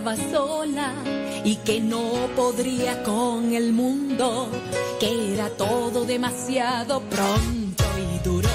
Dejaba 0.00 0.16
sola 0.16 0.94
y 1.44 1.56
que 1.56 1.80
no 1.80 2.28
podría 2.36 3.02
con 3.02 3.52
el 3.52 3.72
mundo, 3.72 4.48
que 4.98 5.34
era 5.34 5.48
todo 5.50 6.04
demasiado 6.04 7.00
pronto 7.02 7.84
y 7.98 8.18
duro. 8.24 8.48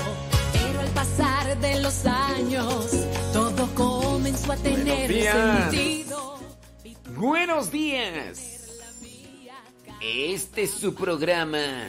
Pero 0.54 0.80
al 0.82 0.90
pasar 0.90 1.60
de 1.60 1.82
los 1.82 2.06
años, 2.06 2.92
todo 3.34 3.68
comenzó 3.76 4.52
a 4.52 4.58
tener 4.58 5.12
días. 5.12 5.72
sentido. 5.72 6.40
Buenos 7.16 7.72
días. 7.72 8.52
Este 10.02 10.64
es 10.64 10.72
su 10.72 10.94
programa 10.94 11.88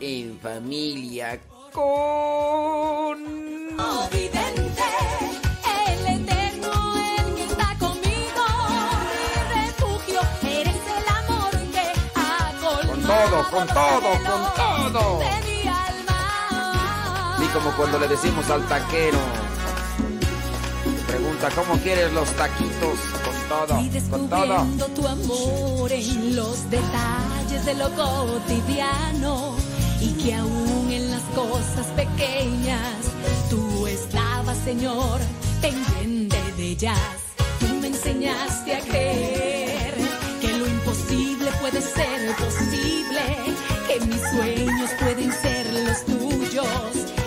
En 0.00 0.38
Familia 0.38 1.40
con... 1.72 3.38
todo, 13.42 13.50
con 13.50 13.66
todo, 13.68 14.12
con 14.24 14.92
todo. 14.92 15.18
de 15.18 15.24
mi 15.46 15.68
alma. 15.68 17.36
Y 17.42 17.46
como 17.48 17.70
cuando 17.76 17.98
le 17.98 18.08
decimos 18.08 18.48
al 18.50 18.66
taquero, 18.66 19.18
pregunta, 21.06 21.48
¿cómo 21.54 21.74
quieres 21.80 22.12
los 22.12 22.28
taquitos? 22.32 22.98
Con 23.24 23.34
todo, 23.48 23.80
Y 23.80 23.88
con 24.10 24.28
todo. 24.28 24.40
descubriendo 24.46 24.86
tu 24.88 25.06
amor 25.08 25.92
en 25.92 26.36
los 26.36 26.70
detalles 26.70 27.64
de 27.64 27.74
lo 27.74 27.90
cotidiano 27.90 29.54
y 30.00 30.12
que 30.22 30.34
aún 30.34 30.88
en 30.90 31.10
las 31.10 31.22
cosas 31.34 31.86
pequeñas 31.96 32.80
tú 33.50 33.86
estabas, 33.86 34.56
Señor, 34.64 35.18
pendiente 35.60 36.36
de 36.56 36.62
ellas. 36.72 36.98
Tú 37.60 37.66
me 37.80 37.88
enseñaste 37.88 38.76
a 38.76 38.80
creer 38.80 39.87
imposible 40.88 41.50
puede 41.60 41.82
ser 41.82 42.34
posible, 42.36 43.20
que 43.86 44.06
mis 44.06 44.20
sueños 44.30 44.90
pueden 44.98 45.30
ser 45.32 45.66
los 45.84 46.04
tuyos 46.04 47.17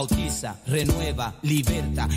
bautiza, 0.00 0.56
renueva, 0.66 1.34
liberta 1.42 2.08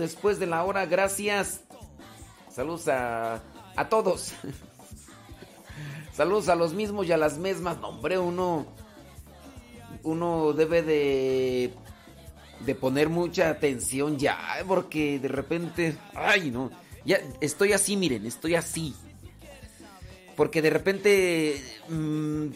después 0.00 0.38
de 0.38 0.46
la 0.46 0.64
hora. 0.64 0.86
Gracias. 0.86 1.60
Saludos 2.50 2.88
a, 2.88 3.42
a 3.76 3.88
todos. 3.88 4.32
Saludos 6.12 6.48
a 6.48 6.56
los 6.56 6.74
mismos 6.74 7.06
y 7.06 7.12
a 7.12 7.16
las 7.16 7.38
mismas. 7.38 7.78
No, 7.78 7.98
uno, 8.22 8.66
uno 10.02 10.52
debe 10.52 10.82
de, 10.82 11.72
de 12.66 12.74
poner 12.74 13.08
mucha 13.08 13.48
atención 13.48 14.18
ya, 14.18 14.38
porque 14.66 15.18
de 15.18 15.28
repente, 15.28 15.96
ay, 16.14 16.50
no, 16.50 16.70
ya 17.04 17.20
estoy 17.40 17.72
así, 17.72 17.96
miren, 17.96 18.26
estoy 18.26 18.54
así. 18.54 18.94
Porque 20.36 20.62
de 20.62 20.70
repente 20.70 21.62
mm, 21.88 22.46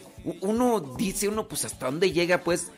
uno 0.41 0.79
dice, 0.97 1.27
uno 1.27 1.47
pues 1.47 1.65
hasta 1.65 1.85
dónde 1.85 2.11
llega, 2.11 2.41
pues 2.41 2.71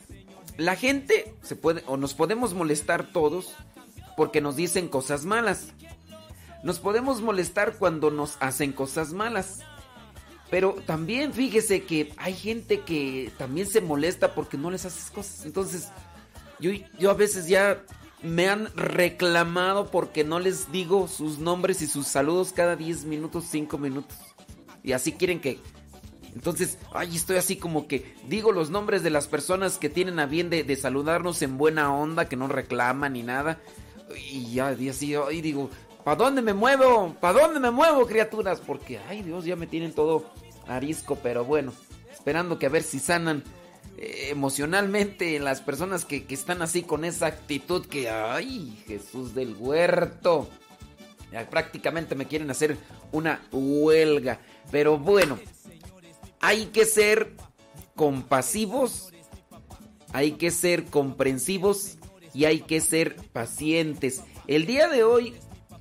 la 0.57 0.75
gente 0.75 1.33
se 1.41 1.55
puede 1.55 1.83
o 1.88 1.97
nos 1.97 2.13
podemos 2.13 2.53
molestar 2.53 3.12
todos 3.12 3.53
porque 4.17 4.41
nos 4.41 4.55
dicen 4.55 4.88
cosas 4.88 5.25
malas. 5.25 5.67
Nos 6.63 6.79
podemos 6.79 7.21
molestar 7.21 7.75
cuando 7.77 8.09
nos 8.09 8.36
hacen 8.39 8.74
cosas 8.74 9.13
malas. 9.13 9.59
Pero 10.50 10.74
también 10.88 11.33
fíjese 11.33 11.83
que 11.83 12.12
hay 12.17 12.33
gente 12.33 12.81
que 12.81 13.31
también 13.38 13.67
se 13.67 13.79
molesta 13.79 14.33
porque 14.33 14.57
no 14.57 14.71
les 14.71 14.86
haces 14.86 15.12
cosas. 15.12 15.45
Entonces, 15.45 15.89
yo, 16.59 16.71
yo 16.97 17.12
a 17.12 17.13
veces 17.13 17.47
ya 17.47 17.83
me 18.24 18.50
han 18.50 18.75
reclamado 18.75 19.91
porque 19.91 20.24
no 20.24 20.39
les 20.39 20.71
digo 20.71 21.07
sus 21.07 21.38
nombres 21.38 21.83
y 21.83 21.88
sus 21.88 22.07
saludos 22.07 22.53
cada 22.53 22.75
10 22.75 23.05
minutos, 23.05 23.45
5 23.51 23.77
minutos. 23.77 24.17
Y 24.83 24.93
así 24.93 25.12
quieren 25.12 25.39
que... 25.39 25.59
Entonces, 26.33 26.79
ay, 26.91 27.15
estoy 27.15 27.38
así 27.38 27.57
como 27.57 27.88
que 27.88 28.15
digo 28.27 28.51
los 28.51 28.71
nombres 28.71 29.03
de 29.03 29.12
las 29.12 29.27
personas 29.27 29.77
que 29.77 29.89
tienen 29.89 30.19
a 30.19 30.25
bien 30.25 30.50
de, 30.50 30.63
de 30.63 30.75
saludarnos 30.75 31.41
en 31.43 31.59
buena 31.59 31.93
onda, 31.93 32.27
que 32.27 32.36
no 32.36 32.47
reclaman 32.47 33.13
ni 33.13 33.21
nada. 33.21 33.59
Y 34.15 34.53
ya, 34.53 34.69
así, 34.69 35.15
ay, 35.15 35.41
digo, 35.41 35.69
¿para 36.03 36.17
dónde 36.17 36.41
me 36.41 36.53
muevo? 36.53 37.15
¿Para 37.19 37.41
dónde 37.41 37.59
me 37.59 37.71
muevo, 37.71 38.05
criaturas? 38.05 38.61
Porque, 38.65 38.99
ay 39.09 39.21
Dios, 39.21 39.45
ya 39.45 39.55
me 39.55 39.67
tienen 39.67 39.93
todo 39.93 40.25
arisco, 40.67 41.17
pero 41.21 41.45
bueno, 41.45 41.73
esperando 42.11 42.59
que 42.59 42.65
a 42.65 42.69
ver 42.69 42.83
si 42.83 42.99
sanan 42.99 43.43
eh, 43.97 44.27
emocionalmente 44.29 45.39
las 45.39 45.61
personas 45.61 46.05
que, 46.05 46.25
que 46.25 46.35
están 46.35 46.61
así 46.61 46.83
con 46.83 47.03
esa 47.03 47.27
actitud 47.27 47.85
que, 47.85 48.09
ay, 48.09 48.81
Jesús 48.87 49.33
del 49.33 49.55
huerto. 49.57 50.47
Ya 51.31 51.49
prácticamente 51.49 52.15
me 52.15 52.25
quieren 52.25 52.49
hacer 52.49 52.77
una 53.11 53.41
huelga. 53.51 54.39
Pero 54.71 54.97
bueno, 54.97 55.37
hay 56.39 56.67
que 56.67 56.85
ser 56.85 57.33
compasivos, 57.95 59.11
hay 60.13 60.33
que 60.33 60.51
ser 60.51 60.85
comprensivos 60.85 61.97
y 62.38 62.46
hay 62.46 62.60
que 62.60 62.82
ser 62.82 63.15
pacientes. 63.34 64.24
El 64.46 64.67
día 64.67 64.88
de 64.89 65.03
hoy 65.03 65.34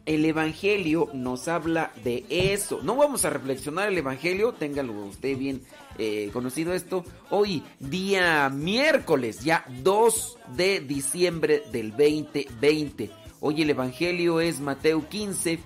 el 0.06 0.24
Evangelio 0.24 1.10
nos 1.12 1.48
habla 1.48 1.92
de 2.02 2.24
eso. 2.30 2.80
No 2.82 2.96
vamos 2.96 3.26
a 3.26 3.30
reflexionar 3.30 3.90
el 3.90 3.98
Evangelio, 3.98 4.54
téngalo 4.54 4.94
usted 5.04 5.36
bien 5.36 5.60
eh, 5.98 6.30
conocido 6.32 6.72
esto. 6.72 7.04
Hoy, 7.28 7.62
día 7.78 8.48
miércoles, 8.48 9.44
ya 9.44 9.66
2 9.82 10.38
de 10.56 10.80
diciembre 10.80 11.62
del 11.72 11.90
2020. 11.90 13.10
Hoy 13.40 13.60
el 13.60 13.68
Evangelio 13.68 14.40
es 14.40 14.58
Mateo 14.58 15.06
15, 15.06 15.58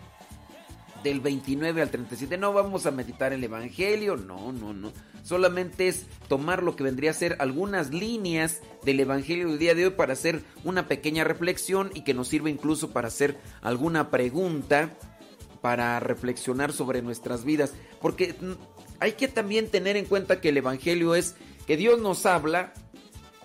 del 1.02 1.20
29 1.20 1.82
al 1.82 1.90
37. 1.90 2.36
No 2.38 2.52
vamos 2.52 2.86
a 2.86 2.90
meditar 2.90 3.32
el 3.32 3.44
Evangelio, 3.44 4.16
no, 4.16 4.52
no, 4.52 4.72
no. 4.72 4.92
Solamente 5.22 5.88
es 5.88 6.06
tomar 6.28 6.62
lo 6.62 6.76
que 6.76 6.84
vendría 6.84 7.10
a 7.10 7.14
ser 7.14 7.36
algunas 7.40 7.90
líneas 7.90 8.60
del 8.84 9.00
Evangelio 9.00 9.48
del 9.48 9.58
día 9.58 9.74
de 9.74 9.86
hoy 9.86 9.92
para 9.92 10.14
hacer 10.14 10.42
una 10.64 10.88
pequeña 10.88 11.24
reflexión 11.24 11.90
y 11.94 12.02
que 12.02 12.14
nos 12.14 12.28
sirva 12.28 12.50
incluso 12.50 12.90
para 12.90 13.08
hacer 13.08 13.38
alguna 13.62 14.10
pregunta, 14.10 14.90
para 15.60 16.00
reflexionar 16.00 16.72
sobre 16.72 17.02
nuestras 17.02 17.44
vidas. 17.44 17.74
Porque 18.00 18.34
mm, 18.40 18.52
hay 19.00 19.12
que 19.12 19.28
también 19.28 19.68
tener 19.68 19.96
en 19.96 20.06
cuenta 20.06 20.40
que 20.40 20.50
el 20.50 20.56
Evangelio 20.56 21.14
es 21.14 21.36
que 21.66 21.76
Dios 21.76 22.00
nos 22.00 22.26
habla 22.26 22.72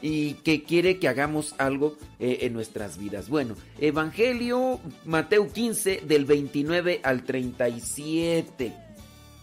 y 0.07 0.35
que 0.35 0.61
quiere 0.61 0.99
que 0.99 1.07
hagamos 1.07 1.55
algo 1.57 1.95
eh, 2.19 2.37
en 2.41 2.53
nuestras 2.53 2.99
vidas. 2.99 3.27
Bueno, 3.27 3.55
Evangelio 3.79 4.79
Mateo 5.03 5.51
15 5.51 6.03
del 6.05 6.25
29 6.25 7.01
al 7.01 7.23
37. 7.23 8.71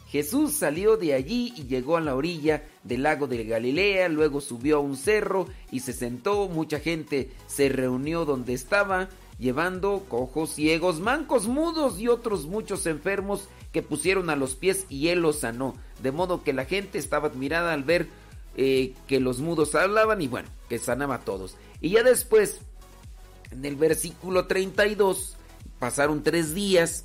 Jesús 0.09 0.53
salió 0.53 0.97
de 0.97 1.15
allí 1.15 1.53
y 1.57 1.65
llegó 1.65 1.97
a 1.97 2.01
la 2.01 2.15
orilla 2.15 2.63
del 2.85 3.03
lago 3.03 3.27
de 3.27 3.43
Galilea, 3.43 4.09
luego 4.09 4.41
subió 4.41 4.77
a 4.77 4.81
un 4.81 4.97
cerro 4.97 5.49
y 5.73 5.81
se 5.81 5.93
sentó, 5.93 6.49
mucha 6.49 6.79
gente 6.79 7.33
se 7.49 7.69
reunió 7.69 8.25
donde 8.25 8.53
estaba, 8.53 9.09
llevando 9.41 10.05
cojos, 10.09 10.51
ciegos, 10.51 11.01
mancos, 11.01 11.49
mudos 11.49 11.99
y 11.99 12.07
otros 12.07 12.47
muchos 12.47 12.87
enfermos 12.87 13.49
que 13.73 13.83
pusieron 13.83 14.31
a 14.31 14.37
los 14.37 14.55
pies 14.55 14.87
y 14.89 15.09
él 15.09 15.23
los 15.23 15.41
sanó, 15.41 15.75
de 16.05 16.13
modo 16.13 16.45
que 16.45 16.53
la 16.53 16.67
gente 16.67 16.99
estaba 16.99 17.27
admirada 17.27 17.73
al 17.73 17.83
ver 17.83 18.07
eh, 18.57 18.95
que 19.07 19.21
los 19.21 19.41
mudos 19.41 19.75
hablaban 19.75 20.21
y 20.21 20.29
bueno, 20.29 20.49
que 20.69 20.79
sanaba 20.79 21.17
a 21.17 21.21
todos. 21.21 21.57
Y 21.81 21.91
ya 21.91 22.03
después, 22.03 22.61
en 23.51 23.65
el 23.65 23.77
versículo 23.77 24.47
32, 24.47 25.37
pasaron 25.79 26.23
tres 26.23 26.55
días 26.55 27.05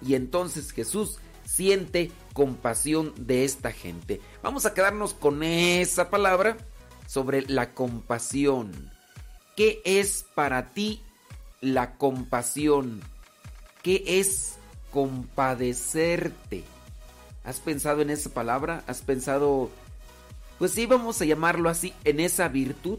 y 0.00 0.14
entonces 0.14 0.70
Jesús 0.70 1.18
siente 1.44 2.10
compasión 2.32 3.12
de 3.16 3.44
esta 3.44 3.72
gente. 3.72 4.20
Vamos 4.42 4.66
a 4.66 4.74
quedarnos 4.74 5.14
con 5.14 5.42
esa 5.42 6.10
palabra 6.10 6.56
sobre 7.06 7.42
la 7.42 7.74
compasión. 7.74 8.90
¿Qué 9.56 9.80
es 9.84 10.24
para 10.34 10.70
ti 10.70 11.02
la 11.60 11.96
compasión? 11.96 13.02
¿Qué 13.82 14.02
es 14.06 14.54
compadecerte? 14.90 16.64
¿Has 17.44 17.60
pensado 17.60 18.00
en 18.00 18.10
esa 18.10 18.30
palabra? 18.30 18.82
¿Has 18.86 19.02
pensado 19.02 19.70
pues 20.58 20.72
sí, 20.72 20.86
vamos 20.86 21.20
a 21.20 21.24
llamarlo 21.24 21.68
así, 21.68 21.92
en 22.04 22.20
esa 22.20 22.48
virtud. 22.48 22.98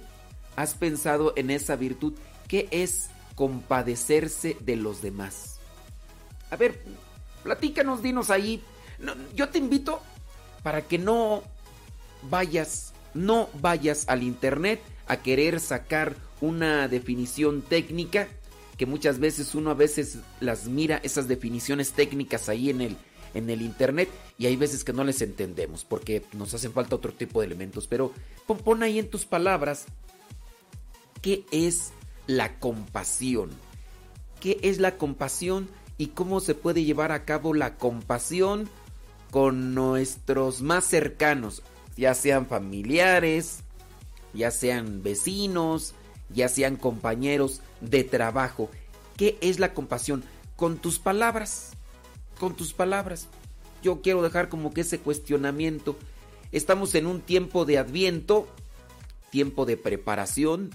¿Has 0.55 0.73
pensado 0.73 1.33
en 1.35 1.49
esa 1.49 1.75
virtud? 1.75 2.13
¿Qué 2.47 2.67
es 2.71 3.09
compadecerse 3.35 4.57
de 4.61 4.75
los 4.75 5.01
demás? 5.01 5.59
A 6.49 6.55
ver, 6.55 6.81
platícanos, 7.43 8.01
dinos 8.01 8.29
ahí. 8.29 8.61
Yo 9.35 9.49
te 9.49 9.57
invito 9.57 10.01
para 10.63 10.81
que 10.81 10.97
no 10.97 11.43
vayas, 12.29 12.93
no 13.13 13.49
vayas 13.61 14.05
al 14.07 14.23
internet 14.23 14.81
a 15.07 15.17
querer 15.17 15.59
sacar 15.59 16.15
una 16.41 16.87
definición 16.87 17.61
técnica 17.61 18.27
que 18.77 18.85
muchas 18.85 19.19
veces 19.19 19.55
uno 19.55 19.71
a 19.71 19.75
veces 19.75 20.19
las 20.39 20.67
mira 20.67 20.99
esas 21.03 21.27
definiciones 21.27 21.93
técnicas 21.93 22.49
ahí 22.49 22.69
en 22.69 22.81
el 22.81 22.97
en 23.35 23.49
el 23.49 23.61
internet 23.61 24.09
y 24.39 24.47
hay 24.47 24.55
veces 24.55 24.83
que 24.83 24.93
no 24.93 25.03
les 25.03 25.21
entendemos 25.21 25.85
porque 25.85 26.23
nos 26.33 26.53
hacen 26.53 26.71
falta 26.71 26.95
otro 26.95 27.13
tipo 27.13 27.41
de 27.41 27.47
elementos. 27.47 27.85
Pero 27.85 28.11
pon, 28.47 28.81
ahí 28.81 28.97
en 28.97 29.09
tus 29.09 29.25
palabras 29.25 29.85
qué 31.21 31.45
es 31.51 31.91
la 32.27 32.59
compasión. 32.59 33.51
¿Qué 34.39 34.57
es 34.63 34.79
la 34.79 34.97
compasión 34.97 35.67
y 35.97 36.07
cómo 36.07 36.39
se 36.39 36.55
puede 36.55 36.83
llevar 36.83 37.11
a 37.11 37.25
cabo 37.25 37.53
la 37.53 37.75
compasión 37.75 38.69
con 39.31 39.73
nuestros 39.75 40.61
más 40.61 40.85
cercanos, 40.85 41.61
ya 41.97 42.13
sean 42.13 42.45
familiares, 42.45 43.59
ya 44.33 44.51
sean 44.51 45.03
vecinos, 45.03 45.93
ya 46.29 46.47
sean 46.47 46.77
compañeros 46.77 47.61
de 47.81 48.03
trabajo? 48.03 48.69
¿Qué 49.17 49.37
es 49.41 49.59
la 49.59 49.73
compasión? 49.73 50.23
Con 50.55 50.77
tus 50.77 50.99
palabras, 50.99 51.71
con 52.39 52.55
tus 52.55 52.73
palabras. 52.73 53.27
Yo 53.83 54.01
quiero 54.01 54.21
dejar 54.21 54.49
como 54.49 54.73
que 54.73 54.81
ese 54.81 54.99
cuestionamiento. 54.99 55.95
Estamos 56.51 56.95
en 56.95 57.05
un 57.07 57.21
tiempo 57.21 57.65
de 57.65 57.77
adviento, 57.77 58.47
tiempo 59.29 59.65
de 59.65 59.77
preparación 59.77 60.71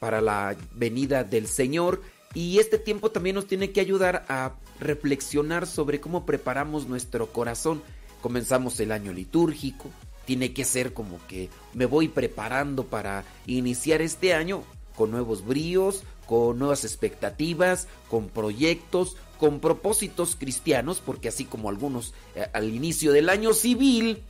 para 0.00 0.20
la 0.20 0.56
venida 0.74 1.24
del 1.24 1.46
Señor 1.46 2.02
y 2.34 2.58
este 2.58 2.78
tiempo 2.78 3.10
también 3.10 3.36
nos 3.36 3.46
tiene 3.46 3.70
que 3.70 3.80
ayudar 3.80 4.24
a 4.28 4.54
reflexionar 4.80 5.66
sobre 5.66 6.00
cómo 6.00 6.26
preparamos 6.26 6.88
nuestro 6.88 7.28
corazón. 7.32 7.82
Comenzamos 8.20 8.80
el 8.80 8.90
año 8.90 9.12
litúrgico, 9.12 9.90
tiene 10.24 10.52
que 10.52 10.64
ser 10.64 10.92
como 10.92 11.24
que 11.28 11.48
me 11.72 11.86
voy 11.86 12.08
preparando 12.08 12.84
para 12.84 13.24
iniciar 13.46 14.02
este 14.02 14.34
año 14.34 14.64
con 14.96 15.10
nuevos 15.10 15.46
bríos, 15.46 16.02
con 16.26 16.58
nuevas 16.58 16.84
expectativas, 16.84 17.88
con 18.08 18.28
proyectos, 18.28 19.16
con 19.38 19.60
propósitos 19.60 20.36
cristianos, 20.36 21.02
porque 21.04 21.28
así 21.28 21.44
como 21.44 21.68
algunos 21.68 22.14
eh, 22.34 22.46
al 22.52 22.72
inicio 22.72 23.12
del 23.12 23.28
año 23.28 23.52
civil 23.52 24.22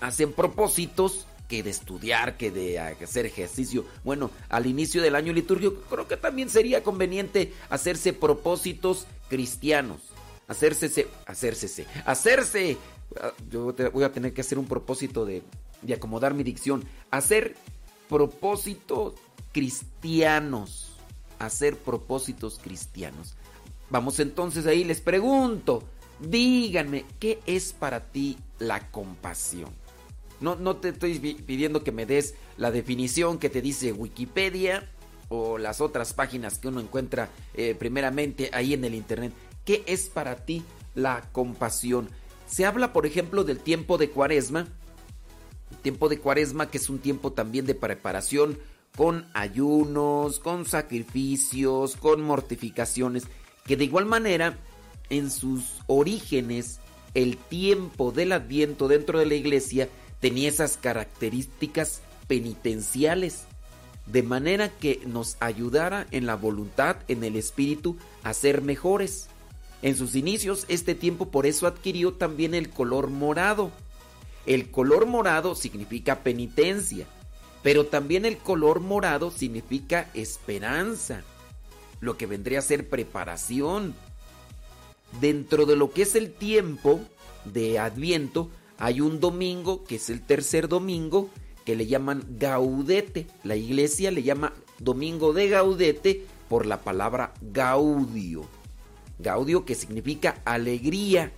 hacen 0.00 0.32
propósitos 0.32 1.26
que 1.48 1.62
de 1.62 1.70
estudiar, 1.70 2.36
que 2.36 2.50
de 2.50 2.78
hacer 2.78 3.26
ejercicio, 3.26 3.84
bueno, 4.04 4.30
al 4.48 4.66
inicio 4.66 5.02
del 5.02 5.16
año 5.16 5.32
litúrgico 5.32 5.82
creo 5.90 6.06
que 6.06 6.16
también 6.16 6.48
sería 6.48 6.82
conveniente 6.82 7.52
hacerse 7.68 8.12
propósitos 8.12 9.06
cristianos, 9.28 10.00
hacerse, 10.46 11.08
hacerse, 11.26 11.86
hacerse, 12.06 12.76
ah, 13.20 13.32
yo 13.50 13.74
voy 13.92 14.04
a 14.04 14.12
tener 14.12 14.32
que 14.32 14.42
hacer 14.42 14.58
un 14.58 14.66
propósito 14.66 15.26
de, 15.26 15.42
de 15.82 15.94
acomodar 15.94 16.34
mi 16.34 16.44
dicción, 16.44 16.84
hacer 17.10 17.56
propósitos 18.08 19.14
cristianos, 19.52 20.92
hacer 21.38 21.76
propósitos 21.76 22.58
cristianos. 22.62 23.34
Vamos 23.88 24.20
entonces 24.20 24.66
ahí, 24.66 24.84
les 24.84 25.00
pregunto, 25.00 25.82
díganme, 26.20 27.04
¿qué 27.18 27.40
es 27.46 27.72
para 27.72 28.00
ti 28.00 28.38
la 28.58 28.90
compasión? 28.90 29.70
No, 30.40 30.56
no 30.56 30.76
te 30.76 30.90
estoy 30.90 31.18
pidiendo 31.18 31.84
que 31.84 31.92
me 31.92 32.06
des 32.06 32.34
la 32.56 32.70
definición 32.70 33.38
que 33.38 33.50
te 33.50 33.60
dice 33.60 33.92
Wikipedia 33.92 34.88
o 35.28 35.58
las 35.58 35.80
otras 35.80 36.14
páginas 36.14 36.58
que 36.58 36.68
uno 36.68 36.80
encuentra 36.80 37.28
eh, 37.54 37.74
primeramente 37.78 38.50
ahí 38.52 38.72
en 38.74 38.84
el 38.84 38.94
Internet. 38.94 39.32
¿Qué 39.64 39.82
es 39.86 40.08
para 40.08 40.36
ti 40.36 40.64
la 40.94 41.28
compasión? 41.32 42.08
Se 42.48 42.64
habla, 42.64 42.92
por 42.92 43.06
ejemplo, 43.06 43.44
del 43.44 43.58
tiempo 43.58 43.98
de 43.98 44.10
cuaresma. 44.10 44.66
Tiempo 45.82 46.08
de 46.08 46.18
cuaresma 46.18 46.70
que 46.70 46.78
es 46.78 46.90
un 46.90 46.98
tiempo 46.98 47.32
también 47.32 47.66
de 47.66 47.74
preparación 47.74 48.58
con 48.96 49.26
ayunos, 49.34 50.38
con 50.38 50.66
sacrificios, 50.66 51.96
con 51.96 52.22
mortificaciones 52.22 53.24
que 53.64 53.76
de 53.76 53.84
igual 53.84 54.06
manera 54.06 54.58
en 55.10 55.30
sus 55.30 55.82
orígenes 55.86 56.80
el 57.14 57.36
tiempo 57.36 58.12
del 58.12 58.32
adviento 58.32 58.88
dentro 58.88 59.18
de 59.18 59.26
la 59.26 59.34
iglesia 59.34 59.88
tenía 60.20 60.48
esas 60.48 60.76
características 60.76 62.02
penitenciales, 62.28 63.44
de 64.06 64.22
manera 64.22 64.68
que 64.68 65.00
nos 65.06 65.36
ayudara 65.40 66.06
en 66.10 66.26
la 66.26 66.36
voluntad, 66.36 66.96
en 67.08 67.24
el 67.24 67.36
espíritu, 67.36 67.96
a 68.22 68.32
ser 68.34 68.62
mejores. 68.62 69.28
En 69.82 69.96
sus 69.96 70.14
inicios, 70.14 70.66
este 70.68 70.94
tiempo 70.94 71.30
por 71.30 71.46
eso 71.46 71.66
adquirió 71.66 72.12
también 72.12 72.54
el 72.54 72.70
color 72.70 73.08
morado. 73.08 73.70
El 74.46 74.70
color 74.70 75.06
morado 75.06 75.54
significa 75.54 76.22
penitencia, 76.22 77.06
pero 77.62 77.86
también 77.86 78.24
el 78.24 78.38
color 78.38 78.80
morado 78.80 79.30
significa 79.30 80.10
esperanza 80.14 81.22
lo 82.00 82.16
que 82.16 82.26
vendría 82.26 82.60
a 82.60 82.62
ser 82.62 82.88
preparación. 82.88 83.94
Dentro 85.20 85.66
de 85.66 85.76
lo 85.76 85.90
que 85.90 86.02
es 86.02 86.14
el 86.14 86.32
tiempo 86.32 87.00
de 87.44 87.78
Adviento, 87.78 88.48
hay 88.78 89.00
un 89.00 89.20
domingo, 89.20 89.84
que 89.84 89.96
es 89.96 90.08
el 90.08 90.22
tercer 90.22 90.68
domingo, 90.68 91.28
que 91.64 91.76
le 91.76 91.86
llaman 91.86 92.24
Gaudete. 92.38 93.26
La 93.44 93.56
iglesia 93.56 94.10
le 94.10 94.22
llama 94.22 94.54
Domingo 94.78 95.34
de 95.34 95.48
Gaudete 95.48 96.24
por 96.48 96.64
la 96.64 96.80
palabra 96.80 97.34
Gaudio. 97.42 98.46
Gaudio 99.18 99.66
que 99.66 99.74
significa 99.74 100.40
alegría 100.46 101.30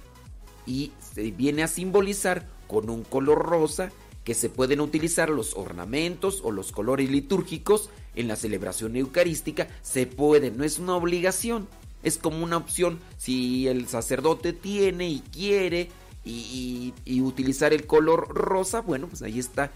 y 0.67 0.93
se 1.13 1.33
viene 1.33 1.65
a 1.65 1.69
simbolizar 1.69 2.47
con 2.69 2.89
un 2.89 3.03
color 3.03 3.39
rosa 3.45 3.91
que 4.25 4.35
se 4.35 4.49
pueden 4.49 4.81
utilizar 4.81 5.31
los 5.31 5.55
ornamentos 5.55 6.41
o 6.45 6.53
los 6.53 6.73
colores 6.73 7.11
litúrgicos 7.11 7.91
en 8.15 8.29
la 8.29 8.37
celebración 8.37 8.97
eucarística, 8.97 9.69
se 9.83 10.07
puede, 10.07 10.51
no 10.51 10.65
es 10.65 10.79
una 10.79 10.95
obligación, 10.95 11.69
es 12.03 12.19
como 12.19 12.43
una 12.43 12.57
opción 12.57 13.01
si 13.19 13.69
el 13.69 13.89
sacerdote 13.89 14.53
tiene 14.53 15.09
y 15.09 15.21
quiere 15.21 15.91
y, 16.25 16.93
utilizar 17.21 17.73
el 17.73 17.87
color 17.87 18.29
rosa, 18.29 18.81
bueno, 18.81 19.09
pues 19.09 19.23
ahí 19.23 19.39
está. 19.39 19.71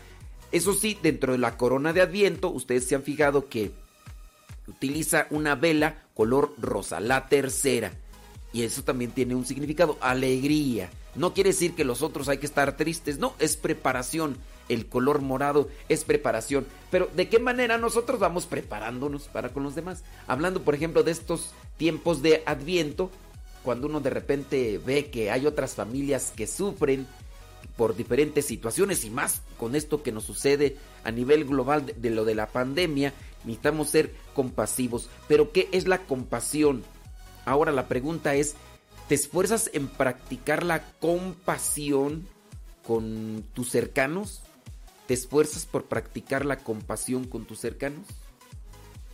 Eso 0.53 0.75
sí, 0.75 0.99
dentro 1.03 1.33
de 1.33 1.38
la 1.38 1.57
corona 1.57 1.93
de 1.93 2.03
Adviento, 2.03 2.50
ustedes 2.50 2.87
se 2.87 2.95
han 2.95 3.03
fijado 3.03 3.49
que 3.49 3.73
utiliza 4.67 5.26
una 5.31 5.55
vela 5.55 6.05
color 6.15 6.55
rosa, 6.59 7.00
la 7.00 7.26
tercera. 7.29 7.93
Y 8.53 8.62
eso 8.62 8.83
también 8.83 9.11
tiene 9.11 9.35
un 9.35 9.45
significado, 9.45 9.99
alegría. 10.00 10.91
No 11.17 11.33
quiere 11.33 11.51
decir 11.51 11.75
que 11.75 11.85
los 11.85 12.03
otros 12.03 12.29
hay 12.29 12.39
que 12.39 12.47
estar 12.47 12.77
tristes, 12.77 13.19
no, 13.19 13.35
es 13.39 13.57
preparación. 13.57 14.37
El 14.69 14.87
color 14.87 15.21
morado 15.21 15.69
es 15.89 16.05
preparación. 16.05 16.67
Pero 16.91 17.09
¿de 17.15 17.29
qué 17.29 17.39
manera 17.39 17.79
nosotros 17.79 18.19
vamos 18.19 18.47
preparándonos 18.47 19.29
para 19.29 19.51
con 19.51 19.63
los 19.63 19.75
demás? 19.75 20.03
Hablando, 20.27 20.63
por 20.63 20.75
ejemplo, 20.75 21.03
de 21.03 21.13
estos 21.13 21.53
tiempos 21.77 22.21
de 22.21 22.43
adviento, 22.47 23.11
cuando 23.63 23.87
uno 23.87 24.01
de 24.01 24.11
repente 24.11 24.81
ve 24.85 25.07
que 25.11 25.31
hay 25.31 25.47
otras 25.47 25.75
familias 25.75 26.33
que 26.37 26.47
sufren 26.47 27.07
por 27.77 27.97
diferentes 27.97 28.47
situaciones 28.47 29.05
y 29.05 29.11
más 29.11 29.43
con 29.59 29.75
esto 29.75 30.03
que 30.03 30.13
nos 30.13 30.25
sucede 30.25 30.77
a 31.05 31.11
nivel 31.11 31.45
global 31.45 31.87
de, 31.87 31.93
de 31.95 32.11
lo 32.11 32.25
de 32.25 32.35
la 32.35 32.47
pandemia, 32.47 33.13
necesitamos 33.45 33.91
ser 33.91 34.13
compasivos. 34.35 35.09
Pero 35.29 35.53
¿qué 35.53 35.69
es 35.73 35.87
la 35.87 35.99
compasión? 35.99 36.83
Ahora 37.45 37.73
la 37.73 37.87
pregunta 37.87 38.35
es, 38.35 38.57
¿Te 39.09 39.15
esfuerzas 39.15 39.71
en 39.73 39.87
practicar 39.87 40.65
la 40.65 40.83
compasión 40.99 42.27
con 42.85 43.45
tus 43.53 43.71
cercanos? 43.71 44.43
¿Te 45.07 45.15
esfuerzas 45.15 45.65
por 45.65 45.85
practicar 45.85 46.45
la 46.45 46.59
compasión 46.59 47.25
con 47.25 47.45
tus 47.45 47.61
cercanos? 47.61 48.05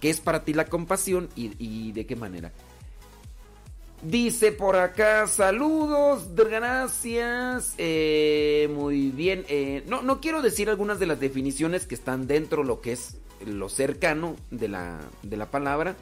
¿Qué 0.00 0.08
es 0.08 0.20
para 0.20 0.44
ti 0.44 0.54
la 0.54 0.64
compasión 0.64 1.28
y, 1.36 1.92
de 1.92 2.06
qué 2.06 2.16
manera? 2.16 2.52
Dice 4.02 4.50
por 4.50 4.76
acá, 4.76 5.26
saludos, 5.26 6.34
gracias. 6.34 7.74
Eh, 7.76 8.68
muy 8.74 9.10
bien. 9.10 9.44
Eh, 9.48 9.84
no, 9.86 10.02
no 10.02 10.20
quiero 10.20 10.42
decir 10.42 10.70
algunas 10.70 10.98
de 10.98 11.06
las 11.06 11.20
definiciones 11.20 11.86
que 11.86 11.94
están 11.94 12.26
dentro 12.26 12.62
de 12.62 12.68
lo 12.68 12.80
que 12.80 12.92
es 12.92 13.18
lo 13.46 13.68
cercano 13.68 14.36
de 14.50 14.68
la, 14.68 15.00
de 15.22 15.36
la 15.36 15.50
palabra, 15.50 15.96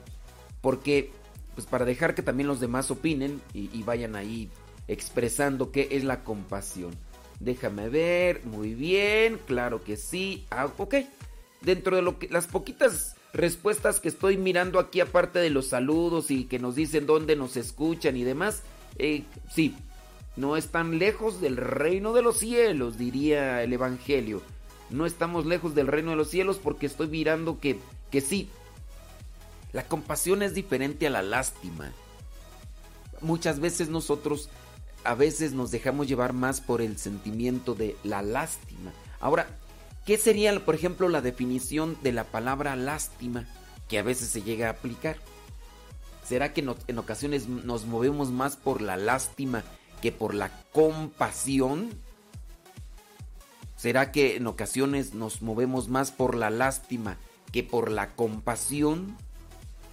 porque 0.60 1.10
pues 1.60 1.68
para 1.70 1.84
dejar 1.84 2.14
que 2.14 2.22
también 2.22 2.46
los 2.46 2.58
demás 2.58 2.90
opinen 2.90 3.42
y, 3.52 3.82
vayan 3.82 4.16
ahí 4.16 4.48
expresando 4.88 5.70
qué 5.70 5.88
es 5.90 6.04
la 6.04 6.24
compasión. 6.24 6.90
Déjame 7.38 7.90
ver, 7.90 8.46
muy 8.46 8.74
bien, 8.74 9.38
claro 9.46 9.84
que 9.84 9.98
sí. 9.98 10.46
Ah, 10.48 10.70
ok. 10.78 10.94
Dentro 11.60 11.96
de 11.96 12.02
lo 12.02 12.18
que 12.18 12.30
las 12.30 12.46
poquitas 12.46 13.14
respuestas 13.34 14.00
que 14.00 14.08
estoy 14.08 14.38
mirando 14.38 14.78
aquí, 14.78 15.00
aparte 15.00 15.38
de 15.38 15.50
los 15.50 15.66
saludos 15.66 16.30
y 16.30 16.44
que 16.44 16.58
nos 16.58 16.76
dicen 16.76 17.04
dónde 17.04 17.36
nos 17.36 17.58
escuchan 17.58 18.16
y 18.16 18.24
demás, 18.24 18.62
eh, 18.96 19.24
sí, 19.54 19.76
no 20.36 20.56
están 20.56 20.98
lejos 20.98 21.42
del 21.42 21.58
reino 21.58 22.14
de 22.14 22.22
los 22.22 22.38
cielos, 22.38 22.96
diría 22.96 23.62
el 23.62 23.74
Evangelio. 23.74 24.40
No 24.88 25.04
estamos 25.04 25.44
lejos 25.44 25.74
del 25.74 25.88
reino 25.88 26.12
de 26.12 26.16
los 26.16 26.30
cielos 26.30 26.58
porque 26.58 26.86
estoy 26.86 27.08
mirando 27.08 27.60
que, 27.60 27.78
que 28.10 28.22
sí, 28.22 28.48
la 29.72 29.84
compasión 29.86 30.42
es 30.42 30.54
diferente 30.54 31.06
a 31.06 31.10
la 31.10 31.22
lástima. 31.22 31.92
Muchas 33.20 33.60
veces 33.60 33.88
nosotros 33.88 34.48
a 35.04 35.14
veces 35.14 35.52
nos 35.52 35.70
dejamos 35.70 36.08
llevar 36.08 36.32
más 36.32 36.60
por 36.60 36.82
el 36.82 36.98
sentimiento 36.98 37.74
de 37.74 37.96
la 38.02 38.22
lástima. 38.22 38.92
Ahora, 39.20 39.46
¿qué 40.04 40.18
sería, 40.18 40.64
por 40.64 40.74
ejemplo, 40.74 41.08
la 41.08 41.20
definición 41.20 41.96
de 42.02 42.12
la 42.12 42.24
palabra 42.24 42.76
lástima 42.76 43.46
que 43.88 43.98
a 43.98 44.02
veces 44.02 44.28
se 44.28 44.42
llega 44.42 44.68
a 44.68 44.72
aplicar? 44.72 45.16
¿Será 46.24 46.52
que 46.52 46.64
en 46.86 46.98
ocasiones 46.98 47.48
nos 47.48 47.86
movemos 47.86 48.30
más 48.30 48.56
por 48.56 48.82
la 48.82 48.96
lástima 48.96 49.64
que 50.00 50.12
por 50.12 50.34
la 50.34 50.50
compasión? 50.72 51.90
¿Será 53.76 54.12
que 54.12 54.36
en 54.36 54.46
ocasiones 54.46 55.14
nos 55.14 55.42
movemos 55.42 55.88
más 55.88 56.12
por 56.12 56.34
la 56.34 56.50
lástima 56.50 57.16
que 57.52 57.62
por 57.64 57.90
la 57.90 58.14
compasión? 58.14 59.16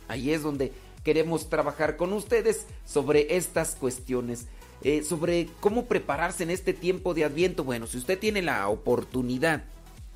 Ahí 0.08 0.32
es 0.32 0.44
donde 0.44 0.72
queremos 1.04 1.50
trabajar 1.50 1.98
con 1.98 2.14
ustedes 2.14 2.66
sobre 2.86 3.38
estas 3.38 3.76
cuestiones. 3.76 4.48
Eh, 4.84 5.04
sobre 5.04 5.50
cómo 5.60 5.86
prepararse 5.86 6.44
en 6.44 6.52
este 6.52 6.74
tiempo 6.74 7.14
de 7.14 7.24
Adviento. 7.24 7.64
Bueno, 7.64 7.88
si 7.88 7.98
usted 7.98 8.20
tiene 8.20 8.42
la 8.42 8.68
oportunidad 8.68 9.64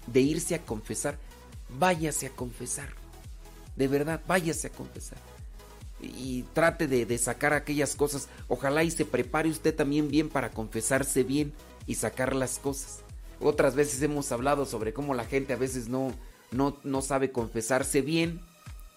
de 0.06 0.22
irse 0.22 0.54
a 0.56 0.64
confesar, 0.64 1.18
váyase 1.80 2.28
a 2.28 2.30
confesar. 2.30 2.90
De 3.76 3.88
verdad, 3.88 4.22
váyase 4.28 4.68
a 4.68 4.72
confesar. 4.72 5.18
Y 6.00 6.44
trate 6.54 6.88
de, 6.88 7.06
de 7.06 7.18
sacar 7.18 7.54
aquellas 7.54 7.96
cosas. 7.96 8.28
Ojalá 8.48 8.84
y 8.84 8.92
se 8.92 9.06
prepare 9.06 9.50
usted 9.50 9.76
también 9.76 10.10
bien 10.10 10.30
para 10.30 10.52
confesarse 10.52 11.24
bien 11.24 11.54
y 11.88 11.96
sacar 11.96 12.36
las 12.36 12.60
cosas. 12.60 13.00
Otras 13.40 13.76
veces 13.76 14.02
hemos 14.04 14.32
hablado 14.32 14.66
sobre 14.66 14.94
cómo 14.94 15.16
la 15.16 15.26
gente 15.26 15.54
a 15.54 15.58
veces 15.58 15.88
no, 15.88 16.14
no, 16.52 16.78
no 16.84 17.02
sabe 17.02 17.32
confesarse 17.32 18.02
bien 18.02 18.42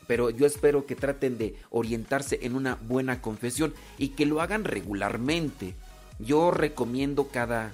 pero 0.07 0.31
yo 0.31 0.47
espero 0.47 0.87
que 0.87 0.97
traten 0.97 1.39
de 1.39 1.57
orientarse 1.71 2.41
en 2.43 2.55
una 2.55 2.77
buena 2.77 3.21
confesión 3.21 3.75
y 3.99 4.11
que 4.11 4.27
lo 4.27 4.41
hagan 4.41 4.65
regularmente. 4.65 5.75
Yo 6.19 6.51
recomiendo 6.51 7.29
cada, 7.29 7.73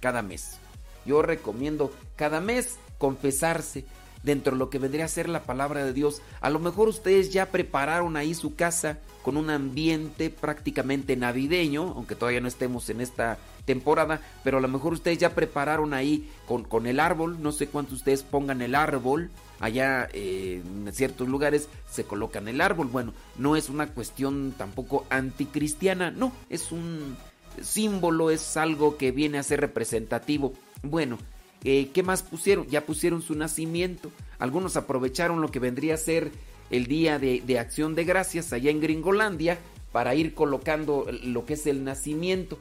cada 0.00 0.22
mes. 0.22 0.58
Yo 1.04 1.22
recomiendo 1.22 1.92
cada 2.16 2.40
mes 2.40 2.78
confesarse 2.98 3.84
dentro 4.22 4.52
de 4.52 4.58
lo 4.58 4.70
que 4.70 4.78
vendría 4.78 5.04
a 5.04 5.08
ser 5.08 5.28
la 5.28 5.44
palabra 5.44 5.84
de 5.84 5.92
Dios. 5.92 6.22
A 6.40 6.50
lo 6.50 6.58
mejor 6.58 6.88
ustedes 6.88 7.32
ya 7.32 7.46
prepararon 7.46 8.16
ahí 8.16 8.34
su 8.34 8.54
casa 8.54 8.98
con 9.22 9.36
un 9.36 9.50
ambiente 9.50 10.30
prácticamente 10.30 11.16
navideño, 11.16 11.94
aunque 11.96 12.14
todavía 12.14 12.40
no 12.40 12.48
estemos 12.48 12.88
en 12.90 13.00
esta 13.00 13.38
temporada, 13.64 14.20
pero 14.44 14.58
a 14.58 14.60
lo 14.60 14.68
mejor 14.68 14.92
ustedes 14.92 15.18
ya 15.18 15.34
prepararon 15.34 15.94
ahí 15.94 16.30
con, 16.46 16.62
con 16.62 16.86
el 16.86 17.00
árbol, 17.00 17.42
no 17.42 17.50
sé 17.50 17.66
cuántos 17.66 17.94
ustedes 17.94 18.22
pongan 18.22 18.62
el 18.62 18.74
árbol, 18.76 19.30
allá 19.58 20.08
eh, 20.12 20.62
en 20.64 20.92
ciertos 20.92 21.28
lugares 21.28 21.68
se 21.90 22.04
colocan 22.04 22.46
el 22.46 22.60
árbol, 22.60 22.86
bueno, 22.86 23.12
no 23.36 23.56
es 23.56 23.68
una 23.68 23.88
cuestión 23.88 24.54
tampoco 24.56 25.04
anticristiana, 25.10 26.10
no, 26.10 26.32
es 26.48 26.70
un 26.70 27.16
símbolo, 27.60 28.30
es 28.30 28.56
algo 28.56 28.96
que 28.96 29.10
viene 29.10 29.38
a 29.38 29.42
ser 29.42 29.60
representativo. 29.60 30.52
Bueno, 30.82 31.18
eh, 31.64 31.90
¿qué 31.92 32.02
más 32.02 32.22
pusieron? 32.22 32.66
Ya 32.68 32.86
pusieron 32.86 33.22
su 33.22 33.34
nacimiento, 33.34 34.10
algunos 34.38 34.76
aprovecharon 34.76 35.40
lo 35.40 35.50
que 35.50 35.58
vendría 35.58 35.94
a 35.94 35.98
ser 35.98 36.30
el 36.70 36.86
día 36.86 37.18
de, 37.18 37.58
acción 37.58 37.94
de 37.94 38.04
gracias 38.04 38.52
allá 38.52 38.70
en 38.70 38.80
Gringolandia 38.80 39.58
para 39.92 40.14
ir 40.14 40.34
colocando 40.34 41.06
lo 41.24 41.46
que 41.46 41.54
es 41.54 41.66
el 41.66 41.84
nacimiento. 41.84 42.58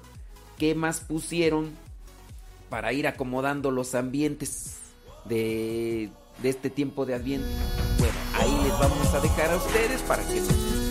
¿Qué 0.57 0.73
más 0.73 1.01
pusieron 1.01 1.71
para 2.69 2.93
ir 2.93 3.07
acomodando 3.07 3.71
los 3.71 3.93
ambientes 3.93 4.77
de, 5.25 6.09
este 6.43 6.69
tiempo 6.69 7.05
de 7.05 7.15
Adviento? 7.15 7.47
Bueno, 7.97 8.13
ahí 8.35 8.63
les 8.63 8.79
vamos 8.79 9.13
a 9.13 9.19
dejar 9.19 9.51
a 9.51 9.57
ustedes 9.57 10.01
para 10.03 10.23
que 10.27 10.41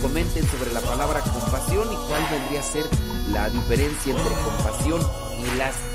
comenten 0.01 0.45
sobre 0.45 0.71
la 0.71 0.81
palabra 0.81 1.21
compasión 1.21 1.87
y 1.91 1.95
cuál 2.07 2.21
vendría 2.29 2.59
a 2.59 2.63
ser 2.63 2.85
la 3.31 3.49
diferencia 3.49 4.15
entre 4.15 4.33
compasión 4.43 5.01
y 5.39 5.57
las... 5.57 5.94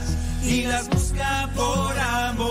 y 0.43 0.63
las 0.63 0.89
busca 0.89 1.49
por 1.55 1.99
amor. 1.99 2.43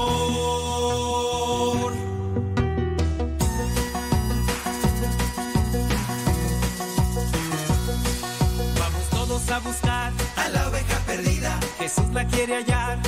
Vamos 8.79 9.11
todos 9.11 9.50
a 9.50 9.59
buscar 9.61 10.12
a 10.37 10.48
la 10.48 10.68
oveja 10.68 10.98
perdida. 11.07 11.59
Jesús 11.79 12.09
la 12.12 12.26
quiere 12.26 12.57
hallar 12.57 12.98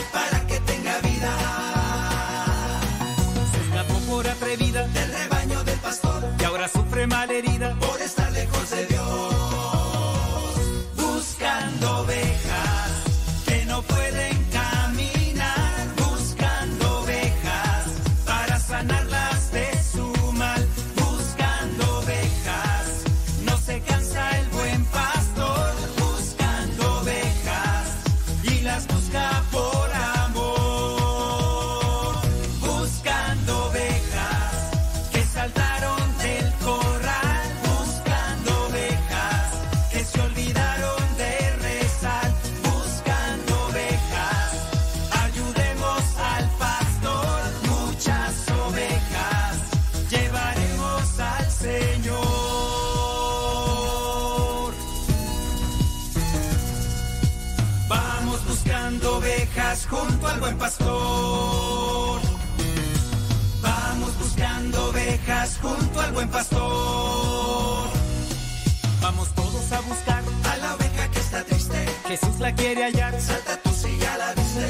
Jesús 72.13 72.41
la 72.41 72.55
quiere 72.55 72.85
hallar. 72.85 73.19
Salta 73.19 73.57
tú 73.63 73.71
si 73.71 73.97
ya 73.97 74.19
la 74.19 74.35
viste. 74.35 74.69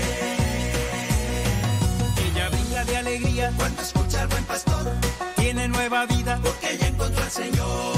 Ella 2.24 2.48
brinda 2.50 2.84
de 2.84 2.96
alegría 2.96 3.52
cuando 3.56 3.82
escucha 3.82 4.22
al 4.22 4.28
buen 4.28 4.44
pastor. 4.44 4.92
Tiene 5.34 5.66
nueva 5.66 6.06
vida 6.06 6.38
porque 6.40 6.78
ya 6.78 6.86
encontró 6.86 7.20
al 7.20 7.30
Señor. 7.32 7.96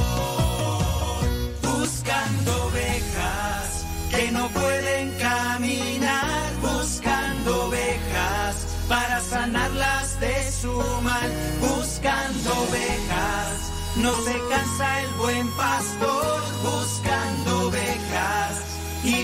Buscando 1.61 2.65
ovejas 2.69 3.85
que 4.13 4.33
no 4.33 4.49
pueden 4.49 5.13
caminar. 5.19 6.51
Buscando 6.63 7.67
ovejas 7.67 8.55
para 8.89 9.21
sanarlas 9.21 10.21
de 10.21 10.51
su 10.51 10.73
mal. 11.03 11.31
Buscando 11.61 12.51
ovejas. 12.67 13.73
No 13.97 14.15
se 14.25 14.37
cansa 14.49 15.03
el 15.03 15.11
buen 15.17 15.49
pastor 15.55 16.35
buscando 16.63 17.51
ovejas 17.59 17.64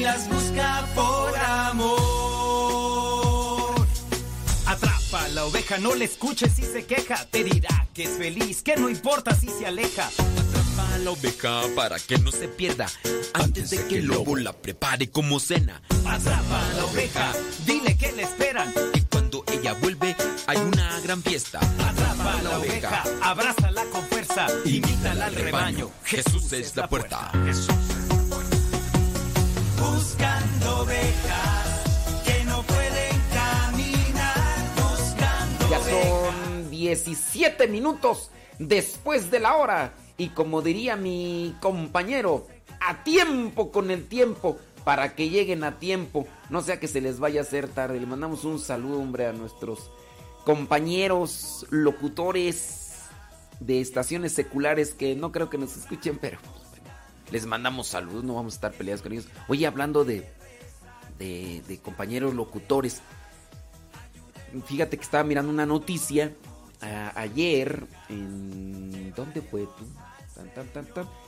y 0.00 0.04
las 0.04 0.28
busca 0.28 0.86
por 0.94 1.36
amor. 1.38 2.00
Atrapa 4.66 5.24
a 5.24 5.28
la 5.28 5.44
oveja, 5.44 5.78
no 5.78 5.94
le 5.94 6.06
escuches 6.06 6.52
si 6.54 6.62
se 6.62 6.86
queja. 6.86 7.26
Te 7.30 7.44
dirá 7.44 7.86
que 7.92 8.04
es 8.04 8.10
feliz, 8.10 8.62
que 8.62 8.76
no 8.76 8.88
importa 8.88 9.34
si 9.34 9.48
se 9.48 9.66
aleja. 9.66 10.06
Atrapa 10.06 10.94
a 10.94 10.98
la 10.98 11.10
oveja 11.10 11.62
para 11.74 11.98
que 11.98 12.18
no 12.18 12.32
se 12.32 12.48
pierda 12.48 12.86
antes 13.34 13.70
de 13.70 13.86
que 13.86 13.98
el 13.98 14.06
lobo 14.06 14.36
la 14.36 14.52
prepare 14.54 15.10
como 15.10 15.38
cena. 15.38 15.82
Atrapa 16.06 16.70
a 16.70 16.74
la 16.74 16.84
oveja, 16.86 17.32
dile 17.66 17.96
que 17.96 18.12
le 18.12 18.22
esperan. 18.22 18.72
Y 18.94 19.02
cuando 19.02 19.44
ella 19.52 19.74
vuelve 19.74 20.16
hay 20.46 20.56
una 20.58 20.98
gran 21.00 21.22
fiesta. 21.22 21.58
Atrapa 21.58 22.38
a 22.38 22.42
la 22.42 22.58
oveja, 22.58 23.04
abrázala 23.22 23.84
con 23.86 24.02
fuerza, 24.06 24.46
invítala 24.64 25.26
al 25.26 25.34
rebaño. 25.34 25.90
Jesús 26.04 26.52
es 26.52 26.74
la 26.76 26.88
puerta. 26.88 27.32
Buscando 29.80 30.80
ovejas 30.82 32.22
que 32.24 32.44
no 32.44 32.62
pueden 32.62 33.20
caminar. 33.32 34.46
Buscando 34.76 35.70
Ya 35.70 35.80
son 35.80 36.70
17 36.70 37.66
minutos 37.68 38.30
después 38.58 39.30
de 39.30 39.40
la 39.40 39.56
hora. 39.56 39.94
Y 40.18 40.28
como 40.28 40.60
diría 40.60 40.96
mi 40.96 41.56
compañero, 41.60 42.46
a 42.80 43.02
tiempo 43.04 43.72
con 43.72 43.90
el 43.90 44.06
tiempo. 44.06 44.58
para 44.84 45.14
que 45.14 45.28
lleguen 45.28 45.62
a 45.62 45.78
tiempo, 45.78 46.26
no 46.48 46.62
sea 46.62 46.80
que 46.80 46.88
se 46.88 47.02
les 47.02 47.20
vaya 47.20 47.40
a 47.40 47.44
hacer 47.44 47.68
tarde. 47.68 48.00
Le 48.00 48.06
mandamos 48.06 48.44
un 48.44 48.58
saludo, 48.58 48.98
hombre, 48.98 49.26
a 49.26 49.32
nuestros 49.32 49.90
compañeros 50.44 51.66
locutores 51.70 53.02
de 53.60 53.80
estaciones 53.80 54.32
seculares 54.32 54.94
que 54.94 55.14
no 55.14 55.32
creo 55.32 55.50
que 55.50 55.58
nos 55.58 55.76
escuchen, 55.76 56.18
pero 56.18 56.38
les 57.30 57.46
mandamos 57.46 57.88
saludos, 57.88 58.24
no 58.24 58.34
vamos 58.34 58.54
a 58.54 58.56
estar 58.56 58.72
peleados 58.72 59.02
con 59.02 59.12
ellos. 59.12 59.26
Oye, 59.48 59.66
hablando 59.66 60.04
de, 60.04 60.30
de, 61.18 61.80
compañeros 61.82 62.34
locutores, 62.34 63.02
fíjate 64.66 64.96
que 64.96 65.02
estaba 65.02 65.24
mirando 65.24 65.50
una 65.50 65.66
noticia 65.66 66.34
ayer 67.14 67.86
en... 68.08 69.12
¿Dónde 69.14 69.42
fue 69.42 69.62
tú? 69.62 69.84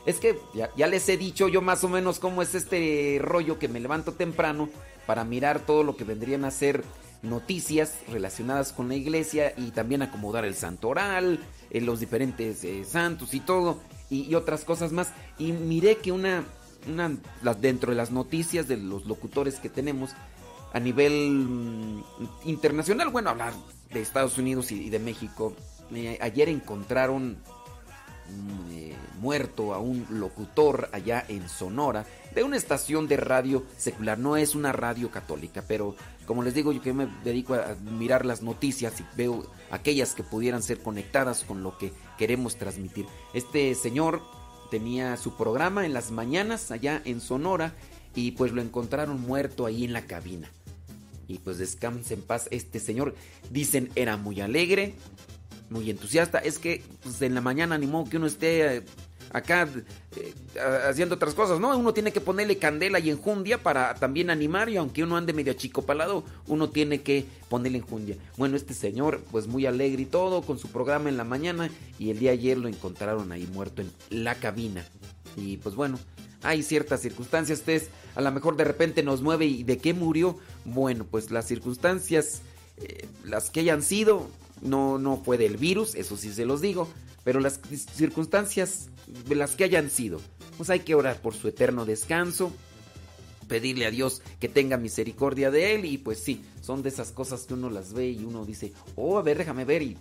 es 0.07 0.19
que 0.19 0.39
ya, 0.55 0.87
les 0.87 1.09
he 1.09 1.17
dicho 1.17 1.49
yo 1.49 1.61
más 1.61 1.85
o 1.85 1.89
menos 1.89 2.19
cómo 2.19 2.43
es 2.43 2.55
este 2.55 3.19
rollo 3.21 3.59
que 3.59 3.69
me 3.69 3.81
levanto 3.81 4.13
temprano 4.13 4.69
para 5.07 5.25
mirar 5.25 5.61
todo 5.61 5.83
lo 5.83 5.97
que 5.97 6.05
vendrían 6.05 6.45
a 6.45 6.51
ser 6.51 6.85
noticias 7.23 7.99
relacionadas 8.09 8.73
con 8.73 8.89
la 8.89 8.97
iglesia 8.97 9.55
y 9.57 9.71
también 9.71 10.03
acomodar 10.03 10.45
el 10.45 10.55
santo 10.55 10.89
oral, 10.89 11.39
eh, 11.71 11.81
los 11.81 12.01
diferentes 12.01 12.65
eh, 12.65 12.85
santos 12.85 13.35
y 13.35 13.41
todo, 13.41 13.81
y, 14.13 14.35
otras 14.35 14.65
cosas 14.65 14.93
más. 14.93 15.13
Y 15.39 15.53
miré 15.53 15.97
que 15.97 16.13
una, 16.13 16.45
una 16.87 17.17
dentro 17.55 17.91
de 17.91 17.97
las 17.97 18.11
noticias 18.11 18.69
de 18.69 18.77
los 18.77 19.07
locutores 19.07 19.59
que 19.59 19.69
tenemos 19.69 20.11
a 20.73 20.81
nivel 20.81 21.31
mm, 21.31 22.05
internacional, 22.45 23.09
bueno, 23.09 23.31
hablar 23.31 23.53
de 23.93 24.01
Estados 24.01 24.39
Unidos 24.39 24.73
y, 24.73 24.91
de 24.91 24.99
México, 24.99 25.55
eh, 25.95 26.19
ayer 26.21 26.49
encontraron 26.49 27.39
mm, 28.29 29.21
muerto 29.21 29.75
a 29.75 29.79
un 29.79 30.07
locutor 30.11 30.89
allá 30.93 31.25
en 31.29 31.49
Sonora 31.49 32.07
de 32.35 32.43
una 32.43 32.57
estación 32.57 33.09
de 33.09 33.17
radio 33.17 33.65
secular. 33.77 34.19
No 34.19 34.37
es 34.37 34.55
una 34.55 34.73
radio 34.73 35.11
católica, 35.11 35.63
pero 35.67 35.95
como 36.27 36.43
les 36.43 36.55
digo, 36.55 36.73
yo 36.73 36.81
que 36.81 36.93
me 36.93 37.09
dedico 37.25 37.55
a 37.55 37.75
mirar 37.99 38.25
las 38.25 38.43
noticias 38.43 39.01
y 39.01 39.05
veo 39.17 39.51
aquellas 39.71 40.15
que 40.15 40.23
pudieran 40.23 40.63
ser 40.63 40.79
conectadas 40.79 41.45
con 41.45 41.63
lo 41.63 41.77
que 41.79 41.93
queremos 42.19 42.57
transmitir. 42.57 43.07
Este 43.35 43.75
señor 43.75 44.23
tenía 44.71 45.17
su 45.17 45.37
programa 45.37 45.85
en 45.85 45.93
las 45.93 46.11
mañanas 46.11 46.71
allá 46.71 47.03
en 47.05 47.21
Sonora 47.21 47.75
y 48.15 48.33
pues 48.33 48.53
lo 48.53 48.63
encontraron 48.63 49.21
muerto 49.21 49.67
ahí 49.67 49.85
en 49.85 49.93
la 49.93 50.07
cabina. 50.07 50.49
Y 51.29 51.39
pues 51.39 51.59
descanse 51.59 52.15
en 52.15 52.23
paz 52.23 52.49
este 52.51 52.79
señor. 52.79 53.15
Dicen 53.51 53.91
era 53.95 54.17
muy 54.17 54.41
alegre, 54.41 54.95
muy 55.71 55.91
entusiasta. 55.91 56.39
Es 56.39 56.59
que 56.59 56.83
pues, 57.03 57.21
en 57.23 57.35
la 57.35 57.41
mañana 57.41 57.75
animó 57.75 58.09
que 58.09 58.19
uno 58.19 58.27
esté 58.27 58.77
eh, 58.77 58.83
acá 59.33 59.69
eh, 60.17 60.35
haciendo 60.87 61.15
otras 61.15 61.35
cosas, 61.35 61.59
¿no? 61.59 61.77
Uno 61.77 61.95
tiene 61.95 62.13
que 62.13 62.21
ponerle 62.21 62.59
candela 62.59 62.99
y 62.99 63.11
enjundia 63.11 63.63
para 63.63 63.95
también 63.95 64.31
animar 64.31 64.69
y 64.69 64.77
aunque 64.77 65.03
uno 65.03 65.17
ande 65.17 65.33
medio 65.33 65.53
achicopalado, 65.53 66.25
uno 66.47 66.69
tiene 66.69 67.03
que 67.03 67.25
ponerle 67.49 67.79
enjundia. 67.79 68.17
Bueno, 68.37 68.57
este 68.57 68.75
señor 68.75 69.23
pues 69.31 69.47
muy 69.47 69.67
alegre 69.67 70.03
y 70.03 70.07
todo 70.07 70.43
con 70.43 70.59
su 70.59 70.69
programa 70.69 71.09
en 71.09 71.17
la 71.17 71.25
mañana 71.25 71.71
y 71.99 72.11
el 72.11 72.19
día 72.19 72.33
ayer 72.33 72.59
lo 72.59 72.69
encontraron 72.69 73.33
ahí 73.33 73.49
muerto 73.53 73.83
en 73.83 73.91
la 74.11 74.35
cabina. 74.35 74.85
Y 75.37 75.57
pues 75.57 75.75
bueno, 75.75 75.99
hay 76.43 76.63
ciertas 76.63 77.01
circunstancias, 77.01 77.61
ustedes 77.61 77.89
a 78.15 78.21
lo 78.21 78.31
mejor 78.33 78.57
de 78.57 78.65
repente 78.65 79.03
nos 79.03 79.23
mueve 79.23 79.47
y 79.47 79.63
de 79.63 79.79
qué 79.79 79.95
murió. 79.95 80.37
Bueno, 80.67 81.07
pues 81.11 81.31
las 81.31 81.47
circunstancias, 81.47 82.43
eh, 82.77 83.07
las 83.25 83.51
que 83.51 83.61
hayan 83.61 83.83
sido, 83.83 84.29
no, 84.61 84.99
no 84.99 85.17
fue 85.17 85.39
del 85.39 85.57
virus, 85.57 85.95
eso 85.95 86.17
sí 86.17 86.33
se 86.33 86.45
los 86.45 86.61
digo, 86.61 86.89
pero 87.25 87.41
las 87.41 87.61
circunstancias 87.97 88.89
de 88.89 88.92
las 89.29 89.57
que 89.57 89.65
hayan 89.65 89.91
sido, 89.91 90.21
pues 90.57 90.71
hay 90.71 90.81
que 90.81 90.95
orar 90.95 91.21
por 91.21 91.35
su 91.35 91.49
eterno 91.49 91.85
descanso, 91.85 92.53
pedirle 93.49 93.87
a 93.87 93.91
Dios 93.91 94.23
que 94.41 94.49
tenga 94.49 94.77
misericordia 94.77 95.51
de 95.51 95.75
él 95.75 95.85
y 95.85 95.99
pues 95.99 96.19
sí, 96.19 96.43
son 96.61 96.83
de 96.83 96.89
esas 96.89 97.13
cosas 97.13 97.43
que 97.43 97.55
uno 97.55 97.71
las 97.71 97.93
ve 97.93 98.11
y 98.11 98.25
uno 98.25 98.45
dice, 98.45 98.73
oh, 98.97 99.19
a 99.19 99.23
ver, 99.23 99.39
déjame 99.39 99.65
ver 99.65 99.83
y, 99.83 99.97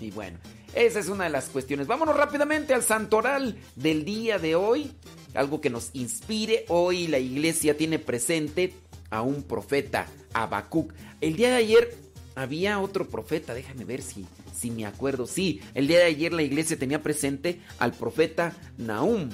y 0.00 0.10
bueno, 0.10 0.38
esa 0.74 1.00
es 1.00 1.08
una 1.08 1.24
de 1.24 1.30
las 1.30 1.48
cuestiones. 1.48 1.86
Vámonos 1.86 2.16
rápidamente 2.16 2.74
al 2.74 2.82
santoral 2.82 3.58
del 3.76 4.04
día 4.04 4.38
de 4.38 4.54
hoy, 4.54 4.90
algo 5.34 5.60
que 5.60 5.70
nos 5.70 5.90
inspire. 5.94 6.64
Hoy 6.68 7.08
la 7.08 7.18
iglesia 7.18 7.76
tiene 7.76 7.98
presente 7.98 8.74
a 9.10 9.22
un 9.22 9.42
profeta, 9.42 10.06
Habacuc. 10.32 10.92
El 11.20 11.36
día 11.36 11.50
de 11.50 11.56
ayer 11.56 12.01
había 12.34 12.80
otro 12.80 13.08
profeta, 13.08 13.54
déjame 13.54 13.84
ver 13.84 14.02
si, 14.02 14.26
si 14.54 14.70
me 14.70 14.86
acuerdo. 14.86 15.26
Sí, 15.26 15.60
el 15.74 15.88
día 15.88 15.98
de 15.98 16.04
ayer 16.04 16.32
la 16.32 16.42
iglesia 16.42 16.78
tenía 16.78 17.02
presente 17.02 17.60
al 17.78 17.92
profeta 17.92 18.56
Nahum. 18.78 19.30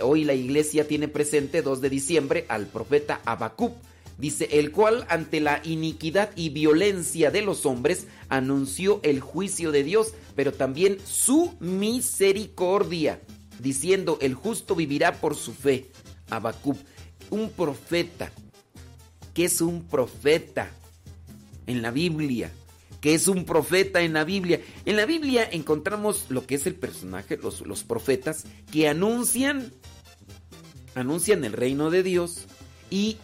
Hoy 0.00 0.24
la 0.24 0.34
iglesia 0.34 0.88
tiene 0.88 1.08
presente, 1.08 1.62
2 1.62 1.80
de 1.80 1.90
diciembre, 1.90 2.46
al 2.48 2.66
profeta 2.66 3.20
Habacuc. 3.24 3.74
Dice, 4.18 4.48
el 4.52 4.72
cual 4.72 5.04
ante 5.08 5.40
la 5.40 5.60
iniquidad 5.64 6.30
y 6.36 6.50
violencia 6.50 7.30
de 7.30 7.42
los 7.42 7.66
hombres 7.66 8.06
anunció 8.28 9.00
el 9.02 9.20
juicio 9.20 9.72
de 9.72 9.84
Dios, 9.84 10.14
pero 10.36 10.52
también 10.52 10.98
su 11.04 11.54
misericordia, 11.60 13.20
diciendo, 13.58 14.18
el 14.20 14.34
justo 14.34 14.74
vivirá 14.74 15.20
por 15.20 15.34
su 15.34 15.52
fe. 15.52 15.90
Habacuc, 16.30 16.76
un 17.30 17.50
profeta. 17.50 18.30
¿Qué 19.34 19.46
es 19.46 19.60
un 19.60 19.82
profeta? 19.82 20.70
En 21.66 21.82
la 21.82 21.90
Biblia, 21.90 22.50
que 23.00 23.14
es 23.14 23.28
un 23.28 23.44
profeta 23.44 24.02
en 24.02 24.12
la 24.12 24.24
Biblia. 24.24 24.60
En 24.84 24.96
la 24.96 25.06
Biblia 25.06 25.48
encontramos 25.50 26.26
lo 26.28 26.46
que 26.46 26.56
es 26.56 26.66
el 26.66 26.74
personaje, 26.74 27.36
los, 27.36 27.60
los 27.62 27.84
profetas, 27.84 28.44
que 28.70 28.88
anuncian, 28.88 29.72
anuncian 30.94 31.44
el 31.44 31.52
reino 31.52 31.90
de 31.90 32.02
Dios 32.02 32.46
y 32.90 33.16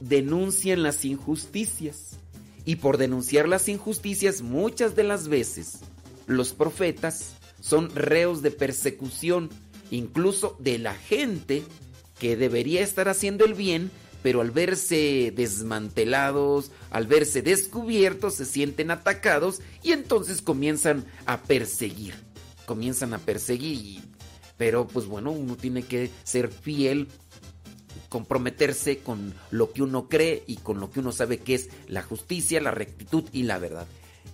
denuncian 0.00 0.82
las 0.82 1.04
injusticias. 1.04 2.18
Y 2.64 2.76
por 2.76 2.96
denunciar 2.96 3.48
las 3.48 3.68
injusticias, 3.68 4.40
muchas 4.40 4.96
de 4.96 5.04
las 5.04 5.28
veces 5.28 5.80
los 6.26 6.52
profetas 6.52 7.34
son 7.60 7.94
reos 7.94 8.42
de 8.42 8.50
persecución, 8.50 9.50
incluso 9.90 10.56
de 10.58 10.78
la 10.78 10.94
gente 10.94 11.62
que 12.18 12.36
debería 12.36 12.82
estar 12.82 13.08
haciendo 13.08 13.44
el 13.44 13.54
bien, 13.54 13.90
pero 14.24 14.40
al 14.40 14.52
verse 14.52 15.34
desmantelados, 15.36 16.70
al 16.88 17.06
verse 17.06 17.42
descubiertos, 17.42 18.32
se 18.32 18.46
sienten 18.46 18.90
atacados 18.90 19.60
y 19.82 19.92
entonces 19.92 20.40
comienzan 20.40 21.04
a 21.26 21.42
perseguir. 21.42 22.14
Comienzan 22.64 23.12
a 23.12 23.18
perseguir. 23.18 24.00
Pero 24.56 24.86
pues 24.86 25.04
bueno, 25.04 25.30
uno 25.30 25.56
tiene 25.56 25.82
que 25.82 26.10
ser 26.22 26.50
fiel, 26.50 27.08
comprometerse 28.08 29.00
con 29.00 29.34
lo 29.50 29.74
que 29.74 29.82
uno 29.82 30.08
cree 30.08 30.42
y 30.46 30.56
con 30.56 30.80
lo 30.80 30.90
que 30.90 31.00
uno 31.00 31.12
sabe 31.12 31.40
que 31.40 31.56
es 31.56 31.68
la 31.86 32.00
justicia, 32.00 32.62
la 32.62 32.70
rectitud 32.70 33.24
y 33.30 33.42
la 33.42 33.58
verdad. 33.58 33.86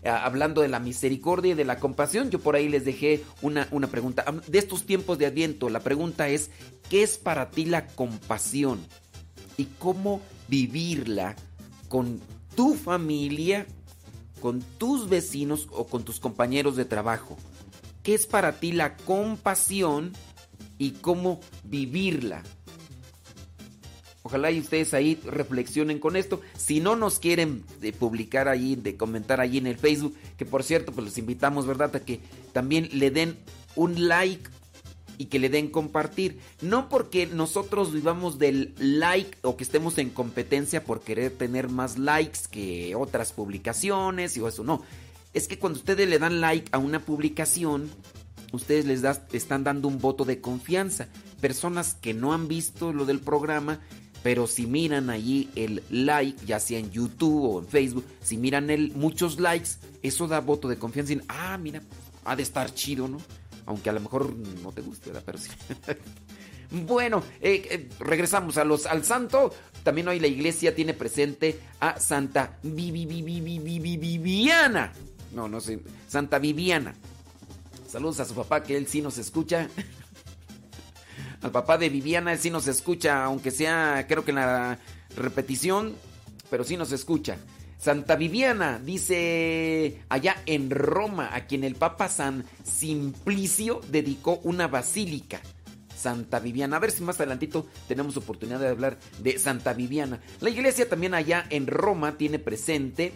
Ah, 0.05 0.25
hablando 0.25 0.63
de 0.63 0.69
la 0.69 0.79
misericordia 0.79 1.51
y 1.51 1.57
de 1.57 1.65
la 1.65 1.81
compasión, 1.81 2.31
yo 2.31 2.39
por 2.39 2.55
ahí 2.55 2.69
les 2.69 2.85
dejé 2.85 3.25
una, 3.43 3.67
una 3.73 3.89
pregunta. 3.89 4.25
De 4.47 4.59
estos 4.61 4.87
tiempos 4.87 5.19
de 5.19 5.27
Adviento, 5.27 5.69
la 5.69 5.81
pregunta 5.81 6.29
es, 6.29 6.53
¿qué 6.89 7.03
es 7.03 7.19
para 7.19 7.51
ti 7.51 7.65
la 7.65 7.89
compasión? 7.89 8.79
Y 9.61 9.67
cómo 9.79 10.23
vivirla 10.49 11.37
con 11.91 12.19
tu 12.57 12.75
familia, 12.75 13.67
con 14.41 14.63
tus 14.79 15.09
vecinos 15.11 15.69
o 15.71 15.87
con 15.87 16.03
tus 16.03 16.19
compañeros 16.19 16.77
de 16.77 16.87
trabajo. 16.87 17.37
¿Qué 18.03 18.15
es 18.15 18.27
para 18.27 18.59
ti 18.59 18.73
la 18.73 18.97
compasión 18.97 20.13
y 20.79 20.93
cómo 20.93 21.41
vivirla? 21.65 22.43
Ojalá 24.23 24.51
y 24.51 24.61
ustedes 24.61 24.95
ahí 24.95 25.21
reflexionen 25.27 25.99
con 25.99 26.17
esto. 26.17 26.41
Si 26.57 26.81
no 26.81 26.97
nos 26.97 27.19
quieren 27.19 27.63
de 27.81 27.93
publicar 27.93 28.49
ahí, 28.49 28.77
de 28.77 28.97
comentar 28.97 29.43
ahí 29.43 29.59
en 29.59 29.67
el 29.67 29.77
Facebook, 29.77 30.17
que 30.39 30.47
por 30.47 30.63
cierto, 30.63 30.93
pues 30.93 31.05
los 31.05 31.19
invitamos, 31.19 31.67
¿verdad? 31.67 31.95
A 31.97 32.01
que 32.01 32.21
también 32.53 32.89
le 32.93 33.11
den 33.11 33.37
un 33.77 34.09
like 34.09 34.49
y 35.21 35.27
que 35.27 35.39
le 35.39 35.51
den 35.51 35.69
compartir. 35.69 36.39
No 36.63 36.89
porque 36.89 37.27
nosotros 37.27 37.93
vivamos 37.93 38.39
del 38.39 38.75
like 38.79 39.37
o 39.43 39.55
que 39.55 39.65
estemos 39.65 39.99
en 39.99 40.09
competencia 40.09 40.83
por 40.83 41.03
querer 41.03 41.31
tener 41.31 41.69
más 41.69 41.99
likes 41.99 42.41
que 42.51 42.95
otras 42.95 43.33
publicaciones 43.33 44.39
y 44.39 44.47
eso, 44.47 44.65
no. 44.65 44.83
Es 45.35 45.47
que 45.47 45.59
cuando 45.59 45.79
ustedes 45.79 46.09
le 46.09 46.19
dan 46.19 46.41
like 46.41 46.71
a 46.73 46.79
una 46.79 47.05
publicación, 47.05 47.91
ustedes 48.53 48.87
les 48.87 49.05
están 49.35 49.63
dando 49.63 49.89
un 49.89 49.99
voto 49.99 50.25
de 50.25 50.41
confianza. 50.41 51.09
Personas 51.43 51.93
que 52.01 52.15
no 52.15 52.33
han 52.33 52.49
visto 52.49 52.95
lo 52.95 53.05
del 53.05 53.21
programa, 53.21 53.79
pero 54.23 54.47
si 54.47 54.67
miran 54.67 55.11
allí 55.11 55.51
el 55.55 55.83
like, 55.91 56.47
ya 56.47 56.61
sea 56.61 56.79
en 56.79 56.91
YouTube 56.93 57.45
o 57.45 57.61
en 57.61 57.67
Facebook, 57.67 58.07
si 58.23 58.39
miran 58.39 58.71
el, 58.71 58.93
muchos 58.93 59.39
likes, 59.39 59.73
eso 60.03 60.27
da 60.29 60.41
voto 60.41 60.67
de 60.67 60.79
confianza. 60.79 61.13
Y, 61.13 61.21
ah, 61.29 61.59
mira, 61.59 61.83
ha 62.25 62.37
de 62.37 62.43
estar 62.43 62.73
chido, 62.73 63.07
¿no? 63.07 63.19
Aunque 63.71 63.89
a 63.89 63.93
lo 63.93 64.01
mejor 64.01 64.35
no 64.35 64.73
te 64.73 64.81
guste, 64.81 65.13
la 65.13 65.21
Pero 65.21 65.39
sí. 65.39 65.49
bueno, 66.73 67.23
eh, 67.41 67.69
eh, 67.71 67.89
regresamos 68.01 68.59
a 68.59 68.65
los, 68.65 68.85
al 68.85 69.05
santo. 69.05 69.55
También 69.85 70.09
hoy 70.09 70.19
la 70.19 70.27
iglesia 70.27 70.75
tiene 70.75 70.93
presente 70.93 71.61
a 71.79 72.01
Santa 72.01 72.59
Viviana. 72.65 73.63
No, 75.33 75.49
no 75.49 75.61
sé, 75.61 75.79
Santa 76.09 76.41
Viviana. 76.41 76.97
Saludos 77.87 78.19
a 78.19 78.25
su 78.25 78.35
papá, 78.35 78.65
que 78.65 78.77
él 78.77 78.89
sí 78.89 79.01
nos 79.03 79.19
escucha. 79.19 79.69
al 81.43 81.53
papá 81.53 81.79
de 81.79 81.89
Viviana, 81.91 82.33
él 82.33 82.41
sí 82.41 82.51
nos 82.51 82.67
escucha, 82.67 83.23
aunque 83.23 83.53
sea, 83.53 84.05
creo 84.09 84.25
que 84.25 84.33
en 84.33 84.37
la 84.37 84.81
repetición, 85.17 85.95
pero 86.51 86.65
sí 86.65 86.77
nos 86.77 86.91
escucha. 86.91 87.39
Santa 87.81 88.15
Viviana 88.15 88.79
dice 88.79 90.03
allá 90.11 90.37
en 90.45 90.69
Roma, 90.69 91.31
a 91.33 91.47
quien 91.47 91.65
el 91.65 91.77
Papa 91.77 92.11
San 92.11 92.45
Simplicio 92.63 93.81
dedicó 93.89 94.39
una 94.45 94.69
basílica. 94.69 95.41
Santa 95.97 96.41
Viviana. 96.41 96.77
A 96.77 96.81
ver 96.81 96.91
si 96.91 97.03
más 97.03 97.17
adelantito 97.17 97.67
tenemos 97.89 98.17
oportunidad 98.17 98.61
de 98.61 98.69
hablar 98.69 98.99
de 99.19 99.39
Santa 99.39 99.73
Viviana. 99.73 100.21
La 100.41 100.51
iglesia 100.51 100.89
también 100.89 101.15
allá 101.15 101.47
en 101.51 101.67
Roma 101.67 102.19
tiene 102.19 102.39
presente 102.39 103.13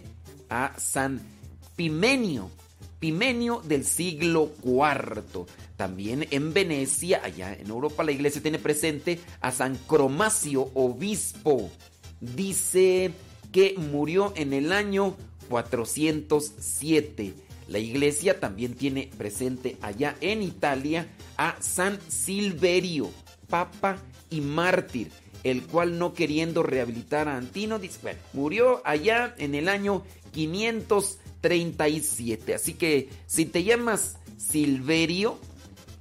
a 0.49 0.73
San 0.77 1.21
Pimenio. 1.75 2.49
Pimenio 2.99 3.61
del 3.61 3.85
siglo 3.85 4.51
IV. 4.63 5.45
También 5.77 6.27
en 6.31 6.53
Venecia, 6.53 7.21
allá 7.23 7.53
en 7.53 7.69
Europa, 7.69 8.03
la 8.03 8.11
iglesia 8.11 8.41
tiene 8.41 8.59
presente 8.59 9.19
a 9.41 9.51
San 9.51 9.75
Cromacio, 9.87 10.71
obispo. 10.73 11.69
Dice 12.19 13.11
que 13.55 13.75
murió 13.77 14.33
en 14.35 14.51
el 14.51 14.73
año 14.73 15.15
407. 15.47 17.33
La 17.69 17.79
iglesia 17.79 18.41
también 18.41 18.73
tiene 18.73 19.09
presente 19.17 19.77
allá 19.81 20.17
en 20.19 20.41
Italia 20.41 21.07
a 21.37 21.55
San 21.61 21.97
Silverio, 22.09 23.09
papa 23.47 23.97
y 24.29 24.41
mártir, 24.41 25.09
el 25.45 25.63
cual 25.63 25.97
no 25.97 26.13
queriendo 26.13 26.63
rehabilitar 26.63 27.29
a 27.29 27.37
Antino, 27.37 27.79
bueno, 28.01 28.19
murió 28.33 28.81
allá 28.83 29.33
en 29.37 29.55
el 29.55 29.69
año 29.69 30.03
537. 30.33 32.55
Así 32.55 32.73
que 32.73 33.07
si 33.25 33.45
te 33.45 33.63
llamas 33.63 34.17
Silverio, 34.35 35.39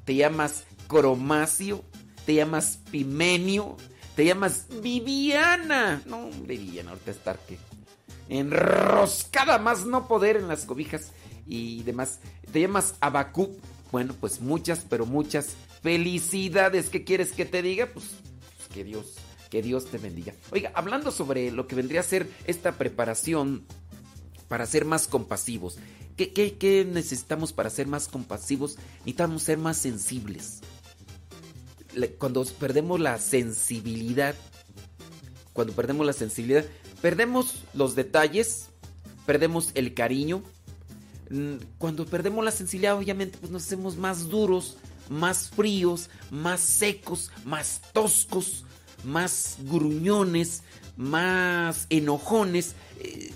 te 0.05 0.17
llamas 0.17 0.65
Cromacio, 0.89 1.85
te 2.27 2.35
llamas 2.35 2.81
Pimenio, 2.91 3.77
te 4.15 4.25
llamas 4.25 4.67
Viviana. 4.83 6.03
No, 6.07 6.31
Viviana, 6.47 6.91
ahorita 6.91 7.11
estar 7.11 7.39
que 7.41 7.59
enroscada 8.29 9.59
más 9.59 9.85
no 9.87 10.09
poder 10.09 10.37
en 10.37 10.49
las 10.49 10.65
cobijas 10.65 11.13
y 11.47 11.83
demás. 11.83 12.21
Te 12.53 12.61
llamas 12.61 12.95
Abacú. 13.01 13.57
Bueno, 13.91 14.15
pues 14.19 14.41
muchas, 14.41 14.85
pero 14.89 15.07
muchas 15.07 15.55
felicidades. 15.83 16.91
¿Qué 16.91 17.05
quieres 17.05 17.33
que 17.33 17.45
te 17.45 17.63
diga? 17.63 17.87
Pues, 17.93 18.07
pues, 18.57 18.69
que 18.69 18.85
Dios, 18.85 19.15
que 19.51 19.63
Dios 19.63 19.87
te 19.87 19.99
bendiga. 19.99 20.35
Oiga, 20.51 20.73
hablando 20.75 21.11
sobre 21.11 21.51
lo 21.51 21.67
que 21.67 21.77
vendría 21.77 22.01
a 22.01 22.05
ser 22.05 22.29
esta 22.47 22.73
preparación 22.73 23.65
para 24.49 24.67
ser 24.67 24.85
más 24.85 25.07
compasivos. 25.07 25.79
¿Qué, 26.17 26.33
qué, 26.33 26.57
qué 26.57 26.85
necesitamos 26.85 27.53
para 27.53 27.71
ser 27.71 27.89
más 27.89 28.09
compasivos? 28.09 28.77
Necesitamos 29.01 29.43
ser 29.43 29.59
más 29.59 29.77
sensibles. 29.77 30.61
Cuando 32.19 32.45
perdemos 32.45 33.01
la 33.01 33.19
sensibilidad, 33.19 34.35
cuando 35.53 35.73
perdemos 35.73 36.07
la 36.07 36.13
sensibilidad, 36.13 36.65
perdemos 37.01 37.65
los 37.75 37.95
detalles, 37.95 38.67
perdemos 39.27 39.71
el 39.75 39.95
cariño, 39.95 40.43
Mm, 41.31 41.55
cuando 41.79 42.05
perdemos 42.05 42.45
la 42.45 42.51
sensibilidad, 42.51 42.97
obviamente, 42.97 43.39
pues 43.39 43.51
nos 43.51 43.65
hacemos 43.65 43.97
más 43.97 44.29
duros, 44.29 44.77
más 45.09 45.51
fríos, 45.51 46.11
más 46.31 46.61
secos, 46.61 47.31
más 47.45 47.81
toscos, 47.93 48.65
más 49.05 49.57
gruñones, 49.63 50.63
más 50.97 51.87
enojones. 51.91 52.75
Eh, 53.01 53.33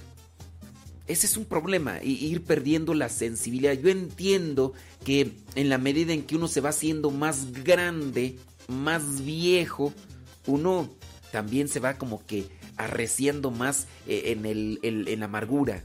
ese 1.07 1.27
es 1.27 1.37
un 1.39 1.47
problema, 1.47 2.03
ir 2.03 2.45
perdiendo 2.45 2.93
la 2.93 3.09
sensibilidad. 3.09 3.73
Yo 3.73 3.89
entiendo 3.89 4.75
que 5.05 5.33
en 5.55 5.71
la 5.71 5.79
medida 5.79 6.13
en 6.13 6.23
que 6.23 6.37
uno 6.37 6.49
se 6.49 6.61
va 6.61 6.69
haciendo 6.69 7.11
más 7.11 7.53
grande, 7.65 8.39
más 8.69 9.25
viejo, 9.25 9.93
uno 10.47 10.89
también 11.33 11.69
se 11.69 11.81
va 11.81 11.95
como 11.95 12.25
que 12.25 12.47
arreciando 12.77 13.51
más 13.51 13.87
eh, 14.07 14.25
en, 14.27 14.47
el, 14.47 14.79
en 14.83 15.19
la 15.21 15.27
amargura. 15.27 15.85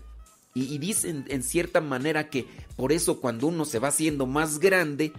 Y, 0.54 0.78
dicen 0.78 1.26
en 1.30 1.42
cierta 1.42 1.82
manera 1.82 2.30
que 2.30 2.46
por 2.76 2.92
eso 2.92 3.20
cuando 3.20 3.48
uno 3.48 3.66
se 3.66 3.80
va 3.80 3.88
haciendo 3.88 4.28
más 4.28 4.60
grande, 4.60 5.12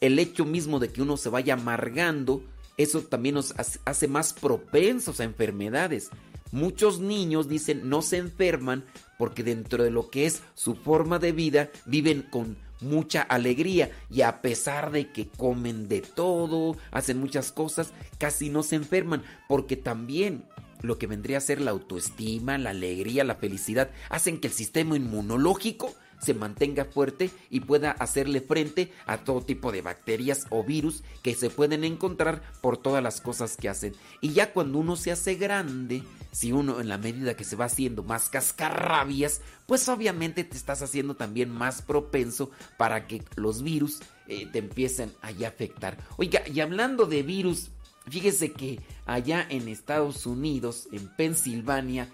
el 0.00 0.18
hecho 0.18 0.44
mismo 0.44 0.80
de 0.80 0.90
que 0.90 1.02
uno 1.02 1.16
se 1.16 1.28
vaya 1.28 1.54
amargando, 1.54 2.42
eso 2.76 3.02
también 3.02 3.36
nos 3.36 3.54
hace 3.84 4.08
más 4.08 4.32
propensos 4.32 5.20
a 5.20 5.24
enfermedades. 5.24 6.10
Muchos 6.50 6.98
niños 6.98 7.48
dicen 7.48 7.88
no 7.88 8.02
se 8.02 8.16
enferman 8.16 8.84
porque 9.18 9.44
dentro 9.44 9.84
de 9.84 9.90
lo 9.90 10.10
que 10.10 10.26
es 10.26 10.42
su 10.54 10.74
forma 10.74 11.18
de 11.18 11.32
vida 11.32 11.70
viven 11.86 12.22
con 12.22 12.56
mucha 12.80 13.22
alegría 13.22 13.90
y 14.10 14.22
a 14.22 14.40
pesar 14.40 14.90
de 14.90 15.10
que 15.12 15.28
comen 15.28 15.88
de 15.88 16.00
todo, 16.00 16.76
hacen 16.90 17.18
muchas 17.18 17.52
cosas, 17.52 17.92
casi 18.18 18.50
no 18.50 18.62
se 18.62 18.76
enferman 18.76 19.22
porque 19.48 19.76
también 19.76 20.44
lo 20.82 20.98
que 20.98 21.06
vendría 21.06 21.38
a 21.38 21.42
ser 21.42 21.60
la 21.60 21.72
autoestima, 21.72 22.58
la 22.58 22.70
alegría, 22.70 23.24
la 23.24 23.34
felicidad, 23.34 23.90
hacen 24.10 24.40
que 24.40 24.48
el 24.48 24.52
sistema 24.52 24.96
inmunológico 24.96 25.94
se 26.20 26.34
mantenga 26.34 26.84
fuerte 26.84 27.30
y 27.50 27.60
pueda 27.60 27.90
hacerle 27.92 28.40
frente 28.40 28.92
a 29.06 29.18
todo 29.18 29.42
tipo 29.42 29.72
de 29.72 29.82
bacterias 29.82 30.46
o 30.50 30.64
virus 30.64 31.02
que 31.22 31.34
se 31.34 31.50
pueden 31.50 31.84
encontrar 31.84 32.42
por 32.60 32.76
todas 32.76 33.02
las 33.02 33.20
cosas 33.20 33.56
que 33.56 33.68
hacen. 33.68 33.94
Y 34.20 34.32
ya 34.32 34.52
cuando 34.52 34.78
uno 34.78 34.96
se 34.96 35.12
hace 35.12 35.34
grande, 35.36 36.02
si 36.32 36.52
uno 36.52 36.80
en 36.80 36.88
la 36.88 36.98
medida 36.98 37.34
que 37.34 37.44
se 37.44 37.56
va 37.56 37.66
haciendo 37.66 38.02
más 38.02 38.28
cascarrabias, 38.28 39.40
pues 39.66 39.88
obviamente 39.88 40.44
te 40.44 40.56
estás 40.56 40.82
haciendo 40.82 41.14
también 41.14 41.50
más 41.50 41.82
propenso 41.82 42.50
para 42.76 43.06
que 43.06 43.22
los 43.36 43.62
virus 43.62 44.00
eh, 44.26 44.46
te 44.52 44.58
empiecen 44.58 45.12
a 45.22 45.28
afectar. 45.46 45.98
Oiga, 46.16 46.42
y 46.46 46.60
hablando 46.60 47.06
de 47.06 47.22
virus, 47.22 47.70
Fíjese 48.10 48.52
que 48.52 48.80
allá 49.06 49.46
en 49.48 49.68
Estados 49.68 50.26
Unidos, 50.26 50.88
en 50.92 51.08
Pensilvania, 51.08 52.08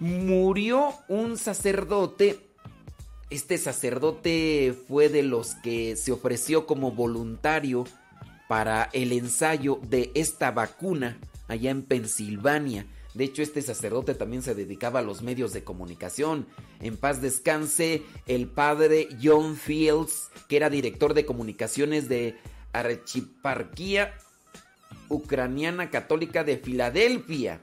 murió 0.00 0.94
un 1.08 1.36
sacerdote. 1.38 2.40
Este 3.32 3.56
sacerdote 3.56 4.74
fue 4.88 5.08
de 5.08 5.22
los 5.22 5.54
que 5.54 5.96
se 5.96 6.12
ofreció 6.12 6.66
como 6.66 6.92
voluntario 6.92 7.86
para 8.46 8.90
el 8.92 9.10
ensayo 9.10 9.80
de 9.88 10.10
esta 10.14 10.50
vacuna 10.50 11.18
allá 11.48 11.70
en 11.70 11.82
Pensilvania. 11.82 12.84
De 13.14 13.24
hecho, 13.24 13.40
este 13.40 13.62
sacerdote 13.62 14.14
también 14.14 14.42
se 14.42 14.54
dedicaba 14.54 14.98
a 14.98 15.02
los 15.02 15.22
medios 15.22 15.54
de 15.54 15.64
comunicación. 15.64 16.46
En 16.80 16.98
paz 16.98 17.22
descanse 17.22 18.02
el 18.26 18.48
padre 18.48 19.08
John 19.22 19.56
Fields, 19.56 20.28
que 20.46 20.58
era 20.58 20.68
director 20.68 21.14
de 21.14 21.24
comunicaciones 21.24 22.10
de 22.10 22.36
Archiparquía 22.74 24.12
ucraniana 25.08 25.88
católica 25.88 26.44
de 26.44 26.58
Filadelfia. 26.58 27.62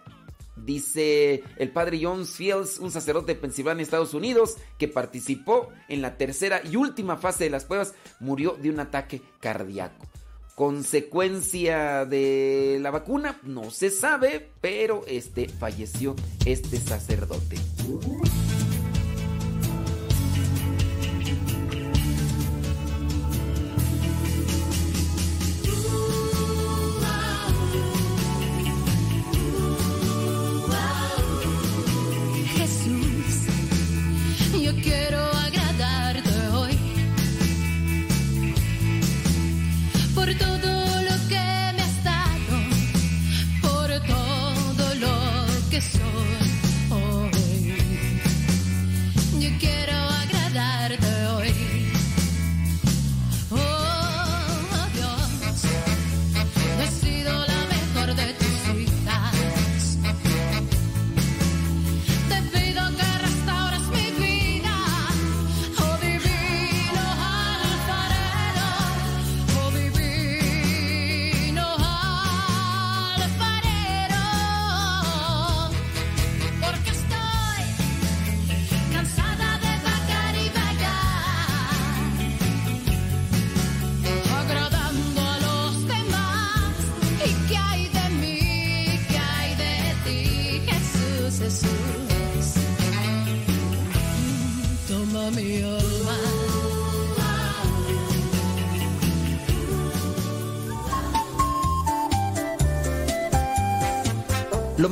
Dice 0.66 1.44
el 1.58 1.72
padre 1.72 2.00
John 2.02 2.26
Fields, 2.26 2.80
un 2.80 2.92
sacerdote 2.92 3.34
de 3.34 3.40
Pensilvania, 3.40 3.84
Estados 3.84 4.14
Unidos, 4.14 4.58
que 4.78 4.88
participó 4.88 5.70
en 5.88 6.02
la 6.02 6.18
tercera 6.18 6.62
y 6.64 6.76
última 6.76 7.18
fase 7.18 7.46
de 7.46 7.50
las 7.50 7.66
pruebas, 7.66 7.94
murió 8.20 8.58
de 8.62 8.70
un 8.70 8.80
ataque 8.80 9.22
cardíaco. 9.40 10.06
Consecuencia 10.56 12.06
de 12.06 12.80
la 12.82 12.92
vacuna, 12.92 13.40
no 13.44 13.72
se 13.72 13.90
sabe, 13.90 14.52
pero 14.60 15.04
este 15.08 15.48
falleció 15.48 16.16
este 16.46 16.78
sacerdote. 16.78 17.56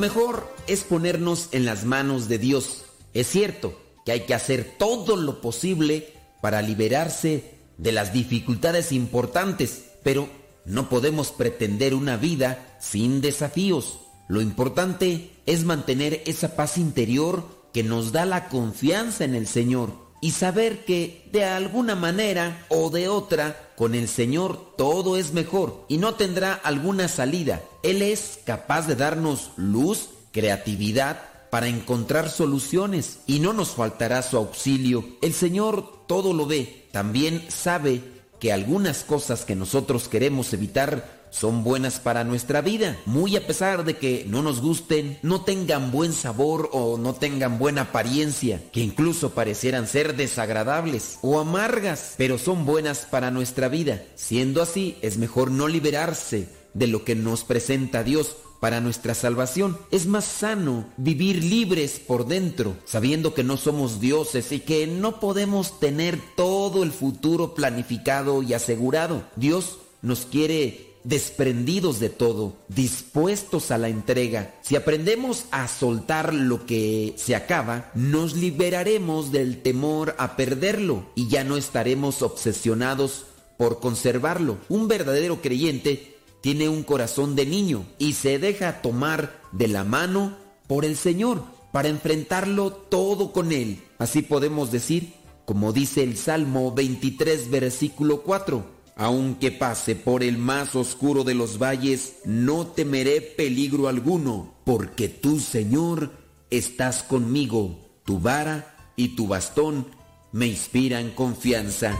Mejor 0.08 0.48
es 0.68 0.86
ponernos 0.86 1.50
en 1.52 1.66
las 1.66 1.84
manos 1.84 2.30
de 2.30 2.38
Dios. 2.38 2.86
Es 3.14 3.28
cierto 3.28 3.78
que 4.06 4.14
hay 4.14 4.22
que 4.22 4.34
hacer 4.34 4.76
todo 4.80 5.18
lo 5.18 5.42
posible 5.42 6.14
para 6.42 6.62
liberarse 6.62 7.56
de 7.78 7.92
las 7.92 8.14
dificultades 8.14 8.94
importantes, 8.94 9.84
pero 10.04 10.30
no 10.64 10.88
podemos 10.88 11.32
pretender 11.32 11.94
una 11.94 12.16
vida 12.16 12.78
sin 12.80 13.20
desafíos. 13.20 14.00
Lo 14.30 14.40
importante 14.40 15.32
es 15.46 15.66
mantener 15.66 16.24
esa 16.26 16.56
paz 16.56 16.78
interior 16.78 17.44
que 17.74 17.84
nos 17.84 18.14
da 18.14 18.24
la 18.24 18.48
confianza 18.48 19.26
en 19.26 19.36
el 19.36 19.46
Señor 19.46 19.92
y 20.22 20.32
saber 20.32 20.86
que 20.86 21.28
de 21.34 21.44
alguna 21.44 21.96
manera 21.96 22.66
o 22.70 22.90
de 22.92 23.10
otra 23.10 23.67
con 23.78 23.94
el 23.94 24.08
Señor 24.08 24.74
todo 24.76 25.18
es 25.18 25.34
mejor 25.34 25.86
y 25.88 26.00
no 26.00 26.16
tendrá 26.16 26.52
alguna 26.52 27.08
salida. 27.08 27.62
Él 27.84 28.02
es 28.02 28.40
capaz 28.44 28.88
de 28.88 28.96
darnos 28.96 29.52
luz, 29.56 30.10
creatividad 30.32 31.22
para 31.52 31.68
encontrar 31.68 32.32
soluciones 32.32 33.20
y 33.28 33.38
no 33.40 33.54
nos 33.54 33.76
faltará 33.76 34.24
su 34.24 34.36
auxilio. 34.36 35.06
El 35.22 35.32
Señor 35.32 36.08
todo 36.08 36.34
lo 36.34 36.48
ve, 36.48 36.88
también 36.92 37.46
sabe 37.50 38.02
que 38.40 38.52
algunas 38.52 39.04
cosas 39.04 39.46
que 39.46 39.56
nosotros 39.56 40.08
queremos 40.08 40.52
evitar 40.54 41.17
son 41.30 41.64
buenas 41.64 42.00
para 42.00 42.24
nuestra 42.24 42.62
vida, 42.62 42.98
muy 43.06 43.36
a 43.36 43.46
pesar 43.46 43.84
de 43.86 43.98
que 43.98 44.26
no 44.28 44.42
nos 44.42 44.62
gusten, 44.62 45.20
no 45.22 45.42
tengan 45.42 45.92
buen 45.92 46.14
sabor 46.14 46.70
o 46.74 46.98
no 46.98 47.14
tengan 47.14 47.60
buena 47.60 47.84
apariencia, 47.84 48.62
que 48.72 48.82
incluso 48.82 49.32
parecieran 49.32 49.88
ser 49.88 50.16
desagradables 50.16 51.20
o 51.22 51.40
amargas, 51.40 52.16
pero 52.18 52.38
son 52.38 52.66
buenas 52.66 53.08
para 53.10 53.32
nuestra 53.32 53.68
vida. 53.68 54.04
Siendo 54.16 54.62
así, 54.62 54.98
es 55.02 55.18
mejor 55.18 55.52
no 55.52 55.68
liberarse 55.68 56.50
de 56.74 56.88
lo 56.88 57.04
que 57.04 57.16
nos 57.16 57.44
presenta 57.44 58.04
Dios 58.04 58.36
para 58.60 58.82
nuestra 58.82 59.14
salvación. 59.14 59.78
Es 59.92 60.08
más 60.08 60.26
sano 60.26 60.88
vivir 60.98 61.44
libres 61.44 62.00
por 62.00 62.28
dentro, 62.28 62.76
sabiendo 62.86 63.34
que 63.34 63.44
no 63.44 63.58
somos 63.58 64.00
dioses 64.00 64.52
y 64.52 64.60
que 64.60 64.88
no 64.88 65.20
podemos 65.20 65.80
tener 65.80 66.20
todo 66.36 66.84
el 66.84 66.92
futuro 66.92 67.54
planificado 67.54 68.44
y 68.44 68.54
asegurado. 68.54 69.24
Dios 69.36 69.78
nos 70.02 70.26
quiere 70.26 70.87
desprendidos 71.08 72.02
de 72.02 72.10
todo, 72.10 72.58
dispuestos 72.68 73.72
a 73.72 73.78
la 73.78 73.88
entrega. 73.88 74.54
Si 74.62 74.76
aprendemos 74.76 75.46
a 75.52 75.70
soltar 75.70 76.34
lo 76.34 76.66
que 76.66 77.14
se 77.16 77.34
acaba, 77.34 77.92
nos 77.96 78.36
liberaremos 78.36 79.32
del 79.32 79.62
temor 79.62 80.16
a 80.18 80.36
perderlo 80.36 81.06
y 81.16 81.30
ya 81.30 81.46
no 81.46 81.56
estaremos 81.56 82.22
obsesionados 82.22 83.24
por 83.58 83.80
conservarlo. 83.80 84.58
Un 84.68 84.90
verdadero 84.90 85.42
creyente 85.42 86.18
tiene 86.42 86.68
un 86.68 86.84
corazón 86.84 87.38
de 87.38 87.46
niño 87.46 87.86
y 87.98 88.14
se 88.14 88.38
deja 88.38 88.82
tomar 88.82 89.42
de 89.54 89.70
la 89.70 89.86
mano 89.86 90.38
por 90.68 90.84
el 90.84 90.98
Señor 90.98 91.42
para 91.72 91.88
enfrentarlo 91.88 92.74
todo 92.74 93.32
con 93.32 93.54
Él. 93.54 93.82
Así 93.98 94.24
podemos 94.24 94.74
decir, 94.74 95.14
como 95.46 95.72
dice 95.72 96.04
el 96.04 96.18
Salmo 96.18 96.74
23, 96.74 97.50
versículo 97.50 98.24
4. 98.24 98.77
Aunque 99.00 99.52
pase 99.52 99.96
por 99.96 100.24
el 100.24 100.40
más 100.40 100.76
oscuro 100.76 101.24
de 101.24 101.36
los 101.36 101.60
valles, 101.60 102.16
no 102.26 102.66
temeré 102.66 103.22
peligro 103.22 103.88
alguno, 103.88 104.56
porque 104.66 105.08
tú, 105.08 105.40
Señor, 105.40 106.12
estás 106.50 107.04
conmigo. 107.04 108.02
Tu 108.04 108.20
vara 108.20 108.92
y 108.96 109.10
tu 109.10 109.28
bastón 109.28 109.86
me 110.32 110.48
inspiran 110.48 111.12
confianza. 111.12 111.96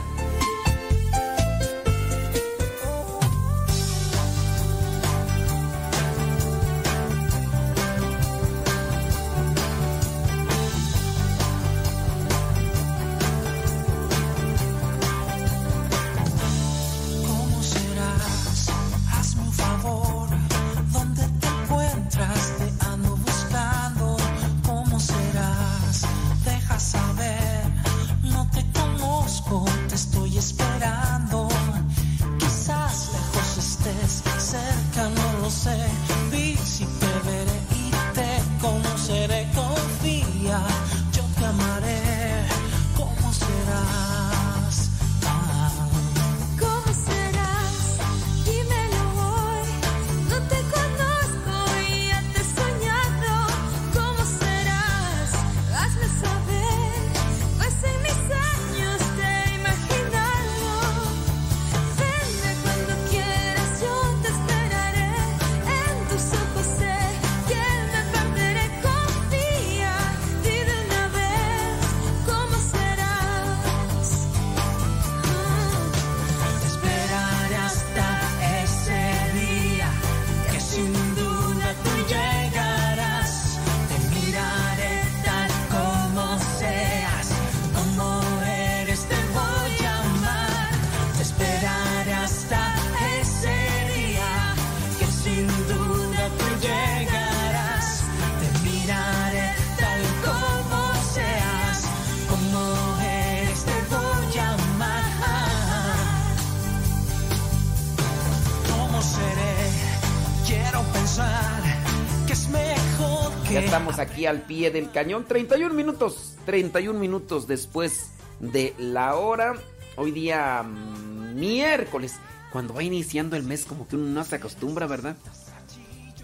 Al 114.26 114.42
pie 114.42 114.70
del 114.70 114.90
cañón. 114.90 115.24
31 115.26 115.74
minutos. 115.74 116.36
31 116.46 116.98
minutos 116.98 117.46
después 117.46 118.10
de 118.40 118.74
la 118.78 119.16
hora. 119.16 119.54
Hoy 119.96 120.12
día 120.12 120.62
mm, 120.62 121.38
miércoles. 121.38 122.16
Cuando 122.52 122.74
va 122.74 122.82
iniciando 122.82 123.36
el 123.36 123.42
mes 123.42 123.64
como 123.66 123.86
que 123.86 123.96
uno 123.96 124.06
no 124.06 124.24
se 124.24 124.36
acostumbra, 124.36 124.86
¿verdad? 124.86 125.16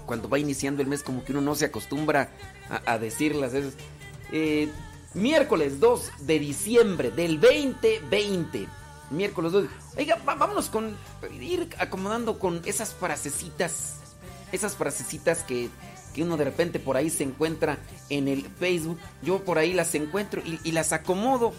Cuando 0.07 0.29
va 0.29 0.39
iniciando 0.39 0.83
el 0.83 0.89
mes 0.89 1.03
como 1.03 1.25
que 1.25 1.33
uno 1.33 1.41
no 1.41 1.55
se 1.55 1.67
acostumbra 1.67 2.31
a, 2.71 2.93
a 2.93 2.99
decir 2.99 3.35
las 3.35 3.53
veces. 3.53 3.75
Eh, 4.33 4.71
miércoles 5.15 5.81
2 5.81 6.11
de 6.21 6.39
diciembre 6.39 7.11
del 7.11 7.41
2020. 7.41 8.67
Miércoles 9.11 9.53
2. 9.53 9.67
Oiga, 9.97 10.19
vámonos 10.25 10.69
con 10.69 10.97
ir 11.41 11.69
acomodando 11.79 12.39
con 12.39 12.63
esas 12.65 12.95
frasecitas. 12.95 13.97
Esas 14.53 14.77
frasecitas 14.77 15.43
que, 15.43 15.69
que 16.15 16.23
uno 16.23 16.37
de 16.37 16.45
repente 16.45 16.79
por 16.79 16.97
ahí 16.97 17.11
se 17.11 17.25
encuentra 17.25 17.79
en 18.09 18.29
el 18.29 18.43
Facebook. 18.59 18.99
Yo 19.23 19.45
por 19.45 19.59
ahí 19.59 19.73
las 19.73 19.95
encuentro 19.95 20.43
y, 20.45 20.73
las 20.73 20.93
acomodo. 20.93 21.53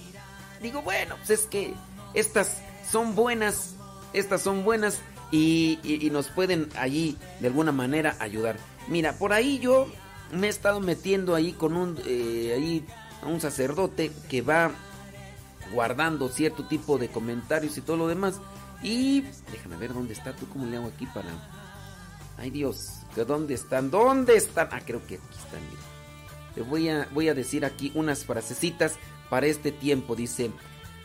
Digo, 0.62 0.82
bueno, 0.82 1.16
pues 1.18 1.30
es 1.42 1.46
que 1.46 1.74
estas 2.14 2.62
son 2.90 3.16
buenas. 3.16 3.76
Estas 4.14 4.42
son 4.42 4.64
buenas 4.64 5.00
y 5.32 6.10
nos 6.12 6.30
pueden 6.30 6.70
allí 6.78 7.18
de 7.42 7.48
alguna 7.48 7.72
manera 7.72 8.16
ayudar. 8.20 8.56
Mira, 8.88 9.14
por 9.18 9.34
ahí 9.34 9.60
yo 9.60 9.88
me 10.32 10.48
he 10.48 10.50
estado 10.50 10.80
metiendo 10.80 11.36
ahí 11.36 11.54
con 11.54 11.76
un, 11.76 12.00
eh, 12.06 12.54
ahí 12.56 12.86
a 13.22 13.28
un 13.28 13.42
sacerdote 13.42 14.12
que 14.30 14.42
va 14.42 14.72
guardando 15.74 16.30
cierto 16.30 16.68
tipo 16.68 16.98
de 16.98 17.10
comentarios 17.10 17.78
y 17.78 17.82
todo 17.82 17.98
lo 17.98 18.08
demás. 18.08 18.40
Y 18.84 19.22
déjame 19.52 19.78
ver 19.78 19.94
dónde 19.94 20.14
está. 20.14 20.36
¿Tú 20.36 20.48
cómo 20.50 20.66
le 20.66 20.78
hago 20.78 20.88
aquí 20.88 21.06
para.? 21.08 21.30
Ay 22.38 22.50
Dios, 22.50 23.00
¿de 23.16 23.26
¿dónde 23.26 23.54
están? 23.54 23.90
¿Dónde 23.90 24.36
están? 24.36 24.70
Ah, 24.72 24.82
creo 24.86 25.06
que 25.06 25.16
aquí 25.16 25.38
están. 25.38 25.62
mira. 25.70 26.70
Voy 26.70 26.90
a, 26.90 27.08
voy 27.12 27.30
a 27.30 27.34
decir 27.34 27.66
aquí 27.66 27.92
unas 27.96 28.26
frasecitas 28.26 28.96
para 29.30 29.48
este 29.48 29.72
tiempo. 29.72 30.16
Dice: 30.16 30.52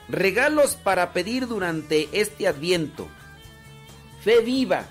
Regalos 0.09 0.77
para 0.77 1.13
pedir 1.13 1.47
durante 1.47 2.09
este 2.13 2.47
adviento. 2.47 3.09
Fe 4.23 4.41
viva. 4.41 4.87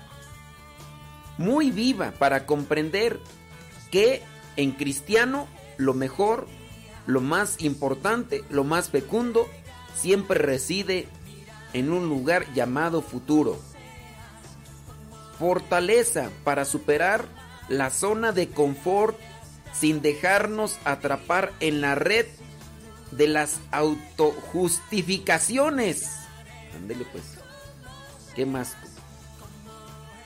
Muy 1.38 1.70
viva 1.70 2.12
para 2.12 2.46
comprender. 2.46 3.20
que 3.90 4.22
en 4.56 4.72
cristiano 4.72 5.48
lo 5.76 5.94
mejor, 5.94 6.46
lo 7.06 7.20
más 7.20 7.60
importante, 7.60 8.44
lo 8.50 8.62
más 8.62 8.90
fecundo, 8.90 9.48
siempre 9.96 10.38
reside 10.38 11.08
en 11.72 11.92
un 11.92 12.08
lugar 12.08 12.52
llamado 12.54 13.02
futuro. 13.02 13.58
Fortaleza 15.40 16.30
para 16.44 16.64
superar 16.64 17.24
la 17.68 17.90
zona 17.90 18.30
de 18.32 18.48
confort 18.50 19.18
sin 19.72 20.02
dejarnos 20.02 20.78
atrapar 20.84 21.52
en 21.60 21.80
la 21.80 21.94
red 21.94 22.26
de 23.10 23.26
las 23.26 23.60
autojustificaciones. 23.70 26.10
Ándele 26.76 27.06
pues. 27.10 27.24
¿Qué 28.34 28.44
más? 28.44 28.76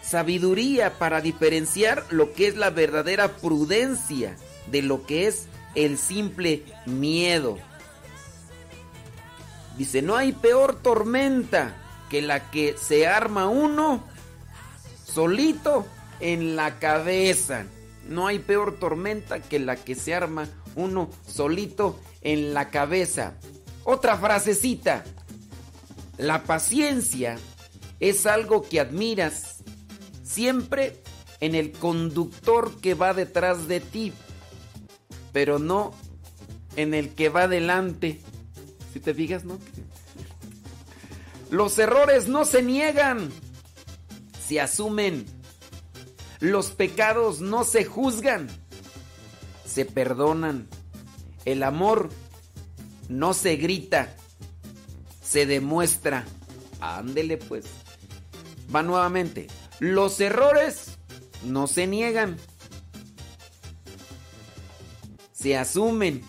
Sabiduría 0.02 0.98
para 0.98 1.20
diferenciar 1.20 2.04
lo 2.10 2.32
que 2.32 2.48
es 2.48 2.56
la 2.56 2.70
verdadera 2.70 3.36
prudencia 3.36 4.34
de 4.66 4.82
lo 4.82 5.06
que 5.06 5.28
es 5.28 5.46
el 5.76 5.96
simple 5.96 6.64
miedo. 6.86 7.56
Dice, 9.78 10.02
no 10.02 10.16
hay 10.16 10.32
peor 10.32 10.74
tormenta 10.74 11.76
que 12.10 12.20
la 12.20 12.50
que 12.50 12.74
se 12.76 13.06
arma 13.06 13.46
uno 13.46 14.12
solito 15.14 15.86
en 16.20 16.56
la 16.56 16.78
cabeza. 16.78 17.66
No 18.08 18.26
hay 18.26 18.40
peor 18.40 18.78
tormenta 18.78 19.40
que 19.40 19.58
la 19.58 19.76
que 19.76 19.94
se 19.94 20.14
arma 20.14 20.48
uno 20.74 21.08
solito 21.26 21.98
en 22.20 22.52
la 22.52 22.70
cabeza. 22.70 23.34
Otra 23.84 24.16
frasecita. 24.16 25.04
La 26.18 26.44
paciencia 26.44 27.38
es 28.00 28.26
algo 28.26 28.62
que 28.62 28.80
admiras 28.80 29.62
siempre 30.22 31.02
en 31.40 31.54
el 31.54 31.72
conductor 31.72 32.80
que 32.80 32.94
va 32.94 33.14
detrás 33.14 33.68
de 33.68 33.80
ti, 33.80 34.12
pero 35.32 35.58
no 35.58 35.92
en 36.76 36.94
el 36.94 37.10
que 37.14 37.28
va 37.28 37.48
delante. 37.48 38.20
Si 38.92 39.00
te 39.00 39.12
fijas, 39.14 39.44
¿no? 39.44 39.58
Los 41.50 41.78
errores 41.78 42.28
no 42.28 42.44
se 42.44 42.62
niegan, 42.62 43.30
se 44.46 44.60
asumen. 44.60 45.26
Los 46.40 46.70
pecados 46.70 47.40
no 47.40 47.64
se 47.64 47.84
juzgan, 47.84 48.48
se 49.64 49.84
perdonan. 49.84 50.68
El 51.44 51.62
amor 51.62 52.10
no 53.08 53.34
se 53.34 53.56
grita, 53.56 54.14
se 55.22 55.46
demuestra. 55.46 56.24
Ándele 56.80 57.38
pues. 57.38 57.64
Va 58.74 58.82
nuevamente. 58.82 59.46
Los 59.80 60.20
errores 60.20 60.98
no 61.44 61.66
se 61.66 61.86
niegan, 61.86 62.36
se 65.32 65.56
asumen. 65.56 66.22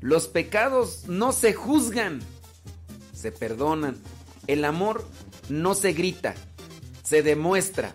Los 0.00 0.28
pecados 0.28 1.04
no 1.08 1.32
se 1.32 1.54
juzgan, 1.54 2.20
se 3.12 3.32
perdonan. 3.32 3.96
El 4.46 4.64
amor 4.64 5.08
no 5.48 5.74
se 5.74 5.92
grita, 5.92 6.34
se 7.04 7.22
demuestra. 7.22 7.94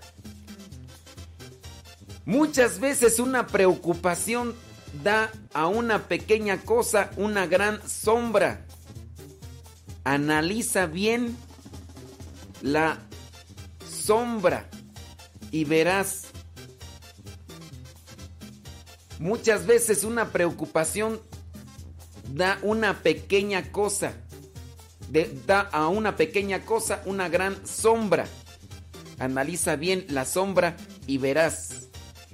Muchas 2.26 2.80
veces 2.80 3.20
una 3.20 3.48
preocupación 3.48 4.56
da 5.04 5.32
a 5.54 5.68
una 5.68 6.08
pequeña 6.08 6.62
cosa 6.62 7.12
una 7.18 7.48
gran 7.48 7.82
sombra. 7.88 8.66
Analiza 10.04 10.86
bien 10.86 11.36
la 12.62 13.00
sombra 13.90 14.70
y 15.52 15.64
verás. 15.66 16.28
Muchas 19.20 19.66
veces 19.66 20.04
una 20.04 20.32
preocupación 20.32 21.20
da 22.32 22.60
una 22.62 23.02
pequeña 23.02 23.72
cosa, 23.72 24.14
da 25.46 25.62
a 25.62 25.88
una 25.88 26.16
pequeña 26.16 26.64
cosa 26.66 27.02
una 27.06 27.28
gran 27.28 27.66
sombra. 27.68 28.28
Analiza 29.20 29.76
bien 29.76 30.06
la 30.10 30.26
sombra 30.26 30.78
y 31.06 31.18
verás. 31.18 31.90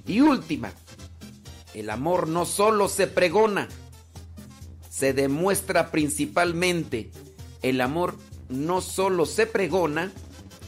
Y 0.06 0.20
última, 0.20 0.72
el 1.74 1.90
amor 1.90 2.28
no 2.28 2.46
solo 2.46 2.88
se 2.88 3.06
pregona, 3.06 3.68
se 4.88 5.12
demuestra 5.12 5.90
principalmente. 5.90 7.10
El 7.60 7.80
amor 7.80 8.16
no 8.48 8.80
solo 8.80 9.26
se 9.26 9.46
pregona, 9.46 10.12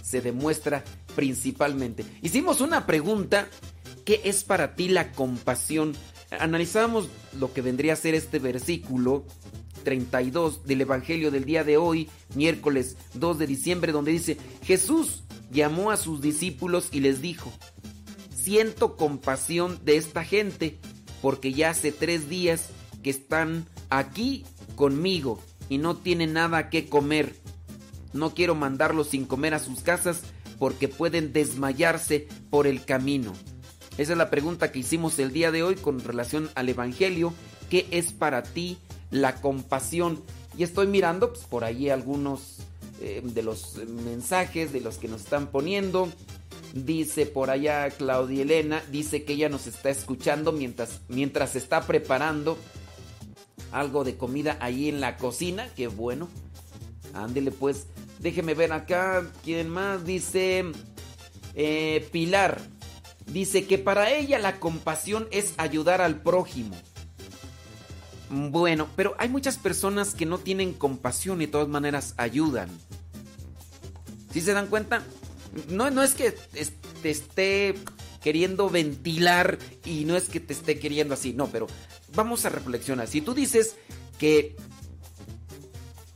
se 0.03 0.21
demuestra 0.21 0.85
principalmente. 1.15 2.05
Hicimos 2.23 2.61
una 2.61 2.87
pregunta, 2.87 3.49
¿qué 4.05 4.21
es 4.25 4.45
para 4.45 4.75
ti 4.75 4.89
la 4.89 5.13
compasión? 5.13 5.95
Analizamos 6.31 7.09
lo 7.39 7.53
que 7.53 7.63
vendría 7.63 7.95
a 7.95 7.97
ser 7.97 8.15
este 8.15 8.39
versículo 8.39 9.25
32 9.85 10.65
del 10.65 10.83
Evangelio 10.83 11.31
del 11.31 11.45
día 11.45 11.65
de 11.65 11.77
hoy, 11.77 12.11
miércoles 12.35 12.97
2 13.15 13.39
de 13.39 13.47
diciembre, 13.47 13.93
donde 13.93 14.13
dice, 14.13 14.37
Jesús 14.63 15.23
llamó 15.51 15.91
a 15.91 15.97
sus 15.97 16.21
discípulos 16.21 16.89
y 16.93 17.01
les 17.01 17.21
dijo, 17.21 17.53
siento 18.35 18.97
compasión 18.97 19.81
de 19.85 19.97
esta 19.97 20.25
gente, 20.25 20.79
porque 21.21 21.53
ya 21.53 21.71
hace 21.71 21.93
tres 21.93 22.29
días 22.29 22.71
que 23.03 23.11
están 23.11 23.67
aquí 23.91 24.45
conmigo 24.77 25.41
y 25.69 25.79
no 25.79 25.97
tienen 25.97 26.33
nada 26.33 26.71
que 26.71 26.89
comer. 26.89 27.35
No 28.13 28.35
quiero 28.35 28.55
mandarlos 28.55 29.09
sin 29.09 29.27
comer 29.27 29.55
a 29.55 29.59
sus 29.59 29.81
casas 29.81 30.23
porque 30.59 30.89
pueden 30.89 31.33
desmayarse 31.33 32.27
por 32.51 32.67
el 32.67 32.85
camino. 32.85 33.33
Esa 33.99 34.13
es 34.13 34.19
la 34.19 34.31
pregunta 34.31 34.73
que 34.73 34.79
hicimos 34.79 35.19
el 35.19 35.33
día 35.33 35.51
de 35.51 35.63
hoy 35.63 35.75
con 35.75 36.01
relación 36.01 36.51
al 36.55 36.69
Evangelio. 36.69 37.35
¿Qué 37.69 37.87
es 37.91 38.13
para 38.13 38.43
ti 38.43 38.79
la 39.11 39.41
compasión? 39.41 40.23
Y 40.57 40.63
estoy 40.63 40.87
mirando 40.87 41.33
pues, 41.33 41.45
por 41.45 41.65
ahí 41.65 41.91
algunos 41.91 42.59
eh, 43.01 43.21
de 43.23 43.43
los 43.43 43.77
mensajes 44.05 44.73
de 44.73 44.81
los 44.81 44.99
que 44.99 45.09
nos 45.09 45.23
están 45.23 45.49
poniendo. 45.49 46.09
Dice 46.75 47.27
por 47.27 47.51
allá 47.51 47.89
Claudia 47.91 48.43
Elena, 48.43 48.83
dice 48.91 49.25
que 49.25 49.33
ella 49.33 49.49
nos 49.49 49.67
está 49.67 49.91
escuchando 49.91 50.53
mientras, 50.53 51.01
mientras 51.09 51.57
está 51.57 51.87
preparando 51.87 52.59
algo 53.73 54.05
de 54.05 54.17
comida 54.17 54.57
ahí 54.61 54.89
en 54.89 55.01
la 55.01 55.17
cocina. 55.17 55.69
Qué 55.75 55.89
bueno. 55.89 56.29
Ándele 57.15 57.51
pues. 57.51 57.87
Déjeme 58.19 58.55
ver 58.55 58.73
acá. 58.73 59.25
¿Quién 59.45 59.69
más? 59.69 60.05
Dice 60.05 60.65
eh, 61.55 62.09
Pilar. 62.13 62.61
Dice 63.27 63.67
que 63.67 63.79
para 63.79 64.11
ella 64.11 64.39
la 64.39 64.59
compasión 64.59 65.29
es 65.31 65.55
ayudar 65.59 66.01
al 66.01 66.23
prójimo. 66.23 66.75
Bueno, 68.31 68.89
pero 68.95 69.15
hay 69.19 69.29
muchas 69.29 69.57
personas 69.57 70.15
que 70.15 70.27
no 70.27 70.39
tienen 70.39 70.75
compasión 70.75 71.41
y 71.41 71.47
de 71.47 71.53
todas 71.53 71.69
maneras 71.69 72.15
ayudan. 72.17 72.69
¿Sí 74.33 74.41
se 74.41 74.53
dan 74.53 74.67
cuenta? 74.67 75.03
No, 75.71 75.91
no 75.91 76.03
es 76.03 76.15
que 76.15 76.33
te 77.03 77.11
esté 77.11 77.75
queriendo 78.23 78.69
ventilar 78.69 79.59
y 79.85 80.05
no 80.05 80.17
es 80.17 80.29
que 80.29 80.41
te 80.41 80.53
esté 80.53 80.79
queriendo 80.79 81.15
así, 81.15 81.33
no, 81.33 81.47
pero 81.49 81.67
vamos 82.15 82.45
a 82.45 82.51
reflexionar. 82.51 83.09
Si 83.09 83.21
tú 83.21 83.33
dices 83.33 83.77
que 84.19 84.57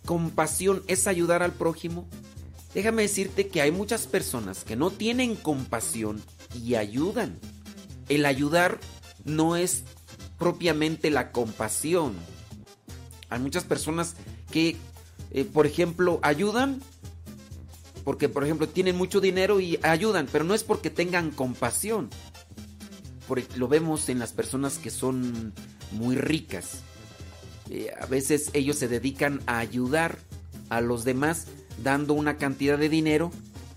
compasión 0.04 0.82
es 0.88 1.06
ayudar 1.06 1.42
al 1.42 1.52
prójimo, 1.52 2.06
déjame 2.74 3.02
decirte 3.02 3.48
que 3.48 3.62
hay 3.62 3.70
muchas 3.70 4.06
personas 4.06 4.64
que 4.64 4.76
no 4.76 4.90
tienen 4.90 5.36
compasión 5.36 6.22
y 6.54 6.74
ayudan. 6.74 7.38
El 8.08 8.26
ayudar 8.26 8.78
no 9.24 9.56
es 9.56 9.84
propiamente 10.43 11.09
la 11.11 11.30
compasión. 11.30 12.14
Hay 13.30 13.38
muchas 13.38 13.62
personas 13.62 14.16
que, 14.51 14.76
eh, 15.30 15.45
por 15.45 15.66
ejemplo, 15.66 16.18
ayudan 16.22 16.80
porque, 18.03 18.28
por 18.28 18.43
ejemplo, 18.43 18.68
tienen 18.68 18.97
mucho 18.97 19.20
dinero 19.20 19.61
y 19.61 19.78
ayudan, 19.84 20.26
pero 20.32 20.43
no 20.43 20.55
es 20.55 20.64
porque 20.64 20.90
tengan 20.90 21.30
compasión. 21.30 22.11
Por- 23.28 23.40
lo 23.57 23.68
vemos 23.68 24.09
en 24.09 24.18
las 24.18 24.32
personas 24.32 24.78
que 24.78 24.90
son 24.90 25.53
muy 25.93 26.16
ricas. 26.16 26.80
Eh, 27.70 27.93
a 28.01 28.07
veces 28.07 28.51
ellos 28.53 28.76
se 28.76 28.88
dedican 28.88 29.40
a 29.47 29.59
ayudar 29.59 30.18
a 30.68 30.80
los 30.80 31.05
demás 31.05 31.47
dando 31.84 32.14
una 32.14 32.36
cantidad 32.36 32.76
de 32.76 32.88
dinero 32.88 33.30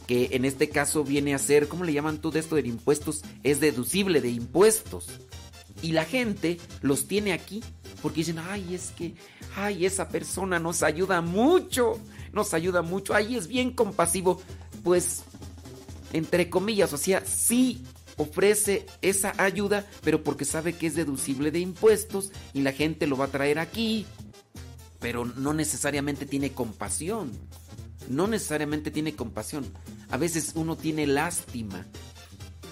que 0.08 0.30
en 0.32 0.46
este 0.46 0.70
caso 0.70 1.04
viene 1.04 1.36
a 1.36 1.40
ser, 1.40 1.68
¿cómo 1.68 1.84
le 1.84 1.94
llaman 1.94 2.18
tú 2.18 2.32
de 2.32 2.40
esto 2.40 2.56
de 2.56 2.68
impuestos? 2.68 3.22
Es 3.44 3.60
deducible 3.60 4.20
de 4.22 4.30
impuestos. 4.32 5.08
Y 5.82 5.92
la 5.92 6.06
gente 6.06 6.58
los 6.82 7.08
tiene 7.08 7.34
aquí 7.34 7.64
porque 8.02 8.18
dicen, 8.22 8.40
ay, 8.40 8.76
es 8.76 8.92
que, 8.92 9.16
ay, 9.56 9.86
esa 9.86 10.10
persona 10.10 10.60
nos 10.60 10.84
ayuda 10.84 11.22
mucho, 11.22 12.00
nos 12.34 12.54
ayuda 12.54 12.82
mucho, 12.82 13.14
ay, 13.14 13.36
es 13.36 13.48
bien 13.48 13.72
compasivo. 13.72 14.42
Pues, 14.84 15.24
entre 16.14 16.50
comillas, 16.50 16.94
o 16.94 16.98
sea, 16.98 17.24
sí 17.26 17.84
ofrece 18.18 18.86
esa 19.02 19.34
ayuda, 19.38 19.86
pero 20.04 20.24
porque 20.24 20.46
sabe 20.46 20.74
que 20.74 20.88
es 20.88 20.96
deducible 20.96 21.52
de 21.52 21.60
impuestos 21.60 22.32
y 22.54 22.62
la 22.62 22.72
gente 22.72 23.08
lo 23.08 23.18
va 23.18 23.26
a 23.26 23.32
traer 23.32 23.60
aquí, 23.60 24.06
pero 25.00 25.26
no 25.26 25.54
necesariamente 25.54 26.26
tiene 26.26 26.52
compasión. 26.52 27.32
No 28.10 28.28
necesariamente 28.28 28.92
tiene 28.92 29.16
compasión. 29.16 29.66
A 30.10 30.18
veces 30.18 30.52
uno 30.56 30.76
tiene 30.78 31.08
lástima. 31.08 31.86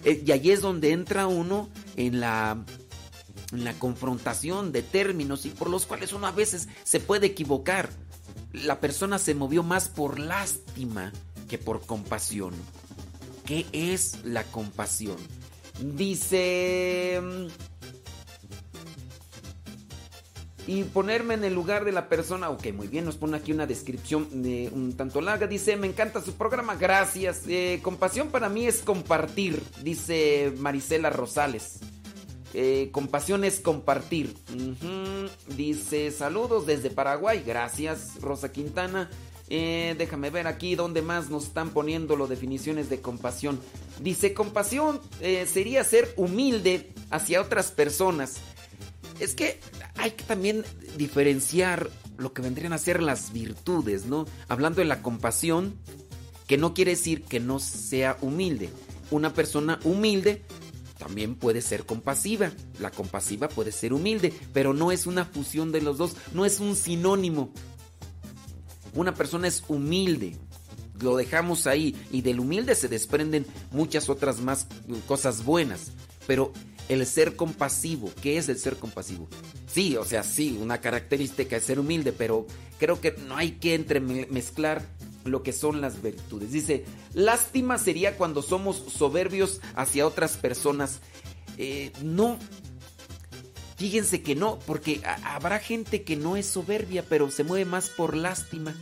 Eh, 0.03 0.23
Y 0.25 0.31
ahí 0.31 0.51
es 0.51 0.61
donde 0.61 0.91
entra 0.91 1.27
uno 1.27 1.69
en 1.95 2.19
la 2.19 2.63
la 3.53 3.73
confrontación 3.73 4.71
de 4.71 4.81
términos 4.81 5.45
y 5.45 5.49
por 5.49 5.69
los 5.69 5.85
cuales 5.85 6.13
uno 6.13 6.27
a 6.27 6.31
veces 6.31 6.67
se 6.83 6.99
puede 6.99 7.27
equivocar. 7.27 7.89
La 8.51 8.79
persona 8.79 9.19
se 9.19 9.35
movió 9.35 9.63
más 9.63 9.89
por 9.89 10.19
lástima 10.19 11.11
que 11.47 11.57
por 11.57 11.85
compasión. 11.85 12.53
¿Qué 13.45 13.65
es 13.71 14.23
la 14.23 14.43
compasión? 14.43 15.17
Dice... 15.79 17.21
mm, 17.21 17.47
y 20.65 20.83
ponerme 20.83 21.33
en 21.33 21.43
el 21.43 21.53
lugar 21.53 21.85
de 21.85 21.91
la 21.91 22.07
persona. 22.07 22.49
Ok, 22.49 22.71
muy 22.73 22.87
bien, 22.87 23.05
nos 23.05 23.17
pone 23.17 23.37
aquí 23.37 23.51
una 23.51 23.65
descripción 23.65 24.41
de 24.41 24.69
un 24.73 24.93
tanto 24.93 25.21
larga. 25.21 25.47
Dice, 25.47 25.75
me 25.75 25.87
encanta 25.87 26.21
su 26.21 26.33
programa, 26.33 26.75
gracias. 26.75 27.41
Eh, 27.47 27.79
compasión 27.83 28.29
para 28.29 28.49
mí 28.49 28.65
es 28.65 28.81
compartir, 28.81 29.61
dice 29.81 30.53
Marisela 30.57 31.09
Rosales. 31.09 31.79
Eh, 32.53 32.89
compasión 32.91 33.43
es 33.43 33.59
compartir. 33.59 34.35
Dice, 35.55 36.11
saludos 36.11 36.65
desde 36.65 36.89
Paraguay, 36.89 37.43
gracias 37.45 38.21
Rosa 38.21 38.51
Quintana. 38.51 39.09
Eh, 39.49 39.95
déjame 39.97 40.29
ver 40.29 40.47
aquí 40.47 40.75
dónde 40.75 41.01
más 41.01 41.29
nos 41.29 41.45
están 41.45 41.71
poniendo 41.71 42.15
las 42.15 42.29
definiciones 42.29 42.89
de 42.89 43.01
compasión. 43.01 43.59
Dice, 44.01 44.33
compasión 44.33 45.01
eh, 45.19 45.45
sería 45.51 45.83
ser 45.83 46.13
humilde 46.15 46.93
hacia 47.09 47.41
otras 47.41 47.71
personas. 47.71 48.37
Es 49.19 49.35
que 49.35 49.59
hay 49.95 50.11
que 50.11 50.23
también 50.23 50.63
diferenciar 50.97 51.89
lo 52.17 52.33
que 52.33 52.41
vendrían 52.41 52.73
a 52.73 52.77
ser 52.77 53.01
las 53.01 53.33
virtudes, 53.33 54.05
¿no? 54.05 54.25
Hablando 54.47 54.79
de 54.79 54.85
la 54.85 55.01
compasión, 55.01 55.75
que 56.47 56.57
no 56.57 56.73
quiere 56.73 56.91
decir 56.91 57.23
que 57.23 57.39
no 57.39 57.59
sea 57.59 58.17
humilde. 58.21 58.69
Una 59.11 59.33
persona 59.33 59.79
humilde 59.83 60.41
también 61.03 61.35
puede 61.35 61.61
ser 61.61 61.85
compasiva. 61.85 62.51
La 62.79 62.89
compasiva 62.89 63.49
puede 63.49 63.73
ser 63.73 63.91
humilde, 63.91 64.33
pero 64.53 64.73
no 64.73 64.91
es 64.91 65.05
una 65.05 65.25
fusión 65.25 65.73
de 65.73 65.81
los 65.81 65.97
dos, 65.97 66.15
no 66.33 66.45
es 66.45 66.61
un 66.61 66.77
sinónimo. 66.77 67.51
Una 68.93 69.13
persona 69.13 69.49
es 69.49 69.63
humilde. 69.67 70.37
Lo 71.01 71.17
dejamos 71.17 71.67
ahí 71.67 71.93
y 72.09 72.21
del 72.21 72.39
humilde 72.39 72.73
se 72.75 72.87
desprenden 72.87 73.45
muchas 73.71 74.07
otras 74.07 74.39
más 74.39 74.67
cosas 75.05 75.43
buenas. 75.43 75.91
Pero 76.25 76.53
el 76.87 77.05
ser 77.05 77.35
compasivo, 77.35 78.09
¿qué 78.21 78.37
es 78.37 78.47
el 78.47 78.57
ser 78.57 78.77
compasivo? 78.77 79.27
Sí, 79.67 79.97
o 79.97 80.05
sea, 80.05 80.23
sí, 80.23 80.57
una 80.61 80.79
característica 80.79 81.57
es 81.57 81.65
ser 81.65 81.79
humilde, 81.79 82.13
pero 82.13 82.47
creo 82.79 83.01
que 83.01 83.11
no 83.27 83.35
hay 83.35 83.51
que 83.53 83.75
entremezclar 83.75 84.85
lo 85.25 85.43
que 85.43 85.53
son 85.53 85.81
las 85.81 86.01
virtudes. 86.01 86.51
Dice, 86.51 86.85
lástima 87.13 87.77
sería 87.77 88.17
cuando 88.17 88.41
somos 88.41 88.77
soberbios 88.95 89.61
hacia 89.75 90.05
otras 90.07 90.37
personas. 90.37 90.99
Eh, 91.57 91.91
no, 92.03 92.37
fíjense 93.77 94.21
que 94.21 94.35
no, 94.35 94.59
porque 94.65 95.01
ha- 95.05 95.35
habrá 95.35 95.59
gente 95.59 96.03
que 96.03 96.15
no 96.15 96.35
es 96.37 96.45
soberbia, 96.47 97.05
pero 97.07 97.29
se 97.31 97.43
mueve 97.43 97.65
más 97.65 97.89
por 97.89 98.15
lástima. 98.15 98.75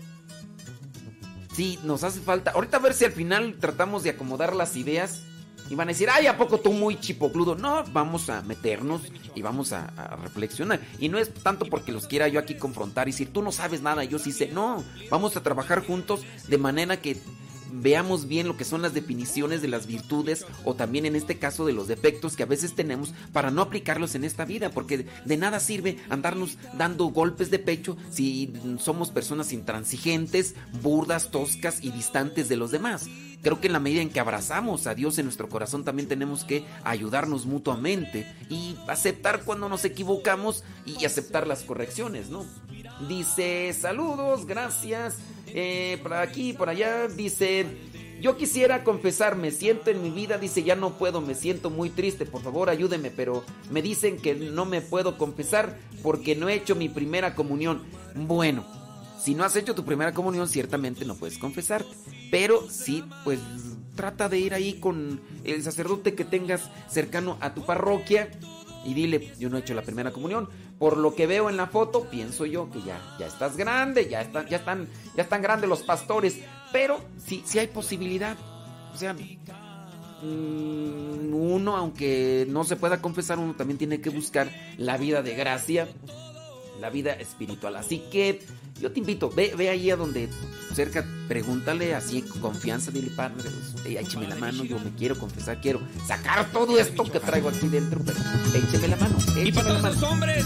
Sí, 1.56 1.78
nos 1.84 2.04
hace 2.04 2.22
falta. 2.22 2.52
Ahorita 2.52 2.78
a 2.78 2.80
ver 2.82 2.94
si 2.94 3.06
al 3.06 3.12
final 3.12 3.58
tratamos 3.60 4.04
de 4.04 4.12
acomodar 4.12 4.56
las 4.56 4.76
ideas. 4.78 5.24
Y 5.72 5.76
van 5.76 5.88
a 5.88 5.94
decir, 5.94 6.10
ay, 6.12 6.28
¿a 6.28 6.38
poco 6.38 6.60
tú 6.60 6.74
muy 6.74 7.00
chipocludo? 7.00 7.56
No, 7.56 7.86
vamos 7.94 8.30
a 8.30 8.42
meternos 8.42 9.04
y 9.34 9.42
vamos 9.42 9.72
a, 9.72 9.88
reflexionar. 10.22 10.82
Y 11.00 11.08
no 11.08 11.18
es 11.18 11.34
tanto 11.34 11.66
porque 11.66 11.94
los 11.94 12.08
quiera 12.08 12.28
yo 12.28 12.42
aquí 12.42 12.56
confrontar 12.56 13.08
y 13.08 13.12
decir, 13.14 13.32
tú 13.32 13.42
no 13.42 13.54
sabes 13.54 13.82
nada, 13.82 14.04
yo 14.04 14.20
sí 14.20 14.34
sé. 14.34 14.50
No, 14.50 14.84
vamos 15.10 15.38
a 15.38 15.44
trabajar 15.44 15.86
juntos 15.88 16.24
de 16.50 16.58
manera 16.58 17.00
que 17.00 17.16
veamos 17.72 18.28
bien 18.28 18.50
lo 18.50 18.58
que 18.58 18.66
son 18.66 18.82
las 18.82 18.94
definiciones 18.94 19.62
de 19.62 19.70
las 19.70 19.88
virtudes 19.88 20.46
o 20.66 20.76
también 20.76 21.06
en 21.06 21.16
este 21.16 21.40
caso 21.40 21.66
de 21.66 21.72
los 21.72 21.88
defectos 21.88 22.36
que 22.36 22.44
a 22.44 22.48
veces 22.48 22.76
tenemos 22.76 23.14
para 23.32 23.50
no 23.50 23.62
aplicarlos 23.62 24.14
en 24.16 24.26
esta 24.26 24.44
vida, 24.44 24.72
porque 24.72 25.06
de 25.24 25.38
nada 25.38 25.62
sirve 25.62 26.00
andarnos 26.10 26.58
dando 26.78 27.06
golpes 27.06 27.50
de 27.50 27.60
pecho 27.60 27.96
si 28.10 28.52
somos 28.78 29.12
personas 29.12 29.54
intransigentes, 29.54 30.54
burdas, 30.82 31.32
toscas 31.32 31.82
y 31.82 31.92
distantes 31.92 32.50
de 32.50 32.58
los 32.58 32.72
demás. 32.72 33.08
Creo 33.42 33.60
que 33.60 33.68
en 33.68 33.74
la 33.74 33.80
medida 33.80 34.02
en 34.02 34.10
que 34.10 34.20
abrazamos 34.20 34.86
a 34.86 34.94
Dios 34.94 35.18
en 35.18 35.26
nuestro 35.26 35.50
corazón 35.50 35.84
también 35.84 36.08
tenemos 36.08 36.44
que 36.44 36.64
ayudarnos 36.84 37.46
mutuamente 37.46 38.28
y 38.50 38.78
aceptar 38.88 39.44
cuando 39.44 39.68
nos 39.68 39.84
equivocamos 39.84 40.64
y 40.86 41.06
aceptar 41.06 41.48
las 41.48 41.64
correcciones, 41.64 42.30
¿no? 42.30 42.46
Dice, 43.08 43.74
saludos, 43.74 44.46
gracias. 44.46 45.18
Eh, 45.48 46.00
por 46.04 46.14
aquí, 46.14 46.54
por 46.54 46.70
allá, 46.70 47.08
dice, 47.08 47.66
yo 48.22 48.38
quisiera 48.38 48.84
confesar, 48.84 49.36
me 49.36 49.50
siento 49.50 49.90
en 49.90 50.04
mi 50.04 50.12
vida, 50.12 50.38
dice, 50.38 50.62
ya 50.62 50.76
no 50.76 50.98
puedo, 51.00 51.20
me 51.20 51.34
siento 51.34 51.72
muy 51.72 51.90
triste, 51.90 52.28
por 52.28 52.44
favor 52.44 52.70
ayúdeme, 52.70 53.10
pero 53.10 53.44
me 53.72 53.82
dicen 53.82 54.18
que 54.18 54.36
no 54.36 54.66
me 54.66 54.82
puedo 54.82 55.18
confesar 55.18 55.80
porque 56.04 56.36
no 56.36 56.48
he 56.48 56.54
hecho 56.54 56.76
mi 56.76 56.90
primera 56.90 57.34
comunión. 57.34 57.82
Bueno, 58.14 58.66
si 59.22 59.36
no 59.36 59.44
has 59.44 59.56
hecho 59.56 59.76
tu 59.76 59.86
primera 59.86 60.14
comunión, 60.14 60.48
ciertamente 60.48 61.06
no 61.06 61.16
puedes 61.16 61.38
confesarte, 61.38 61.90
pero 62.32 62.68
sí, 62.70 63.04
pues 63.24 63.40
trata 63.96 64.30
de 64.30 64.40
ir 64.40 64.54
ahí 64.54 64.80
con 64.80 65.22
el 65.44 65.64
sacerdote 65.64 66.16
que 66.16 66.26
tengas 66.26 66.70
cercano 66.90 67.38
a 67.40 67.54
tu 67.54 67.66
parroquia 67.66 68.30
y 68.84 68.94
dile, 68.94 69.34
yo 69.38 69.50
no 69.50 69.58
he 69.58 69.60
hecho 69.60 69.74
la 69.74 69.84
primera 69.84 70.12
comunión. 70.12 70.50
Por 70.80 70.98
lo 70.98 71.14
que 71.14 71.28
veo 71.28 71.50
en 71.50 71.58
la 71.58 71.68
foto, 71.68 72.10
pienso 72.10 72.48
yo 72.48 72.72
que 72.72 72.82
ya, 72.82 73.00
ya 73.20 73.28
estás 73.28 73.56
grande, 73.56 74.10
ya 74.10 74.22
están, 74.22 74.48
ya 74.48 74.58
están, 74.58 74.88
ya 75.16 75.24
están 75.24 75.44
grandes 75.44 75.70
los 75.70 75.84
pastores. 75.84 76.40
Pero 76.72 77.00
sí, 77.24 77.44
sí 77.46 77.60
hay 77.60 77.68
posibilidad. 77.68 78.36
O 78.92 78.98
sea, 78.98 79.14
mm, 79.14 81.32
uno, 81.32 81.78
aunque 81.78 82.48
no 82.50 82.64
se 82.64 82.76
pueda 82.76 83.02
confesar, 83.02 83.38
uno 83.38 83.54
también 83.54 83.78
tiene 83.78 84.02
que 84.02 84.10
buscar 84.10 84.50
la 84.78 84.98
vida 84.98 85.22
de 85.22 85.36
gracia, 85.36 85.88
la 86.80 86.90
vida 86.90 87.14
espiritual. 87.14 87.76
Así 87.76 88.00
que 88.12 88.42
yo 88.80 88.92
te 88.92 89.00
invito, 89.00 89.30
ve, 89.30 89.54
ve 89.58 89.70
ahí 89.70 89.90
a 89.92 89.96
donde 89.96 90.30
cerca, 90.74 91.06
pregúntale 91.28 91.94
así 91.94 92.22
con 92.22 92.40
confianza, 92.42 92.92
dile, 92.92 93.10
padre, 93.12 93.50
eh, 93.86 93.98
écheme 94.00 94.28
la 94.28 94.36
mano, 94.36 94.64
yo 94.64 94.80
me 94.80 94.92
quiero 94.92 95.18
confesar, 95.20 95.60
quiero 95.62 95.82
sacar 96.08 96.50
todo 96.52 96.80
esto 96.80 97.04
que 97.04 97.20
traigo 97.20 97.50
aquí 97.50 97.68
dentro, 97.68 98.02
pero 98.06 98.18
écheme 98.54 98.88
la 98.88 98.96
mano. 98.96 99.16
Y 99.36 99.40
écheme 99.42 99.52
para 99.54 99.64
la 99.64 99.70
todos 99.70 99.82
mano. 99.84 99.94
los 100.02 100.04
hombres 100.12 100.46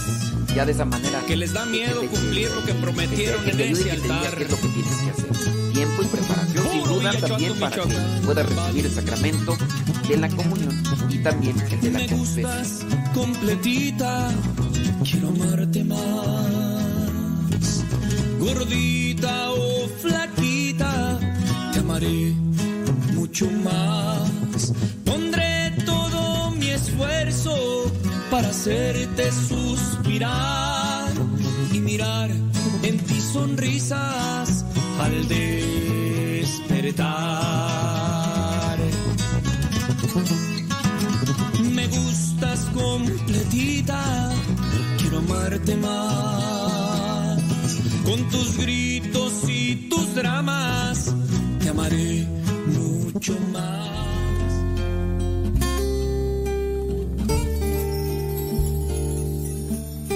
Ya 0.54 0.64
de 0.66 0.72
esa 0.72 0.84
manera. 0.84 1.20
que 1.26 1.36
les 1.36 1.52
da 1.52 1.64
miedo 1.66 2.00
te- 2.00 2.08
cumplir 2.08 2.50
lo 2.50 2.64
que 2.64 2.74
prometieron 2.74 3.44
que 3.44 3.50
en 3.52 3.56
te 3.56 3.64
ayude, 3.64 3.80
ese 3.80 3.84
que 3.84 4.12
altar. 4.12 4.42
es 4.42 4.50
lo 4.50 4.56
que 4.56 4.68
tienes 4.68 4.94
que 4.96 5.10
hacer. 5.10 5.72
Tiempo 5.72 6.02
y 6.02 6.06
preparación, 6.06 6.68
sin 6.72 6.84
duda, 6.84 6.96
Villachoto, 7.10 7.28
también 7.28 7.54
para 7.60 7.76
que 7.82 7.94
puedas 8.24 8.48
recibir 8.48 8.86
el 8.86 8.92
sacramento 8.92 9.56
de 10.08 10.16
la 10.16 10.28
comunión 10.30 10.82
y 11.10 11.18
también 11.18 11.60
el 11.70 11.80
de 11.80 11.90
la 11.90 11.98
Me 11.98 12.08
gustas 12.08 12.80
completita, 13.14 14.30
quiero 15.04 15.28
amarte 15.28 15.84
más. 15.84 16.46
Gordita 18.38 19.50
o 19.52 19.88
flaquita, 20.00 21.18
te 21.72 21.78
amaré 21.78 22.34
mucho 23.14 23.50
más. 23.50 24.72
Pondré 25.04 25.72
todo 25.84 26.50
mi 26.52 26.68
esfuerzo 26.68 27.90
para 28.30 28.48
hacerte 28.48 29.32
suspirar 29.32 31.12
y 31.72 31.80
mirar 31.80 32.30
en 32.82 32.98
ti 32.98 33.20
sonrisas 33.20 34.64
al 35.00 35.28
despertar. 35.28 36.76
Me 41.74 41.86
gustas 41.88 42.60
completita, 42.74 44.30
quiero 44.98 45.18
amarte 45.18 45.76
más. 45.76 46.85
Con 48.06 48.30
tus 48.30 48.56
gritos 48.56 49.32
y 49.48 49.88
tus 49.88 50.14
dramas, 50.14 51.12
te 51.58 51.70
amaré 51.70 52.24
mucho 52.68 53.36
más. 53.50 53.90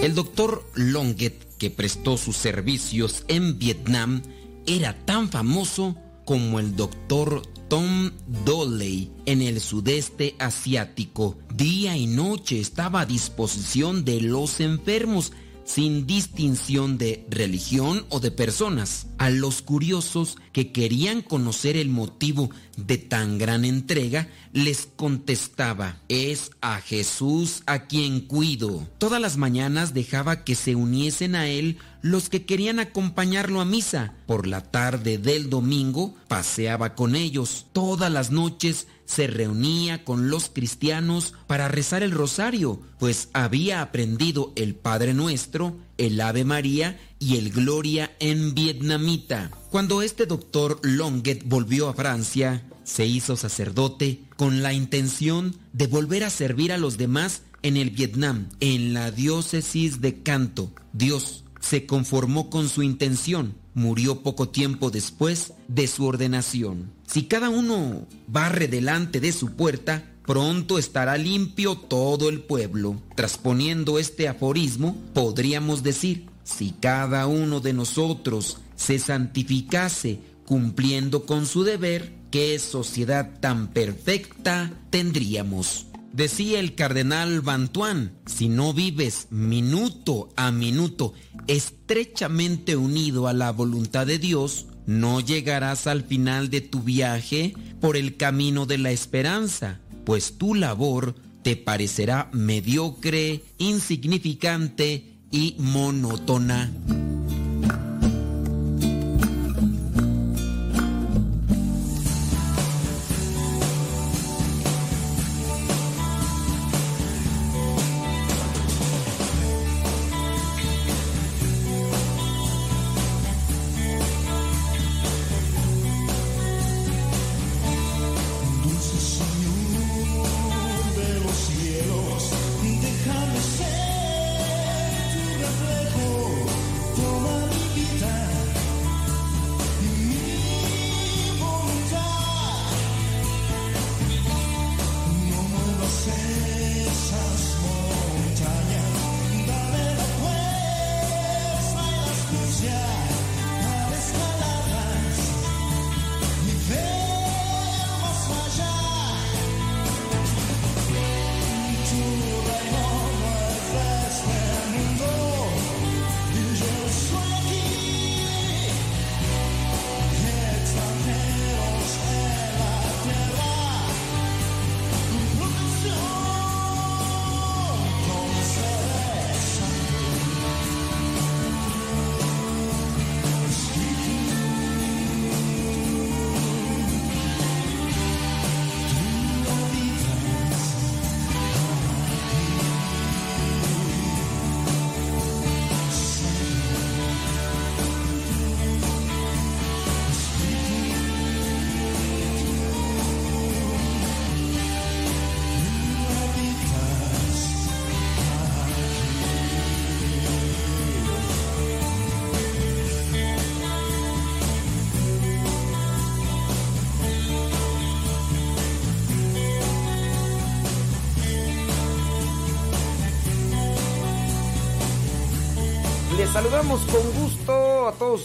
El 0.05 0.15
doctor 0.15 0.65
Longet, 0.77 1.57
que 1.59 1.71
prestó 1.71 2.17
sus 2.17 2.37
servicios 2.37 3.25
en 3.27 3.59
Vietnam, 3.59 4.23
era 4.69 4.97
tan 5.05 5.29
famoso 5.29 5.97
como 6.25 6.61
el 6.61 6.77
doctor 6.77 7.43
Tom 7.69 8.13
Doley 8.45 9.11
en 9.27 9.43
el 9.43 9.61
sudeste 9.61 10.37
asiático. 10.39 11.39
Día 11.53 11.97
y 11.97 12.07
noche 12.07 12.61
estaba 12.61 13.01
a 13.01 13.07
disposición 13.07 14.05
de 14.05 14.21
los 14.21 14.61
enfermos 14.61 15.33
sin 15.71 16.07
distinción 16.07 16.99
de 16.99 17.25
religión 17.31 18.05
o 18.09 18.19
de 18.19 18.33
personas. 18.33 19.07
A 19.19 19.31
los 19.31 19.63
curiosos 19.63 20.37
que 20.53 20.73
querían 20.73 21.23
conocer 21.23 21.77
el 21.77 21.89
motivo 21.89 22.51
de 22.77 22.99
tan 22.99 23.39
gran 23.39 23.65
entrega, 23.65 24.29
les 24.53 24.89
contestaba, 24.97 26.01
es 26.09 26.51
a 26.61 26.81
Jesús 26.81 27.63
a 27.67 27.87
quien 27.87 28.21
cuido. 28.21 28.89
Todas 28.99 29.21
las 29.21 29.37
mañanas 29.37 29.95
dejaba 29.95 30.43
que 30.43 30.57
se 30.57 30.75
uniesen 30.75 31.37
a 31.37 31.47
él 31.47 31.79
los 32.03 32.29
que 32.29 32.45
querían 32.45 32.79
acompañarlo 32.79 33.61
a 33.61 33.65
misa. 33.65 34.15
Por 34.27 34.47
la 34.47 34.63
tarde 34.63 35.19
del 35.19 35.51
domingo 35.51 36.15
paseaba 36.29 36.95
con 36.95 37.15
ellos. 37.15 37.67
Todas 37.73 38.11
las 38.11 38.31
noches 38.31 38.87
se 39.05 39.27
reunía 39.27 40.05
con 40.05 40.31
los 40.31 40.51
cristianos 40.51 41.35
para 41.49 41.69
rezar 41.69 42.03
el 42.03 42.13
rosario, 42.13 42.81
pues 42.99 43.29
había 43.33 43.83
aprendido 43.83 44.53
el 44.55 44.77
Padre 44.77 45.15
Nuestro, 45.15 45.77
el 45.99 46.21
Ave 46.21 46.45
María 46.45 47.01
y 47.19 47.37
el 47.37 47.51
Gloria 47.51 48.13
en 48.21 48.55
vietnamita. 48.55 49.51
Cuando 49.71 50.03
este 50.03 50.27
doctor 50.27 50.79
Longuet 50.83 51.43
volvió 51.45 51.89
a 51.89 51.95
Francia, 51.95 52.65
se 52.85 53.07
hizo 53.07 53.37
sacerdote 53.37 54.23
con 54.37 54.63
la 54.63 54.73
intención 54.73 55.57
de 55.73 55.87
volver 55.87 56.25
a 56.25 56.31
servir 56.31 56.73
a 56.73 56.79
los 56.79 56.97
demás 56.97 57.43
en 57.63 57.77
el 57.77 57.91
Vietnam, 57.91 58.49
en 58.61 58.95
la 58.95 59.11
diócesis 59.11 60.01
de 60.01 60.23
Canto. 60.23 60.73
Dios 60.93 61.45
se 61.61 61.87
conformó 61.87 62.51
con 62.51 62.69
su 62.69 62.83
intención. 62.83 63.55
Murió 63.75 64.23
poco 64.23 64.49
tiempo 64.49 64.91
después 64.91 65.53
de 65.69 65.87
su 65.87 66.05
ordenación. 66.05 66.91
Si 67.07 67.25
cada 67.25 67.49
uno 67.49 68.07
barre 68.27 68.67
delante 68.67 69.21
de 69.21 69.33
su 69.33 69.53
puerta, 69.53 70.11
pronto 70.27 70.79
estará 70.79 71.17
limpio 71.17 71.77
todo 71.77 72.29
el 72.29 72.41
pueblo. 72.41 73.01
Trasponiendo 73.15 73.99
este 73.99 74.29
aforismo, 74.29 74.97
podríamos 75.15 75.83
decir, 75.83 76.27
si 76.43 76.71
cada 76.71 77.27
uno 77.27 77.61
de 77.61 77.73
nosotros 77.73 78.59
se 78.75 78.99
santificase 78.99 80.21
cumpliendo 80.47 81.27
con 81.27 81.47
su 81.47 81.63
deber, 81.63 82.13
¿qué 82.31 82.59
sociedad 82.59 83.39
tan 83.41 83.69
perfecta 83.69 84.73
tendríamos? 84.91 85.87
Decía 86.13 86.59
el 86.59 86.75
cardenal 86.75 87.41
Bantuán, 87.41 88.19
si 88.27 88.49
no 88.49 88.75
vives 88.75 89.29
minuto 89.31 90.29
a 90.37 90.51
minuto 90.51 91.15
estrechamente 91.47 92.77
unido 92.77 93.29
a 93.29 93.33
la 93.33 93.53
voluntad 93.53 94.07
de 94.07 94.19
Dios, 94.19 94.67
no 94.87 95.21
llegarás 95.21 95.87
al 95.87 96.03
final 96.03 96.51
de 96.51 96.61
tu 96.63 96.83
viaje 96.83 97.55
por 97.81 97.97
el 97.97 98.17
camino 98.17 98.67
de 98.67 98.79
la 98.79 98.91
esperanza, 98.91 99.81
pues 100.05 100.37
tu 100.37 100.55
labor 100.55 101.15
te 101.43 101.57
parecerá 101.57 102.29
mediocre, 102.33 103.45
insignificante 103.59 105.17
y 105.31 105.55
monótona. 105.59 106.73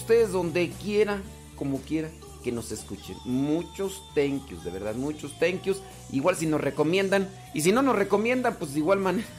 Ustedes 0.05 0.31
donde 0.31 0.69
quiera, 0.69 1.19
como 1.55 1.79
quiera 1.81 2.11
que 2.43 2.51
nos 2.51 2.71
escuchen. 2.71 3.17
Muchos 3.25 4.03
thank 4.13 4.47
yous, 4.47 4.63
de 4.63 4.69
verdad, 4.69 4.93
muchos 4.93 5.37
thank 5.39 5.63
yous. 5.63 5.81
Igual 6.11 6.35
si 6.35 6.45
nos 6.45 6.61
recomiendan. 6.61 7.27
Y 7.55 7.61
si 7.61 7.71
no 7.71 7.81
nos 7.81 7.95
recomiendan, 7.95 8.55
pues 8.59 8.73
de 8.73 8.79
igual 8.79 8.99
manera. 8.99 9.27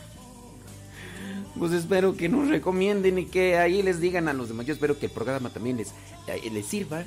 Pues 1.56 1.72
espero 1.72 2.14
que 2.18 2.28
nos 2.28 2.48
recomienden 2.48 3.18
y 3.18 3.24
que 3.24 3.56
ahí 3.56 3.82
les 3.82 3.98
digan 3.98 4.28
a 4.28 4.34
los 4.34 4.48
demás. 4.48 4.66
Yo 4.66 4.74
espero 4.74 4.98
que 4.98 5.06
el 5.06 5.12
programa 5.12 5.48
también 5.48 5.78
les, 5.78 5.88
eh, 6.26 6.50
les 6.52 6.66
sirva 6.66 7.04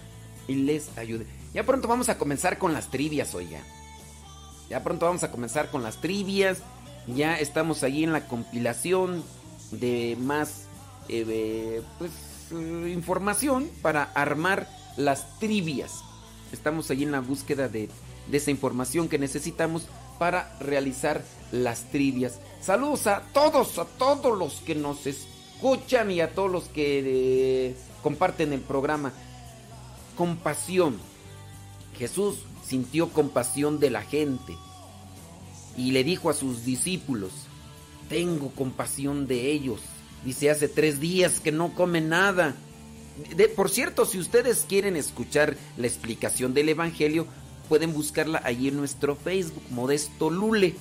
y 0.47 0.55
les 0.55 0.97
ayude. 0.97 1.27
Ya 1.53 1.63
pronto 1.67 1.87
vamos 1.87 2.09
a 2.09 2.17
comenzar 2.17 2.57
con 2.57 2.73
las 2.73 2.89
trivias, 2.89 3.35
oiga. 3.35 3.59
Ya 4.67 4.83
pronto 4.83 5.05
vamos 5.05 5.23
a 5.23 5.29
comenzar 5.29 5.69
con 5.69 5.83
las 5.83 6.01
trivias. 6.01 6.63
Ya 7.05 7.37
estamos 7.37 7.83
ahí 7.83 8.03
en 8.03 8.11
la 8.11 8.27
compilación 8.27 9.23
de 9.69 10.17
más 10.19 10.63
eh, 11.09 11.25
eh, 11.27 11.81
pues, 11.99 12.11
eh, 12.51 12.91
información 12.93 13.69
para 13.81 14.03
armar 14.03 14.67
las 14.97 15.39
trivias. 15.39 16.01
Estamos 16.51 16.89
ahí 16.89 17.03
en 17.03 17.11
la 17.11 17.19
búsqueda 17.19 17.67
de, 17.67 17.89
esa 18.31 18.51
información 18.51 19.09
que 19.09 19.17
necesitamos 19.17 19.87
para 20.19 20.55
realizar 20.59 21.23
las 21.51 21.85
trivias. 21.91 22.39
Saludos 22.61 23.07
a 23.07 23.21
todos, 23.33 23.79
a 23.79 23.85
todos 23.85 24.37
los 24.37 24.55
que 24.61 24.75
nos 24.75 25.07
escuchan 25.07 26.11
y 26.11 26.21
a 26.21 26.33
todos 26.33 26.51
los 26.51 26.63
que 26.65 27.03
eh, 27.69 27.75
comparten 28.03 28.53
el 28.53 28.61
programa. 28.61 29.13
Compasión. 30.15 30.97
Jesús 31.97 32.39
sintió 32.65 33.09
compasión 33.09 33.79
de 33.79 33.89
la 33.89 34.01
gente 34.01 34.55
y 35.75 35.91
le 35.91 36.03
dijo 36.03 36.29
a 36.29 36.33
sus 36.33 36.65
discípulos, 36.65 37.31
tengo 38.09 38.49
compasión 38.49 39.27
de 39.27 39.51
ellos. 39.51 39.79
Dice, 40.25 40.49
hace 40.49 40.67
tres 40.67 40.99
días 40.99 41.39
que 41.39 41.51
no 41.51 41.73
comen 41.73 42.09
nada. 42.09 42.55
De- 43.35 43.47
por 43.49 43.69
cierto, 43.69 44.05
si 44.05 44.19
ustedes 44.19 44.65
quieren 44.67 44.95
escuchar 44.95 45.57
la 45.77 45.87
explicación 45.87 46.53
del 46.53 46.69
Evangelio, 46.69 47.25
pueden 47.67 47.93
buscarla 47.93 48.41
ahí 48.43 48.67
en 48.67 48.77
nuestro 48.77 49.15
Facebook, 49.15 49.63
Modesto 49.71 50.29
Lule. 50.29 50.75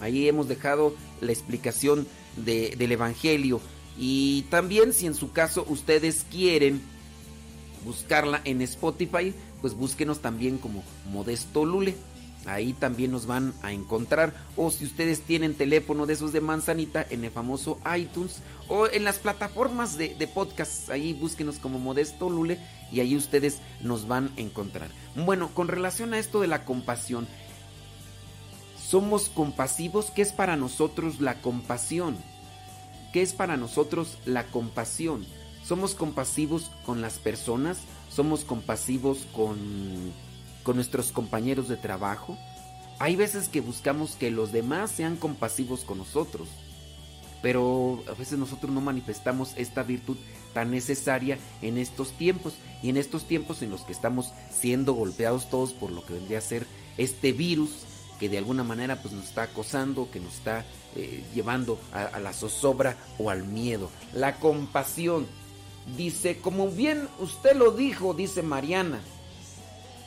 Ahí 0.00 0.28
hemos 0.28 0.48
dejado 0.48 0.94
la 1.20 1.32
explicación 1.32 2.06
de- 2.36 2.74
del 2.76 2.92
Evangelio. 2.92 3.60
Y 3.98 4.42
también 4.50 4.92
si 4.92 5.06
en 5.06 5.14
su 5.14 5.32
caso 5.32 5.64
ustedes 5.68 6.26
quieren 6.30 6.80
buscarla 7.84 8.40
en 8.44 8.60
Spotify, 8.62 9.32
pues 9.60 9.74
búsquenos 9.74 10.20
también 10.20 10.58
como 10.58 10.84
Modesto 11.10 11.64
Lule. 11.64 11.94
Ahí 12.46 12.72
también 12.72 13.10
nos 13.10 13.26
van 13.26 13.52
a 13.62 13.72
encontrar. 13.72 14.34
O 14.56 14.70
si 14.70 14.84
ustedes 14.84 15.22
tienen 15.22 15.54
teléfono 15.54 16.06
de 16.06 16.14
esos 16.14 16.32
de 16.32 16.40
manzanita, 16.40 17.06
en 17.08 17.24
el 17.24 17.30
famoso 17.30 17.78
iTunes 17.96 18.40
o 18.68 18.86
en 18.86 19.04
las 19.04 19.18
plataformas 19.18 19.98
de, 19.98 20.14
de 20.14 20.26
podcast, 20.26 20.90
ahí 20.90 21.12
búsquenos 21.12 21.58
como 21.58 21.78
Modesto 21.78 22.30
Lule 22.30 22.58
y 22.92 23.00
ahí 23.00 23.16
ustedes 23.16 23.58
nos 23.82 24.08
van 24.08 24.30
a 24.36 24.40
encontrar. 24.40 24.90
Bueno, 25.14 25.50
con 25.54 25.68
relación 25.68 26.14
a 26.14 26.18
esto 26.18 26.40
de 26.40 26.46
la 26.46 26.64
compasión, 26.64 27.26
¿somos 28.78 29.28
compasivos? 29.28 30.10
¿Qué 30.10 30.22
es 30.22 30.32
para 30.32 30.56
nosotros 30.56 31.20
la 31.20 31.40
compasión? 31.40 32.16
¿Qué 33.12 33.22
es 33.22 33.32
para 33.32 33.56
nosotros 33.56 34.18
la 34.24 34.44
compasión? 34.44 35.26
somos 35.66 35.94
compasivos 35.94 36.70
con 36.84 37.00
las 37.02 37.18
personas, 37.18 37.78
somos 38.08 38.44
compasivos 38.44 39.26
con, 39.34 39.56
con 40.66 40.74
nuestros 40.74 41.12
compañeros 41.12 41.68
de 41.68 41.76
trabajo. 41.76 42.36
Hay 42.98 43.14
veces 43.14 43.48
que 43.48 43.60
buscamos 43.60 44.16
que 44.16 44.32
los 44.32 44.50
demás 44.50 44.90
sean 44.90 45.14
compasivos 45.14 45.84
con 45.84 45.98
nosotros, 45.98 46.48
pero 47.40 48.02
a 48.08 48.14
veces 48.14 48.36
nosotros 48.36 48.72
no 48.72 48.80
manifestamos 48.80 49.52
esta 49.56 49.84
virtud 49.84 50.16
tan 50.54 50.72
necesaria 50.72 51.38
en 51.62 51.78
estos 51.78 52.10
tiempos 52.18 52.54
y 52.82 52.88
en 52.88 52.96
estos 52.96 53.28
tiempos 53.28 53.62
en 53.62 53.70
los 53.70 53.82
que 53.82 53.92
estamos 53.92 54.32
siendo 54.50 54.92
golpeados 54.94 55.48
todos 55.50 55.72
por 55.72 55.92
lo 55.92 56.04
que 56.04 56.14
vendría 56.14 56.38
a 56.38 56.40
ser 56.40 56.66
este 56.98 57.30
virus 57.30 57.84
que 58.18 58.28
de 58.28 58.38
alguna 58.38 58.64
manera 58.64 59.00
pues 59.00 59.14
nos 59.14 59.26
está 59.26 59.42
acosando, 59.42 60.10
que 60.10 60.18
nos 60.18 60.34
está 60.34 60.64
eh, 60.96 61.22
llevando 61.32 61.78
a, 61.92 62.06
a 62.06 62.18
la 62.18 62.32
zozobra 62.32 62.96
o 63.18 63.30
al 63.30 63.44
miedo. 63.44 63.88
La 64.14 64.40
compasión. 64.40 65.28
Dice, 65.96 66.38
como 66.38 66.68
bien 66.68 67.08
usted 67.20 67.54
lo 67.54 67.70
dijo, 67.70 68.12
dice 68.12 68.42
Mariana, 68.42 69.00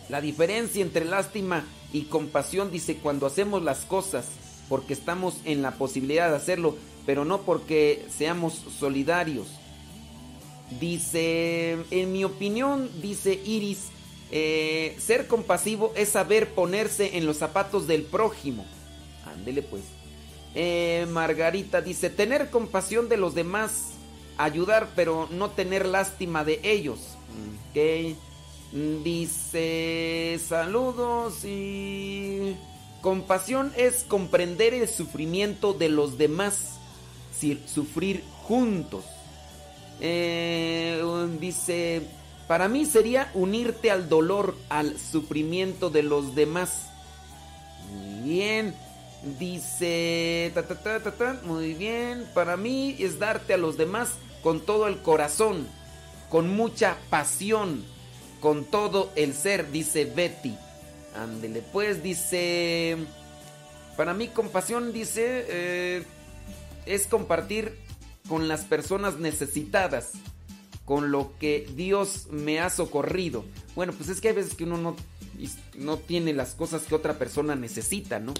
la 0.09 0.21
diferencia 0.21 0.81
entre 0.81 1.05
lástima 1.05 1.65
y 1.93 2.03
compasión 2.03 2.71
dice 2.71 2.95
cuando 2.95 3.25
hacemos 3.27 3.63
las 3.63 3.85
cosas 3.85 4.25
porque 4.67 4.93
estamos 4.93 5.35
en 5.45 5.61
la 5.61 5.71
posibilidad 5.71 6.29
de 6.29 6.35
hacerlo, 6.35 6.77
pero 7.05 7.25
no 7.25 7.41
porque 7.41 8.05
seamos 8.15 8.53
solidarios. 8.79 9.47
Dice, 10.79 11.77
en 11.89 12.11
mi 12.11 12.23
opinión, 12.23 12.89
dice 13.01 13.33
Iris, 13.43 13.87
eh, 14.31 14.95
ser 14.99 15.25
compasivo 15.25 15.91
es 15.95 16.09
saber 16.09 16.53
ponerse 16.53 17.17
en 17.17 17.25
los 17.25 17.37
zapatos 17.37 17.87
del 17.87 18.03
prójimo. 18.03 18.63
Ándele 19.25 19.63
pues. 19.63 19.81
Eh, 20.53 21.07
Margarita 21.09 21.81
dice, 21.81 22.11
tener 22.11 22.51
compasión 22.51 23.09
de 23.09 23.17
los 23.17 23.33
demás, 23.33 23.93
ayudar 24.37 24.89
pero 24.95 25.27
no 25.31 25.49
tener 25.49 25.87
lástima 25.87 26.43
de 26.43 26.59
ellos. 26.63 26.99
Ok. 27.71 28.15
Dice, 28.71 30.39
saludos 30.47 31.43
y... 31.45 32.55
Compasión 33.01 33.71
es 33.77 34.03
comprender 34.03 34.73
el 34.73 34.87
sufrimiento 34.89 35.73
de 35.73 35.87
los 35.87 36.17
demás, 36.17 36.71
si- 37.33 37.61
sufrir 37.65 38.25
juntos. 38.43 39.05
Eh, 40.01 41.01
dice, 41.39 42.01
para 42.49 42.67
mí 42.67 42.85
sería 42.85 43.31
unirte 43.33 43.89
al 43.89 44.09
dolor, 44.09 44.57
al 44.67 44.99
sufrimiento 44.99 45.89
de 45.89 46.03
los 46.03 46.35
demás. 46.35 46.89
Muy 47.93 48.29
bien. 48.29 48.75
Dice, 49.39 50.51
ta, 50.53 50.63
ta, 50.67 50.99
ta, 51.01 51.39
muy 51.45 51.73
bien. 51.75 52.25
Para 52.33 52.57
mí 52.57 52.97
es 52.99 53.17
darte 53.17 53.53
a 53.53 53.57
los 53.57 53.77
demás 53.77 54.09
con 54.43 54.59
todo 54.59 54.87
el 54.87 55.01
corazón, 55.01 55.67
con 56.29 56.49
mucha 56.53 56.97
pasión, 57.09 57.85
con 58.39 58.65
todo 58.65 59.11
el 59.15 59.33
ser, 59.33 59.71
dice 59.71 60.05
Betty. 60.05 60.55
Ándele, 61.15 61.61
pues 61.61 62.03
dice, 62.03 62.97
para 63.97 64.13
mí 64.13 64.27
compasión, 64.27 64.93
dice, 64.93 65.45
eh, 65.47 66.03
es 66.85 67.07
compartir 67.07 67.77
con 68.27 68.47
las 68.47 68.65
personas 68.65 69.17
necesitadas, 69.17 70.11
con 70.85 71.11
lo 71.11 71.33
que 71.39 71.67
Dios 71.75 72.27
me 72.29 72.59
ha 72.59 72.69
socorrido. 72.69 73.43
Bueno, 73.75 73.93
pues 73.93 74.09
es 74.09 74.21
que 74.21 74.29
hay 74.29 74.35
veces 74.35 74.55
que 74.55 74.63
uno 74.65 74.77
no, 74.77 74.95
no 75.75 75.97
tiene 75.97 76.33
las 76.33 76.53
cosas 76.55 76.83
que 76.83 76.95
otra 76.95 77.17
persona 77.17 77.55
necesita, 77.55 78.19
¿no? 78.19 78.33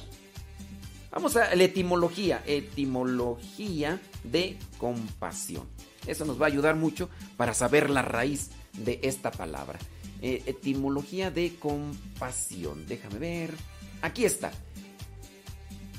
Vamos 1.11 1.35
a 1.35 1.55
la 1.55 1.63
etimología, 1.63 2.43
etimología 2.45 3.99
de 4.23 4.59
compasión. 4.77 5.67
Eso 6.05 6.23
nos 6.23 6.39
va 6.39 6.45
a 6.45 6.49
ayudar 6.49 6.75
mucho 6.75 7.09
para 7.35 7.55
saber 7.55 7.89
la 7.89 8.03
raíz 8.03 8.51
de 8.73 8.99
esta 9.03 9.31
palabra. 9.31 9.79
Eh, 10.21 10.43
etimología 10.45 11.31
de 11.31 11.55
compasión. 11.55 12.85
Déjame 12.87 13.19
ver. 13.19 13.53
Aquí 14.01 14.25
está. 14.25 14.51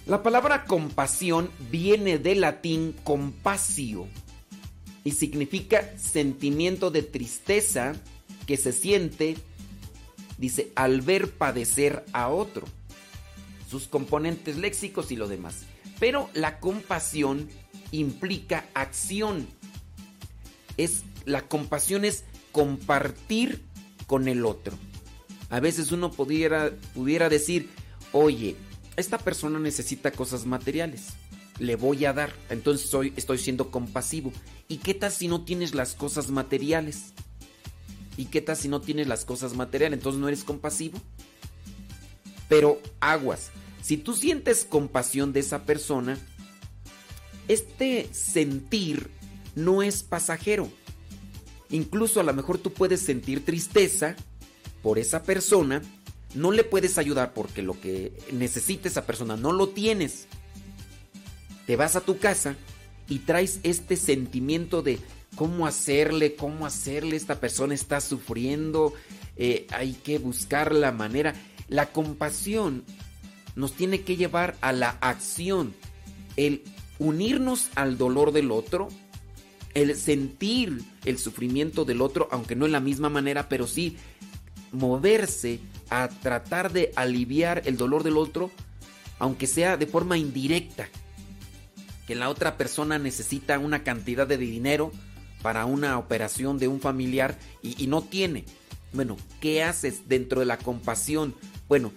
La 0.06 0.22
palabra 0.22 0.64
compasión 0.64 1.50
viene 1.70 2.18
del 2.18 2.40
latín 2.40 2.94
compasio 3.04 4.08
y 5.04 5.12
significa 5.12 5.96
sentimiento 5.98 6.90
de 6.90 7.02
tristeza 7.02 7.94
que 8.46 8.56
se 8.56 8.72
siente, 8.72 9.36
dice, 10.36 10.72
al 10.74 11.00
ver 11.00 11.30
padecer 11.30 12.04
a 12.12 12.28
otro. 12.28 12.66
Sus 13.70 13.86
componentes 13.86 14.56
léxicos 14.56 15.12
y 15.12 15.16
lo 15.16 15.28
demás. 15.28 15.62
Pero 16.00 16.28
la 16.34 16.58
compasión 16.58 17.48
implica 17.92 18.66
acción. 18.74 19.46
Es 20.76 21.04
la 21.24 21.46
compasión 21.46 22.04
es 22.04 22.24
compartir 22.52 23.62
con 24.06 24.28
el 24.28 24.44
otro. 24.44 24.76
A 25.50 25.60
veces 25.60 25.92
uno 25.92 26.10
pudiera, 26.10 26.70
pudiera 26.94 27.28
decir, 27.28 27.68
oye, 28.12 28.56
esta 28.96 29.18
persona 29.18 29.58
necesita 29.58 30.12
cosas 30.12 30.46
materiales. 30.46 31.08
Le 31.58 31.76
voy 31.76 32.04
a 32.04 32.12
dar. 32.12 32.32
Entonces 32.48 32.88
soy, 32.88 33.12
estoy 33.16 33.38
siendo 33.38 33.70
compasivo. 33.70 34.32
¿Y 34.68 34.78
qué 34.78 34.94
tal 34.94 35.10
si 35.10 35.28
no 35.28 35.44
tienes 35.44 35.74
las 35.74 35.94
cosas 35.94 36.30
materiales? 36.30 37.12
¿Y 38.16 38.26
qué 38.26 38.40
tal 38.40 38.56
si 38.56 38.68
no 38.68 38.80
tienes 38.80 39.08
las 39.08 39.24
cosas 39.24 39.54
materiales? 39.54 39.98
Entonces 39.98 40.20
no 40.20 40.28
eres 40.28 40.44
compasivo. 40.44 41.00
Pero 42.48 42.80
aguas. 43.00 43.50
Si 43.82 43.96
tú 43.96 44.14
sientes 44.14 44.64
compasión 44.64 45.32
de 45.32 45.40
esa 45.40 45.64
persona, 45.64 46.18
este 47.48 48.08
sentir 48.12 49.10
no 49.54 49.82
es 49.82 50.02
pasajero. 50.02 50.70
Incluso 51.70 52.20
a 52.20 52.24
lo 52.24 52.34
mejor 52.34 52.58
tú 52.58 52.72
puedes 52.72 53.00
sentir 53.00 53.44
tristeza 53.44 54.16
por 54.82 54.98
esa 54.98 55.22
persona, 55.22 55.82
no 56.34 56.52
le 56.52 56.64
puedes 56.64 56.98
ayudar 56.98 57.32
porque 57.32 57.62
lo 57.62 57.80
que 57.80 58.12
necesita 58.32 58.88
esa 58.88 59.06
persona 59.06 59.36
no 59.36 59.52
lo 59.52 59.68
tienes. 59.68 60.26
Te 61.66 61.76
vas 61.76 61.96
a 61.96 62.00
tu 62.00 62.18
casa 62.18 62.56
y 63.08 63.20
traes 63.20 63.60
este 63.62 63.96
sentimiento 63.96 64.82
de 64.82 64.98
cómo 65.36 65.66
hacerle, 65.66 66.34
cómo 66.34 66.66
hacerle, 66.66 67.16
esta 67.16 67.40
persona 67.40 67.74
está 67.74 68.00
sufriendo, 68.00 68.92
eh, 69.36 69.66
hay 69.70 69.92
que 69.92 70.18
buscar 70.18 70.74
la 70.74 70.92
manera. 70.92 71.34
La 71.68 71.92
compasión 71.92 72.84
nos 73.54 73.72
tiene 73.72 74.02
que 74.02 74.16
llevar 74.16 74.56
a 74.60 74.72
la 74.72 74.90
acción, 75.00 75.74
el 76.36 76.62
unirnos 76.98 77.68
al 77.74 77.96
dolor 77.96 78.32
del 78.32 78.50
otro, 78.50 78.88
el 79.74 79.96
sentir 79.96 80.82
el 81.04 81.18
sufrimiento 81.18 81.84
del 81.84 82.02
otro, 82.02 82.28
aunque 82.30 82.56
no 82.56 82.66
en 82.66 82.72
la 82.72 82.80
misma 82.80 83.08
manera, 83.08 83.48
pero 83.48 83.66
sí 83.66 83.96
moverse 84.72 85.60
a 85.88 86.08
tratar 86.08 86.72
de 86.72 86.92
aliviar 86.96 87.62
el 87.66 87.76
dolor 87.76 88.02
del 88.02 88.16
otro, 88.16 88.50
aunque 89.18 89.46
sea 89.46 89.76
de 89.76 89.86
forma 89.86 90.18
indirecta. 90.18 90.88
Que 92.06 92.14
la 92.14 92.28
otra 92.28 92.56
persona 92.56 92.98
necesita 92.98 93.58
una 93.58 93.84
cantidad 93.84 94.26
de 94.26 94.36
dinero 94.36 94.90
para 95.42 95.64
una 95.64 95.98
operación 95.98 96.58
de 96.58 96.68
un 96.68 96.80
familiar 96.80 97.38
y, 97.62 97.86
no 97.86 98.02
tiene. 98.02 98.44
Bueno, 98.92 99.16
¿qué 99.40 99.62
haces 99.62 100.08
dentro 100.08 100.40
de 100.40 100.46
la 100.46 100.58
compasión? 100.58 101.34
Bueno, 101.68 101.92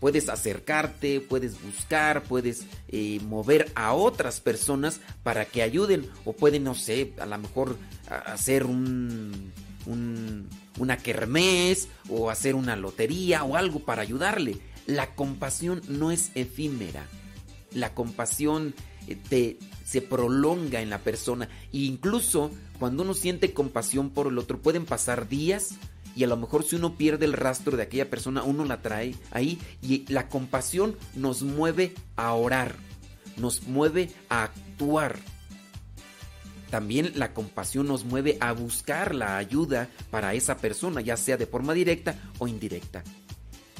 puedes 0.00 0.28
acercarte, 0.28 1.20
puedes 1.20 1.62
buscar, 1.62 2.22
puedes 2.24 2.64
eh, 2.88 3.20
mover 3.24 3.70
a 3.74 3.92
otras 3.92 4.40
personas 4.40 5.00
para 5.22 5.44
que 5.44 5.62
ayuden 5.62 6.08
o 6.24 6.32
pueden, 6.32 6.64
no 6.64 6.74
sé, 6.74 7.12
a 7.20 7.26
lo 7.26 7.38
mejor 7.38 7.76
hacer 8.26 8.64
un, 8.64 9.52
un- 9.86 10.48
una 10.78 10.96
kermés 10.96 11.88
o 12.08 12.30
hacer 12.30 12.54
una 12.54 12.74
lotería 12.76 13.44
o 13.44 13.56
algo 13.56 13.80
para 13.80 14.02
ayudarle. 14.02 14.58
La 14.86 15.14
compasión 15.14 15.82
no 15.88 16.10
es 16.10 16.30
efímera. 16.34 17.06
La 17.72 17.94
compasión 17.94 18.74
eh, 19.06 19.16
te, 19.28 19.58
se 19.84 20.00
prolonga 20.02 20.80
en 20.80 20.90
la 20.90 20.98
persona. 20.98 21.48
E 21.72 21.78
incluso 21.80 22.50
cuando 22.78 23.02
uno 23.02 23.12
siente 23.14 23.52
compasión 23.52 24.10
por 24.10 24.26
el 24.28 24.38
otro, 24.38 24.58
pueden 24.58 24.86
pasar 24.86 25.28
días 25.28 25.74
y 26.16 26.24
a 26.24 26.26
lo 26.26 26.36
mejor 26.36 26.64
si 26.64 26.76
uno 26.76 26.96
pierde 26.96 27.24
el 27.24 27.32
rastro 27.32 27.76
de 27.76 27.82
aquella 27.82 28.10
persona, 28.10 28.42
uno 28.42 28.64
la 28.64 28.82
trae 28.82 29.14
ahí 29.30 29.58
y 29.82 30.04
la 30.12 30.28
compasión 30.28 30.96
nos 31.14 31.42
mueve 31.42 31.94
a 32.16 32.32
orar, 32.32 32.74
nos 33.36 33.64
mueve 33.64 34.10
a 34.28 34.44
actuar. 34.44 35.18
También 36.70 37.12
la 37.16 37.34
compasión 37.34 37.86
nos 37.88 38.04
mueve 38.04 38.36
a 38.40 38.52
buscar 38.52 39.14
la 39.14 39.36
ayuda 39.36 39.88
para 40.10 40.34
esa 40.34 40.58
persona, 40.58 41.00
ya 41.00 41.16
sea 41.16 41.36
de 41.36 41.46
forma 41.46 41.74
directa 41.74 42.16
o 42.38 42.46
indirecta. 42.46 43.02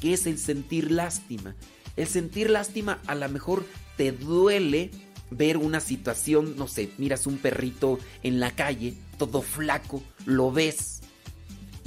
¿Qué 0.01 0.15
es 0.15 0.27
el 0.27 0.39
sentir 0.39 0.91
lástima? 0.91 1.55
El 1.97 2.09
sentir 2.09 2.51
lástima 2.51 3.01
a 3.07 3.15
lo 3.15 3.29
mejor 3.29 3.65
te 3.97 4.13
duele 4.13 4.91
ver 5.31 5.57
una 5.57 5.81
situación, 5.81 6.57
no 6.57 6.67
sé, 6.67 6.91
miras 6.99 7.27
un 7.27 7.39
perrito 7.39 7.99
en 8.23 8.41
la 8.41 8.51
calle, 8.53 8.95
todo 9.19 9.43
flaco, 9.43 10.03
lo 10.25 10.51
ves 10.51 11.00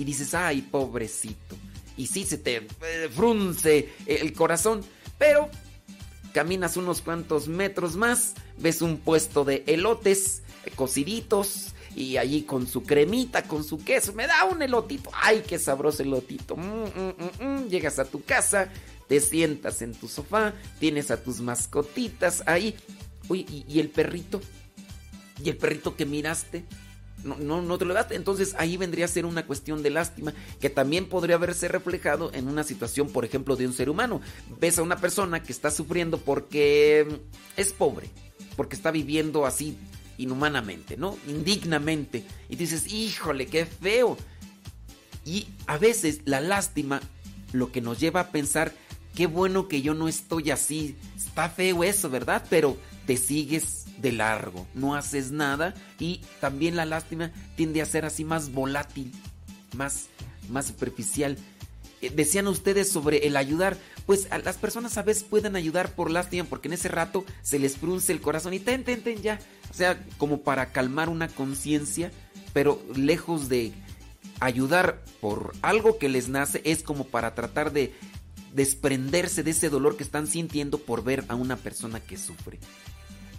y 0.03 0.05
dices, 0.05 0.33
ay, 0.33 0.61
pobrecito. 0.61 1.55
Y 1.95 2.07
sí 2.07 2.25
se 2.25 2.37
te 2.37 2.57
eh, 2.57 3.09
frunce 3.09 3.87
el 4.05 4.33
corazón, 4.33 4.81
pero 5.17 5.49
caminas 6.33 6.75
unos 6.75 7.01
cuantos 7.01 7.47
metros 7.47 7.95
más, 7.95 8.33
ves 8.57 8.81
un 8.81 8.97
puesto 8.97 9.45
de 9.45 9.63
elotes 9.65 10.41
eh, 10.65 10.71
cociditos 10.75 11.73
y 11.95 12.17
allí 12.17 12.41
con 12.41 12.67
su 12.67 12.83
cremita, 12.83 13.43
con 13.43 13.63
su 13.63 13.77
queso, 13.77 14.11
me 14.11 14.27
da 14.27 14.43
un 14.43 14.61
elotito. 14.61 15.09
Ay, 15.13 15.41
qué 15.47 15.57
sabroso 15.57 16.03
elotito. 16.03 16.57
Mm, 16.57 16.83
mm, 16.83 17.45
mm. 17.45 17.69
Llegas 17.69 17.97
a 17.97 18.03
tu 18.03 18.25
casa, 18.25 18.67
te 19.07 19.21
sientas 19.21 19.81
en 19.81 19.93
tu 19.93 20.09
sofá, 20.09 20.53
tienes 20.81 21.11
a 21.11 21.23
tus 21.23 21.39
mascotitas 21.39 22.43
ahí. 22.45 22.75
Uy, 23.29 23.45
¿y, 23.49 23.63
y 23.73 23.79
el 23.79 23.87
perrito? 23.87 24.41
¿Y 25.41 25.49
el 25.49 25.55
perrito 25.55 25.95
que 25.95 26.05
miraste? 26.05 26.65
No, 27.23 27.37
no, 27.37 27.61
no 27.61 27.77
te 27.77 27.85
lo 27.85 27.93
daste. 27.93 28.15
Entonces 28.15 28.55
ahí 28.57 28.77
vendría 28.77 29.05
a 29.05 29.07
ser 29.07 29.25
una 29.25 29.45
cuestión 29.45 29.83
de 29.83 29.89
lástima 29.89 30.33
que 30.59 30.69
también 30.69 31.07
podría 31.07 31.35
haberse 31.35 31.67
reflejado 31.67 32.31
en 32.33 32.47
una 32.47 32.63
situación, 32.63 33.09
por 33.09 33.25
ejemplo, 33.25 33.55
de 33.55 33.67
un 33.67 33.73
ser 33.73 33.89
humano. 33.89 34.21
Ves 34.59 34.77
a 34.77 34.83
una 34.83 34.97
persona 34.97 35.41
que 35.43 35.51
está 35.51 35.71
sufriendo 35.71 36.17
porque 36.17 37.21
es 37.55 37.73
pobre, 37.73 38.09
porque 38.55 38.75
está 38.75 38.91
viviendo 38.91 39.45
así 39.45 39.77
inhumanamente, 40.17 40.97
¿no? 40.97 41.17
Indignamente. 41.27 42.25
Y 42.49 42.55
dices, 42.55 42.91
híjole, 42.91 43.47
qué 43.47 43.65
feo. 43.65 44.17
Y 45.25 45.47
a 45.67 45.77
veces 45.77 46.21
la 46.25 46.41
lástima 46.41 47.01
lo 47.51 47.71
que 47.71 47.81
nos 47.81 47.99
lleva 47.99 48.19
a 48.21 48.31
pensar, 48.31 48.73
qué 49.15 49.27
bueno 49.27 49.67
que 49.67 49.81
yo 49.81 49.93
no 49.93 50.07
estoy 50.07 50.51
así. 50.51 50.95
Está 51.15 51.49
feo 51.49 51.83
eso, 51.83 52.09
¿verdad? 52.09 52.45
Pero 52.49 52.77
te 53.05 53.17
sigues 53.17 53.85
de 54.01 54.11
largo, 54.11 54.67
no 54.73 54.95
haces 54.95 55.31
nada 55.31 55.73
y 55.99 56.21
también 56.39 56.75
la 56.75 56.85
lástima 56.85 57.31
tiende 57.55 57.81
a 57.81 57.85
ser 57.85 58.05
así 58.05 58.23
más 58.23 58.51
volátil, 58.51 59.11
más, 59.75 60.07
más 60.49 60.67
superficial. 60.67 61.37
Eh, 62.01 62.11
Decían 62.15 62.47
ustedes 62.47 62.89
sobre 62.89 63.27
el 63.27 63.37
ayudar, 63.37 63.77
pues 64.05 64.27
las 64.43 64.57
personas 64.57 64.97
a 64.97 65.03
veces 65.03 65.23
pueden 65.23 65.55
ayudar 65.55 65.95
por 65.95 66.11
lástima 66.11 66.43
porque 66.45 66.67
en 66.67 66.73
ese 66.73 66.89
rato 66.89 67.25
se 67.41 67.59
les 67.59 67.77
frunce 67.77 68.11
el 68.11 68.21
corazón 68.21 68.53
y 68.53 68.59
ten, 68.59 68.83
ten 68.83 69.03
ya. 69.21 69.39
O 69.71 69.73
sea, 69.73 70.01
como 70.17 70.41
para 70.41 70.71
calmar 70.71 71.09
una 71.09 71.27
conciencia, 71.27 72.11
pero 72.53 72.81
lejos 72.95 73.49
de 73.49 73.73
ayudar 74.39 75.03
por 75.21 75.53
algo 75.61 75.97
que 75.97 76.09
les 76.09 76.27
nace, 76.27 76.61
es 76.65 76.83
como 76.83 77.05
para 77.05 77.33
tratar 77.33 77.71
de 77.71 77.93
desprenderse 78.53 79.41
de 79.43 79.51
ese 79.51 79.69
dolor 79.69 79.97
que 79.97 80.03
están 80.03 80.27
sintiendo 80.27 80.77
por 80.77 81.03
ver 81.03 81.25
a 81.27 81.35
una 81.35 81.57
persona 81.57 81.99
que 81.99 82.17
sufre. 82.17 82.59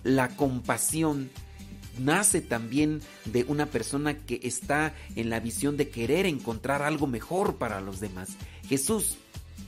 La 0.05 0.29
compasión 0.37 1.31
nace 1.99 2.41
también 2.41 3.01
de 3.25 3.45
una 3.49 3.67
persona 3.67 4.17
que 4.19 4.41
está 4.43 4.95
en 5.17 5.31
la 5.31 5.41
visión 5.41 5.77
de 5.77 5.89
querer 5.89 6.27
encontrar 6.27 6.83
algo 6.83 7.07
mejor 7.07 7.57
para 7.57 7.81
los 7.81 8.01
demás. 8.01 8.31
Jesús 8.69 9.17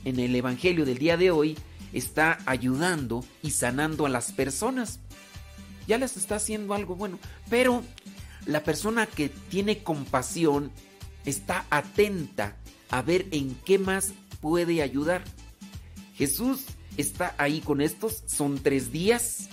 en 0.05 0.19
el 0.19 0.35
Evangelio 0.35 0.85
del 0.85 0.97
día 0.97 1.17
de 1.17 1.31
hoy 1.31 1.57
está 1.93 2.37
ayudando 2.45 3.25
y 3.41 3.51
sanando 3.51 4.05
a 4.05 4.09
las 4.09 4.31
personas. 4.31 4.99
Ya 5.87 5.97
les 5.97 6.17
está 6.17 6.35
haciendo 6.35 6.73
algo 6.73 6.95
bueno, 6.95 7.19
pero 7.49 7.83
la 8.45 8.63
persona 8.63 9.05
que 9.05 9.29
tiene 9.29 9.83
compasión 9.83 10.71
está 11.25 11.65
atenta 11.69 12.55
a 12.89 13.01
ver 13.01 13.27
en 13.31 13.55
qué 13.65 13.79
más 13.79 14.13
puede 14.41 14.81
ayudar. 14.81 15.23
Jesús 16.15 16.65
está 16.97 17.35
ahí 17.37 17.61
con 17.61 17.81
estos, 17.81 18.23
son 18.25 18.59
tres 18.59 18.91
días, 18.91 19.49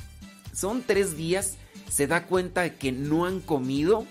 son 0.54 0.82
tres 0.82 1.16
días, 1.16 1.56
se 1.90 2.06
da 2.06 2.26
cuenta 2.26 2.70
que 2.70 2.92
no 2.92 3.26
han 3.26 3.40
comido, 3.40 4.06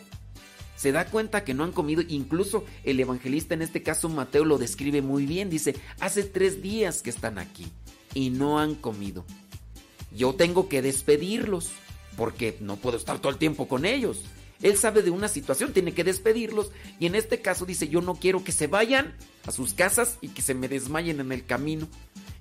se 0.75 0.91
da 0.91 1.05
cuenta 1.05 1.43
que 1.43 1.53
no 1.53 1.63
han 1.63 1.71
comido, 1.71 2.01
incluso 2.07 2.65
el 2.83 2.99
evangelista 2.99 3.53
en 3.53 3.61
este 3.61 3.83
caso 3.83 4.09
Mateo 4.09 4.45
lo 4.45 4.57
describe 4.57 5.01
muy 5.01 5.25
bien, 5.25 5.49
dice, 5.49 5.75
hace 5.99 6.23
tres 6.23 6.61
días 6.61 7.01
que 7.01 7.09
están 7.09 7.37
aquí 7.37 7.67
y 8.13 8.29
no 8.29 8.59
han 8.59 8.75
comido. 8.75 9.25
Yo 10.15 10.35
tengo 10.35 10.69
que 10.69 10.81
despedirlos 10.81 11.71
porque 12.17 12.57
no 12.59 12.75
puedo 12.75 12.97
estar 12.97 13.19
todo 13.19 13.31
el 13.31 13.39
tiempo 13.39 13.67
con 13.67 13.85
ellos. 13.85 14.23
Él 14.61 14.77
sabe 14.77 15.01
de 15.01 15.09
una 15.09 15.27
situación, 15.27 15.73
tiene 15.73 15.93
que 15.93 16.03
despedirlos 16.03 16.71
y 16.99 17.05
en 17.05 17.15
este 17.15 17.41
caso 17.41 17.65
dice, 17.65 17.89
yo 17.89 18.01
no 18.01 18.15
quiero 18.15 18.43
que 18.43 18.51
se 18.51 18.67
vayan 18.67 19.13
a 19.45 19.51
sus 19.51 19.73
casas 19.73 20.17
y 20.21 20.29
que 20.29 20.41
se 20.41 20.53
me 20.53 20.69
desmayen 20.69 21.19
en 21.19 21.31
el 21.31 21.45
camino. 21.45 21.87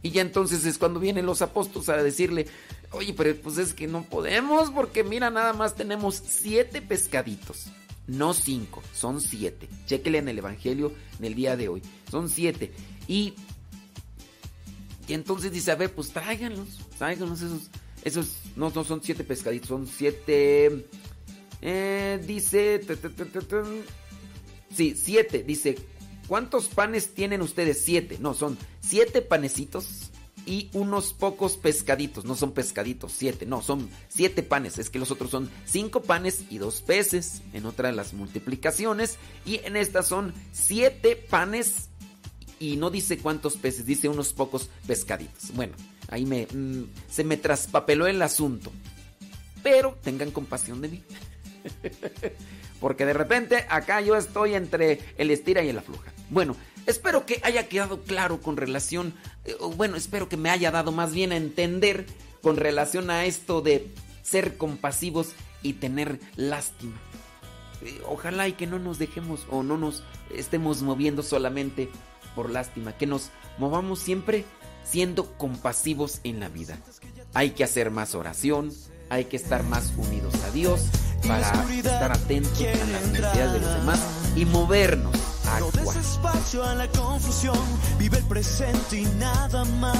Y 0.02 0.10
ya 0.10 0.22
entonces 0.22 0.64
es 0.64 0.78
cuando 0.78 1.00
vienen 1.00 1.26
los 1.26 1.42
apóstoles 1.42 1.88
a 1.88 2.02
decirle, 2.02 2.46
oye, 2.90 3.14
pero 3.14 3.36
pues 3.36 3.58
es 3.58 3.72
que 3.72 3.86
no 3.86 4.02
podemos 4.02 4.70
porque 4.70 5.04
mira, 5.04 5.30
nada 5.30 5.52
más 5.52 5.74
tenemos 5.74 6.22
siete 6.26 6.82
pescaditos. 6.82 7.66
No 8.08 8.34
cinco, 8.34 8.82
son 8.92 9.20
siete. 9.20 9.68
Chéquele 9.86 10.18
en 10.18 10.28
el 10.28 10.38
Evangelio 10.38 10.92
en 11.18 11.24
el 11.24 11.34
día 11.34 11.56
de 11.56 11.68
hoy. 11.68 11.82
Son 12.10 12.28
siete. 12.28 12.72
Y, 13.06 13.34
y 15.06 15.14
entonces 15.14 15.52
dice, 15.52 15.70
a 15.70 15.76
ver, 15.76 15.94
pues 15.94 16.10
tráiganlos, 16.10 16.80
tráiganlos 16.98 17.40
esos. 17.42 17.70
Esos 18.04 18.38
no, 18.56 18.72
no 18.74 18.82
son 18.82 19.00
siete 19.02 19.22
pescaditos, 19.22 19.68
son 19.68 19.86
siete... 19.86 20.88
Eh, 21.60 22.20
dice... 22.26 22.80
Sí, 24.74 24.96
siete. 24.96 25.44
Dice, 25.44 25.78
¿cuántos 26.32 26.68
panes 26.68 27.12
tienen 27.12 27.42
ustedes? 27.42 27.82
Siete. 27.84 28.16
No, 28.18 28.32
son 28.32 28.56
siete 28.80 29.20
panecitos 29.20 30.10
y 30.46 30.70
unos 30.72 31.12
pocos 31.12 31.58
pescaditos. 31.58 32.24
No 32.24 32.36
son 32.36 32.52
pescaditos, 32.52 33.12
siete. 33.12 33.44
No, 33.44 33.60
son 33.60 33.90
siete 34.08 34.42
panes. 34.42 34.78
Es 34.78 34.88
que 34.88 34.98
los 34.98 35.10
otros 35.10 35.30
son 35.30 35.50
cinco 35.66 36.00
panes 36.00 36.44
y 36.48 36.56
dos 36.56 36.80
peces. 36.80 37.42
En 37.52 37.66
otra 37.66 37.90
de 37.90 37.96
las 37.96 38.14
multiplicaciones. 38.14 39.18
Y 39.44 39.60
en 39.64 39.76
esta 39.76 40.02
son 40.02 40.32
siete 40.52 41.16
panes 41.16 41.90
y 42.58 42.78
no 42.78 42.88
dice 42.88 43.18
cuántos 43.18 43.58
peces, 43.58 43.84
dice 43.84 44.08
unos 44.08 44.32
pocos 44.32 44.70
pescaditos. 44.86 45.54
Bueno, 45.54 45.74
ahí 46.08 46.24
me, 46.24 46.46
mm, 46.46 46.84
se 47.10 47.24
me 47.24 47.36
traspapeló 47.36 48.06
el 48.06 48.22
asunto. 48.22 48.72
Pero 49.62 49.98
tengan 50.02 50.30
compasión 50.30 50.80
de 50.80 50.88
mí. 50.88 51.02
Porque 52.80 53.04
de 53.04 53.12
repente 53.12 53.66
acá 53.68 54.00
yo 54.00 54.16
estoy 54.16 54.54
entre 54.54 54.98
el 55.18 55.30
estira 55.30 55.62
y 55.62 55.68
el 55.68 55.76
afloja. 55.76 56.10
Bueno, 56.32 56.56
espero 56.86 57.26
que 57.26 57.42
haya 57.44 57.68
quedado 57.68 58.00
claro 58.00 58.40
con 58.40 58.56
relación, 58.56 59.12
eh, 59.44 59.54
bueno, 59.76 59.96
espero 59.96 60.30
que 60.30 60.38
me 60.38 60.48
haya 60.48 60.70
dado 60.70 60.90
más 60.90 61.12
bien 61.12 61.30
a 61.30 61.36
entender 61.36 62.06
con 62.40 62.56
relación 62.56 63.10
a 63.10 63.26
esto 63.26 63.60
de 63.60 63.92
ser 64.22 64.56
compasivos 64.56 65.32
y 65.62 65.74
tener 65.74 66.20
lástima. 66.36 66.96
Eh, 67.82 68.00
Ojalá 68.08 68.48
y 68.48 68.54
que 68.54 68.66
no 68.66 68.78
nos 68.78 68.98
dejemos 68.98 69.46
o 69.50 69.62
no 69.62 69.76
nos 69.76 70.04
estemos 70.34 70.80
moviendo 70.80 71.22
solamente 71.22 71.90
por 72.34 72.48
lástima, 72.48 72.96
que 72.96 73.06
nos 73.06 73.28
movamos 73.58 73.98
siempre 73.98 74.46
siendo 74.84 75.36
compasivos 75.36 76.20
en 76.24 76.40
la 76.40 76.48
vida. 76.48 76.78
Hay 77.34 77.50
que 77.50 77.62
hacer 77.62 77.90
más 77.90 78.14
oración, 78.14 78.72
hay 79.10 79.26
que 79.26 79.36
estar 79.36 79.64
más 79.64 79.92
unidos 79.98 80.34
a 80.44 80.50
Dios 80.50 80.86
para 81.28 81.62
estar 81.74 82.10
atentos 82.10 82.58
a 82.58 82.86
las 82.86 83.06
necesidades 83.08 83.52
de 83.52 83.60
los 83.60 83.74
demás 83.74 84.00
y 84.34 84.46
movernos 84.46 85.31
No 85.60 85.70
des 85.70 85.96
espacio 85.96 86.64
a 86.64 86.74
la 86.74 86.88
confusión, 86.88 87.58
vive 87.98 88.18
el 88.18 88.24
presente 88.24 89.00
y 89.00 89.04
nada 89.04 89.64
más. 89.64 89.92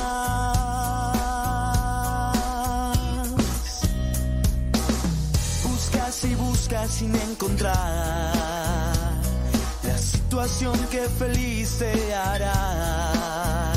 Buscas 5.63 6.25
y 6.25 6.35
buscas 6.35 6.91
sin 6.91 7.15
encontrar 7.15 8.33
la 9.83 9.99
situación 9.99 10.79
que 10.91 11.03
feliz 11.19 11.79
te 11.79 12.15
hará. 12.15 13.73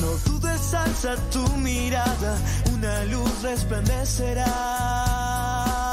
No 0.00 0.08
dudes, 0.30 0.74
alza 0.74 1.16
tu 1.30 1.46
mirada, 1.56 2.36
una 2.72 3.04
luz 3.04 3.42
resplandecerá. 3.42 5.83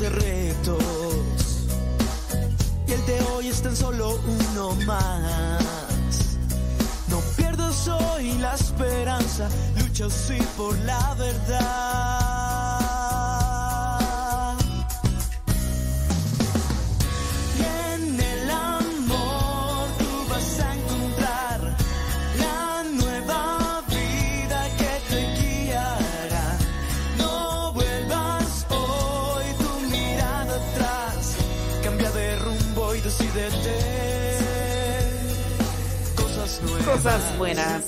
De 0.00 0.10
retos. 0.10 1.66
Y 2.86 2.92
el 2.92 3.06
de 3.06 3.20
hoy 3.32 3.48
es 3.48 3.62
tan 3.62 3.76
solo 3.76 4.18
uno 4.26 4.74
más. 4.86 5.62
No 7.08 7.20
pierdas 7.36 7.88
hoy 7.88 8.32
la 8.38 8.54
esperanza, 8.54 9.48
lucha 9.78 10.08
sí 10.08 10.38
por 10.56 10.76
la 10.80 11.14
verdad. 11.14 12.47
Cosas 36.98 37.38
buenas 37.38 37.84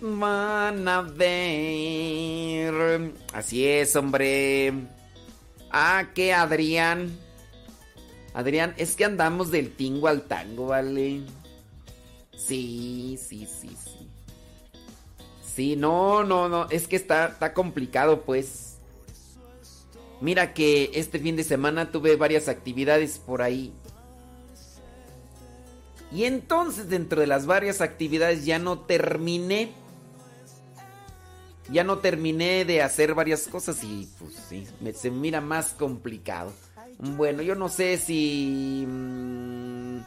van 0.00 0.88
a 0.88 1.02
ver. 1.02 2.74
Así 3.32 3.64
es, 3.64 3.94
hombre. 3.94 4.72
Ah, 5.70 6.08
que 6.12 6.34
Adrián. 6.34 7.16
Adrián, 8.34 8.74
es 8.78 8.96
que 8.96 9.04
andamos 9.04 9.52
del 9.52 9.70
tingo 9.76 10.08
al 10.08 10.22
tango, 10.22 10.66
¿vale? 10.66 11.20
Sí, 12.36 13.16
sí, 13.22 13.46
sí, 13.46 13.76
sí. 13.80 14.10
Sí, 15.54 15.76
no, 15.76 16.24
no, 16.24 16.48
no. 16.48 16.68
Es 16.70 16.88
que 16.88 16.96
está, 16.96 17.26
está 17.26 17.54
complicado, 17.54 18.22
pues. 18.22 18.78
Mira 20.20 20.52
que 20.52 20.90
este 20.94 21.20
fin 21.20 21.36
de 21.36 21.44
semana 21.44 21.92
tuve 21.92 22.16
varias 22.16 22.48
actividades 22.48 23.20
por 23.20 23.40
ahí. 23.40 23.72
Y 26.16 26.24
entonces 26.24 26.88
dentro 26.88 27.20
de 27.20 27.26
las 27.26 27.44
varias 27.44 27.82
actividades 27.82 28.46
ya 28.46 28.58
no 28.58 28.78
terminé. 28.78 29.74
Ya 31.70 31.84
no 31.84 31.98
terminé 31.98 32.64
de 32.64 32.80
hacer 32.80 33.12
varias 33.12 33.46
cosas 33.48 33.84
y 33.84 34.08
pues 34.18 34.32
sí, 34.48 34.66
me- 34.80 34.94
se 34.94 35.10
mira 35.10 35.42
más 35.42 35.74
complicado. 35.74 36.54
Bueno, 36.98 37.42
yo 37.42 37.54
no 37.54 37.68
sé 37.68 37.98
si 37.98 38.86
mm, 38.88 39.98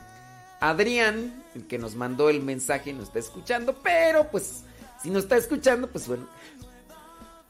Adrián, 0.62 1.44
el 1.54 1.68
que 1.68 1.78
nos 1.78 1.94
mandó 1.94 2.32
el 2.32 2.42
mensaje, 2.42 2.92
nos 2.92 3.10
está 3.10 3.20
escuchando, 3.20 3.76
pero 3.84 4.32
pues 4.32 4.64
si 5.04 5.12
nos 5.12 5.24
está 5.26 5.38
escuchando, 5.38 5.88
pues 5.92 6.08
bueno, 6.08 6.28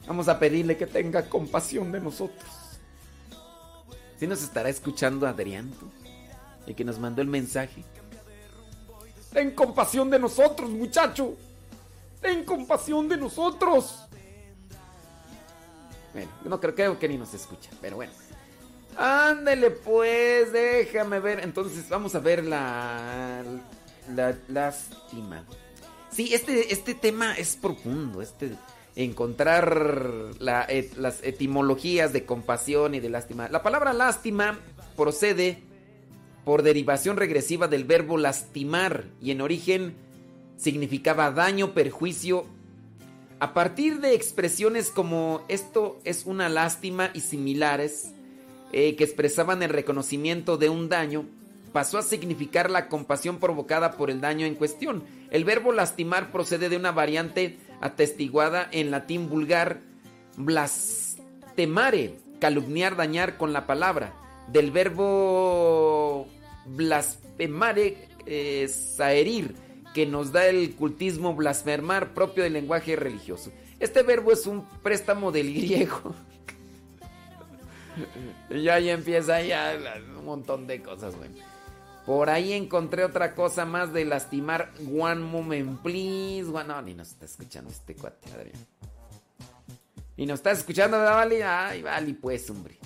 vamos 0.06 0.28
a 0.28 0.38
pedirle 0.38 0.76
que 0.76 0.86
tenga 0.86 1.30
compasión 1.30 1.92
de 1.92 2.00
nosotros. 2.00 2.50
Si 4.18 4.26
nos 4.26 4.42
estará 4.42 4.68
escuchando 4.68 5.26
Adrián, 5.26 5.72
el 6.66 6.74
que 6.74 6.84
nos 6.84 6.98
mandó 6.98 7.22
el 7.22 7.28
mensaje. 7.28 7.84
Ten 9.32 9.52
compasión 9.52 10.10
de 10.10 10.18
nosotros, 10.18 10.70
muchacho. 10.70 11.34
Ten 12.20 12.44
compasión 12.44 13.08
de 13.08 13.16
nosotros. 13.16 14.06
Bueno, 16.12 16.30
no 16.44 16.60
creo, 16.60 16.98
que 16.98 17.08
ni 17.08 17.16
nos 17.16 17.32
escucha, 17.34 17.70
pero 17.80 17.96
bueno. 17.96 18.12
Ándele 18.96 19.70
pues, 19.70 20.52
déjame 20.52 21.20
ver. 21.20 21.40
Entonces 21.44 21.88
vamos 21.88 22.14
a 22.14 22.18
ver 22.18 22.44
la, 22.44 23.42
la 24.14 24.36
lástima. 24.48 25.44
Sí, 26.10 26.34
este, 26.34 26.72
este 26.72 26.94
tema 26.94 27.34
es 27.34 27.56
profundo. 27.56 28.20
Este, 28.20 28.56
encontrar 28.96 29.76
la 30.40 30.66
las 30.96 31.22
etimologías 31.22 32.12
de 32.12 32.26
compasión 32.26 32.94
y 32.94 33.00
de 33.00 33.08
lástima. 33.08 33.48
La 33.48 33.62
palabra 33.62 33.92
lástima 33.92 34.58
procede 34.96 35.62
por 36.44 36.62
derivación 36.62 37.16
regresiva 37.16 37.68
del 37.68 37.84
verbo 37.84 38.18
lastimar 38.18 39.06
y 39.20 39.30
en 39.30 39.40
origen 39.40 39.94
significaba 40.56 41.30
daño, 41.30 41.72
perjuicio. 41.72 42.46
A 43.38 43.54
partir 43.54 44.00
de 44.00 44.14
expresiones 44.14 44.90
como 44.90 45.42
esto 45.48 45.98
es 46.04 46.26
una 46.26 46.48
lástima 46.48 47.10
y 47.14 47.20
similares 47.20 48.12
eh, 48.72 48.96
que 48.96 49.04
expresaban 49.04 49.62
el 49.62 49.70
reconocimiento 49.70 50.56
de 50.56 50.68
un 50.68 50.88
daño, 50.88 51.24
pasó 51.72 51.98
a 51.98 52.02
significar 52.02 52.70
la 52.70 52.88
compasión 52.88 53.38
provocada 53.38 53.92
por 53.92 54.10
el 54.10 54.20
daño 54.20 54.46
en 54.46 54.54
cuestión. 54.54 55.04
El 55.30 55.44
verbo 55.44 55.72
lastimar 55.72 56.32
procede 56.32 56.68
de 56.68 56.76
una 56.76 56.92
variante 56.92 57.58
atestiguada 57.80 58.68
en 58.70 58.90
latín 58.90 59.28
vulgar 59.28 59.80
blastemare, 60.36 62.16
calumniar, 62.40 62.96
dañar 62.96 63.36
con 63.36 63.52
la 63.52 63.66
palabra, 63.66 64.14
del 64.52 64.70
verbo 64.70 66.26
blasfemare, 66.66 68.08
eh, 68.26 68.68
saherir, 68.68 69.54
que 69.94 70.06
nos 70.06 70.32
da 70.32 70.46
el 70.46 70.74
cultismo 70.76 71.34
blasfemar 71.34 72.14
propio 72.14 72.44
del 72.44 72.52
lenguaje 72.52 72.94
religioso. 72.96 73.50
Este 73.80 74.02
verbo 74.02 74.32
es 74.32 74.46
un 74.46 74.64
préstamo 74.82 75.32
del 75.32 75.52
griego. 75.54 76.14
y 78.50 78.68
ahí 78.68 78.88
empieza 78.90 79.40
ya 79.42 79.76
un 80.18 80.24
montón 80.24 80.66
de 80.66 80.82
cosas, 80.82 81.14
güey. 81.16 81.30
Por 82.06 82.30
ahí 82.30 82.52
encontré 82.54 83.04
otra 83.04 83.34
cosa 83.34 83.64
más 83.64 83.92
de 83.92 84.04
lastimar. 84.04 84.72
One 84.98 85.20
moment, 85.20 85.80
please. 85.82 86.48
One- 86.48 86.66
No, 86.66 86.80
ni 86.82 86.94
nos 86.94 87.08
está 87.10 87.24
escuchando 87.26 87.70
este 87.70 87.94
cuate, 87.94 88.28
Adrián. 88.32 88.56
Ni 90.16 90.26
nos 90.26 90.40
está 90.40 90.50
escuchando, 90.50 90.98
¿verdad, 90.98 91.14
Vali? 91.14 91.36
Ay, 91.42 91.82
Vali, 91.82 92.12
pues, 92.14 92.48
hombre. 92.50 92.78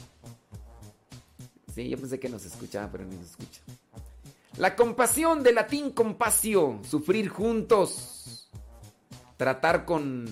Sí, 1.75 1.89
yo 1.89 1.99
pensé 1.99 2.21
que 2.21 2.29
nos 2.29 2.45
escuchaba, 2.45 2.89
pero 2.93 3.05
ni 3.05 3.17
nos 3.17 3.31
escucha. 3.31 3.61
La 4.59 4.77
compasión, 4.77 5.43
de 5.43 5.53
latín 5.53 5.91
compasio, 5.91 6.79
sufrir 6.89 7.29
juntos. 7.29 8.49
Tratar 9.37 9.85
con 9.85 10.27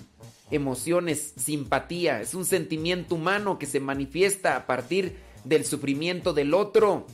emociones, 0.52 1.32
simpatía. 1.36 2.20
Es 2.20 2.34
un 2.34 2.44
sentimiento 2.44 3.16
humano 3.16 3.58
que 3.58 3.66
se 3.66 3.80
manifiesta 3.80 4.54
a 4.54 4.66
partir 4.66 5.18
del 5.42 5.64
sufrimiento 5.64 6.32
del 6.32 6.54
otro. 6.54 7.06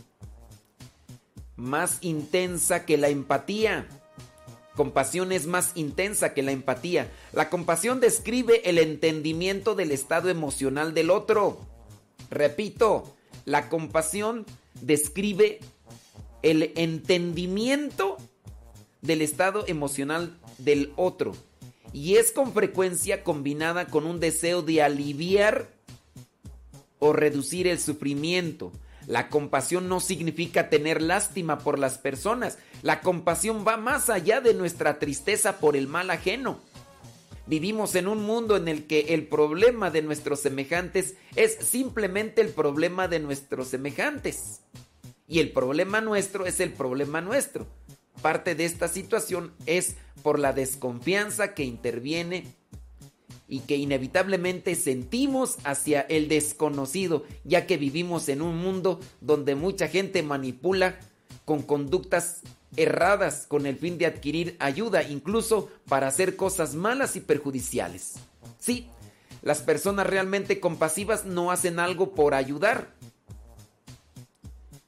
Más 1.56 1.96
intensa 2.02 2.84
que 2.84 2.98
la 2.98 3.08
empatía. 3.08 3.88
Compasión 4.76 5.32
es 5.32 5.46
más 5.46 5.72
intensa 5.74 6.34
que 6.34 6.42
la 6.42 6.52
empatía. 6.52 7.10
La 7.32 7.48
compasión 7.48 7.98
describe 8.00 8.68
el 8.68 8.76
entendimiento 8.76 9.74
del 9.74 9.90
estado 9.90 10.28
emocional 10.28 10.92
del 10.92 11.08
otro. 11.08 11.58
Repito, 12.30 13.14
la 13.48 13.70
compasión 13.70 14.44
describe 14.82 15.60
el 16.42 16.70
entendimiento 16.76 18.18
del 19.00 19.22
estado 19.22 19.64
emocional 19.66 20.38
del 20.58 20.92
otro 20.96 21.34
y 21.94 22.16
es 22.16 22.30
con 22.30 22.52
frecuencia 22.52 23.24
combinada 23.24 23.86
con 23.86 24.04
un 24.04 24.20
deseo 24.20 24.60
de 24.60 24.82
aliviar 24.82 25.68
o 26.98 27.14
reducir 27.14 27.66
el 27.66 27.80
sufrimiento. 27.80 28.70
La 29.06 29.30
compasión 29.30 29.88
no 29.88 30.00
significa 30.00 30.68
tener 30.68 31.00
lástima 31.00 31.60
por 31.60 31.78
las 31.78 31.96
personas. 31.96 32.58
La 32.82 33.00
compasión 33.00 33.64
va 33.66 33.78
más 33.78 34.10
allá 34.10 34.42
de 34.42 34.52
nuestra 34.52 34.98
tristeza 34.98 35.58
por 35.58 35.74
el 35.74 35.88
mal 35.88 36.10
ajeno. 36.10 36.60
Vivimos 37.48 37.94
en 37.94 38.08
un 38.08 38.22
mundo 38.22 38.58
en 38.58 38.68
el 38.68 38.86
que 38.86 39.14
el 39.14 39.26
problema 39.26 39.90
de 39.90 40.02
nuestros 40.02 40.40
semejantes 40.40 41.14
es 41.34 41.54
simplemente 41.54 42.42
el 42.42 42.50
problema 42.50 43.08
de 43.08 43.20
nuestros 43.20 43.68
semejantes. 43.68 44.60
Y 45.26 45.38
el 45.38 45.52
problema 45.52 46.02
nuestro 46.02 46.44
es 46.44 46.60
el 46.60 46.74
problema 46.74 47.22
nuestro. 47.22 47.66
Parte 48.20 48.54
de 48.54 48.66
esta 48.66 48.86
situación 48.86 49.54
es 49.64 49.96
por 50.22 50.38
la 50.38 50.52
desconfianza 50.52 51.54
que 51.54 51.64
interviene 51.64 52.44
y 53.48 53.60
que 53.60 53.76
inevitablemente 53.76 54.74
sentimos 54.74 55.56
hacia 55.64 56.02
el 56.02 56.28
desconocido, 56.28 57.24
ya 57.44 57.66
que 57.66 57.78
vivimos 57.78 58.28
en 58.28 58.42
un 58.42 58.58
mundo 58.58 59.00
donde 59.22 59.54
mucha 59.54 59.88
gente 59.88 60.22
manipula 60.22 61.00
con 61.46 61.62
conductas 61.62 62.42
erradas 62.76 63.46
con 63.48 63.66
el 63.66 63.76
fin 63.76 63.98
de 63.98 64.06
adquirir 64.06 64.56
ayuda, 64.60 65.02
incluso 65.02 65.70
para 65.88 66.06
hacer 66.06 66.36
cosas 66.36 66.74
malas 66.74 67.16
y 67.16 67.20
perjudiciales. 67.20 68.14
Sí, 68.58 68.88
las 69.42 69.62
personas 69.62 70.06
realmente 70.06 70.60
compasivas 70.60 71.24
no 71.24 71.50
hacen 71.50 71.78
algo 71.78 72.14
por 72.14 72.34
ayudar. 72.34 72.94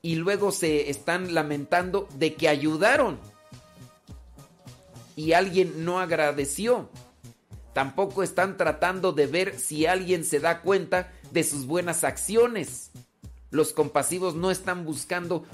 Y 0.02 0.16
luego 0.16 0.50
se 0.50 0.90
están 0.90 1.34
lamentando 1.34 2.08
de 2.18 2.34
que 2.34 2.48
ayudaron. 2.48 3.18
Y 5.14 5.32
alguien 5.32 5.84
no 5.84 6.00
agradeció. 6.00 6.88
Tampoco 7.74 8.22
están 8.22 8.56
tratando 8.56 9.12
de 9.12 9.26
ver 9.26 9.58
si 9.58 9.86
alguien 9.86 10.24
se 10.24 10.40
da 10.40 10.62
cuenta 10.62 11.12
de 11.30 11.44
sus 11.44 11.66
buenas 11.66 12.02
acciones. 12.02 12.90
Los 13.50 13.72
compasivos 13.72 14.34
no 14.34 14.50
están 14.50 14.84
buscando 14.84 15.44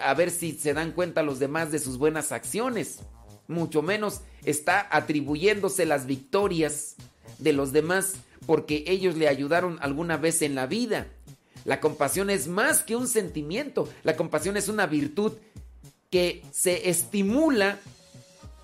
a 0.00 0.14
ver 0.14 0.30
si 0.30 0.52
se 0.52 0.74
dan 0.74 0.92
cuenta 0.92 1.22
los 1.22 1.38
demás 1.38 1.70
de 1.72 1.78
sus 1.78 1.98
buenas 1.98 2.32
acciones. 2.32 3.00
Mucho 3.48 3.82
menos 3.82 4.22
está 4.44 4.86
atribuyéndose 4.90 5.86
las 5.86 6.06
victorias 6.06 6.96
de 7.38 7.52
los 7.52 7.72
demás 7.72 8.14
porque 8.46 8.84
ellos 8.86 9.16
le 9.16 9.28
ayudaron 9.28 9.78
alguna 9.80 10.16
vez 10.16 10.42
en 10.42 10.54
la 10.54 10.66
vida. 10.66 11.08
La 11.64 11.80
compasión 11.80 12.30
es 12.30 12.46
más 12.46 12.82
que 12.82 12.96
un 12.96 13.08
sentimiento. 13.08 13.88
La 14.04 14.16
compasión 14.16 14.56
es 14.56 14.68
una 14.68 14.86
virtud 14.86 15.32
que 16.10 16.44
se 16.52 16.88
estimula 16.88 17.78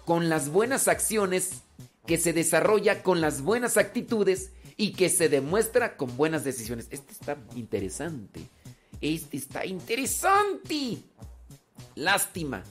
con 0.05 0.29
las 0.29 0.49
buenas 0.49 0.89
acciones, 0.89 1.63
que 2.07 2.19
se 2.19 2.33
desarrolla 2.33 3.03
con 3.03 3.21
las 3.21 3.43
buenas 3.43 3.77
actitudes 3.77 4.51
y 4.77 4.93
que 4.93 5.09
se 5.09 5.29
demuestra 5.29 5.97
con 5.97 6.17
buenas 6.17 6.45
decisiones. 6.45 6.87
Este 6.91 7.13
está 7.13 7.37
interesante. 7.55 8.49
Este 9.03 9.37
está 9.37 9.67
interesante. 9.67 10.99
Lástima. 11.97 12.63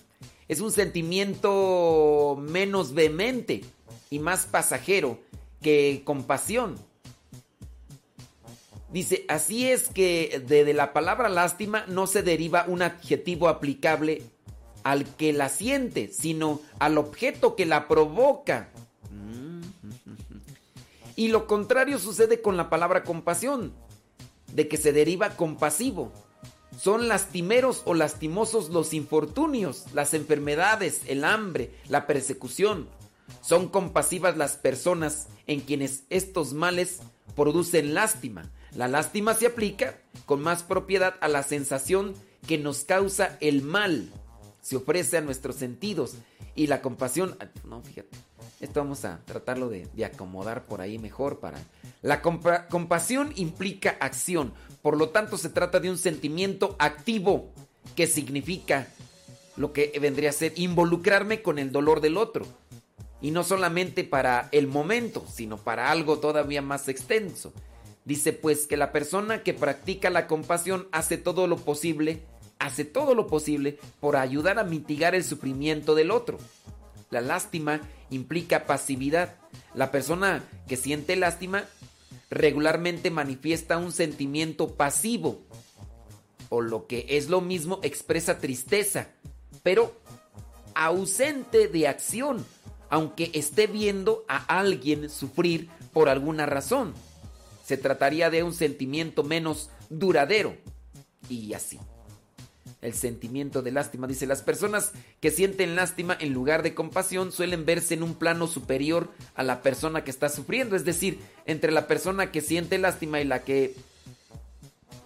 Es 0.48 0.62
un 0.62 0.72
sentimiento 0.72 2.38
menos 2.42 2.94
vehemente 2.94 3.62
y 4.10 4.20
más 4.20 4.46
pasajero 4.46 5.20
que 5.62 6.02
compasión. 6.06 6.76
Dice, 8.92 9.26
así 9.30 9.70
es 9.70 9.88
que 9.88 10.44
de, 10.46 10.66
de 10.66 10.74
la 10.74 10.92
palabra 10.92 11.30
lástima 11.30 11.86
no 11.88 12.08
se 12.08 12.24
deriva 12.24 12.66
un 12.68 12.82
adjetivo 12.82 13.48
aplicable 13.48 14.24
al 14.84 15.06
que 15.16 15.32
la 15.32 15.48
siente, 15.48 16.10
sino 16.12 16.60
al 16.80 16.98
objeto 16.98 17.56
que 17.56 17.66
la 17.66 17.88
provoca. 17.88 18.70
Y 21.18 21.28
lo 21.28 21.46
contrario 21.46 22.00
sucede 22.00 22.42
con 22.42 22.58
la 22.58 22.70
palabra 22.70 23.04
compasión, 23.04 23.74
de 24.54 24.68
que 24.68 24.78
se 24.78 24.94
deriva 24.94 25.32
compasivo. 25.32 26.12
Son 26.78 27.08
lastimeros 27.08 27.82
o 27.86 27.94
lastimosos 27.94 28.70
los 28.70 28.94
infortunios, 28.94 29.86
las 29.94 30.14
enfermedades, 30.14 31.02
el 31.08 31.24
hambre, 31.24 31.72
la 31.88 32.08
persecución. 32.08 32.88
Son 33.42 33.70
compasivas 33.70 34.38
las 34.38 34.58
personas 34.58 35.28
en 35.48 35.62
quienes 35.62 36.04
estos 36.10 36.54
males 36.54 37.00
producen 37.36 37.94
lástima. 37.94 38.52
La 38.76 38.88
lástima 38.88 39.34
se 39.34 39.48
aplica 39.48 40.02
con 40.26 40.42
más 40.42 40.64
propiedad 40.64 41.16
a 41.22 41.28
la 41.28 41.44
sensación 41.44 42.14
que 42.48 42.58
nos 42.58 42.84
causa 42.84 43.38
el 43.42 43.62
mal. 43.62 44.10
Se 44.62 44.78
ofrece 44.78 45.18
a 45.18 45.22
nuestros 45.22 45.56
sentidos. 45.58 46.16
Y 46.56 46.68
la 46.68 46.82
compasión, 46.82 47.38
no, 47.64 47.82
fíjate, 47.82 48.18
esto 48.62 48.80
vamos 48.80 49.04
a 49.06 49.20
tratarlo 49.26 49.70
de, 49.70 49.88
acomodar 50.06 50.66
por 50.66 50.82
ahí 50.82 51.00
mejor 51.00 51.40
para... 51.40 51.60
La 52.02 52.22
compa- 52.22 52.68
compasión 52.68 53.34
implica 53.36 53.98
acción, 54.00 54.54
por 54.82 54.98
lo 54.98 55.10
tanto 55.10 55.38
se 55.38 55.50
trata 55.50 55.80
de 55.80 55.90
un 55.90 55.98
sentimiento 55.98 56.76
activo 56.80 57.52
que 57.96 58.08
significa 58.08 58.88
lo 59.58 59.74
que 59.74 59.92
vendría 60.00 60.30
a 60.30 60.34
ser 60.34 60.54
involucrarme 60.56 61.42
con 61.42 61.60
el 61.60 61.72
dolor 61.72 62.02
del 62.02 62.18
otro. 62.18 62.46
Y 63.20 63.32
no 63.32 63.44
solamente 63.44 64.04
para 64.04 64.50
el 64.52 64.68
momento, 64.68 65.26
sino 65.32 65.58
para 65.58 65.92
algo 65.92 66.20
todavía 66.20 66.62
más 66.62 66.88
extenso. 66.88 67.54
Dice 68.04 68.34
pues 68.34 68.66
que 68.66 68.78
la 68.78 68.92
persona 68.92 69.44
que 69.44 69.54
practica 69.54 70.10
la 70.10 70.26
compasión 70.26 70.88
hace 70.92 71.18
todo 71.18 71.46
lo 71.46 71.58
posible, 71.58 72.24
hace 72.58 72.84
todo 72.84 73.14
lo 73.14 73.28
posible 73.28 73.78
por 74.00 74.16
ayudar 74.16 74.58
a 74.58 74.64
mitigar 74.64 75.14
el 75.14 75.24
sufrimiento 75.24 75.94
del 75.94 76.10
otro. 76.10 76.40
La 77.12 77.22
lástima 77.22 77.82
implica 78.12 78.68
pasividad. 78.68 79.36
La 79.74 79.92
persona 79.92 80.44
que 80.68 80.78
siente 80.78 81.16
lástima 81.16 81.66
regularmente 82.30 83.10
manifiesta 83.10 83.78
un 83.78 83.92
sentimiento 83.92 84.76
pasivo 84.76 85.42
o 86.50 86.62
lo 86.62 86.86
que 86.86 87.06
es 87.10 87.30
lo 87.30 87.42
mismo 87.42 87.80
expresa 87.82 88.40
tristeza, 88.40 89.08
pero 89.64 89.96
ausente 90.76 91.68
de 91.68 91.88
acción, 91.88 92.46
aunque 92.90 93.32
esté 93.34 93.68
viendo 93.68 94.26
a 94.28 94.38
alguien 94.60 95.10
sufrir 95.10 95.70
por 95.94 96.10
alguna 96.10 96.46
razón. 96.46 96.94
Se 97.66 97.78
trataría 97.78 98.30
de 98.30 98.44
un 98.44 98.54
sentimiento 98.54 99.24
menos 99.24 99.70
duradero 99.90 100.58
y 101.30 101.54
así. 101.54 101.80
El 102.82 102.94
sentimiento 102.94 103.62
de 103.62 103.72
lástima 103.72 104.08
dice, 104.08 104.26
las 104.26 104.42
personas 104.42 104.92
que 105.20 105.30
sienten 105.30 105.76
lástima 105.76 106.18
en 106.20 106.34
lugar 106.34 106.64
de 106.64 106.74
compasión 106.74 107.32
suelen 107.32 107.66
verse 107.66 107.94
en 107.94 108.02
un 108.02 108.16
plano 108.16 108.48
superior 108.48 109.10
a 109.36 109.44
la 109.44 109.62
persona 109.62 110.04
que 110.04 110.10
está 110.10 110.30
sufriendo, 110.30 110.76
es 110.76 110.84
decir, 110.84 111.20
entre 111.46 111.72
la 111.72 111.86
persona 111.86 112.32
que 112.32 112.42
siente 112.42 112.80
lástima 112.80 113.22
y 113.22 113.26
la 113.26 113.44
que 113.44 113.76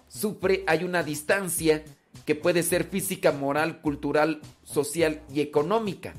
sufre 0.08 0.64
hay 0.66 0.84
una 0.84 1.02
distancia 1.02 1.84
que 2.24 2.34
puede 2.34 2.62
ser 2.62 2.84
física, 2.84 3.30
moral, 3.30 3.82
cultural, 3.82 4.40
social 4.64 5.20
y 5.32 5.40
económica. 5.40 6.14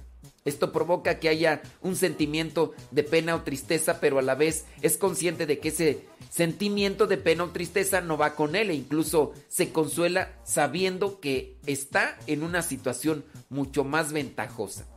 Esto 0.47 0.71
provoca 0.71 1.19
que 1.19 1.27
haya 1.27 1.61
un 1.81 1.97
sentimiento 1.97 2.73
de 2.91 3.03
pena 3.03 3.35
o 3.35 3.41
tristeza, 3.41 3.99
pero 3.99 4.17
a 4.17 4.21
la 4.21 4.33
vez 4.33 4.63
es 4.81 4.95
consciente 4.95 5.45
de 5.45 5.59
que 5.59 5.67
ese 5.67 6.05
sentimiento 6.29 7.05
de 7.05 7.17
pena 7.17 7.43
o 7.43 7.49
tristeza 7.49 7.99
no 7.99 8.17
va 8.17 8.33
con 8.33 8.55
él 8.55 8.69
e 8.69 8.73
incluso 8.73 9.33
se 9.49 9.73
consuela 9.73 10.31
sabiendo 10.45 11.19
que 11.19 11.57
está 11.65 12.17
en 12.27 12.43
una 12.43 12.61
situación 12.61 13.25
mucho 13.49 13.83
más 13.83 14.13
ventajosa. 14.13 14.87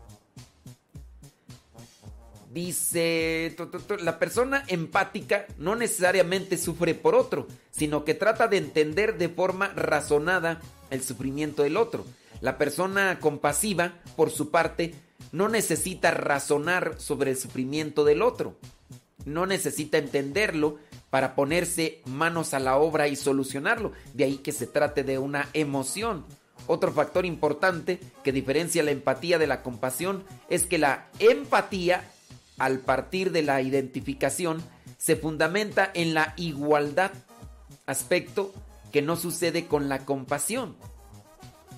Dice, 2.53 3.57
la 3.99 4.21
persona 4.21 4.63
empática 4.69 5.47
no 5.59 5.75
necesariamente 5.75 6.59
sufre 6.59 6.95
por 6.95 7.17
otro, 7.17 7.49
sino 7.73 8.05
que 8.05 8.15
trata 8.15 8.47
de 8.47 8.59
entender 8.59 9.19
de 9.19 9.29
forma 9.29 9.67
razonada 9.75 10.61
el 10.91 11.03
sufrimiento 11.03 11.65
del 11.65 11.77
otro. 11.77 12.07
La 12.41 12.57
persona 12.57 13.19
compasiva, 13.19 13.95
por 14.17 14.31
su 14.31 14.51
parte, 14.51 14.95
no 15.32 15.48
necesita 15.48 16.11
razonar 16.11 16.97
sobre 16.98 17.31
el 17.31 17.36
sufrimiento 17.36 18.05
del 18.05 18.23
otro. 18.23 18.57
No 19.24 19.47
necesita 19.47 19.98
entenderlo 19.98 20.78
para 21.11 21.35
ponerse 21.35 22.01
manos 22.07 22.55
a 22.55 22.59
la 22.59 22.77
obra 22.77 23.09
y 23.09 23.16
solucionarlo. 23.16 23.93
De 24.15 24.24
ahí 24.24 24.39
que 24.39 24.52
se 24.52 24.66
trate 24.66 25.05
de 25.05 25.19
una 25.19 25.48
emoción. 25.52 26.24
Otro 26.66 26.93
factor 26.93 27.27
importante 27.27 28.01
que 28.23 28.32
diferencia 28.32 28.82
la 28.82 28.90
empatía 28.90 29.39
de 29.39 29.47
la 29.47 29.62
compasión 29.62 30.24
es 30.48 30.66
que 30.66 30.78
la 30.78 31.09
empatía, 31.19 32.05
al 32.59 32.78
partir 32.78 33.32
de 33.32 33.43
la 33.43 33.61
identificación, 33.61 34.62
se 34.98 35.16
fundamenta 35.16 35.90
en 35.94 36.15
la 36.15 36.35
igualdad, 36.36 37.11
aspecto 37.86 38.52
que 38.93 39.02
no 39.02 39.16
sucede 39.16 39.66
con 39.66 39.89
la 39.89 40.05
compasión. 40.05 40.77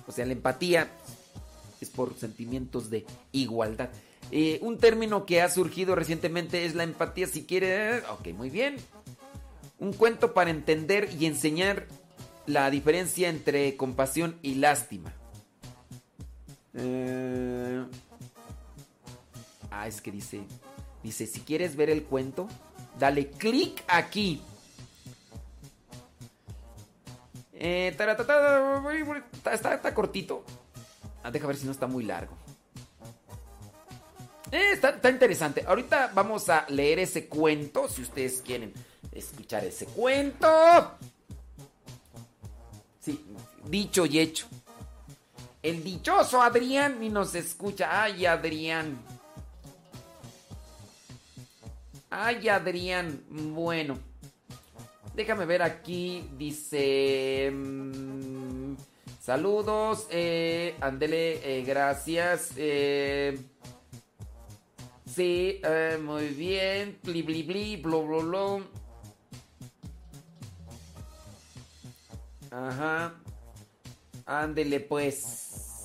O 0.07 0.11
sea, 0.11 0.25
la 0.25 0.33
empatía 0.33 0.91
es 1.83 1.89
por 1.89 2.17
sentimientos 2.17 2.89
de 2.89 3.05
igualdad. 3.31 3.89
Eh, 4.31 4.59
un 4.61 4.77
término 4.77 5.25
que 5.25 5.41
ha 5.41 5.49
surgido 5.49 5.95
recientemente 5.95 6.65
es 6.65 6.75
la 6.75 6.83
empatía, 6.83 7.27
si 7.27 7.45
quiere... 7.45 7.99
Ok, 8.09 8.29
muy 8.35 8.49
bien. 8.49 8.77
Un 9.79 9.93
cuento 9.93 10.33
para 10.33 10.49
entender 10.49 11.09
y 11.19 11.25
enseñar 11.25 11.87
la 12.45 12.69
diferencia 12.69 13.29
entre 13.29 13.75
compasión 13.77 14.37
y 14.41 14.55
lástima. 14.55 15.13
Eh, 16.73 17.83
Ah, 19.73 19.87
es 19.87 20.01
que 20.01 20.11
dice... 20.11 20.43
Dice, 21.01 21.27
si 21.27 21.41
quieres 21.41 21.75
ver 21.75 21.89
el 21.89 22.03
cuento, 22.03 22.47
dale 22.97 23.27
clic 23.27 23.83
aquí. 23.87 24.41
Eh, 27.51 27.93
está 29.51 29.93
cortito. 29.93 30.45
Ah, 31.23 31.31
deja 31.31 31.47
ver 31.47 31.55
si 31.55 31.65
no 31.65 31.71
está 31.71 31.87
muy 31.87 32.03
largo. 32.03 32.35
Eh, 34.51 34.73
está, 34.73 35.09
interesante. 35.09 35.63
Ahorita 35.65 36.11
vamos 36.13 36.47
a 36.49 36.65
leer 36.69 36.99
ese 36.99 37.27
cuento, 37.27 37.87
si 37.87 38.03
ustedes 38.03 38.41
quieren 38.41 38.73
escuchar 39.11 39.63
ese 39.63 39.85
cuento. 39.87 40.47
Sí, 42.99 43.25
dicho 43.65 44.05
y 44.05 44.19
hecho. 44.19 44.47
El 45.63 45.83
dichoso 45.83 46.41
Adrián 46.41 46.99
ni 46.99 47.09
nos 47.09 47.33
escucha. 47.35 48.03
Ay, 48.03 48.25
Adrián. 48.25 48.99
Ay, 52.09 52.49
Adrián. 52.49 53.23
Bueno. 53.29 53.97
Déjame 55.15 55.45
ver 55.45 55.63
aquí. 55.63 56.29
Dice... 56.37 57.49
mm, 57.51 58.75
saludos. 59.23 60.07
Eh, 60.11 60.75
ándele, 60.81 61.59
eh, 61.59 61.63
gracias. 61.63 62.51
Eh, 62.57 63.39
sí, 65.05 65.61
eh, 65.63 65.97
muy 66.03 66.27
bien. 66.27 66.99
Bli, 67.03 67.21
bli, 67.21 67.43
bli, 67.43 67.77
blo, 67.77 68.05
blo, 68.05 68.21
blo. 68.21 68.63
Ajá. 72.51 73.15
Ándele 74.25 74.81
pues. 74.81 75.21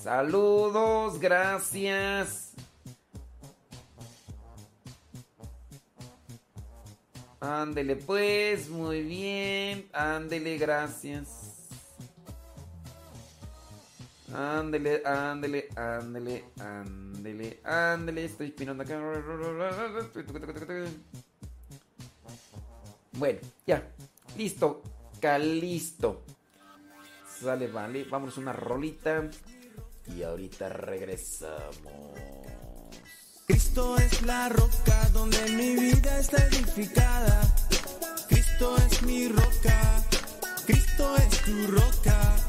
Saludos, 0.03 1.19
gracias. 1.19 2.53
Ándele 7.41 7.95
pues, 7.95 8.69
muy 8.69 9.01
bien. 9.01 9.89
Ándele, 9.93 10.57
gracias. 10.57 11.38
Ándele, 14.33 15.01
ándele, 15.05 15.69
ándele, 15.75 16.45
ándele, 16.59 17.59
ándele. 17.63 18.25
Estoy 18.25 18.51
pinando 18.51 18.83
acá. 18.83 18.99
Bueno, 23.13 23.39
ya. 23.65 23.91
Listo. 24.37 24.81
Calisto. 25.19 26.23
Sale, 27.41 27.67
vale. 27.67 28.03
Vámonos 28.03 28.37
una 28.37 28.53
rolita. 28.53 29.29
Y 30.15 30.23
ahorita 30.23 30.69
regresamos. 30.69 32.13
Cristo 33.47 33.97
es 33.97 34.21
la 34.21 34.49
roca 34.49 35.09
donde 35.11 35.41
mi 35.49 35.75
vida 35.75 36.19
está 36.19 36.45
edificada. 36.47 37.41
Cristo 38.27 38.75
es 38.77 39.01
mi 39.01 39.27
roca. 39.27 40.05
Cristo 40.65 41.15
es 41.17 41.41
tu 41.41 41.67
roca. 41.67 42.48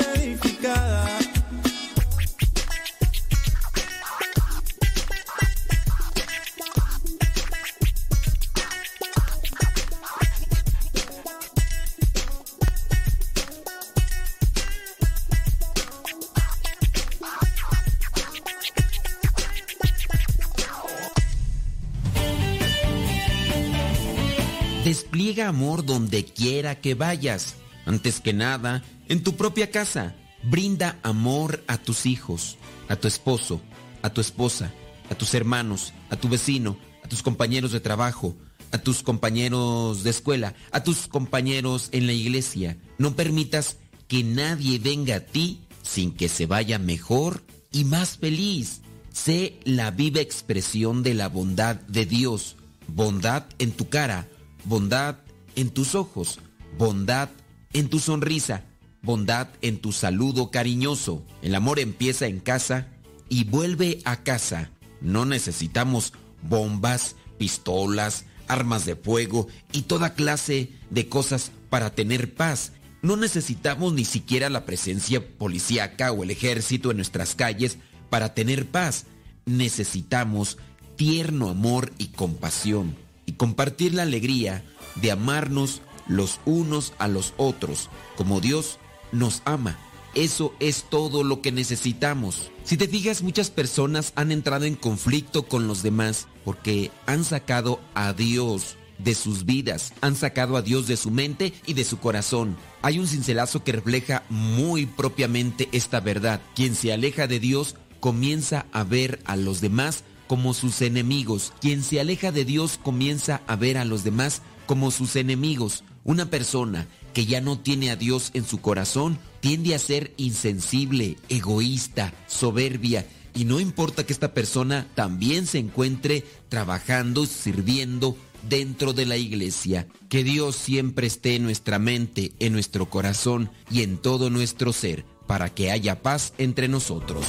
Amor 25.47 25.85
donde 25.85 26.25
quiera 26.25 26.79
que 26.79 26.95
vayas. 26.95 27.55
Antes 27.85 28.19
que 28.19 28.33
nada, 28.33 28.83
en 29.07 29.23
tu 29.23 29.35
propia 29.35 29.71
casa. 29.71 30.15
Brinda 30.43 30.97
amor 31.03 31.63
a 31.67 31.77
tus 31.77 32.05
hijos, 32.05 32.57
a 32.87 32.95
tu 32.95 33.07
esposo, 33.07 33.61
a 34.01 34.09
tu 34.09 34.21
esposa, 34.21 34.73
a 35.09 35.15
tus 35.15 35.35
hermanos, 35.35 35.93
a 36.09 36.15
tu 36.15 36.29
vecino, 36.29 36.77
a 37.03 37.07
tus 37.07 37.21
compañeros 37.21 37.71
de 37.71 37.79
trabajo, 37.79 38.35
a 38.71 38.79
tus 38.79 39.03
compañeros 39.03 40.03
de 40.03 40.09
escuela, 40.09 40.55
a 40.71 40.83
tus 40.83 41.07
compañeros 41.07 41.89
en 41.91 42.07
la 42.07 42.13
iglesia. 42.13 42.77
No 42.97 43.15
permitas 43.15 43.77
que 44.07 44.23
nadie 44.23 44.79
venga 44.79 45.17
a 45.17 45.19
ti 45.19 45.61
sin 45.83 46.11
que 46.11 46.29
se 46.29 46.45
vaya 46.45 46.79
mejor 46.79 47.43
y 47.71 47.83
más 47.85 48.17
feliz. 48.17 48.81
Sé 49.13 49.59
la 49.63 49.91
viva 49.91 50.21
expresión 50.21 51.03
de 51.03 51.13
la 51.13 51.27
bondad 51.27 51.75
de 51.75 52.05
Dios. 52.05 52.55
Bondad 52.87 53.45
en 53.59 53.71
tu 53.71 53.89
cara, 53.89 54.27
bondad 54.65 55.17
en 55.55 55.69
tus 55.69 55.95
ojos, 55.95 56.39
bondad 56.77 57.29
en 57.73 57.89
tu 57.89 57.99
sonrisa, 57.99 58.65
bondad 59.01 59.47
en 59.61 59.79
tu 59.79 59.91
saludo 59.91 60.51
cariñoso. 60.51 61.25
El 61.41 61.55
amor 61.55 61.79
empieza 61.79 62.27
en 62.27 62.39
casa 62.39 62.87
y 63.29 63.45
vuelve 63.45 63.99
a 64.05 64.23
casa. 64.23 64.71
No 64.99 65.25
necesitamos 65.25 66.13
bombas, 66.41 67.15
pistolas, 67.37 68.25
armas 68.47 68.85
de 68.85 68.95
fuego 68.95 69.47
y 69.71 69.83
toda 69.83 70.13
clase 70.13 70.71
de 70.89 71.07
cosas 71.07 71.51
para 71.69 71.95
tener 71.95 72.33
paz. 72.33 72.73
No 73.01 73.15
necesitamos 73.15 73.93
ni 73.93 74.05
siquiera 74.05 74.49
la 74.49 74.65
presencia 74.65 75.25
policíaca 75.37 76.11
o 76.11 76.23
el 76.23 76.31
ejército 76.31 76.91
en 76.91 76.97
nuestras 76.97 77.33
calles 77.33 77.77
para 78.09 78.33
tener 78.33 78.67
paz. 78.67 79.05
Necesitamos 79.45 80.57
tierno 80.97 81.49
amor 81.49 81.91
y 81.97 82.07
compasión 82.07 82.95
y 83.25 83.33
compartir 83.33 83.95
la 83.95 84.03
alegría 84.03 84.63
de 84.95 85.11
amarnos 85.11 85.81
los 86.07 86.39
unos 86.45 86.93
a 86.97 87.07
los 87.07 87.33
otros 87.37 87.89
como 88.15 88.41
Dios 88.41 88.79
nos 89.11 89.41
ama. 89.45 89.77
Eso 90.13 90.53
es 90.59 90.83
todo 90.89 91.23
lo 91.23 91.41
que 91.41 91.51
necesitamos. 91.51 92.51
Si 92.65 92.75
te 92.75 92.87
fijas, 92.87 93.21
muchas 93.21 93.49
personas 93.49 94.11
han 94.15 94.31
entrado 94.31 94.65
en 94.65 94.75
conflicto 94.75 95.43
con 95.43 95.67
los 95.67 95.83
demás 95.83 96.27
porque 96.43 96.91
han 97.05 97.23
sacado 97.23 97.79
a 97.93 98.11
Dios 98.11 98.75
de 98.97 99.15
sus 99.15 99.45
vidas, 99.45 99.93
han 100.01 100.15
sacado 100.15 100.57
a 100.57 100.61
Dios 100.61 100.87
de 100.87 100.97
su 100.97 101.11
mente 101.11 101.53
y 101.65 101.73
de 101.73 101.85
su 101.85 101.99
corazón. 101.99 102.57
Hay 102.81 102.99
un 102.99 103.07
cincelazo 103.07 103.63
que 103.63 103.71
refleja 103.71 104.23
muy 104.29 104.85
propiamente 104.85 105.69
esta 105.71 106.01
verdad. 106.01 106.41
Quien 106.55 106.75
se 106.75 106.91
aleja 106.93 107.27
de 107.27 107.39
Dios 107.39 107.75
comienza 107.99 108.65
a 108.73 108.83
ver 108.83 109.21
a 109.25 109.35
los 109.37 109.61
demás 109.61 110.03
como 110.27 110.53
sus 110.53 110.81
enemigos. 110.81 111.53
Quien 111.61 111.83
se 111.83 111.99
aleja 111.99 112.31
de 112.31 112.45
Dios 112.45 112.79
comienza 112.81 113.41
a 113.47 113.55
ver 113.55 113.77
a 113.77 113.85
los 113.85 114.03
demás 114.03 114.41
como 114.71 114.89
sus 114.89 115.17
enemigos. 115.17 115.83
Una 116.05 116.29
persona 116.29 116.87
que 117.13 117.25
ya 117.25 117.41
no 117.41 117.59
tiene 117.59 117.91
a 117.91 117.97
Dios 117.97 118.31
en 118.33 118.45
su 118.45 118.61
corazón 118.61 119.19
tiende 119.41 119.75
a 119.75 119.79
ser 119.79 120.13
insensible, 120.15 121.17
egoísta, 121.27 122.13
soberbia. 122.25 123.05
Y 123.35 123.43
no 123.43 123.59
importa 123.59 124.05
que 124.05 124.13
esta 124.13 124.33
persona 124.33 124.87
también 124.95 125.45
se 125.45 125.57
encuentre 125.57 126.23
trabajando, 126.47 127.25
sirviendo 127.25 128.15
dentro 128.47 128.93
de 128.93 129.05
la 129.05 129.17
iglesia. 129.17 129.87
Que 130.07 130.23
Dios 130.23 130.55
siempre 130.55 131.05
esté 131.05 131.35
en 131.35 131.43
nuestra 131.43 131.77
mente, 131.77 132.31
en 132.39 132.53
nuestro 132.53 132.89
corazón 132.89 133.51
y 133.69 133.81
en 133.81 133.97
todo 133.97 134.29
nuestro 134.29 134.71
ser, 134.71 135.03
para 135.27 135.53
que 135.53 135.69
haya 135.69 136.01
paz 136.01 136.31
entre 136.37 136.69
nosotros. 136.69 137.25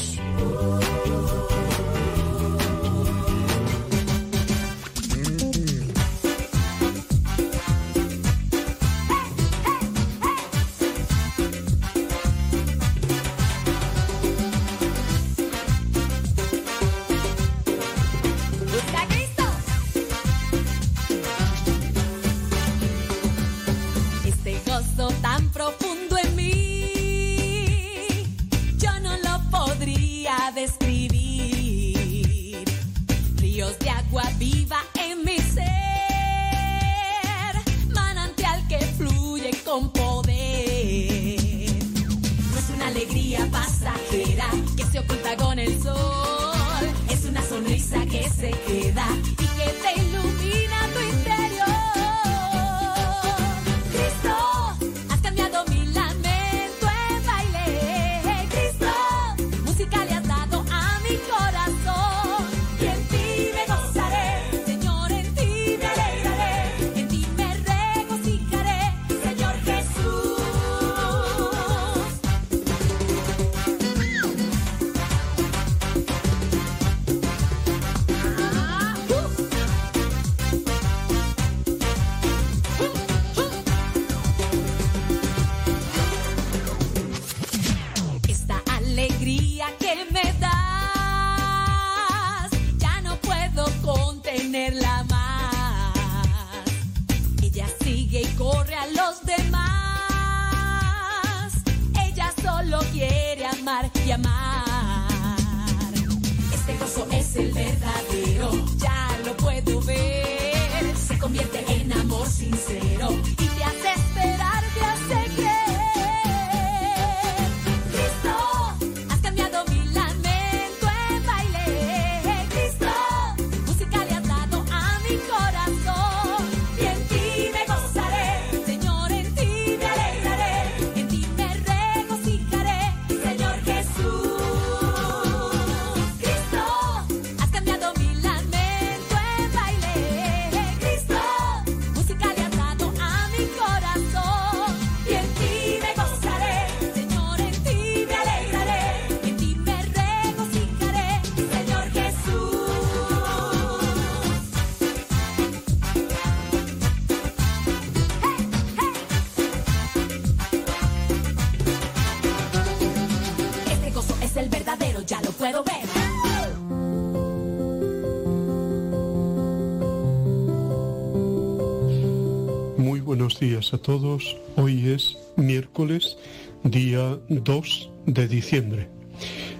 A 173.72 173.78
todos. 173.78 174.36
Hoy 174.56 174.90
es 174.90 175.16
miércoles, 175.36 176.16
día 176.62 177.18
2 177.28 177.90
de 178.06 178.28
diciembre. 178.28 178.88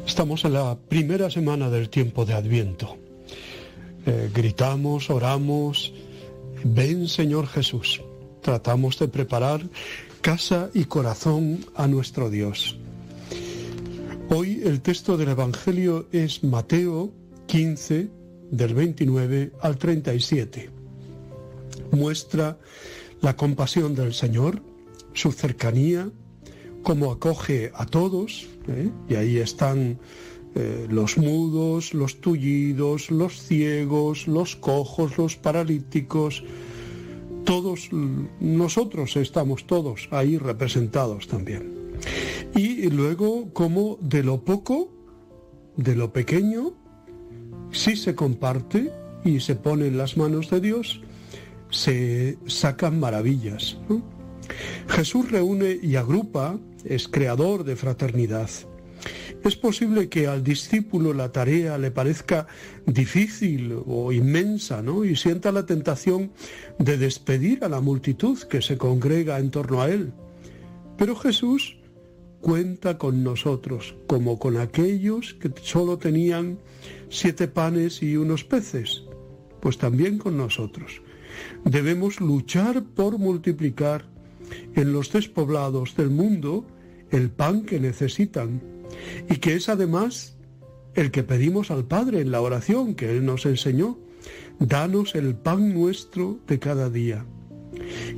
Estamos 0.07 0.45
en 0.45 0.55
la 0.55 0.77
primera 0.77 1.31
semana 1.31 1.71
del 1.71 1.89
tiempo 1.89 2.25
de 2.25 2.35
Adviento. 2.35 2.97
Eh, 4.05 4.31
gritamos, 4.35 5.09
oramos, 5.09 5.93
ven 6.65 7.09
Señor 7.09 7.47
Jesús. 7.47 8.03
Tratamos 8.43 8.99
de 8.99 9.09
preparar 9.09 9.63
casa 10.21 10.69
y 10.75 10.85
corazón 10.85 11.65
a 11.75 11.87
nuestro 11.87 12.29
Dios. 12.29 12.77
Hoy 14.29 14.63
el 14.65 14.83
texto 14.83 15.17
del 15.17 15.31
Evangelio 15.31 16.07
es 16.13 16.45
Mateo 16.45 17.13
15, 17.47 18.09
del 18.51 18.75
29 18.75 19.53
al 19.63 19.79
37 19.79 20.83
muestra 21.93 22.59
la 23.23 23.37
compasión 23.37 23.95
del 23.95 24.13
Señor, 24.13 24.63
su 25.15 25.33
cercanía, 25.33 26.11
cómo 26.83 27.13
acoge 27.13 27.71
a 27.75 27.87
todos, 27.87 28.49
¿eh? 28.69 28.91
y 29.09 29.15
ahí 29.15 29.39
están 29.39 29.99
eh, 30.55 30.87
los 30.91 31.17
mudos, 31.17 31.95
los 31.95 32.21
tullidos, 32.21 33.11
los 33.11 33.41
ciegos, 33.41 34.27
los 34.27 34.57
cojos, 34.57 35.17
los 35.17 35.37
paralíticos, 35.37 36.45
todos 37.45 37.89
nosotros 38.41 39.17
estamos 39.17 39.67
todos 39.67 40.09
ahí 40.11 40.37
representados 40.39 41.27
también. 41.27 41.73
Y 42.55 42.89
luego 42.91 43.53
cómo 43.53 43.99
de 44.01 44.23
lo 44.23 44.45
poco, 44.45 44.91
de 45.77 45.95
lo 45.95 46.13
pequeño, 46.13 46.75
si 47.71 47.97
se 47.97 48.15
comparte 48.15 48.93
y 49.25 49.41
se 49.41 49.55
pone 49.55 49.87
en 49.87 49.97
las 49.97 50.17
manos 50.17 50.51
de 50.51 50.61
Dios, 50.61 51.01
se 51.73 52.39
sacan 52.47 53.01
maravillas. 53.01 53.79
Jesús 54.89 55.31
reúne 55.31 55.79
y 55.83 55.97
agrupa, 55.97 56.59
es 56.85 57.09
creador 57.09 57.65
de 57.65 57.75
fraternidad. 57.75 58.51
Es 59.43 59.57
posible 59.57 60.09
que 60.09 60.29
al 60.29 60.45
discípulo 60.45 61.13
la 61.13 61.33
tarea 61.33 61.77
le 61.77 61.91
parezca 61.91 62.47
difícil 62.87 63.77
o 63.87 64.13
inmensa, 64.13 64.83
¿no? 64.83 65.05
Y 65.05 65.17
sienta 65.17 65.51
la 65.51 65.67
tentación 65.67 66.31
de 66.79 66.97
despedir 66.97 67.65
a 67.65 67.69
la 67.69 67.81
multitud 67.81 68.39
que 68.43 68.63
se 68.63 68.79
congrega 68.79 69.41
en 69.41 69.51
torno 69.51 69.83
a 69.83 69.91
él. 69.91 70.13
Pero 70.97 71.17
Jesús 71.17 71.77
cuenta 72.41 72.99
con 72.99 73.25
nosotros, 73.25 73.97
como 74.07 74.39
con 74.39 74.59
aquellos 74.59 75.35
que 75.35 75.51
solo 75.63 75.99
tenían 75.99 76.59
siete 77.09 77.49
panes 77.49 78.03
y 78.03 78.17
unos 78.17 78.45
peces, 78.45 79.03
pues 79.61 79.79
también 79.79 80.19
con 80.19 80.37
nosotros. 80.37 81.03
Debemos 81.65 82.21
luchar 82.21 82.83
por 82.83 83.19
multiplicar 83.19 84.05
en 84.75 84.93
los 84.93 85.13
despoblados 85.13 85.97
del 85.97 86.11
mundo 86.11 86.67
el 87.11 87.31
pan 87.31 87.63
que 87.63 87.81
necesitan 87.81 88.63
y 89.29 89.37
que 89.37 89.55
es 89.55 89.69
además 89.69 90.37
el 90.95 91.11
que 91.11 91.23
pedimos 91.23 91.71
al 91.71 91.85
Padre 91.85 92.21
en 92.21 92.31
la 92.31 92.41
oración 92.41 92.95
que 92.95 93.11
Él 93.11 93.25
nos 93.25 93.47
enseñó. 93.47 93.99
Danos 94.59 95.15
el 95.15 95.35
pan 95.35 95.73
nuestro 95.73 96.39
de 96.47 96.59
cada 96.59 96.91
día. 96.91 97.25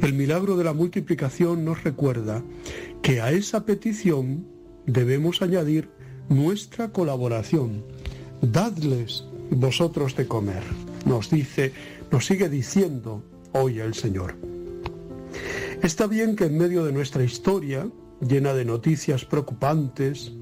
El 0.03 0.15
milagro 0.15 0.57
de 0.57 0.65
la 0.65 0.73
multiplicación 0.73 1.65
nos 1.65 1.85
recuerda 1.85 2.43
que 3.03 3.21
a 3.21 3.31
esa 3.33 3.65
petición 3.65 4.47
debemos 4.87 5.43
añadir 5.43 5.89
nuestra 6.29 6.91
colaboración. 6.91 7.85
Dadles 8.43 9.25
vosotros 9.51 10.17
de 10.17 10.27
comer, 10.27 10.63
nos 11.07 11.31
dice, 11.31 11.73
nos 12.11 12.27
sigue 12.27 12.49
diciendo 12.49 13.23
hoy 13.53 13.81
el 13.81 13.95
Señor. 13.95 14.35
Está 15.83 16.07
bien 16.07 16.37
que 16.37 16.45
en 16.47 16.57
medio 16.59 16.85
de 16.85 16.93
nuestra 16.93 17.23
historia, 17.25 17.87
llena 18.21 18.55
de 18.55 18.65
noticias 18.65 19.25
preocupantes, 19.25 20.33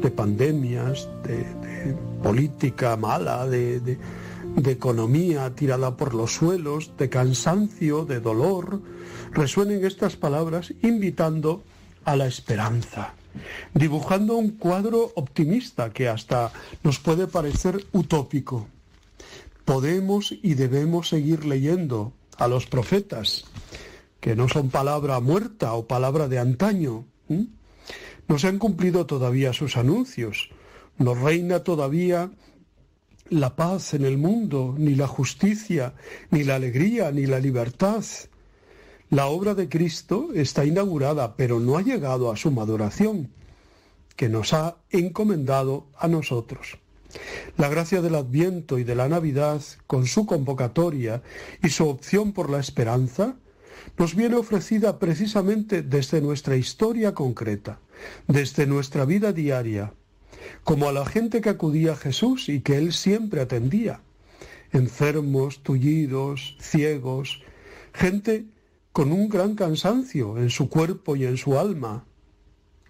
de 0.00 0.10
pandemias, 0.10 1.08
de, 1.24 1.44
política 2.22 2.96
mala, 2.96 3.46
de- 3.46 3.80
de 3.80 4.70
economía 4.72 5.54
tirada 5.54 5.96
por 5.96 6.14
los 6.14 6.34
suelos, 6.34 6.92
de 6.96 7.10
cansancio, 7.10 8.04
de 8.06 8.20
dolor, 8.20 8.80
resuenen 9.32 9.84
estas 9.84 10.16
palabras 10.16 10.72
invitando 10.82 11.62
a 12.04 12.16
la 12.16 12.26
esperanza, 12.26 13.12
dibujando 13.74 14.36
un 14.36 14.52
cuadro 14.52 15.12
optimista 15.14 15.90
que 15.90 16.08
hasta 16.08 16.52
nos 16.82 16.98
puede 17.00 17.26
parecer 17.26 17.84
utópico. 17.92 18.68
Podemos 19.66 20.32
y 20.42 20.54
debemos 20.54 21.10
seguir 21.10 21.44
leyendo 21.44 22.14
a 22.38 22.48
los 22.48 22.66
profetas, 22.66 23.44
que 24.20 24.34
no 24.34 24.48
son 24.48 24.70
palabra 24.70 25.20
muerta 25.20 25.74
o 25.74 25.86
palabra 25.86 26.28
de 26.28 26.38
antaño. 26.38 27.04
No 28.28 28.38
se 28.38 28.46
han 28.46 28.58
cumplido 28.58 29.04
todavía 29.06 29.52
sus 29.52 29.76
anuncios. 29.76 30.48
No 30.96 31.14
reina 31.14 31.64
todavía 31.64 32.30
la 33.28 33.56
paz 33.56 33.92
en 33.92 34.04
el 34.04 34.16
mundo, 34.16 34.74
ni 34.78 34.94
la 34.94 35.08
justicia, 35.08 35.94
ni 36.30 36.44
la 36.44 36.54
alegría, 36.54 37.10
ni 37.10 37.26
la 37.26 37.40
libertad. 37.40 38.04
La 39.10 39.26
obra 39.26 39.54
de 39.54 39.68
Cristo 39.68 40.30
está 40.34 40.64
inaugurada, 40.64 41.36
pero 41.36 41.60
no 41.60 41.76
ha 41.76 41.82
llegado 41.82 42.30
a 42.30 42.36
su 42.36 42.50
maduración. 42.50 43.30
que 44.16 44.30
nos 44.30 44.54
ha 44.54 44.78
encomendado 44.90 45.88
a 45.98 46.08
nosotros. 46.08 46.78
La 47.56 47.68
gracia 47.68 48.02
del 48.02 48.14
Adviento 48.14 48.78
y 48.78 48.84
de 48.84 48.94
la 48.94 49.08
Navidad, 49.08 49.62
con 49.86 50.06
su 50.06 50.26
convocatoria 50.26 51.22
y 51.62 51.70
su 51.70 51.88
opción 51.88 52.32
por 52.32 52.50
la 52.50 52.60
esperanza, 52.60 53.36
nos 53.98 54.14
viene 54.14 54.36
ofrecida 54.36 54.98
precisamente 54.98 55.82
desde 55.82 56.20
nuestra 56.20 56.56
historia 56.56 57.14
concreta, 57.14 57.78
desde 58.26 58.66
nuestra 58.66 59.04
vida 59.04 59.32
diaria, 59.32 59.94
como 60.64 60.88
a 60.88 60.92
la 60.92 61.06
gente 61.06 61.40
que 61.40 61.48
acudía 61.48 61.92
a 61.92 61.96
Jesús 61.96 62.48
y 62.48 62.60
que 62.60 62.76
Él 62.76 62.92
siempre 62.92 63.40
atendía, 63.40 64.00
enfermos, 64.72 65.62
tullidos, 65.62 66.56
ciegos, 66.60 67.42
gente 67.92 68.46
con 68.92 69.12
un 69.12 69.28
gran 69.28 69.54
cansancio 69.54 70.38
en 70.38 70.50
su 70.50 70.68
cuerpo 70.68 71.16
y 71.16 71.24
en 71.24 71.36
su 71.36 71.58
alma, 71.58 72.04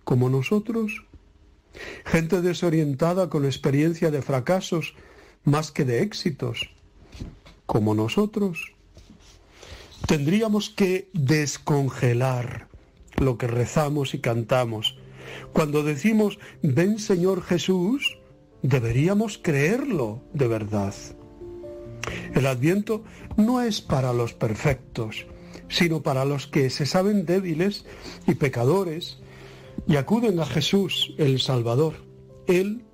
como 0.04 0.28
nosotros, 0.28 1.05
gente 2.04 2.42
desorientada 2.42 3.28
con 3.28 3.44
experiencia 3.44 4.10
de 4.10 4.22
fracasos 4.22 4.94
más 5.44 5.70
que 5.70 5.84
de 5.84 6.02
éxitos, 6.02 6.70
como 7.66 7.94
nosotros. 7.94 8.72
Tendríamos 10.06 10.70
que 10.70 11.08
descongelar 11.12 12.68
lo 13.16 13.38
que 13.38 13.46
rezamos 13.46 14.14
y 14.14 14.20
cantamos. 14.20 14.98
Cuando 15.52 15.82
decimos, 15.82 16.38
ven 16.62 16.98
Señor 16.98 17.42
Jesús, 17.42 18.18
deberíamos 18.62 19.38
creerlo 19.38 20.22
de 20.32 20.48
verdad. 20.48 20.94
El 22.34 22.46
adviento 22.46 23.04
no 23.36 23.62
es 23.62 23.80
para 23.80 24.12
los 24.12 24.34
perfectos, 24.34 25.26
sino 25.68 26.02
para 26.02 26.24
los 26.24 26.46
que 26.46 26.70
se 26.70 26.86
saben 26.86 27.26
débiles 27.26 27.84
y 28.26 28.34
pecadores 28.34 29.18
y 29.86 29.96
acuden 29.96 30.40
a 30.40 30.46
Jesús, 30.46 31.14
el 31.18 31.40
Salvador. 31.40 31.94
Él, 32.46 32.84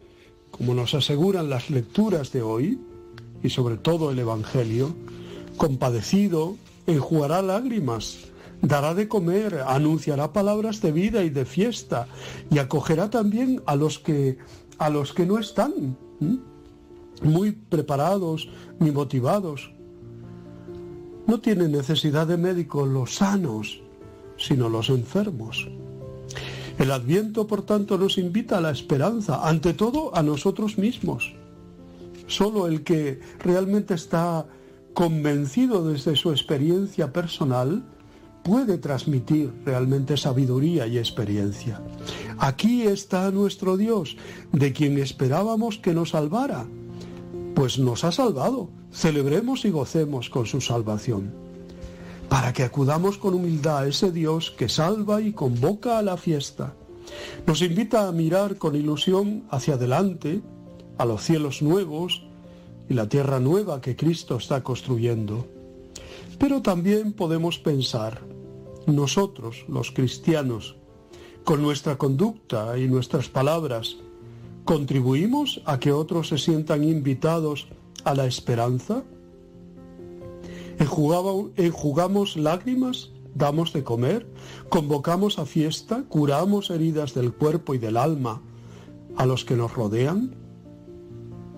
como 0.51 0.75
nos 0.75 0.95
aseguran 0.95 1.51
las 1.51 1.71
lecturas 1.71 2.33
de 2.33 2.43
hoy, 2.43 2.79
y 3.43 3.51
sobre 3.51 3.77
todo 3.77 4.11
el 4.11 4.19
Evangelio, 4.19 4.95
compadecido, 5.57 6.57
enjugará 6.87 7.43
lágrimas, 7.43 8.19
dará 8.61 8.95
de 8.95 9.09
comer, 9.09 9.63
anunciará 9.67 10.33
palabras 10.33 10.81
de 10.81 10.93
vida 10.93 11.25
y 11.25 11.31
de 11.31 11.45
fiesta, 11.45 12.07
y 12.51 12.59
acogerá 12.59 13.11
también 13.11 13.63
a 13.67 13.77
los 13.77 13.99
que, 13.99 14.39
a 14.79 14.91
los 14.91 15.13
que 15.13 15.27
no 15.27 15.39
están 15.39 15.97
muy 17.23 17.53
preparados 17.53 18.49
ni 18.79 18.91
motivados. 18.91 19.73
No 21.27 21.41
tienen 21.41 21.73
necesidad 21.73 22.27
de 22.27 22.37
médicos 22.37 22.89
los 22.89 23.15
sanos, 23.15 23.81
sino 24.37 24.69
los 24.69 24.89
enfermos. 24.89 25.69
El 26.83 26.91
adviento, 26.91 27.47
por 27.47 27.63
tanto, 27.63 27.97
nos 27.97 28.19
invita 28.19 28.59
a 28.59 28.61
la 28.61 28.73
esperanza, 28.73 29.49
ante 29.49 29.73
todo 29.73 30.17
a 30.17 30.23
nosotros 30.25 30.79
mismos. 30.79 31.33
Solo 32.27 32.67
el 32.67 32.83
que 32.83 33.21
realmente 33.39 33.95
está 33.95 34.47
convencido 34.93 35.89
desde 35.89 36.17
su 36.17 36.33
experiencia 36.33 37.13
personal 37.13 37.85
puede 38.43 38.79
transmitir 38.79 39.53
realmente 39.65 40.17
sabiduría 40.17 40.89
y 40.89 40.99
experiencia. 40.99 41.81
Aquí 42.39 42.83
está 42.83 43.31
nuestro 43.31 43.77
Dios, 43.77 44.17
de 44.51 44.73
quien 44.73 44.99
esperábamos 44.99 45.79
que 45.79 45.95
nos 45.95 46.11
salvara. 46.11 46.67
Pues 47.55 47.79
nos 47.79 48.03
ha 48.03 48.11
salvado. 48.11 48.71
Celebremos 48.91 49.65
y 49.65 49.71
gocemos 49.71 50.29
con 50.31 50.47
su 50.47 50.61
salvación. 50.61 51.52
Para 52.33 52.55
que 52.55 52.63
acudamos 52.63 53.19
con 53.19 53.35
humildad 53.35 53.81
a 53.81 53.87
ese 53.87 54.11
Dios 54.11 54.51
que 54.51 54.71
salva 54.71 55.21
y 55.21 55.35
convoca 55.35 55.99
a 55.99 56.03
la 56.03 56.17
fiesta. 56.17 56.73
Nos 57.47 57.61
invita 57.61 58.09
a 58.09 58.13
mirar 58.13 58.57
con 58.57 58.75
ilusión 58.75 59.45
hacia 59.51 59.75
adelante, 59.75 60.41
a 60.97 61.05
los 61.05 61.23
cielos 61.23 61.61
nuevos 61.61 62.25
y 62.89 62.95
la 62.95 63.07
tierra 63.07 63.39
nueva 63.39 63.83
que 63.83 63.97
Cristo 63.97 64.37
está 64.37 64.63
construyendo. 64.63 65.47
Pero 66.39 66.63
también 66.63 67.13
podemos 67.13 67.59
pensar, 67.59 68.23
nosotros, 68.87 69.67
los 69.69 69.91
cristianos, 69.91 70.77
con 71.45 71.61
nuestra 71.61 71.99
conducta 71.99 72.79
y 72.79 72.89
nuestras 72.89 73.29
palabras, 73.29 73.99
¿contribuimos 74.65 75.61
a 75.67 75.79
que 75.79 75.93
otros 75.93 76.29
se 76.29 76.39
sientan 76.39 76.83
invitados 76.83 77.69
a 78.05 78.15
la 78.15 78.25
esperanza? 78.25 79.03
¿Enjugaba- 80.79 81.51
¿Enjugamos 81.57 82.37
lágrimas? 82.37 83.11
¿Damos 83.35 83.73
de 83.73 83.83
comer? 83.83 84.27
¿Convocamos 84.69 85.39
a 85.39 85.47
fiesta? 85.47 86.05
¿Curamos 86.09 86.71
heridas 86.71 87.15
del 87.15 87.33
cuerpo 87.33 87.75
y 87.75 87.79
del 87.79 87.97
alma 87.97 88.43
a 89.17 89.25
los 89.27 89.45
que 89.45 89.57
nos 89.57 89.73
rodean? 89.75 90.35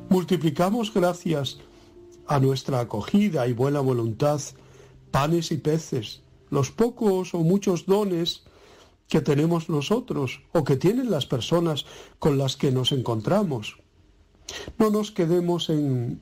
¿Multiplicamos 0.09 0.93
gracias 0.95 1.59
a 2.27 2.39
nuestra 2.41 2.81
acogida 2.81 3.47
y 3.49 3.53
buena 3.53 3.81
voluntad 3.81 4.41
panes 5.11 5.51
y 5.53 5.57
peces, 5.59 6.23
los 6.51 6.71
pocos 6.71 7.35
o 7.35 7.39
muchos 7.41 7.87
dones 7.87 8.45
que 9.09 9.21
tenemos 9.21 9.69
nosotros 9.69 10.41
o 10.53 10.65
que 10.65 10.77
tienen 10.77 11.11
las 11.11 11.27
personas 11.27 11.85
con 12.19 12.39
las 12.39 12.57
que 12.57 12.71
nos 12.71 12.93
encontramos? 12.93 13.79
No 14.79 14.91
nos 14.91 15.11
quedemos 15.11 15.71
en, 15.71 16.21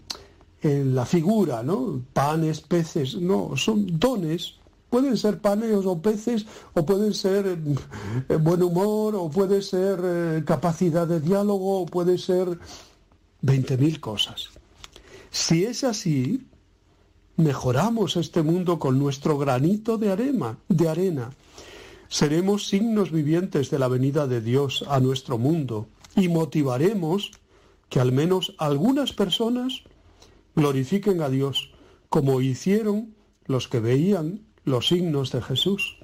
en 0.62 0.94
la 0.94 1.04
figura, 1.04 1.62
¿no? 1.62 2.00
Panes, 2.12 2.60
peces, 2.60 3.16
no, 3.16 3.56
son 3.56 3.98
dones. 3.98 4.54
Pueden 4.88 5.16
ser 5.16 5.38
panes 5.40 5.86
o 5.86 6.00
peces, 6.00 6.46
o 6.74 6.84
pueden 6.84 7.14
ser 7.14 7.58
eh, 8.28 8.36
buen 8.36 8.62
humor, 8.62 9.14
o 9.16 9.30
puede 9.30 9.62
ser 9.62 9.98
eh, 10.02 10.42
capacidad 10.46 11.06
de 11.06 11.20
diálogo, 11.20 11.80
o 11.80 11.86
puede 11.86 12.18
ser 12.18 12.46
20.000 13.42 14.00
cosas. 14.00 14.50
Si 15.30 15.64
es 15.64 15.82
así, 15.82 16.46
mejoramos 17.36 18.16
este 18.16 18.42
mundo 18.42 18.78
con 18.78 18.98
nuestro 18.98 19.38
granito 19.38 19.96
de 19.96 20.12
arena, 20.12 20.58
de 20.68 20.88
arena. 20.88 21.30
Seremos 22.08 22.68
signos 22.68 23.10
vivientes 23.10 23.70
de 23.70 23.78
la 23.78 23.88
venida 23.88 24.26
de 24.26 24.42
Dios 24.42 24.84
a 24.88 25.00
nuestro 25.00 25.38
mundo 25.38 25.88
y 26.14 26.28
motivaremos 26.28 27.32
que 27.88 28.00
al 28.00 28.12
menos 28.12 28.54
algunas 28.58 29.14
personas 29.14 29.84
glorifiquen 30.54 31.22
a 31.22 31.28
Dios 31.28 31.72
como 32.08 32.40
hicieron 32.40 33.14
los 33.46 33.68
que 33.68 33.80
veían 33.80 34.44
los 34.64 34.88
signos 34.88 35.32
de 35.32 35.42
Jesús. 35.42 35.98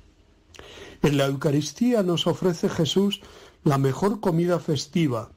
En 1.03 1.16
la 1.16 1.27
Eucaristía 1.27 2.03
nos 2.03 2.27
ofrece 2.27 2.69
Jesús 2.69 3.20
la 3.62 3.79
mejor 3.79 4.20
comida 4.20 4.59
festiva. 4.59 5.31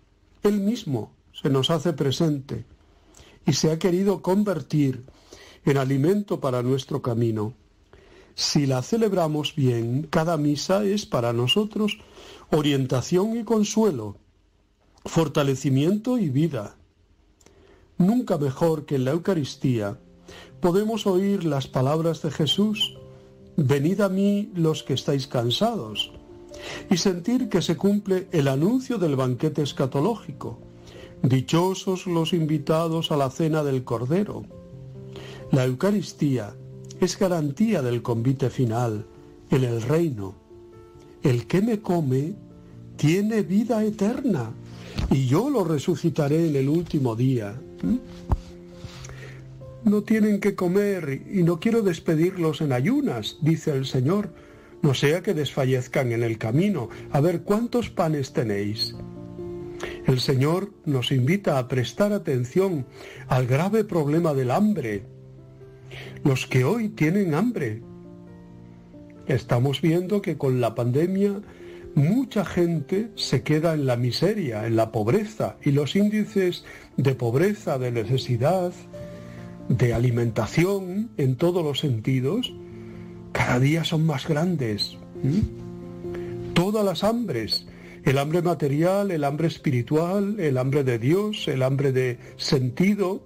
Él 0.44 0.60
mismo 0.60 1.14
se 1.34 1.50
nos 1.50 1.70
hace 1.70 1.94
presente 1.94 2.66
y 3.46 3.54
se 3.54 3.72
ha 3.72 3.80
querido 3.80 4.22
convertir 4.22 5.06
en 5.66 5.78
alimento 5.78 6.40
para 6.40 6.64
nuestro 6.64 7.02
camino. 7.02 7.54
Si 8.36 8.66
la 8.66 8.82
celebramos 8.82 9.56
bien, 9.56 10.08
cada 10.10 10.38
misa 10.38 10.84
es 10.84 11.06
para 11.06 11.34
nosotros 11.34 11.98
orientación 12.50 13.38
y 13.38 13.44
consuelo, 13.44 14.18
fortalecimiento 15.06 16.18
y 16.18 16.30
vida. 16.30 16.76
Nunca 18.02 18.40
mejor 18.40 18.86
que 18.86 18.95
en 18.95 19.06
la 19.06 19.11
Eucaristía 19.11 19.95
podemos 20.60 21.06
oír 21.06 21.44
las 21.44 21.68
palabras 21.68 22.23
de 22.23 22.32
Jesús, 22.32 22.98
venid 23.57 24.02
a 24.02 24.10
mí 24.10 24.52
los 24.56 24.82
que 24.82 24.95
estáis 24.95 25.28
cansados, 25.28 26.11
y 26.90 26.98
sentir 26.98 27.48
que 27.48 27.61
se 27.61 27.78
cumple 27.78 28.28
el 28.32 28.48
anuncio 28.48 28.98
del 28.98 29.15
banquete 29.15 29.61
escatológico. 29.61 30.57
Dichosos 31.22 32.07
los 32.07 32.34
invitados 32.34 33.11
a 33.11 33.18
la 33.18 33.30
cena 33.30 33.64
del 33.64 33.84
Cordero. 33.84 34.45
La 35.52 35.65
Eucaristía 35.65 36.56
es 36.99 37.19
garantía 37.19 37.84
del 37.84 38.02
convite 38.02 38.49
final 38.49 39.06
en 39.52 39.64
el 39.64 39.80
reino. 39.80 40.34
El 41.22 41.45
que 41.45 41.61
me 41.61 41.82
come 41.82 42.34
tiene 42.95 43.44
vida 43.44 43.84
eterna 43.84 44.52
y 45.11 45.28
yo 45.28 45.52
lo 45.52 45.64
resucitaré 45.64 46.49
en 46.49 46.56
el 46.56 46.68
último 46.68 47.15
día. 47.15 47.61
¿Mm? 47.84 47.98
No 49.84 50.03
tienen 50.03 50.40
que 50.40 50.56
comer 50.56 51.24
y 51.32 51.44
no 51.44 51.60
quiero 51.60 51.82
despedirlos 51.82 52.62
en 52.62 52.72
ayunas, 52.72 53.38
dice 53.41 53.72
el 53.72 53.86
Señor, 53.86 54.34
no 54.82 54.94
sea 54.94 55.22
que 55.22 55.34
desfallezcan 55.34 56.12
en 56.12 56.24
el 56.24 56.38
camino. 56.38 56.90
A 57.12 57.20
ver, 57.20 57.41
¿cuántos 57.41 57.90
panes 57.90 58.34
tenéis? 58.34 58.95
El 60.06 60.20
Señor 60.20 60.72
nos 60.86 61.12
invita 61.12 61.58
a 61.58 61.68
prestar 61.68 62.14
atención 62.14 62.86
al 63.28 63.48
grave 63.48 63.84
problema 63.84 64.34
del 64.34 64.52
hambre. 64.52 65.03
Los 66.24 66.48
que 66.48 66.64
hoy 66.64 66.90
tienen 66.90 67.34
hambre. 67.34 67.82
Estamos 69.28 69.82
viendo 69.82 70.22
que 70.22 70.38
con 70.38 70.62
la 70.62 70.76
pandemia 70.76 71.41
mucha 71.95 72.45
gente 72.45 73.12
se 73.16 73.44
queda 73.44 73.74
en 73.74 73.86
la 73.86 73.98
miseria, 73.98 74.66
en 74.66 74.76
la 74.76 74.91
pobreza, 74.91 75.58
y 75.64 75.72
los 75.72 75.95
índices 75.95 76.66
de 76.97 77.15
pobreza, 77.15 77.77
de 77.77 77.91
necesidad, 77.91 78.73
de 79.69 79.93
alimentación 79.93 81.11
en 81.18 81.35
todos 81.35 81.63
los 81.63 81.80
sentidos, 81.80 82.53
cada 83.31 83.59
día 83.59 83.84
son 83.84 84.05
más 84.05 84.27
grandes. 84.27 84.97
Todas 86.53 86.84
las 86.85 87.03
hambres 87.03 87.68
El 88.03 88.18
hambre 88.18 88.41
material, 88.41 89.11
el 89.11 89.23
hambre 89.23 89.47
espiritual, 89.47 90.39
el 90.39 90.57
hambre 90.57 90.84
de 90.84 90.97
Dios, 90.97 91.47
el 91.47 91.61
hambre 91.61 91.91
de 91.91 92.18
sentido. 92.35 93.22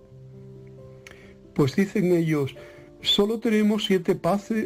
Pues 1.54 1.78
dicen 1.78 2.12
ellos, 2.14 2.56
solo 3.02 3.40
tenemos 3.40 3.86
siete, 3.86 4.20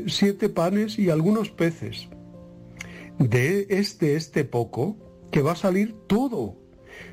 siete 0.07 0.49
panes 0.49 0.97
y 0.97 1.11
algunos 1.11 1.51
peces. 1.51 2.09
De 3.19 3.67
este, 3.69 4.15
este 4.15 4.45
poco, 4.45 4.97
que 5.31 5.43
va 5.43 5.51
a 5.51 5.55
salir 5.55 5.93
todo. 6.07 6.55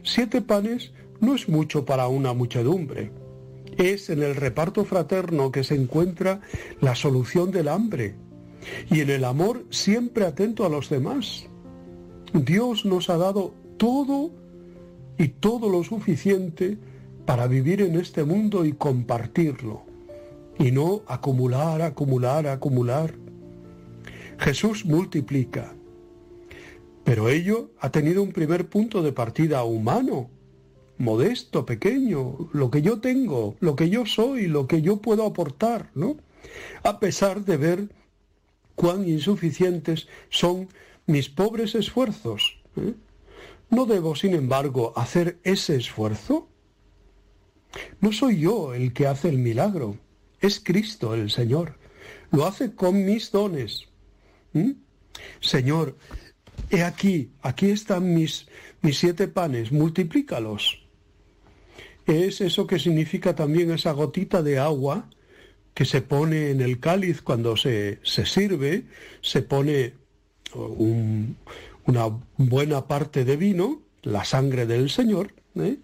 Siete 0.02 0.40
panes 0.40 0.92
no 1.20 1.34
es 1.34 1.48
mucho 1.48 1.84
para 1.84 2.08
una 2.08 2.32
muchedumbre. 2.32 3.10
Es 3.76 4.10
en 4.10 4.22
el 4.22 4.34
reparto 4.34 4.84
fraterno 4.84 5.50
que 5.50 5.64
se 5.64 5.74
encuentra 5.74 6.40
la 6.80 6.94
solución 6.94 7.50
del 7.50 7.68
hambre 7.68 8.14
y 8.90 9.00
en 9.00 9.10
el 9.10 9.24
amor 9.24 9.64
siempre 9.70 10.24
atento 10.24 10.64
a 10.64 10.68
los 10.68 10.88
demás. 10.88 11.46
Dios 12.32 12.84
nos 12.84 13.10
ha 13.10 13.16
dado 13.16 13.54
todo 13.76 14.30
y 15.18 15.28
todo 15.28 15.68
lo 15.68 15.84
suficiente 15.84 16.78
para 17.24 17.46
vivir 17.46 17.80
en 17.82 17.98
este 17.98 18.24
mundo 18.24 18.64
y 18.64 18.72
compartirlo 18.72 19.82
y 20.58 20.70
no 20.70 21.02
acumular, 21.06 21.82
acumular, 21.82 22.46
acumular. 22.46 23.14
Jesús 24.38 24.84
multiplica, 24.84 25.74
pero 27.04 27.28
ello 27.28 27.70
ha 27.80 27.90
tenido 27.90 28.22
un 28.22 28.32
primer 28.32 28.68
punto 28.68 29.02
de 29.02 29.12
partida 29.12 29.64
humano, 29.64 30.30
modesto, 30.98 31.66
pequeño, 31.66 32.48
lo 32.52 32.70
que 32.70 32.82
yo 32.82 33.00
tengo, 33.00 33.56
lo 33.60 33.76
que 33.76 33.90
yo 33.90 34.06
soy, 34.06 34.46
lo 34.46 34.66
que 34.66 34.82
yo 34.82 34.98
puedo 34.98 35.26
aportar, 35.26 35.90
¿no? 35.94 36.16
A 36.82 37.00
pesar 37.00 37.44
de 37.44 37.56
ver 37.56 37.88
cuán 38.74 39.08
insuficientes 39.08 40.08
son 40.30 40.68
mis 41.06 41.28
pobres 41.28 41.74
esfuerzos. 41.74 42.58
¿eh? 42.76 42.94
¿No 43.70 43.86
debo, 43.86 44.14
sin 44.14 44.34
embargo, 44.34 44.92
hacer 44.96 45.38
ese 45.42 45.76
esfuerzo? 45.76 46.48
No 48.00 48.12
soy 48.12 48.40
yo 48.40 48.74
el 48.74 48.92
que 48.92 49.06
hace 49.06 49.28
el 49.28 49.38
milagro, 49.38 49.98
es 50.40 50.60
Cristo 50.60 51.14
el 51.14 51.30
Señor. 51.30 51.78
Lo 52.30 52.46
hace 52.46 52.74
con 52.74 53.04
mis 53.04 53.30
dones. 53.32 53.88
Señor, 55.40 55.96
he 56.70 56.82
aquí, 56.82 57.30
aquí 57.42 57.70
están 57.70 58.14
mis, 58.14 58.46
mis 58.82 58.98
siete 58.98 59.28
panes, 59.28 59.72
multiplícalos. 59.72 60.85
Es 62.06 62.40
eso 62.40 62.66
que 62.66 62.78
significa 62.78 63.34
también 63.34 63.70
esa 63.72 63.92
gotita 63.92 64.42
de 64.42 64.58
agua 64.58 65.08
que 65.74 65.84
se 65.84 66.02
pone 66.02 66.50
en 66.50 66.60
el 66.60 66.80
cáliz 66.80 67.20
cuando 67.20 67.56
se, 67.56 67.98
se 68.02 68.24
sirve, 68.26 68.84
se 69.20 69.42
pone 69.42 69.94
un- 70.54 71.36
una 71.84 72.06
buena 72.36 72.86
parte 72.86 73.24
de 73.24 73.36
vino, 73.36 73.82
la 74.02 74.24
sangre 74.24 74.66
del 74.66 74.88
Señor, 74.88 75.32
¿eh? 75.56 75.76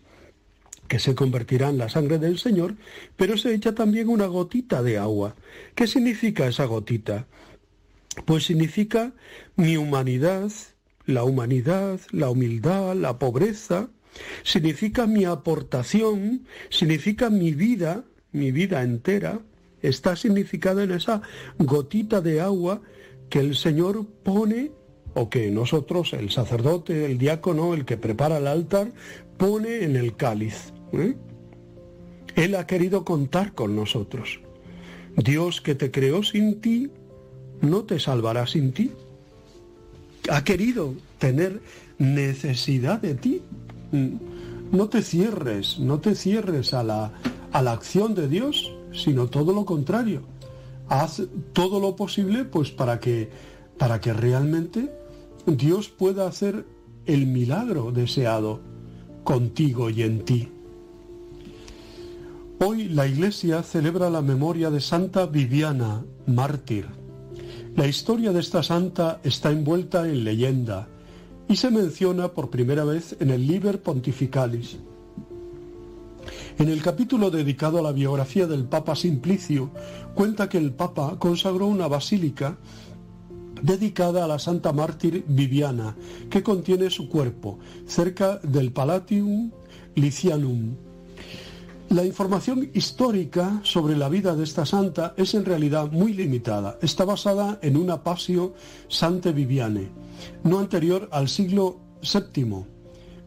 que 0.88 0.98
se 0.98 1.14
convertirá 1.14 1.70
en 1.70 1.78
la 1.78 1.88
sangre 1.88 2.18
del 2.18 2.38
Señor, 2.38 2.76
pero 3.16 3.36
se 3.36 3.54
echa 3.54 3.74
también 3.74 4.08
una 4.08 4.26
gotita 4.26 4.82
de 4.82 4.98
agua. 4.98 5.34
¿Qué 5.74 5.86
significa 5.86 6.46
esa 6.46 6.66
gotita? 6.66 7.26
Pues 8.26 8.44
significa 8.44 9.12
mi 9.56 9.76
humanidad, 9.76 10.50
la 11.06 11.24
humanidad, 11.24 12.00
la 12.10 12.30
humildad, 12.30 12.94
la 12.94 13.18
pobreza, 13.18 13.88
significa 14.42 15.06
mi 15.06 15.24
aportación, 15.24 16.46
significa 16.70 17.30
mi 17.30 17.52
vida, 17.52 18.04
mi 18.32 18.52
vida 18.52 18.82
entera, 18.82 19.40
está 19.82 20.16
significada 20.16 20.84
en 20.84 20.92
esa 20.92 21.22
gotita 21.58 22.20
de 22.20 22.40
agua 22.40 22.80
que 23.28 23.40
el 23.40 23.56
Señor 23.56 24.06
pone 24.22 24.70
o 25.14 25.28
que 25.28 25.50
nosotros, 25.50 26.12
el 26.12 26.30
sacerdote, 26.30 27.06
el 27.06 27.18
diácono, 27.18 27.74
el 27.74 27.84
que 27.84 27.96
prepara 27.96 28.38
el 28.38 28.46
altar, 28.46 28.92
pone 29.36 29.84
en 29.84 29.96
el 29.96 30.16
cáliz. 30.16 30.72
¿eh? 30.92 31.14
Él 32.34 32.54
ha 32.54 32.66
querido 32.66 33.04
contar 33.04 33.52
con 33.52 33.76
nosotros. 33.76 34.40
Dios 35.16 35.60
que 35.60 35.74
te 35.74 35.90
creó 35.90 36.22
sin 36.22 36.60
ti, 36.60 36.90
no 37.60 37.84
te 37.84 37.98
salvará 37.98 38.46
sin 38.46 38.72
ti. 38.72 38.92
Ha 40.30 40.44
querido 40.44 40.94
tener 41.18 41.60
necesidad 41.98 43.00
de 43.00 43.14
ti. 43.14 43.42
Mm, 43.92 44.16
No 44.72 44.88
te 44.88 45.02
cierres, 45.02 45.78
no 45.78 46.00
te 46.00 46.14
cierres 46.14 46.72
a 46.72 46.82
la, 46.82 47.12
a 47.52 47.62
la 47.62 47.72
acción 47.72 48.14
de 48.14 48.26
Dios, 48.26 48.72
sino 48.92 49.28
todo 49.28 49.52
lo 49.52 49.66
contrario. 49.66 50.22
Haz 50.88 51.22
todo 51.52 51.78
lo 51.78 51.94
posible 51.94 52.44
pues 52.44 52.70
para 52.70 52.98
que, 52.98 53.30
para 53.78 54.00
que 54.00 54.14
realmente 54.14 54.90
Dios 55.46 55.88
pueda 55.88 56.26
hacer 56.26 56.64
el 57.04 57.26
milagro 57.26 57.92
deseado 57.92 58.60
contigo 59.24 59.90
y 59.90 60.02
en 60.02 60.24
ti. 60.24 60.48
Hoy 62.64 62.88
la 62.88 63.06
Iglesia 63.06 63.62
celebra 63.62 64.08
la 64.08 64.22
memoria 64.22 64.70
de 64.70 64.80
Santa 64.80 65.26
Viviana, 65.26 66.02
mártir. 66.26 66.86
La 67.76 67.86
historia 67.86 68.32
de 68.32 68.40
esta 68.40 68.62
santa 68.62 69.20
está 69.24 69.50
envuelta 69.50 70.08
en 70.08 70.24
leyenda 70.24 70.88
y 71.48 71.56
se 71.56 71.70
menciona 71.70 72.28
por 72.28 72.50
primera 72.50 72.84
vez 72.84 73.16
en 73.20 73.30
el 73.30 73.46
Liber 73.46 73.82
Pontificalis. 73.82 74.78
En 76.58 76.68
el 76.68 76.82
capítulo 76.82 77.30
dedicado 77.30 77.78
a 77.78 77.82
la 77.82 77.92
biografía 77.92 78.46
del 78.46 78.64
Papa 78.64 78.94
Simplicio, 78.94 79.70
cuenta 80.14 80.48
que 80.48 80.58
el 80.58 80.72
Papa 80.72 81.16
consagró 81.18 81.66
una 81.66 81.88
basílica 81.88 82.58
dedicada 83.62 84.24
a 84.24 84.28
la 84.28 84.38
Santa 84.38 84.72
Mártir 84.72 85.24
Viviana, 85.26 85.96
que 86.28 86.42
contiene 86.42 86.90
su 86.90 87.08
cuerpo, 87.08 87.58
cerca 87.86 88.38
del 88.38 88.72
Palatium 88.72 89.50
Licianum. 89.94 90.74
La 91.88 92.04
información 92.04 92.70
histórica 92.72 93.60
sobre 93.64 93.96
la 93.96 94.08
vida 94.08 94.34
de 94.34 94.44
esta 94.44 94.64
santa 94.64 95.14
es 95.16 95.34
en 95.34 95.44
realidad 95.44 95.90
muy 95.92 96.14
limitada. 96.14 96.78
Está 96.80 97.04
basada 97.04 97.58
en 97.60 97.76
una 97.76 98.02
pasio 98.02 98.54
Sante 98.88 99.32
Viviane, 99.32 99.90
no 100.44 100.58
anterior 100.58 101.08
al 101.12 101.28
siglo 101.28 101.80
VII. 102.02 102.64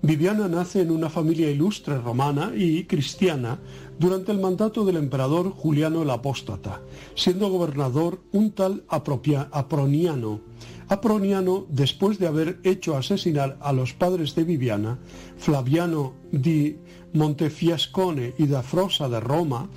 Viviana 0.01 0.47
nace 0.47 0.81
en 0.81 0.91
una 0.91 1.09
familia 1.09 1.49
ilustre 1.49 1.97
romana 1.97 2.51
y 2.55 2.83
cristiana 2.83 3.59
durante 3.97 4.31
el 4.31 4.39
mandato 4.39 4.85
del 4.85 4.97
emperador 4.97 5.49
Juliano 5.49 6.03
el 6.03 6.09
Apóstata, 6.11 6.81
siendo 7.15 7.49
gobernador 7.49 8.21
un 8.31 8.51
tal 8.51 8.83
Aproniano. 8.87 10.41
Aproniano, 10.87 11.65
después 11.69 12.19
de 12.19 12.27
haber 12.27 12.59
hecho 12.63 12.95
asesinar 12.95 13.57
a 13.61 13.73
los 13.73 13.93
padres 13.93 14.35
de 14.35 14.43
Viviana, 14.43 14.99
Flaviano 15.37 16.13
di 16.31 16.77
Montefiascone 17.13 18.35
y 18.37 18.45
Dafrosa 18.45 19.09
de 19.09 19.19
Roma, 19.19 19.69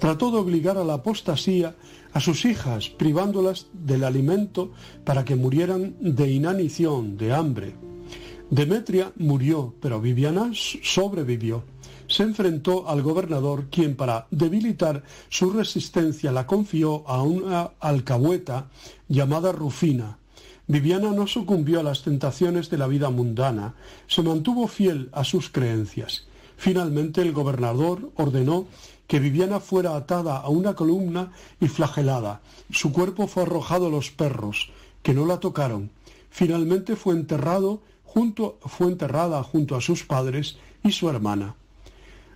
trató 0.00 0.32
de 0.32 0.38
obligar 0.38 0.78
a 0.78 0.84
la 0.84 0.94
apostasía 0.94 1.76
a 2.16 2.20
sus 2.20 2.46
hijas, 2.46 2.88
privándolas 2.88 3.66
del 3.74 4.02
alimento 4.02 4.72
para 5.04 5.22
que 5.26 5.36
murieran 5.36 5.96
de 6.00 6.32
inanición, 6.32 7.18
de 7.18 7.34
hambre. 7.34 7.74
Demetria 8.48 9.12
murió, 9.16 9.74
pero 9.82 10.00
Viviana 10.00 10.50
sobrevivió. 10.54 11.64
Se 12.08 12.22
enfrentó 12.22 12.88
al 12.88 13.02
gobernador, 13.02 13.66
quien 13.68 13.96
para 13.96 14.28
debilitar 14.30 15.02
su 15.28 15.50
resistencia 15.50 16.32
la 16.32 16.46
confió 16.46 17.06
a 17.06 17.20
una 17.20 17.72
alcahueta 17.80 18.70
llamada 19.08 19.52
Rufina. 19.52 20.16
Viviana 20.68 21.12
no 21.12 21.26
sucumbió 21.26 21.80
a 21.80 21.82
las 21.82 22.02
tentaciones 22.02 22.70
de 22.70 22.78
la 22.78 22.86
vida 22.86 23.10
mundana, 23.10 23.74
se 24.06 24.22
mantuvo 24.22 24.68
fiel 24.68 25.10
a 25.12 25.22
sus 25.22 25.50
creencias. 25.50 26.26
Finalmente 26.56 27.20
el 27.20 27.32
gobernador 27.32 28.10
ordenó 28.16 28.68
que 29.06 29.20
Viviana 29.20 29.60
fuera 29.60 29.96
atada 29.96 30.36
a 30.38 30.48
una 30.48 30.74
columna 30.74 31.32
y 31.60 31.68
flagelada. 31.68 32.40
Su 32.70 32.92
cuerpo 32.92 33.26
fue 33.26 33.44
arrojado 33.44 33.86
a 33.86 33.90
los 33.90 34.10
perros, 34.10 34.70
que 35.02 35.14
no 35.14 35.26
la 35.26 35.40
tocaron. 35.40 35.90
Finalmente 36.30 36.96
fue 36.96 37.14
enterrado 37.14 37.80
junto, 38.04 38.58
fue 38.62 38.88
enterrada 38.88 39.42
junto 39.42 39.76
a 39.76 39.80
sus 39.80 40.04
padres 40.04 40.56
y 40.82 40.92
su 40.92 41.08
hermana. 41.08 41.54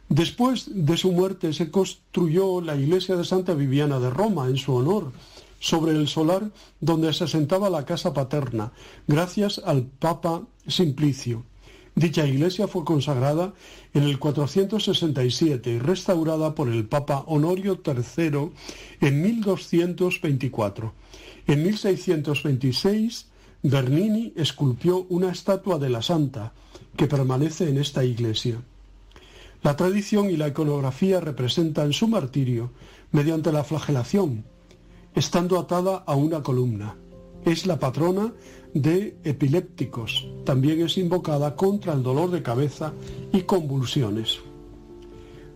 Después 0.09 0.67
de 0.69 0.97
su 0.97 1.13
muerte 1.13 1.53
se 1.53 1.71
construyó 1.71 2.61
la 2.61 2.75
iglesia 2.77 3.17
de 3.17 3.25
Santa 3.25 3.55
Viviana 3.55 4.01
de 4.01 4.11
Roma 4.11 4.49
en 4.49 4.57
su 4.57 4.75
honor, 4.75 5.13
sobre 5.61 5.93
el 5.93 6.09
solar 6.09 6.51
donde 6.81 7.13
se 7.13 7.25
asentaba 7.25 7.71
la 7.71 7.85
casa 7.85 8.13
paterna, 8.13 8.73
gracias 9.07 9.61
al 9.65 9.85
Papa 9.85 10.43
Simplicio. 10.67 11.45
Dicha 11.95 12.27
iglesia 12.27 12.69
fue 12.69 12.85
consagrada 12.85 13.53
en 13.93 14.05
el 14.05 14.19
467 14.19 15.71
y 15.71 15.79
restaurada 15.79 16.55
por 16.55 16.69
el 16.69 16.87
Papa 16.87 17.25
Honorio 17.27 17.81
III 17.85 18.51
en 19.01 19.23
1224. 19.23 20.95
En 21.47 21.63
1626, 21.65 23.27
Bernini 23.63 24.33
esculpió 24.37 25.05
una 25.09 25.31
estatua 25.31 25.79
de 25.79 25.91
la 25.91 26.01
santa 26.01 26.53
que 26.97 27.07
permanece 27.07 27.69
en 27.69 27.79
esta 27.79 28.05
iglesia. 28.05 28.63
La 29.63 29.77
tradición 29.77 30.31
y 30.31 30.37
la 30.37 30.49
iconografía 30.49 31.21
representan 31.21 31.93
su 31.93 32.09
martirio 32.09 32.71
mediante 33.13 33.53
la 33.53 33.65
flagelación, 33.65 34.45
estando 35.15 35.59
atada 35.59 35.97
a 36.07 36.15
una 36.15 36.43
columna. 36.43 36.97
Es 37.45 37.67
la 37.67 37.79
patrona 37.79 38.33
de 38.75 39.17
epilépticos. 39.25 40.27
También 40.45 40.83
es 40.83 40.99
invocada 40.99 41.57
contra 41.57 41.93
el 41.93 42.03
dolor 42.03 42.31
de 42.31 42.43
cabeza 42.43 42.93
y 43.33 43.43
convulsiones. 43.43 44.39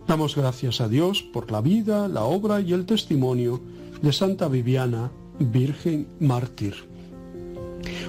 Damos 0.07 0.35
gracias 0.35 0.81
a 0.81 0.87
Dios 0.87 1.23
por 1.23 1.51
la 1.51 1.61
vida, 1.61 2.07
la 2.07 2.23
obra 2.23 2.61
y 2.61 2.73
el 2.73 2.85
testimonio 2.85 3.61
de 4.01 4.13
Santa 4.13 4.47
Viviana, 4.47 5.11
Virgen 5.39 6.07
Mártir. 6.19 6.75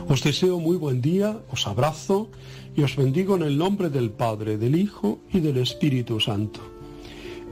Os 0.08 0.22
deseo 0.22 0.60
muy 0.60 0.76
buen 0.76 1.00
día, 1.00 1.40
os 1.50 1.66
abrazo 1.66 2.28
y 2.76 2.82
os 2.82 2.96
bendigo 2.96 3.36
en 3.36 3.42
el 3.42 3.58
nombre 3.58 3.90
del 3.90 4.10
Padre, 4.10 4.58
del 4.58 4.76
Hijo 4.76 5.20
y 5.32 5.40
del 5.40 5.56
Espíritu 5.56 6.20
Santo. 6.20 6.60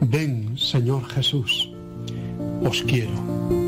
Ven, 0.00 0.58
Señor 0.58 1.06
Jesús, 1.06 1.70
os 2.62 2.82
quiero. 2.82 3.63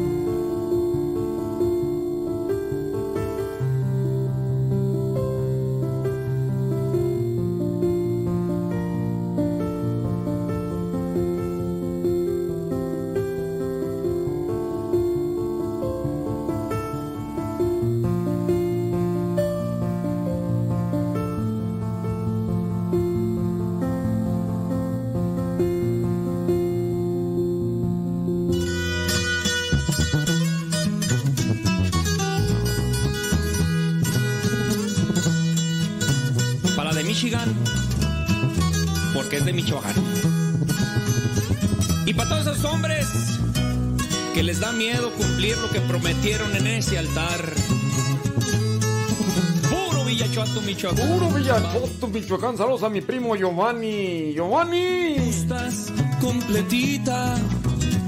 Puro 50.94 51.30
Villachuato, 51.30 52.06
Michoacán. 52.06 52.56
Saludos 52.56 52.82
a 52.84 52.88
mi 52.88 53.00
primo 53.00 53.34
Giovanni. 53.34 54.32
Giovanni. 54.34 55.16
Estás 55.16 55.92
completita, 56.20 57.34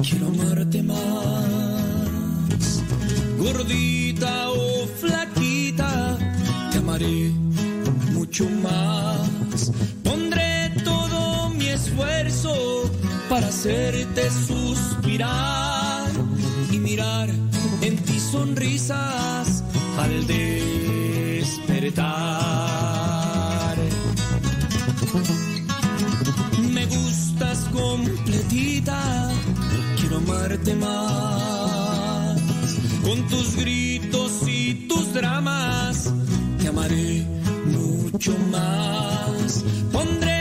quiero 0.03 0.29
amarte 0.29 0.83
más. 0.83 1.49
Gordita 3.39 4.51
o 4.51 4.87
flaquita, 5.01 6.19
te 6.71 6.79
amaré 6.79 7.33
mucho 8.13 8.49
más. 8.63 9.73
Pondré 10.05 10.71
todo 10.85 11.51
mi 11.51 11.67
esfuerzo 11.69 12.91
para 13.29 13.49
hacerte 13.49 14.31
suspirar 14.31 16.11
y 16.71 16.79
mirar 16.79 17.29
en 17.83 17.97
ti 18.05 18.21
sonrisas 18.21 19.65
al 19.99 20.27
despertar. 21.81 23.77
Me 26.73 26.87
gustas 26.87 27.59
completita, 27.73 29.31
quiero 29.99 30.17
amarte 30.19 30.75
más. 30.77 32.41
Con 33.03 33.27
tus 33.29 33.57
gritos 33.57 34.33
y 34.47 34.87
tus 34.89 35.13
dramas, 35.15 36.13
te 36.61 36.69
amaré 36.69 37.27
mucho 37.67 38.37
más. 38.51 39.65
Pondré 39.93 40.38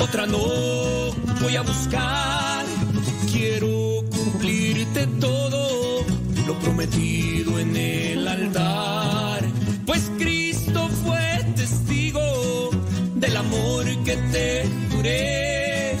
otra 0.00 0.26
no 0.26 0.38
voy 1.40 1.56
a 1.56 1.62
buscar. 1.62 2.64
Quiero 3.32 4.04
cumplirte 4.10 5.06
todo 5.20 6.04
lo 6.46 6.54
prometido 6.60 7.58
en 7.58 7.76
el 7.76 8.28
altar. 8.28 9.44
Pues 9.86 10.10
Cristo 10.18 10.88
fue 11.04 11.44
testigo 11.56 12.70
del 13.16 13.36
amor 13.36 13.84
que 14.04 14.16
te 14.32 14.68
juré 14.90 15.96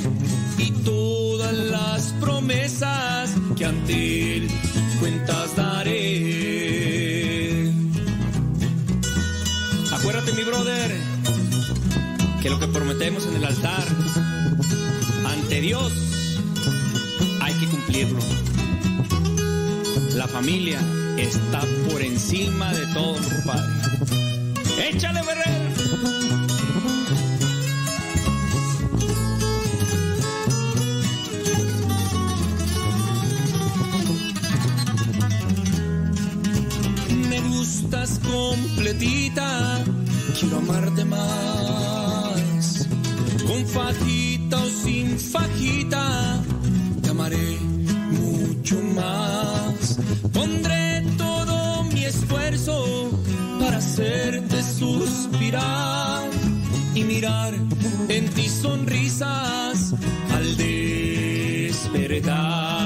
y 0.58 0.70
todas 0.84 1.52
las 1.52 2.12
promesas 2.20 3.34
que 3.56 3.64
ante 3.64 4.23
prometemos 12.74 13.24
en 13.26 13.36
el 13.36 13.44
altar 13.44 13.86
ante 15.24 15.60
Dios 15.60 15.92
hay 17.40 17.54
que 17.54 17.66
cumplirlo. 17.68 18.18
La 20.14 20.26
familia 20.26 20.80
está 21.16 21.60
por 21.88 22.02
encima 22.02 22.72
de 22.74 22.86
todo, 22.88 23.14
compadre. 23.14 23.72
¡Échale, 24.90 25.22
Ferrer! 25.22 25.62
Me 37.28 37.40
gustas 37.40 38.18
completita, 38.18 39.84
quiero 40.40 40.58
amarte 40.58 41.04
más. 41.04 42.13
Con 43.54 43.66
fajita 43.66 44.56
o 44.56 44.66
sin 44.66 45.16
fajita, 45.16 46.42
te 47.00 47.10
amaré 47.10 47.56
mucho 48.10 48.74
más. 48.96 49.96
Pondré 50.32 51.04
todo 51.16 51.84
mi 51.84 52.04
esfuerzo 52.04 53.10
para 53.60 53.76
hacerte 53.76 54.60
suspirar 54.60 56.28
y 56.96 57.04
mirar 57.04 57.54
en 58.08 58.28
ti 58.30 58.48
sonrisas 58.48 59.94
al 60.32 60.56
despertar. 60.56 62.83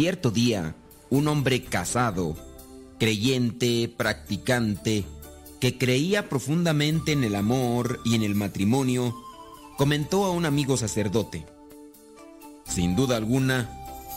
Cierto 0.00 0.30
día, 0.30 0.76
un 1.10 1.28
hombre 1.28 1.62
casado, 1.62 2.34
creyente, 2.98 3.92
practicante, 3.94 5.04
que 5.60 5.76
creía 5.76 6.30
profundamente 6.30 7.12
en 7.12 7.22
el 7.22 7.34
amor 7.34 8.00
y 8.06 8.14
en 8.14 8.22
el 8.22 8.34
matrimonio, 8.34 9.14
comentó 9.76 10.24
a 10.24 10.30
un 10.30 10.46
amigo 10.46 10.78
sacerdote, 10.78 11.44
Sin 12.64 12.96
duda 12.96 13.18
alguna, 13.18 13.68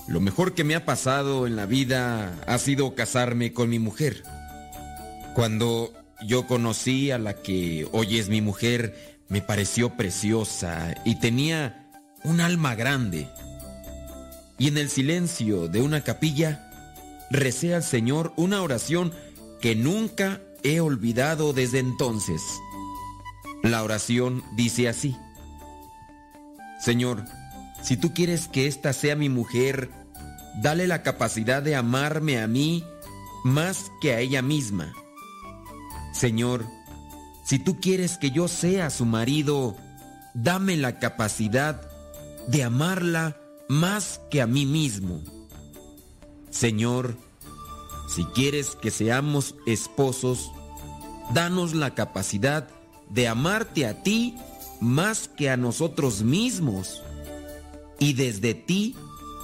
lo 0.07 0.21
mejor 0.21 0.53
que 0.53 0.63
me 0.63 0.75
ha 0.75 0.85
pasado 0.85 1.47
en 1.47 1.57
la 1.57 1.65
vida 1.65 2.41
ha 2.47 2.57
sido 2.59 2.95
casarme 2.95 3.51
con 3.51 3.67
mi 3.67 3.79
mujer. 3.79 4.23
Cuando 5.35 5.91
yo 6.25 6.47
conocí 6.47 7.11
a 7.11 7.17
la 7.17 7.33
que 7.33 7.89
hoy 7.91 8.19
es 8.19 8.29
mi 8.29 8.39
mujer, 8.39 9.19
me 9.27 9.41
pareció 9.41 9.97
preciosa 9.97 10.95
y 11.03 11.19
tenía 11.19 11.91
un 12.23 12.39
alma 12.39 12.73
grande. 12.73 13.27
Y 14.57 14.67
en 14.67 14.77
el 14.77 14.89
silencio 14.89 15.67
de 15.67 15.81
una 15.81 16.01
capilla, 16.01 16.69
recé 17.29 17.73
al 17.73 17.83
Señor 17.83 18.33
una 18.35 18.61
oración 18.61 19.13
que 19.61 19.75
nunca 19.75 20.41
he 20.63 20.79
olvidado 20.79 21.53
desde 21.53 21.79
entonces. 21.79 22.41
La 23.63 23.83
oración 23.83 24.43
dice 24.55 24.89
así. 24.89 25.15
Señor, 26.79 27.23
si 27.81 27.97
tú 27.97 28.13
quieres 28.13 28.47
que 28.47 28.67
esta 28.67 28.93
sea 28.93 29.15
mi 29.15 29.29
mujer, 29.29 29.89
dale 30.61 30.87
la 30.87 31.01
capacidad 31.01 31.63
de 31.63 31.75
amarme 31.75 32.41
a 32.41 32.47
mí 32.47 32.83
más 33.43 33.91
que 34.01 34.13
a 34.13 34.19
ella 34.19 34.41
misma. 34.41 34.93
Señor, 36.13 36.65
si 37.43 37.59
tú 37.59 37.79
quieres 37.79 38.17
que 38.17 38.31
yo 38.31 38.47
sea 38.47 38.89
su 38.89 39.05
marido, 39.05 39.75
dame 40.33 40.77
la 40.77 40.99
capacidad 40.99 41.81
de 42.47 42.63
amarla 42.63 43.37
más 43.67 44.21
que 44.29 44.41
a 44.41 44.47
mí 44.47 44.65
mismo. 44.65 45.21
Señor, 46.49 47.15
si 48.07 48.25
quieres 48.25 48.75
que 48.75 48.91
seamos 48.91 49.55
esposos, 49.65 50.51
danos 51.33 51.73
la 51.73 51.95
capacidad 51.95 52.67
de 53.09 53.27
amarte 53.27 53.85
a 53.87 54.03
ti 54.03 54.35
más 54.81 55.27
que 55.27 55.49
a 55.49 55.57
nosotros 55.57 56.23
mismos 56.23 57.01
y 57.99 58.13
desde 58.13 58.53
ti 58.53 58.95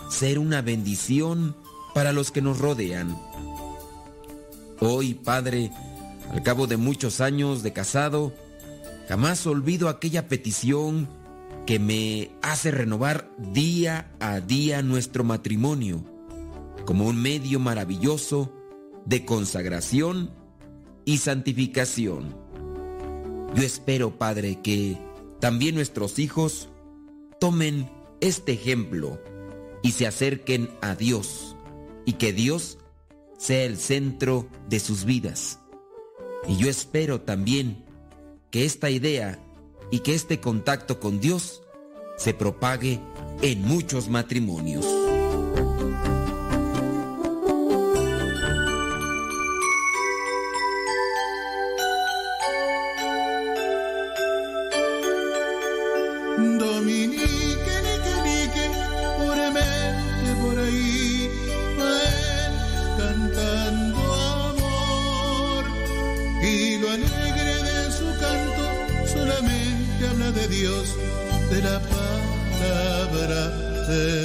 ser 0.10 0.40
una 0.40 0.62
bendición 0.62 1.56
para 1.94 2.14
los 2.14 2.32
que 2.32 2.42
nos 2.42 2.60
rodean. 2.60 3.18
Hoy, 4.80 5.14
Padre, 5.14 5.72
al 6.32 6.44
cabo 6.44 6.68
de 6.68 6.78
muchos 6.78 7.22
años 7.22 7.64
de 7.64 7.74
casado, 7.74 8.34
jamás 9.08 9.46
olvido 9.48 9.90
aquella 9.90 10.28
petición 10.28 11.08
que 11.70 11.78
me 11.78 12.32
hace 12.42 12.72
renovar 12.72 13.30
día 13.38 14.12
a 14.20 14.40
día 14.40 14.82
nuestro 14.82 15.24
matrimonio 15.24 16.04
como 16.84 17.06
un 17.06 17.22
medio 17.22 17.60
maravilloso 17.60 18.52
de 19.06 19.24
consagración 19.24 20.32
y 21.06 21.20
santificación. 21.20 22.36
Yo 23.54 23.62
espero, 23.62 24.18
Padre, 24.18 24.62
que 24.64 24.98
también 25.40 25.76
nuestros 25.76 26.18
hijos 26.18 26.70
tomen 27.40 27.88
este 28.20 28.54
ejemplo 28.54 29.22
y 29.84 29.92
se 29.92 30.08
acerquen 30.08 30.72
a 30.82 30.96
Dios 30.96 31.56
y 32.04 32.14
que 32.14 32.34
Dios 32.34 32.80
sea 33.38 33.64
el 33.66 33.78
centro 33.78 34.48
de 34.70 34.80
sus 34.80 35.06
vidas. 35.06 35.60
Y 36.48 36.58
yo 36.58 36.68
espero 36.68 37.22
también 37.22 37.86
que 38.50 38.66
esta 38.66 38.90
idea 38.90 39.40
y 39.92 40.00
que 40.00 40.14
este 40.14 40.40
contacto 40.40 41.00
con 41.00 41.20
Dios 41.20 41.62
se 42.18 42.34
propague 42.34 43.00
en 43.42 43.62
muchos 43.62 44.10
matrimonios. 44.10 45.09
De 71.50 71.62
la 71.64 71.80
palabra 71.80 73.48
de 73.88 74.19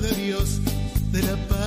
de 0.00 0.14
Dios, 0.14 0.60
de 1.10 1.22
la 1.22 1.34
palabra 1.48 1.57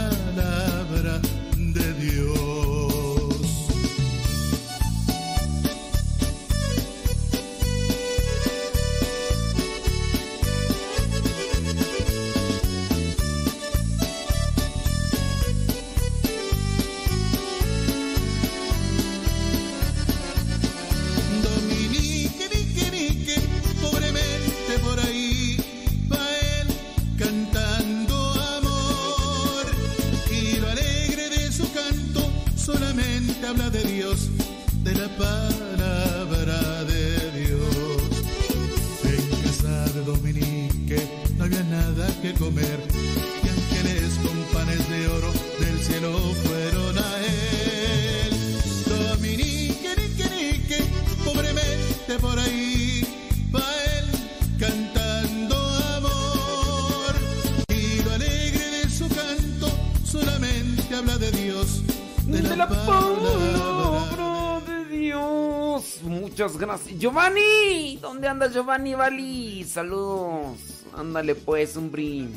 Gracias. 66.42 66.98
Giovanni, 66.98 67.98
¿dónde 68.02 68.28
anda 68.28 68.48
Giovanni 68.52 68.96
Vali? 68.96 69.64
Saludos. 69.64 70.58
Ándale 70.96 71.36
pues, 71.36 71.78
hombre. 71.78 72.28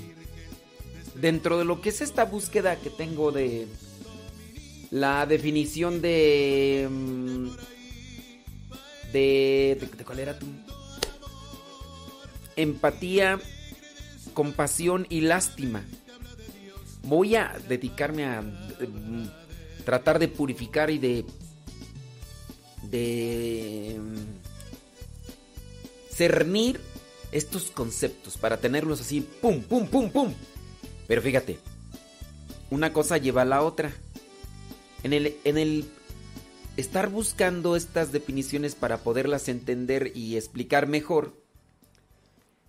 Dentro 1.15 1.59
de 1.59 1.65
lo 1.65 1.81
que 1.81 1.89
es 1.89 2.03
esta 2.03 2.27
búsqueda 2.27 2.77
que 2.77 2.91
tengo 2.91 3.33
de 3.33 3.67
la 4.91 5.25
definición 5.25 6.03
de 6.03 6.87
mm, 6.91 7.47
de, 9.11 9.89
de, 9.97 10.05
cuál 10.05 10.19
era 10.19 10.39
tú? 10.39 10.47
Empatía, 12.57 13.39
compasión 14.35 15.07
y 15.09 15.23
lástima. 15.23 15.83
Voy 17.05 17.37
a 17.37 17.57
dedicarme 17.69 18.27
a 18.27 18.43
mm, 18.43 19.29
tratar 19.87 20.19
de 20.19 20.29
purificar 20.29 20.91
y 20.91 20.99
de 20.99 21.25
de 22.91 24.01
mm, 24.01 24.45
cernir 26.15 26.81
estos 27.33 27.71
conceptos 27.71 28.37
para 28.37 28.59
tenerlos 28.59 29.01
así, 29.01 29.21
pum, 29.21 29.61
pum, 29.63 29.87
pum, 29.87 30.11
pum. 30.11 30.33
Pero 31.07 31.21
fíjate, 31.21 31.59
una 32.71 32.93
cosa 32.93 33.19
lleva 33.19 33.43
a 33.43 33.47
la 33.47 33.63
otra. 33.63 33.93
En 35.03 35.13
el, 35.13 35.37
en 35.45 35.59
el 35.59 35.85
estar 36.77 37.11
buscando 37.11 37.77
estas 37.77 38.13
definiciones 38.13 38.75
para 38.75 38.99
poderlas 38.99 39.49
entender 39.49 40.13
y 40.15 40.37
explicar 40.37 40.87
mejor, 40.87 41.35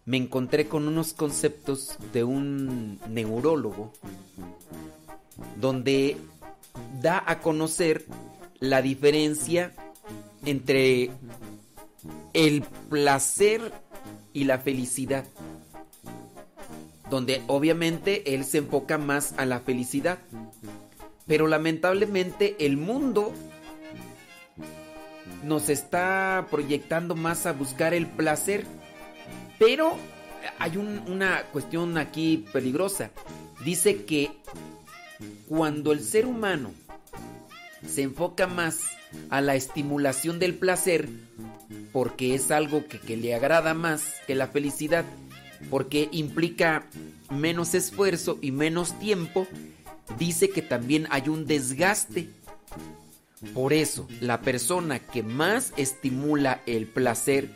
me 0.06 0.18
encontré 0.18 0.68
con 0.68 0.88
unos 0.88 1.14
conceptos 1.14 1.98
de 2.14 2.24
un 2.24 3.00
neurólogo 3.10 3.94
donde 5.60 6.18
da 7.02 7.24
a 7.26 7.40
conocer 7.40 8.06
la 8.60 8.82
diferencia 8.82 9.74
entre 10.46 11.12
el 12.34 12.64
placer 12.90 13.72
y 14.34 14.44
la 14.46 14.60
felicidad. 14.60 15.26
Donde 17.10 17.42
obviamente 17.48 18.34
él 18.34 18.46
se 18.46 18.60
enfoca 18.60 18.98
más 18.98 19.34
a 19.38 19.46
la 19.46 19.60
felicidad. 19.60 20.20
Pero 21.28 21.48
lamentablemente 21.48 22.56
el 22.60 22.78
mundo 22.78 23.34
nos 25.44 25.70
está 25.70 26.48
proyectando 26.50 27.16
más 27.16 27.46
a 27.46 27.54
buscar 27.54 27.94
el 27.94 28.08
placer. 28.08 28.66
Pero 29.60 29.96
hay 30.60 30.78
un- 30.78 31.04
una 31.08 31.44
cuestión 31.52 31.98
aquí 31.98 32.46
peligrosa. 32.52 33.12
Dice 33.64 34.06
que 34.06 34.32
cuando 35.48 35.92
el 35.92 36.04
ser 36.04 36.26
humano 36.26 36.72
se 37.88 38.03
enfoca 38.03 38.48
más 38.48 38.82
a 39.30 39.41
la 39.41 39.56
estimulación 39.56 40.40
del 40.40 40.56
placer, 40.56 41.10
porque 41.91 42.36
es 42.36 42.52
algo 42.52 42.86
que, 42.88 43.18
le 43.18 43.34
agrada 43.36 43.74
más 43.74 44.14
que 44.28 44.36
la 44.36 44.48
felicidad, 44.48 45.06
porque 45.70 46.10
implica 46.12 46.86
menos 47.30 47.74
esfuerzo 47.74 48.38
y 48.41 48.52
menos 48.52 48.98
tiempo, 48.99 49.48
dice 50.20 50.49
que 50.49 50.62
también 50.62 51.07
hay 51.10 51.30
un 51.30 51.45
desgaste. 51.45 52.30
Por 53.53 53.74
eso, 53.74 54.07
la 54.22 54.41
persona 54.41 54.99
que 54.99 55.22
más 55.22 55.74
estimula 55.78 56.62
el 56.66 56.88
placer 56.88 57.49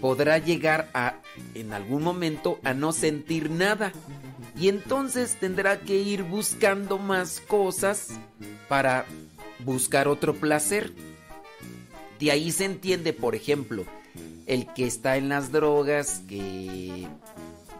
podrá 0.00 0.38
llegar 0.38 0.90
a, 0.94 1.16
en 1.54 1.72
algún 1.72 2.02
momento, 2.02 2.58
a 2.64 2.74
no 2.74 2.92
sentir 2.92 3.50
nada. 3.50 3.92
Y 4.58 4.68
entonces 4.68 5.36
tendrá 5.40 5.80
que 5.80 5.96
ir 5.96 6.22
buscando 6.22 6.98
más 6.98 7.40
cosas 7.40 8.08
para 8.68 9.06
buscar 9.64 10.08
otro 10.08 10.34
placer. 10.34 10.92
De 12.20 12.30
ahí 12.30 12.52
se 12.52 12.66
entiende, 12.66 13.12
por 13.12 13.34
ejemplo, 13.34 13.84
el 14.46 14.66
que 14.74 14.86
está 14.86 15.16
en 15.16 15.28
las 15.28 15.52
drogas, 15.52 16.22
que 16.28 17.08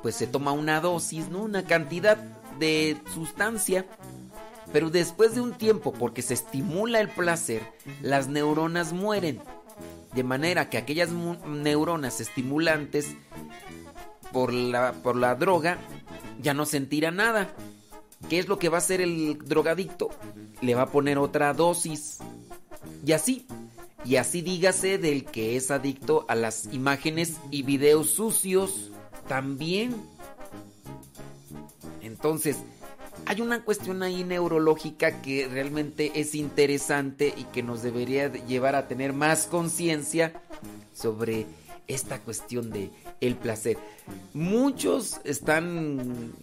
pues 0.03 0.17
se 0.17 0.27
toma 0.27 0.53
una 0.53 0.81
dosis, 0.81 1.29
¿no? 1.29 1.43
Una 1.43 1.65
cantidad 1.65 2.17
de 2.59 2.97
sustancia. 3.15 3.87
Pero 4.73 4.91
después 4.91 5.35
de 5.35 5.43
un 5.43 5.53
tiempo, 5.53 5.93
porque 5.93 6.23
se 6.23 6.35
estimula 6.35 7.01
el 7.01 7.09
placer, 7.09 7.63
las 8.01 8.29
neuronas 8.29 8.93
mueren. 8.93 9.41
De 10.15 10.25
manera 10.25 10.69
que 10.71 10.79
aquellas 10.79 11.11
neuronas 11.11 12.21
estimulantes 12.21 13.07
por 14.33 14.53
la, 14.53 14.93
por 14.93 15.17
la 15.17 15.35
droga 15.35 15.79
ya 16.41 16.55
no 16.55 16.67
sentirá 16.67 17.11
nada. 17.11 17.55
¿Qué 18.29 18.39
es 18.39 18.49
lo 18.49 18.59
que 18.59 18.69
va 18.69 18.79
a 18.79 18.79
hacer 18.79 19.01
el 19.01 19.39
drogadicto? 19.39 20.11
Le 20.61 20.75
va 20.75 20.83
a 20.83 20.91
poner 20.91 21.19
otra 21.19 21.53
dosis. 21.55 22.19
Y 23.05 23.13
así. 23.13 23.47
Y 24.05 24.17
así 24.17 24.43
dígase 24.43 24.99
del 24.99 25.25
que 25.25 25.57
es 25.57 25.71
adicto 25.71 26.25
a 26.29 26.35
las 26.35 26.67
imágenes 26.73 27.37
y 27.51 27.63
videos 27.63 28.11
sucios 28.11 28.91
también. 29.29 29.95
Entonces, 32.01 32.59
hay 33.27 33.41
una 33.41 33.65
cuestión 33.65 34.03
ahí 34.03 34.25
neurológica 34.25 35.23
que 35.23 35.49
realmente 35.49 36.13
es 36.17 36.35
interesante 36.35 37.33
y 37.37 37.45
que 37.45 37.63
nos 37.63 37.83
debería 37.83 38.29
de 38.29 38.41
llevar 38.47 38.75
a 38.75 38.89
tener 38.89 39.13
más 39.13 39.47
conciencia 39.47 40.33
sobre 40.93 41.47
esta 41.87 42.19
cuestión 42.21 42.71
de 42.71 42.91
el 43.23 43.37
placer. 43.37 43.79
Muchos 44.35 45.21
están 45.25 46.35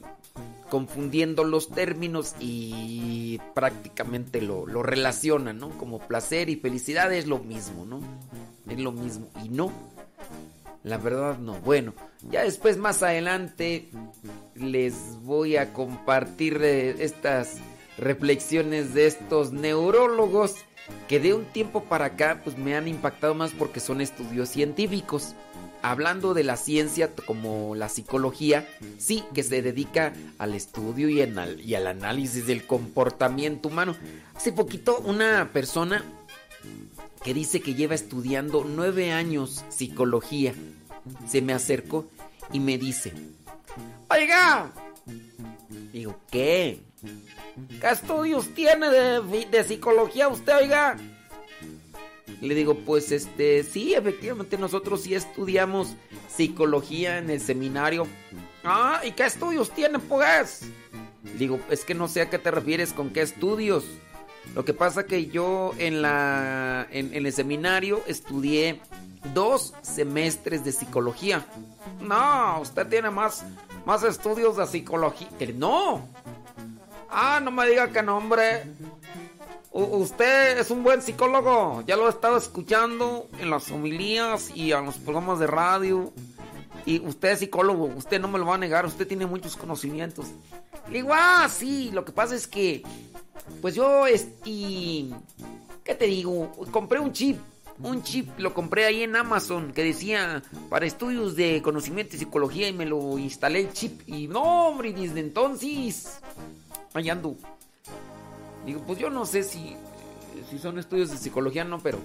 confundiendo 0.69 1.43
los 1.43 1.69
términos 1.69 2.35
y 2.39 3.39
prácticamente 3.53 4.41
lo, 4.41 4.65
lo 4.65 4.81
relacionan, 4.81 5.57
¿no? 5.57 5.69
Como 5.77 5.99
placer 5.99 6.49
y 6.49 6.55
felicidad 6.55 7.13
es 7.13 7.27
lo 7.27 7.39
mismo, 7.39 7.85
¿no? 7.85 8.01
Es 8.69 8.79
lo 8.79 8.91
mismo. 8.91 9.29
Y 9.43 9.49
no. 9.49 9.71
La 10.83 10.97
verdad 10.97 11.37
no. 11.37 11.59
Bueno, 11.59 11.93
ya 12.31 12.43
después 12.43 12.77
más 12.77 13.03
adelante 13.03 13.89
les 14.55 14.95
voy 15.23 15.57
a 15.57 15.73
compartir 15.73 16.59
eh, 16.61 16.95
estas 16.99 17.57
reflexiones 17.97 18.93
de 18.93 19.07
estos 19.07 19.51
neurólogos 19.51 20.55
que 21.07 21.19
de 21.19 21.33
un 21.33 21.45
tiempo 21.45 21.83
para 21.83 22.05
acá 22.05 22.41
pues 22.43 22.57
me 22.57 22.75
han 22.75 22.87
impactado 22.87 23.35
más 23.35 23.51
porque 23.51 23.79
son 23.79 24.01
estudios 24.01 24.49
científicos. 24.49 25.35
Hablando 25.81 26.33
de 26.33 26.43
la 26.43 26.57
ciencia 26.57 27.15
como 27.15 27.75
la 27.75 27.89
psicología, 27.89 28.67
sí, 28.97 29.23
que 29.33 29.43
se 29.43 29.61
dedica 29.61 30.13
al 30.37 30.53
estudio 30.53 31.09
y, 31.09 31.21
al, 31.21 31.61
y 31.61 31.75
al 31.75 31.87
análisis 31.87 32.45
del 32.45 32.65
comportamiento 32.65 33.69
humano. 33.69 33.95
Hace 34.35 34.51
poquito 34.51 34.99
una 34.99 35.49
persona 35.53 36.03
que 37.23 37.33
dice 37.33 37.61
que 37.61 37.75
lleva 37.75 37.95
estudiando 37.95 38.65
nueve 38.65 39.11
años 39.11 39.63
psicología 39.69 40.53
se 41.27 41.41
me 41.41 41.53
acercó 41.53 42.07
y 42.51 42.59
me 42.59 42.77
dice, 42.77 43.13
oiga, 44.09 44.71
digo, 45.91 46.19
¿qué? 46.31 46.79
¿Qué 47.81 47.89
estudios 47.89 48.53
tiene 48.53 48.89
de, 48.89 49.47
de 49.49 49.63
psicología 49.63 50.27
usted, 50.27 50.55
oiga? 50.57 50.97
Le 52.41 52.55
digo, 52.55 52.75
pues 52.75 53.11
este, 53.11 53.63
sí, 53.63 53.93
efectivamente 53.93 54.57
nosotros 54.57 55.01
sí 55.03 55.13
estudiamos 55.15 55.93
psicología 56.33 57.17
en 57.17 57.29
el 57.29 57.41
seminario. 57.41 58.07
Ah, 58.63 59.01
¿y 59.05 59.11
qué 59.11 59.25
estudios 59.25 59.71
tiene, 59.71 59.99
pues? 59.99 60.61
Digo, 61.37 61.59
es 61.69 61.83
que 61.85 61.93
no 61.93 62.07
sé 62.07 62.21
a 62.21 62.29
qué 62.29 62.39
te 62.39 62.51
refieres 62.51 62.93
con 62.93 63.09
qué 63.09 63.21
estudios. 63.21 63.85
Lo 64.55 64.65
que 64.65 64.73
pasa 64.73 65.05
que 65.05 65.27
yo 65.27 65.73
en 65.77 66.01
la 66.01 66.87
en, 66.91 67.13
el 67.13 67.31
seminario 67.33 68.01
estudié 68.07 68.79
dos 69.33 69.73
semestres 69.81 70.63
de 70.63 70.71
psicología. 70.71 71.45
No, 72.01 72.59
usted 72.61 72.87
tiene 72.87 73.09
más 73.11 73.43
más 73.85 74.03
estudios 74.03 74.57
de 74.57 74.65
psicología. 74.65 75.27
No. 75.55 76.07
Ah, 77.09 77.39
no 77.43 77.51
me 77.51 77.67
diga 77.67 77.89
que 77.91 78.01
no, 78.01 78.17
hombre. 78.17 78.63
U- 78.79 79.28
usted 79.71 80.57
es 80.59 80.71
un 80.71 80.83
buen 80.83 81.01
psicólogo. 81.01 81.83
Ya 81.85 81.95
lo 81.95 82.07
he 82.07 82.09
estado 82.09 82.37
escuchando 82.37 83.27
en 83.39 83.49
las 83.49 83.69
homilías 83.71 84.51
y 84.55 84.71
en 84.71 84.85
los 84.85 84.97
programas 84.97 85.39
de 85.39 85.47
radio. 85.47 86.13
Y 86.85 86.99
usted 86.99 87.31
es 87.31 87.39
psicólogo, 87.39 87.85
usted 87.85 88.19
no 88.19 88.27
me 88.27 88.39
lo 88.39 88.45
va 88.45 88.55
a 88.55 88.57
negar, 88.57 88.85
usted 88.85 89.07
tiene 89.07 89.25
muchos 89.25 89.55
conocimientos. 89.55 90.27
Le 90.87 91.01
digo, 91.01 91.09
ah, 91.13 91.47
sí, 91.49 91.91
lo 91.93 92.03
que 92.03 92.11
pasa 92.11 92.35
es 92.35 92.47
que, 92.47 92.83
pues 93.61 93.75
yo, 93.75 94.07
este, 94.07 95.09
¿qué 95.83 95.95
te 95.95 96.05
digo? 96.05 96.51
Compré 96.71 96.99
un 96.99 97.11
chip, 97.11 97.37
un 97.83 98.01
chip, 98.01 98.29
lo 98.39 98.53
compré 98.53 98.85
ahí 98.85 99.03
en 99.03 99.15
Amazon 99.15 99.71
que 99.71 99.83
decía 99.83 100.41
para 100.69 100.85
estudios 100.85 101.35
de 101.35 101.61
conocimiento 101.61 102.15
y 102.15 102.19
psicología 102.19 102.67
y 102.67 102.73
me 102.73 102.85
lo 102.85 103.19
instalé 103.19 103.61
el 103.61 103.73
chip. 103.73 104.01
Y 104.07 104.27
no, 104.27 104.69
hombre, 104.69 104.93
desde 104.93 105.19
entonces, 105.19 106.19
ahí 106.93 107.09
ando. 107.09 107.35
Digo, 108.65 108.81
pues 108.85 108.99
yo 108.99 109.09
no 109.09 109.25
sé 109.25 109.43
si, 109.43 109.75
si 110.49 110.59
son 110.59 110.79
estudios 110.79 111.11
de 111.11 111.17
psicología, 111.17 111.63
no, 111.63 111.79
pero... 111.79 111.99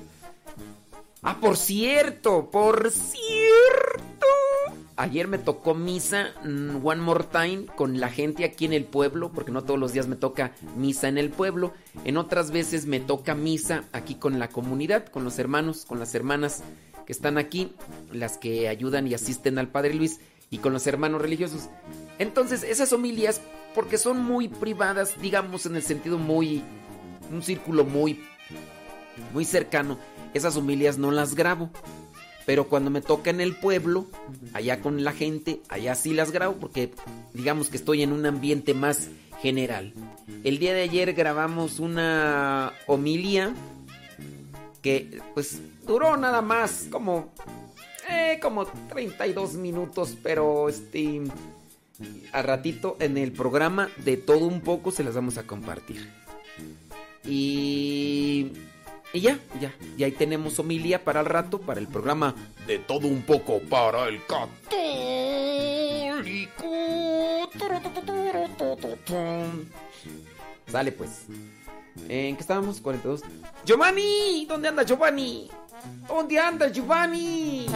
Ah, 1.22 1.39
por 1.40 1.56
cierto, 1.56 2.51
por 2.51 2.90
cierto. 2.90 4.26
Ayer 4.97 5.26
me 5.26 5.39
tocó 5.39 5.74
misa 5.74 6.35
mm, 6.44 6.85
One 6.86 7.01
More 7.01 7.24
Time 7.32 7.66
con 7.74 7.98
la 7.98 8.10
gente 8.10 8.44
aquí 8.44 8.66
en 8.66 8.74
el 8.74 8.85
pueblo, 8.85 9.32
porque 9.32 9.51
no 9.51 9.64
todos 9.64 9.81
los 9.81 9.93
días 9.93 10.06
me 10.06 10.16
toca 10.16 10.52
misa 10.76 11.09
en 11.09 11.18
el 11.18 11.31
pueblo. 11.31 11.72
En 12.05 12.16
otras 12.16 12.51
veces 12.51 12.86
me 12.86 13.01
toca 13.01 13.35
misa 13.35 13.85
aquí 13.93 14.14
con 14.14 14.39
la 14.39 14.48
comunidad, 14.48 15.06
con 15.06 15.24
los 15.24 15.39
hermanos, 15.39 15.85
con 15.85 15.98
las 15.98 16.14
hermanas 16.14 16.62
que 17.06 17.12
están 17.12 17.39
aquí, 17.39 17.72
las 18.12 18.39
que 18.39 18.68
ayudan 18.68 19.09
y 19.09 19.14
asisten 19.14 19.59
al 19.59 19.68
Padre 19.68 19.94
Luis, 19.94 20.20
y 20.51 20.59
con 20.59 20.72
los 20.72 20.86
hermanos 20.86 21.20
religiosos. 21.20 21.68
Entonces, 22.18 22.62
esas 22.62 22.93
homilias, 22.93 23.40
porque 23.75 23.99
son 23.99 24.23
muy 24.23 24.49
privadas, 24.49 25.21
digamos 25.21 25.67
en 25.67 25.77
el 25.77 25.83
sentido 25.83 26.19
muy... 26.19 26.63
un 27.31 27.43
círculo 27.43 27.85
muy 27.85 28.21
muy 29.33 29.45
cercano, 29.45 29.99
esas 30.33 30.57
homilias 30.57 30.99
no 30.99 31.11
las 31.11 31.35
grabo. 31.35 31.71
Pero 32.47 32.69
cuando 32.69 32.91
me 32.91 33.01
toca 33.01 33.31
en 33.31 33.41
el 33.41 33.57
pueblo, 33.57 34.07
allá 34.53 34.81
con 34.81 35.03
la 35.03 35.13
gente, 35.13 35.63
allá 35.69 35.95
sí 35.95 36.13
las 36.13 36.31
grabo 36.31 36.57
porque 36.57 36.93
digamos 37.33 37.71
que 37.71 37.79
estoy 37.79 38.03
en 38.03 38.13
un 38.13 38.27
ambiente 38.27 38.75
más 38.75 39.09
general. 39.41 39.95
El 40.43 40.59
día 40.59 40.75
de 40.75 40.83
ayer 40.83 41.15
grabamos 41.15 41.79
una 41.79 42.73
homilia 42.87 43.55
que 44.83 45.23
pues 45.33 45.61
duró 45.87 46.19
nada 46.19 46.43
más 46.43 46.87
como 46.91 47.33
Eh, 48.11 48.39
como 48.43 48.67
32 48.67 49.55
minutos, 49.55 50.17
pero 50.23 50.69
este. 50.69 51.23
Al 52.33 52.45
ratito 52.45 52.97
en 53.01 53.16
el 53.19 53.33
programa 53.33 53.89
de 54.05 54.16
todo 54.16 54.47
un 54.47 54.61
poco 54.61 54.91
se 54.91 55.05
las 55.05 55.15
vamos 55.15 55.39
a 55.39 55.45
compartir. 55.45 56.11
Y. 57.25 58.53
Y 59.12 59.21
ya, 59.21 59.39
ya. 59.61 59.73
Y 59.97 60.03
ahí 60.03 60.11
tenemos 60.11 60.59
homilía 60.59 61.05
para 61.05 61.21
el 61.21 61.27
rato, 61.27 61.61
para 61.61 61.79
el 61.79 61.87
programa 61.87 62.35
de 62.66 62.81
todo 62.81 63.07
un 63.07 63.23
poco 63.23 63.61
para 63.61 64.09
el 64.09 64.21
católico. 64.27 64.55
Sale 70.66 70.91
pues. 70.91 71.27
¿En 72.09 72.35
qué 72.35 72.41
estábamos? 72.41 72.81
42. 72.81 73.23
Giovanni, 73.65 74.47
¿dónde 74.47 74.69
anda 74.69 74.83
Giovanni? 74.83 75.49
¿Dónde 76.09 76.39
anda 76.39 76.69
Giovanni? 76.69 77.66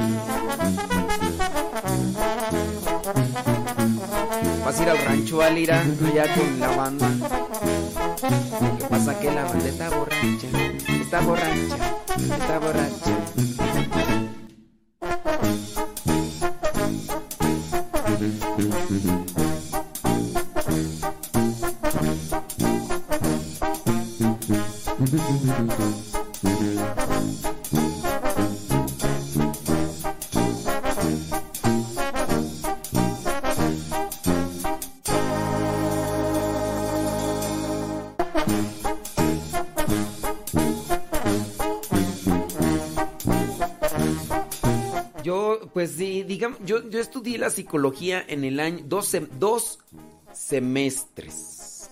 Vas 4.69 4.81
a 4.81 4.83
ir 4.83 4.91
al 4.91 4.99
rancho 4.99 5.41
Alira, 5.41 5.81
allá 5.81 6.35
con 6.35 6.61
la 6.61 6.69
banda. 6.77 7.09
¿Qué 8.79 8.85
pasa? 8.85 9.19
Que 9.19 9.31
la 9.31 9.45
banda 9.45 9.67
está 9.67 9.89
borracha, 9.89 10.49
está 11.01 11.21
borracha, 11.21 11.77
está 12.19 12.59
borracha. 12.59 13.19
Pues 45.79 45.93
sí, 45.93 46.25
digamos, 46.25 46.59
yo, 46.65 46.91
yo 46.91 46.99
estudié 46.99 47.39
la 47.39 47.51
psicología 47.51 48.25
en 48.27 48.43
el 48.43 48.59
año, 48.59 48.83
dos, 48.85 49.17
dos 49.39 49.79
semestres. 50.33 51.89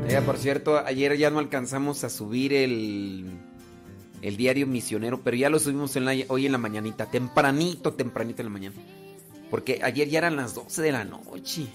Oiga, 0.06 0.22
por 0.24 0.38
cierto, 0.38 0.78
ayer 0.78 1.18
ya 1.18 1.30
no 1.30 1.38
alcanzamos 1.38 2.02
a 2.04 2.08
subir 2.08 2.54
el, 2.54 3.26
el 4.22 4.36
diario 4.38 4.66
misionero, 4.66 5.20
pero 5.22 5.36
ya 5.36 5.50
lo 5.50 5.58
subimos 5.58 5.94
hoy 6.28 6.46
en 6.46 6.52
la 6.52 6.58
mañanita, 6.58 7.10
tempranito, 7.10 7.92
tempranito 7.92 8.40
en 8.40 8.46
la 8.46 8.52
mañana. 8.52 8.76
Porque 9.50 9.80
ayer 9.82 10.08
ya 10.08 10.18
eran 10.18 10.36
las 10.36 10.54
12 10.54 10.80
de 10.80 10.92
la 10.92 11.04
noche. 11.04 11.68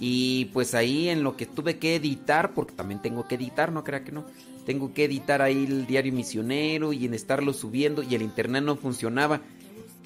Y 0.00 0.46
pues 0.46 0.74
ahí 0.74 1.08
en 1.08 1.22
lo 1.22 1.36
que 1.36 1.46
tuve 1.46 1.78
que 1.78 1.96
editar, 1.96 2.52
porque 2.52 2.74
también 2.74 3.00
tengo 3.00 3.28
que 3.28 3.36
editar, 3.36 3.72
no 3.72 3.84
crea 3.84 4.04
que 4.04 4.12
no. 4.12 4.24
Tengo 4.66 4.92
que 4.94 5.04
editar 5.04 5.42
ahí 5.42 5.64
el 5.64 5.86
diario 5.86 6.12
misionero 6.12 6.92
y 6.92 7.04
en 7.04 7.14
estarlo 7.14 7.52
subiendo 7.52 8.02
y 8.02 8.14
el 8.14 8.22
internet 8.22 8.64
no 8.64 8.76
funcionaba. 8.76 9.40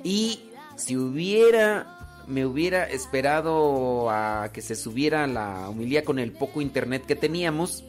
Y 0.02 0.40
si 0.76 0.96
hubiera, 0.96 2.24
me 2.26 2.44
hubiera 2.44 2.84
esperado 2.84 4.10
a 4.10 4.50
que 4.52 4.62
se 4.62 4.74
subiera 4.74 5.26
la 5.26 5.68
humildad 5.68 6.04
con 6.04 6.18
el 6.18 6.32
poco 6.32 6.60
internet 6.60 7.04
que 7.06 7.16
teníamos, 7.16 7.84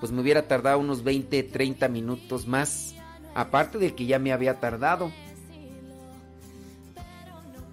pues 0.00 0.12
me 0.12 0.20
hubiera 0.20 0.46
tardado 0.46 0.78
unos 0.78 1.04
20, 1.04 1.42
30 1.42 1.88
minutos 1.88 2.46
más. 2.46 2.94
Aparte 3.34 3.78
de 3.78 3.94
que 3.94 4.04
ya 4.04 4.18
me 4.18 4.32
había 4.32 4.60
tardado. 4.60 5.10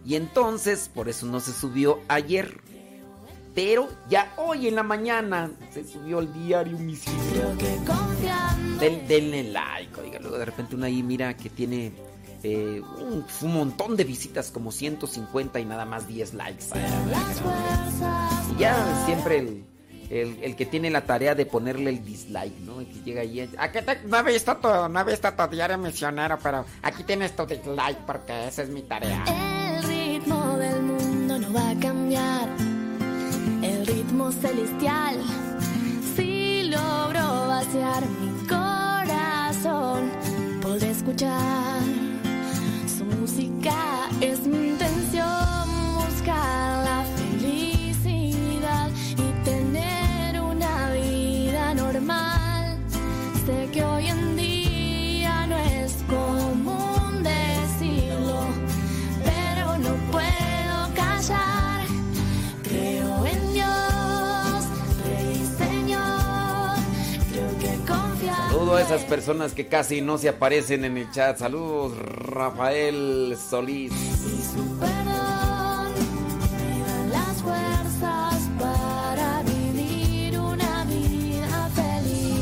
Y 0.05 0.15
entonces, 0.15 0.89
por 0.93 1.09
eso 1.09 1.25
no 1.25 1.39
se 1.39 1.51
subió 1.51 1.99
ayer. 2.07 2.61
Pero 3.55 3.89
ya 4.09 4.33
hoy 4.37 4.67
en 4.67 4.75
la 4.75 4.83
mañana 4.83 5.51
se 5.73 5.83
subió 5.83 6.19
el 6.19 6.31
diario 6.33 6.77
misionero. 6.77 7.55
Den, 8.79 9.07
denle 9.07 9.43
like, 9.51 9.99
oiga. 9.99 10.19
Luego 10.19 10.37
de 10.37 10.45
repente 10.45 10.75
uno 10.75 10.85
ahí 10.85 11.03
mira 11.03 11.35
que 11.35 11.49
tiene 11.49 11.91
eh, 12.43 12.81
un, 13.01 13.25
un 13.41 13.53
montón 13.53 13.97
de 13.97 14.03
visitas, 14.05 14.51
como 14.51 14.71
150 14.71 15.59
y 15.59 15.65
nada 15.65 15.83
más 15.85 16.07
10 16.07 16.33
likes. 16.35 16.65
Y 18.55 18.59
ya 18.59 19.03
siempre 19.05 19.37
el, 20.09 20.39
el- 20.41 20.55
que 20.55 20.65
tiene 20.65 20.89
la 20.89 21.01
tarea 21.05 21.35
de 21.35 21.45
ponerle 21.45 21.89
el 21.89 22.05
dislike, 22.05 22.57
¿no? 22.61 22.77
Que 22.79 23.01
llega 23.03 23.21
ahí. 23.21 23.49
¿A 23.57 23.71
qué 23.71 23.81
te, 23.81 23.99
no 24.05 24.17
he 24.19 24.23
visto 24.23 24.55
tu, 24.57 24.67
no 24.67 24.99
he 24.99 25.03
visto 25.03 25.33
tu 25.33 25.47
diario 25.47 25.77
misionero, 25.77 26.37
pero 26.41 26.65
aquí 26.81 27.03
tienes 27.03 27.35
tu 27.35 27.45
dislike 27.45 27.97
porque 28.05 28.47
esa 28.47 28.63
es 28.63 28.69
mi 28.69 28.83
tarea. 28.83 29.23
El 29.27 29.83
ritmo 29.83 30.57
del 30.57 30.81
mundo 30.83 31.39
no 31.39 31.51
va 31.53 31.71
a 31.71 31.75
cambiar. 31.79 32.49
Ritmo 33.89 34.31
celestial. 34.31 35.17
Si 36.15 36.69
logro 36.69 37.47
vaciar 37.47 38.03
mi 38.21 38.47
corazón, 38.47 40.11
podré 40.61 40.91
escuchar 40.91 41.81
su 42.85 43.03
música. 43.05 43.73
Es 44.21 44.45
mi 44.45 44.69
intención 44.69 45.65
buscar 45.95 46.83
la 46.83 47.03
felicidad 47.17 48.91
y 49.17 49.43
tener 49.43 50.39
una 50.39 50.91
vida 50.91 51.73
normal. 51.73 52.77
Sé 53.47 53.69
que 53.71 53.83
hoy 53.83 54.05
en 54.05 54.28
esas 68.89 69.03
personas 69.03 69.53
que 69.53 69.67
casi 69.67 70.01
no 70.01 70.17
se 70.17 70.29
aparecen 70.29 70.83
en 70.83 70.97
el 70.97 71.11
chat. 71.11 71.37
Saludos, 71.37 71.95
Rafael 71.95 73.37
Solís. 73.37 73.93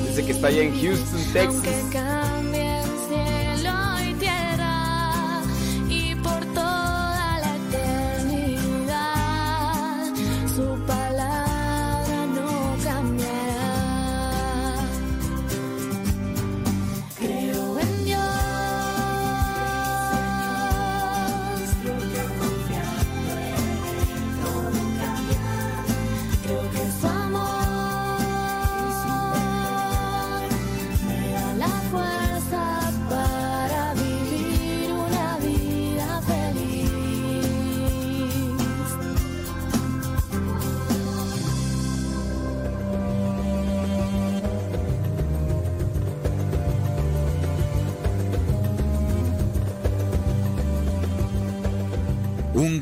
Dice 0.08 0.26
que 0.26 0.32
está 0.32 0.48
allá 0.48 0.62
en 0.62 0.82
Houston, 0.82 1.22
Texas. 1.34 2.37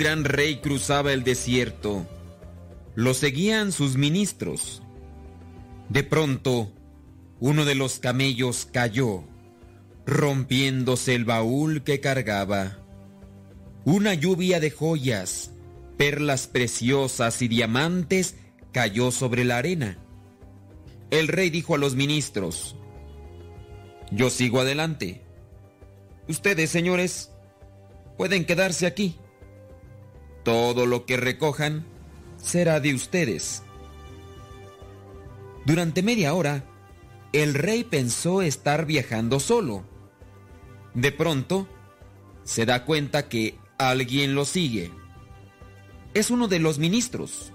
Gran 0.06 0.24
rey 0.24 0.58
cruzaba 0.58 1.14
el 1.14 1.24
desierto. 1.24 2.06
Lo 2.94 3.16
seguían 3.16 3.72
sus 3.72 3.98
ministros. 3.98 4.84
De 5.90 6.04
pronto, 6.04 6.72
uno 7.40 7.66
de 7.66 7.74
los 7.74 7.98
camellos 7.98 8.68
cayó, 8.72 9.24
rompiéndose 10.06 11.16
el 11.16 11.26
baúl 11.26 11.84
que 11.84 12.02
cargaba. 12.02 12.78
Una 13.84 14.14
lluvia 14.14 14.60
de 14.60 14.70
joyas, 14.70 15.50
perlas 15.98 16.46
preciosas 16.46 17.42
y 17.42 17.48
diamantes 17.48 18.36
cayó 18.72 19.10
sobre 19.10 19.44
la 19.44 19.58
arena. 19.58 19.98
El 21.10 21.30
rey 21.30 21.50
dijo 21.50 21.74
a 21.74 21.80
los 21.80 21.96
ministros, 21.96 22.76
Yo 24.12 24.30
sigo 24.30 24.60
adelante. 24.60 25.24
Ustedes, 26.28 26.70
señores, 26.70 27.32
pueden 28.20 28.46
quedarse 28.46 28.86
aquí. 28.86 29.18
Todo 30.46 30.86
lo 30.86 31.08
que 31.08 31.18
recojan 31.18 31.88
será 32.38 32.80
de 32.80 32.94
ustedes. 32.94 33.64
Durante 35.66 36.04
media 36.04 36.36
hora, 36.36 36.64
el 37.34 37.56
rey 37.56 37.84
pensó 37.84 38.44
estar 38.44 38.86
viajando 38.86 39.40
solo. 39.40 39.84
De 40.94 41.12
pronto, 41.12 41.68
se 42.44 42.68
da 42.68 42.86
cuenta 42.86 43.28
que 43.28 43.58
alguien 43.80 44.36
lo 44.36 44.46
sigue. 44.46 44.92
Es 46.14 46.30
uno 46.30 46.48
de 46.48 46.60
los 46.60 46.78
ministros. 46.78 47.52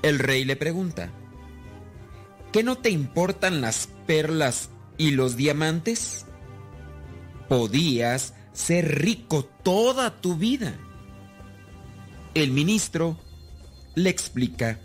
El 0.00 0.18
rey 0.18 0.46
le 0.46 0.56
pregunta, 0.56 1.12
¿qué 2.50 2.62
no 2.62 2.78
te 2.78 2.88
importan 2.88 3.60
las 3.60 3.90
perlas 4.06 4.70
y 4.96 5.10
los 5.10 5.36
diamantes? 5.36 6.24
Podías 7.46 8.32
ser 8.54 9.02
rico 9.02 9.44
toda 9.62 10.22
tu 10.22 10.36
vida. 10.36 10.78
El 12.34 12.50
ministro 12.50 13.16
le 13.94 14.10
explica, 14.10 14.80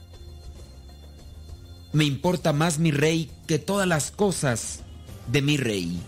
me 1.93 2.05
importa 2.05 2.53
más 2.53 2.77
mi 2.77 2.91
rey 2.91 3.31
que 3.47 3.57
todas 3.57 3.87
las 3.87 4.11
cosas 4.11 4.81
de 5.25 5.41
mi 5.41 5.57
rey. 5.57 5.99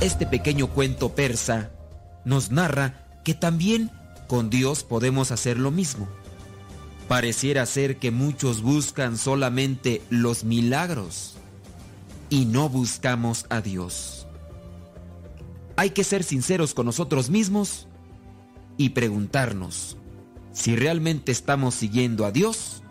Este 0.00 0.24
pequeño 0.24 0.68
cuento 0.68 1.14
persa 1.14 1.72
nos 2.24 2.50
narra 2.50 3.20
que 3.22 3.34
también 3.34 3.90
con 4.28 4.48
Dios 4.48 4.82
podemos 4.82 5.30
hacer 5.30 5.58
lo 5.58 5.70
mismo. 5.70 6.08
Pareciera 7.06 7.66
ser 7.66 7.98
que 7.98 8.10
muchos 8.10 8.62
buscan 8.62 9.18
solamente 9.18 10.00
los 10.08 10.42
milagros 10.42 11.31
y 12.32 12.46
no 12.46 12.70
buscamos 12.70 13.44
a 13.50 13.60
Dios. 13.60 14.26
Hay 15.76 15.90
que 15.90 16.02
ser 16.02 16.24
sinceros 16.24 16.72
con 16.72 16.86
nosotros 16.86 17.28
mismos 17.28 17.88
y 18.78 18.90
preguntarnos 18.90 19.98
si 20.50 20.74
realmente 20.74 21.30
estamos 21.30 21.74
siguiendo 21.74 22.24
a 22.24 22.30
Dios 22.30 22.82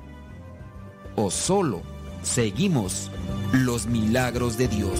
o 1.16 1.32
solo 1.32 1.82
seguimos 2.22 3.10
los 3.52 3.88
milagros 3.88 4.60
de 4.60 4.68
Dios. 4.68 5.00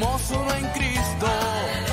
Porque 0.00 0.24
somos 0.24 0.30
uno 0.30 0.54
en 0.54 0.66
Cristo. 0.72 1.89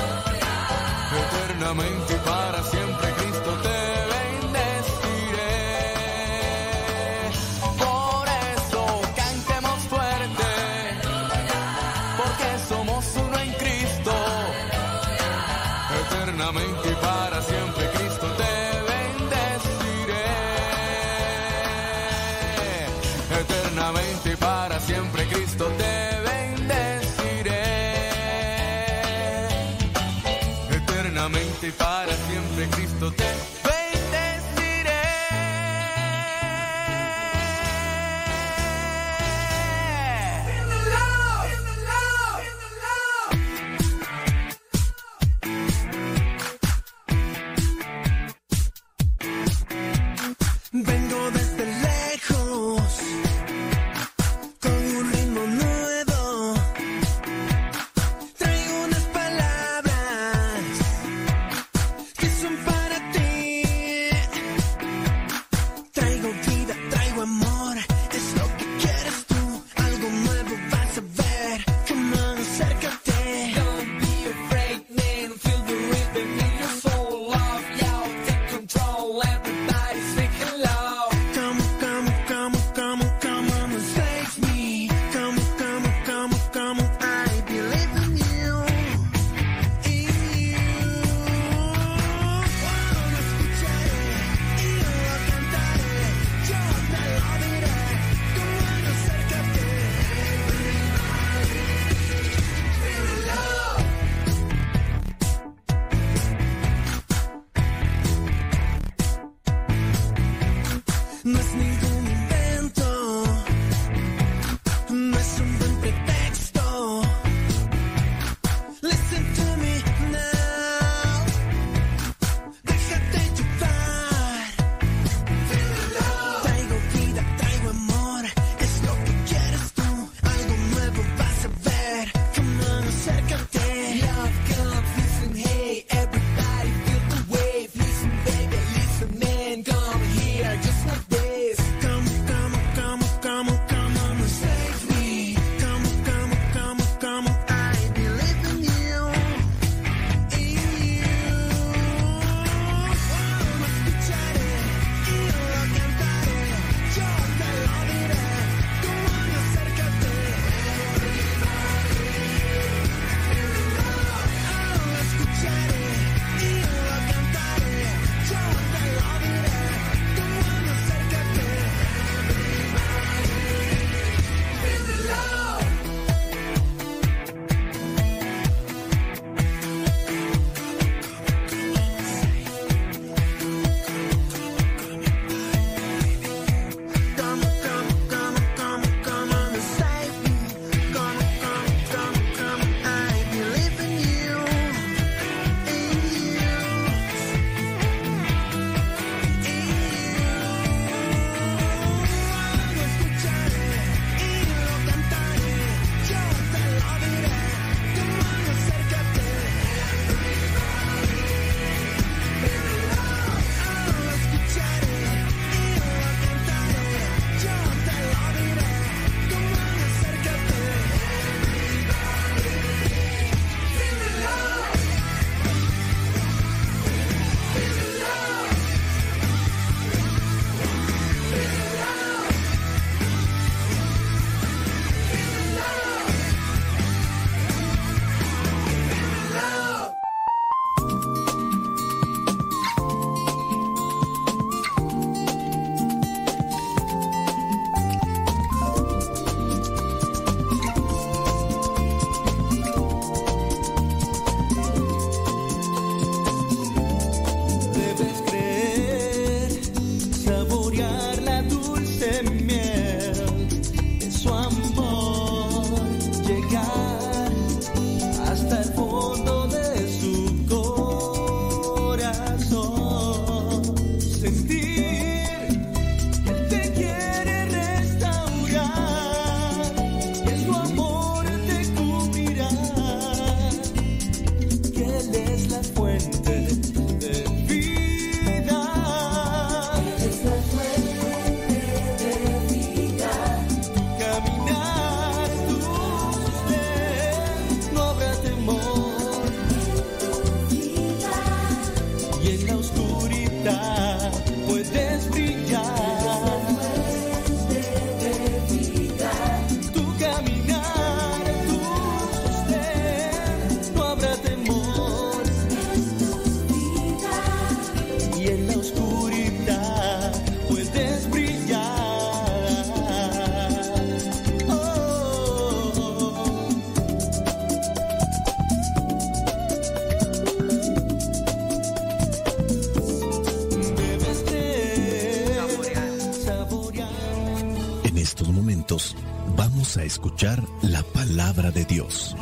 La 340.62 340.82
palabra 340.82 341.50
de 341.50 341.64
Dios. 341.64 342.14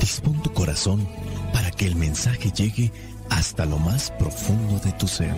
Dispón 0.00 0.42
tu 0.42 0.52
corazón 0.52 1.06
para 1.52 1.70
que 1.70 1.86
el 1.86 1.94
mensaje 1.94 2.50
llegue 2.50 2.90
hasta 3.30 3.64
lo 3.64 3.78
más 3.78 4.10
profundo 4.12 4.80
de 4.80 4.92
tu 4.92 5.06
ser. 5.06 5.34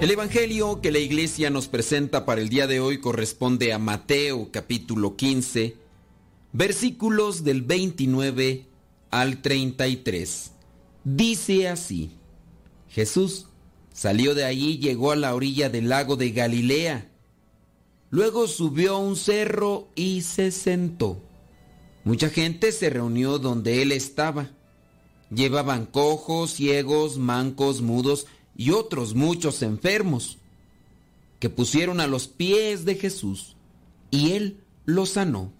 El 0.00 0.10
Evangelio 0.10 0.80
que 0.80 0.90
la 0.90 0.98
iglesia 0.98 1.50
nos 1.50 1.68
presenta 1.68 2.24
para 2.24 2.40
el 2.40 2.48
día 2.48 2.66
de 2.66 2.80
hoy 2.80 2.98
corresponde 2.98 3.72
a 3.72 3.78
Mateo 3.78 4.48
capítulo 4.50 5.14
15, 5.14 5.81
versículos 6.52 7.44
del 7.44 7.62
29 7.62 8.66
al 9.10 9.42
33. 9.42 10.52
Dice 11.04 11.68
así, 11.68 12.10
Jesús 12.88 13.46
salió 13.92 14.34
de 14.34 14.44
allí 14.44 14.72
y 14.72 14.78
llegó 14.78 15.12
a 15.12 15.16
la 15.16 15.34
orilla 15.34 15.68
del 15.70 15.88
lago 15.88 16.16
de 16.16 16.30
Galilea. 16.30 17.10
Luego 18.10 18.46
subió 18.46 18.96
a 18.96 18.98
un 18.98 19.16
cerro 19.16 19.88
y 19.94 20.22
se 20.22 20.50
sentó. 20.50 21.22
Mucha 22.04 22.28
gente 22.28 22.72
se 22.72 22.90
reunió 22.90 23.38
donde 23.38 23.82
él 23.82 23.92
estaba. 23.92 24.50
Llevaban 25.30 25.86
cojos, 25.86 26.52
ciegos, 26.52 27.16
mancos, 27.16 27.80
mudos 27.80 28.26
y 28.54 28.70
otros 28.70 29.14
muchos 29.14 29.62
enfermos, 29.62 30.38
que 31.38 31.48
pusieron 31.48 32.00
a 32.00 32.06
los 32.06 32.28
pies 32.28 32.84
de 32.84 32.96
Jesús, 32.96 33.56
y 34.10 34.32
él 34.32 34.60
los 34.84 35.10
sanó. 35.10 35.52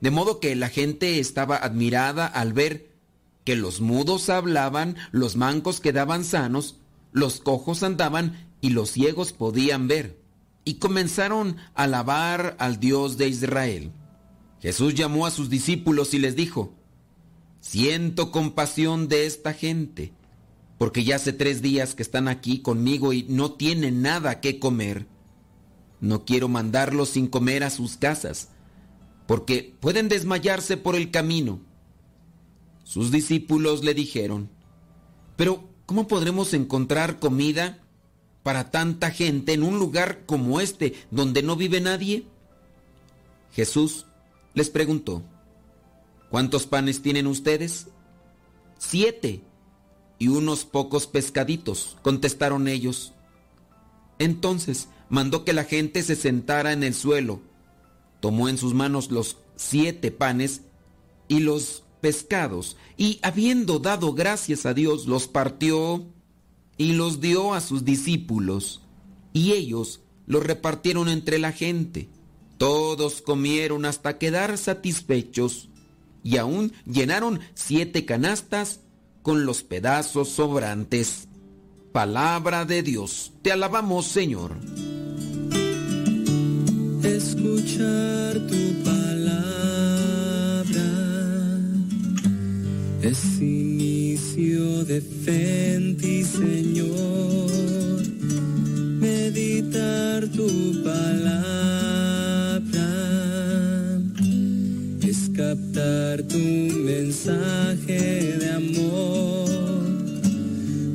De 0.00 0.10
modo 0.10 0.40
que 0.40 0.54
la 0.54 0.68
gente 0.68 1.18
estaba 1.18 1.56
admirada 1.56 2.26
al 2.26 2.52
ver 2.52 2.88
que 3.44 3.56
los 3.56 3.80
mudos 3.80 4.28
hablaban, 4.28 4.96
los 5.10 5.36
mancos 5.36 5.80
quedaban 5.80 6.24
sanos, 6.24 6.76
los 7.12 7.40
cojos 7.40 7.82
andaban 7.82 8.48
y 8.60 8.70
los 8.70 8.90
ciegos 8.90 9.32
podían 9.32 9.88
ver. 9.88 10.20
Y 10.64 10.74
comenzaron 10.74 11.56
a 11.74 11.84
alabar 11.84 12.56
al 12.58 12.78
Dios 12.78 13.16
de 13.16 13.28
Israel. 13.28 13.90
Jesús 14.60 14.94
llamó 14.94 15.24
a 15.24 15.30
sus 15.30 15.48
discípulos 15.48 16.14
y 16.14 16.18
les 16.18 16.36
dijo, 16.36 16.74
Siento 17.60 18.30
compasión 18.30 19.08
de 19.08 19.26
esta 19.26 19.52
gente, 19.52 20.12
porque 20.76 21.04
ya 21.04 21.16
hace 21.16 21.32
tres 21.32 21.62
días 21.62 21.94
que 21.94 22.02
están 22.02 22.28
aquí 22.28 22.60
conmigo 22.60 23.12
y 23.12 23.24
no 23.24 23.52
tienen 23.52 24.02
nada 24.02 24.40
que 24.40 24.58
comer. 24.58 25.06
No 26.00 26.24
quiero 26.24 26.48
mandarlos 26.48 27.10
sin 27.10 27.26
comer 27.26 27.64
a 27.64 27.70
sus 27.70 27.96
casas, 27.96 28.50
porque 29.28 29.76
pueden 29.78 30.08
desmayarse 30.08 30.78
por 30.78 30.96
el 30.96 31.10
camino. 31.10 31.60
Sus 32.82 33.10
discípulos 33.10 33.84
le 33.84 33.92
dijeron, 33.92 34.48
pero 35.36 35.68
¿cómo 35.84 36.08
podremos 36.08 36.54
encontrar 36.54 37.18
comida 37.18 37.78
para 38.42 38.70
tanta 38.70 39.10
gente 39.10 39.52
en 39.52 39.64
un 39.64 39.78
lugar 39.78 40.24
como 40.24 40.62
este 40.62 40.94
donde 41.10 41.42
no 41.42 41.56
vive 41.56 41.78
nadie? 41.82 42.24
Jesús 43.52 44.06
les 44.54 44.70
preguntó, 44.70 45.22
¿cuántos 46.30 46.66
panes 46.66 47.02
tienen 47.02 47.26
ustedes? 47.26 47.88
Siete 48.78 49.42
y 50.18 50.28
unos 50.28 50.64
pocos 50.64 51.06
pescaditos, 51.06 51.98
contestaron 52.00 52.66
ellos. 52.66 53.12
Entonces 54.18 54.88
mandó 55.10 55.44
que 55.44 55.52
la 55.52 55.64
gente 55.64 56.02
se 56.02 56.16
sentara 56.16 56.72
en 56.72 56.82
el 56.82 56.94
suelo, 56.94 57.42
tomó 58.20 58.48
en 58.48 58.58
sus 58.58 58.74
manos 58.74 59.10
los 59.10 59.38
siete 59.56 60.10
panes 60.10 60.62
y 61.28 61.40
los 61.40 61.84
pescados, 62.00 62.76
y 62.96 63.18
habiendo 63.22 63.78
dado 63.78 64.12
gracias 64.14 64.66
a 64.66 64.74
Dios, 64.74 65.06
los 65.06 65.26
partió 65.26 66.06
y 66.76 66.92
los 66.92 67.20
dio 67.20 67.54
a 67.54 67.60
sus 67.60 67.84
discípulos, 67.84 68.82
y 69.32 69.52
ellos 69.52 70.00
los 70.26 70.42
repartieron 70.42 71.08
entre 71.08 71.38
la 71.38 71.52
gente. 71.52 72.08
Todos 72.56 73.22
comieron 73.22 73.84
hasta 73.84 74.18
quedar 74.18 74.58
satisfechos, 74.58 75.68
y 76.22 76.36
aún 76.36 76.72
llenaron 76.86 77.40
siete 77.54 78.04
canastas 78.04 78.80
con 79.22 79.44
los 79.44 79.62
pedazos 79.62 80.28
sobrantes. 80.28 81.28
Palabra 81.92 82.64
de 82.64 82.82
Dios, 82.82 83.32
te 83.42 83.52
alabamos 83.52 84.06
Señor. 84.06 84.56
Escuchar 87.02 88.38
tu 88.48 88.82
palabra 88.84 89.28
es 93.02 93.40
inicio 93.40 94.84
de 94.84 95.00
fe 95.00 95.94
ti, 96.00 96.24
Señor. 96.24 97.50
Meditar 99.00 100.26
tu 100.28 100.82
palabra 100.82 101.28
es 105.02 105.30
captar 105.36 106.22
tu 106.22 106.38
mensaje 106.38 108.36
de 108.40 108.50
amor. 108.50 109.48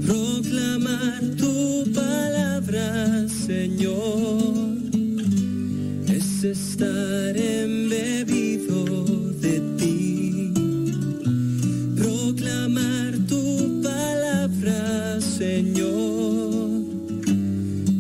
Proclamar 0.06 1.22
tu 1.38 1.86
palabra, 1.94 3.28
Señor 3.30 4.43
es 6.44 6.74
estar 6.74 7.38
embebido 7.38 8.84
de 9.40 9.62
ti. 9.78 10.52
Proclamar 11.96 13.18
tu 13.30 13.82
palabra, 13.82 15.22
Señor, 15.22 16.84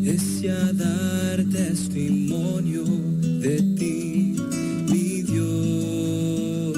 es 0.05 0.41
ya 0.41 0.73
dar 0.73 1.45
testimonio 1.51 2.83
de 2.83 3.61
ti, 3.77 4.35
mi 4.89 5.21
Dios. 5.21 6.77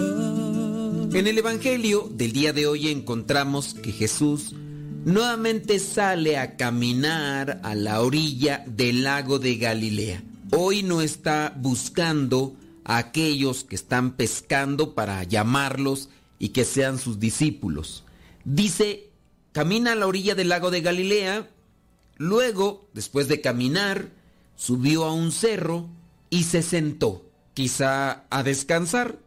En 1.15 1.25
el 1.25 1.37
Evangelio 1.37 2.11
del 2.13 2.31
día 2.31 2.53
de 2.53 2.67
hoy 2.67 2.89
encontramos 2.89 3.73
que 3.73 3.91
Jesús 3.91 4.53
nuevamente 5.03 5.79
sale 5.79 6.37
a 6.37 6.57
caminar 6.57 7.59
a 7.63 7.73
la 7.73 8.01
orilla 8.01 8.63
del 8.67 9.03
lago 9.03 9.39
de 9.39 9.55
Galilea. 9.55 10.21
Hoy 10.51 10.84
no 10.84 11.01
está 11.01 11.53
buscando 11.57 12.55
a 12.84 12.97
aquellos 12.97 13.63
que 13.63 13.76
están 13.76 14.11
pescando 14.11 14.93
para 14.93 15.23
llamarlos 15.23 16.09
y 16.38 16.49
que 16.49 16.65
sean 16.65 16.99
sus 16.99 17.19
discípulos. 17.19 18.03
Dice, 18.43 19.09
camina 19.53 19.93
a 19.93 19.95
la 19.95 20.07
orilla 20.07 20.35
del 20.35 20.49
lago 20.49 20.69
de 20.69 20.81
Galilea, 20.81 21.49
luego, 22.17 22.88
después 22.93 23.27
de 23.27 23.41
caminar, 23.41 24.09
subió 24.55 25.05
a 25.05 25.13
un 25.13 25.31
cerro 25.31 25.89
y 26.30 26.43
se 26.43 26.61
sentó, 26.61 27.26
quizá 27.53 28.26
a 28.30 28.43
descansar, 28.43 29.17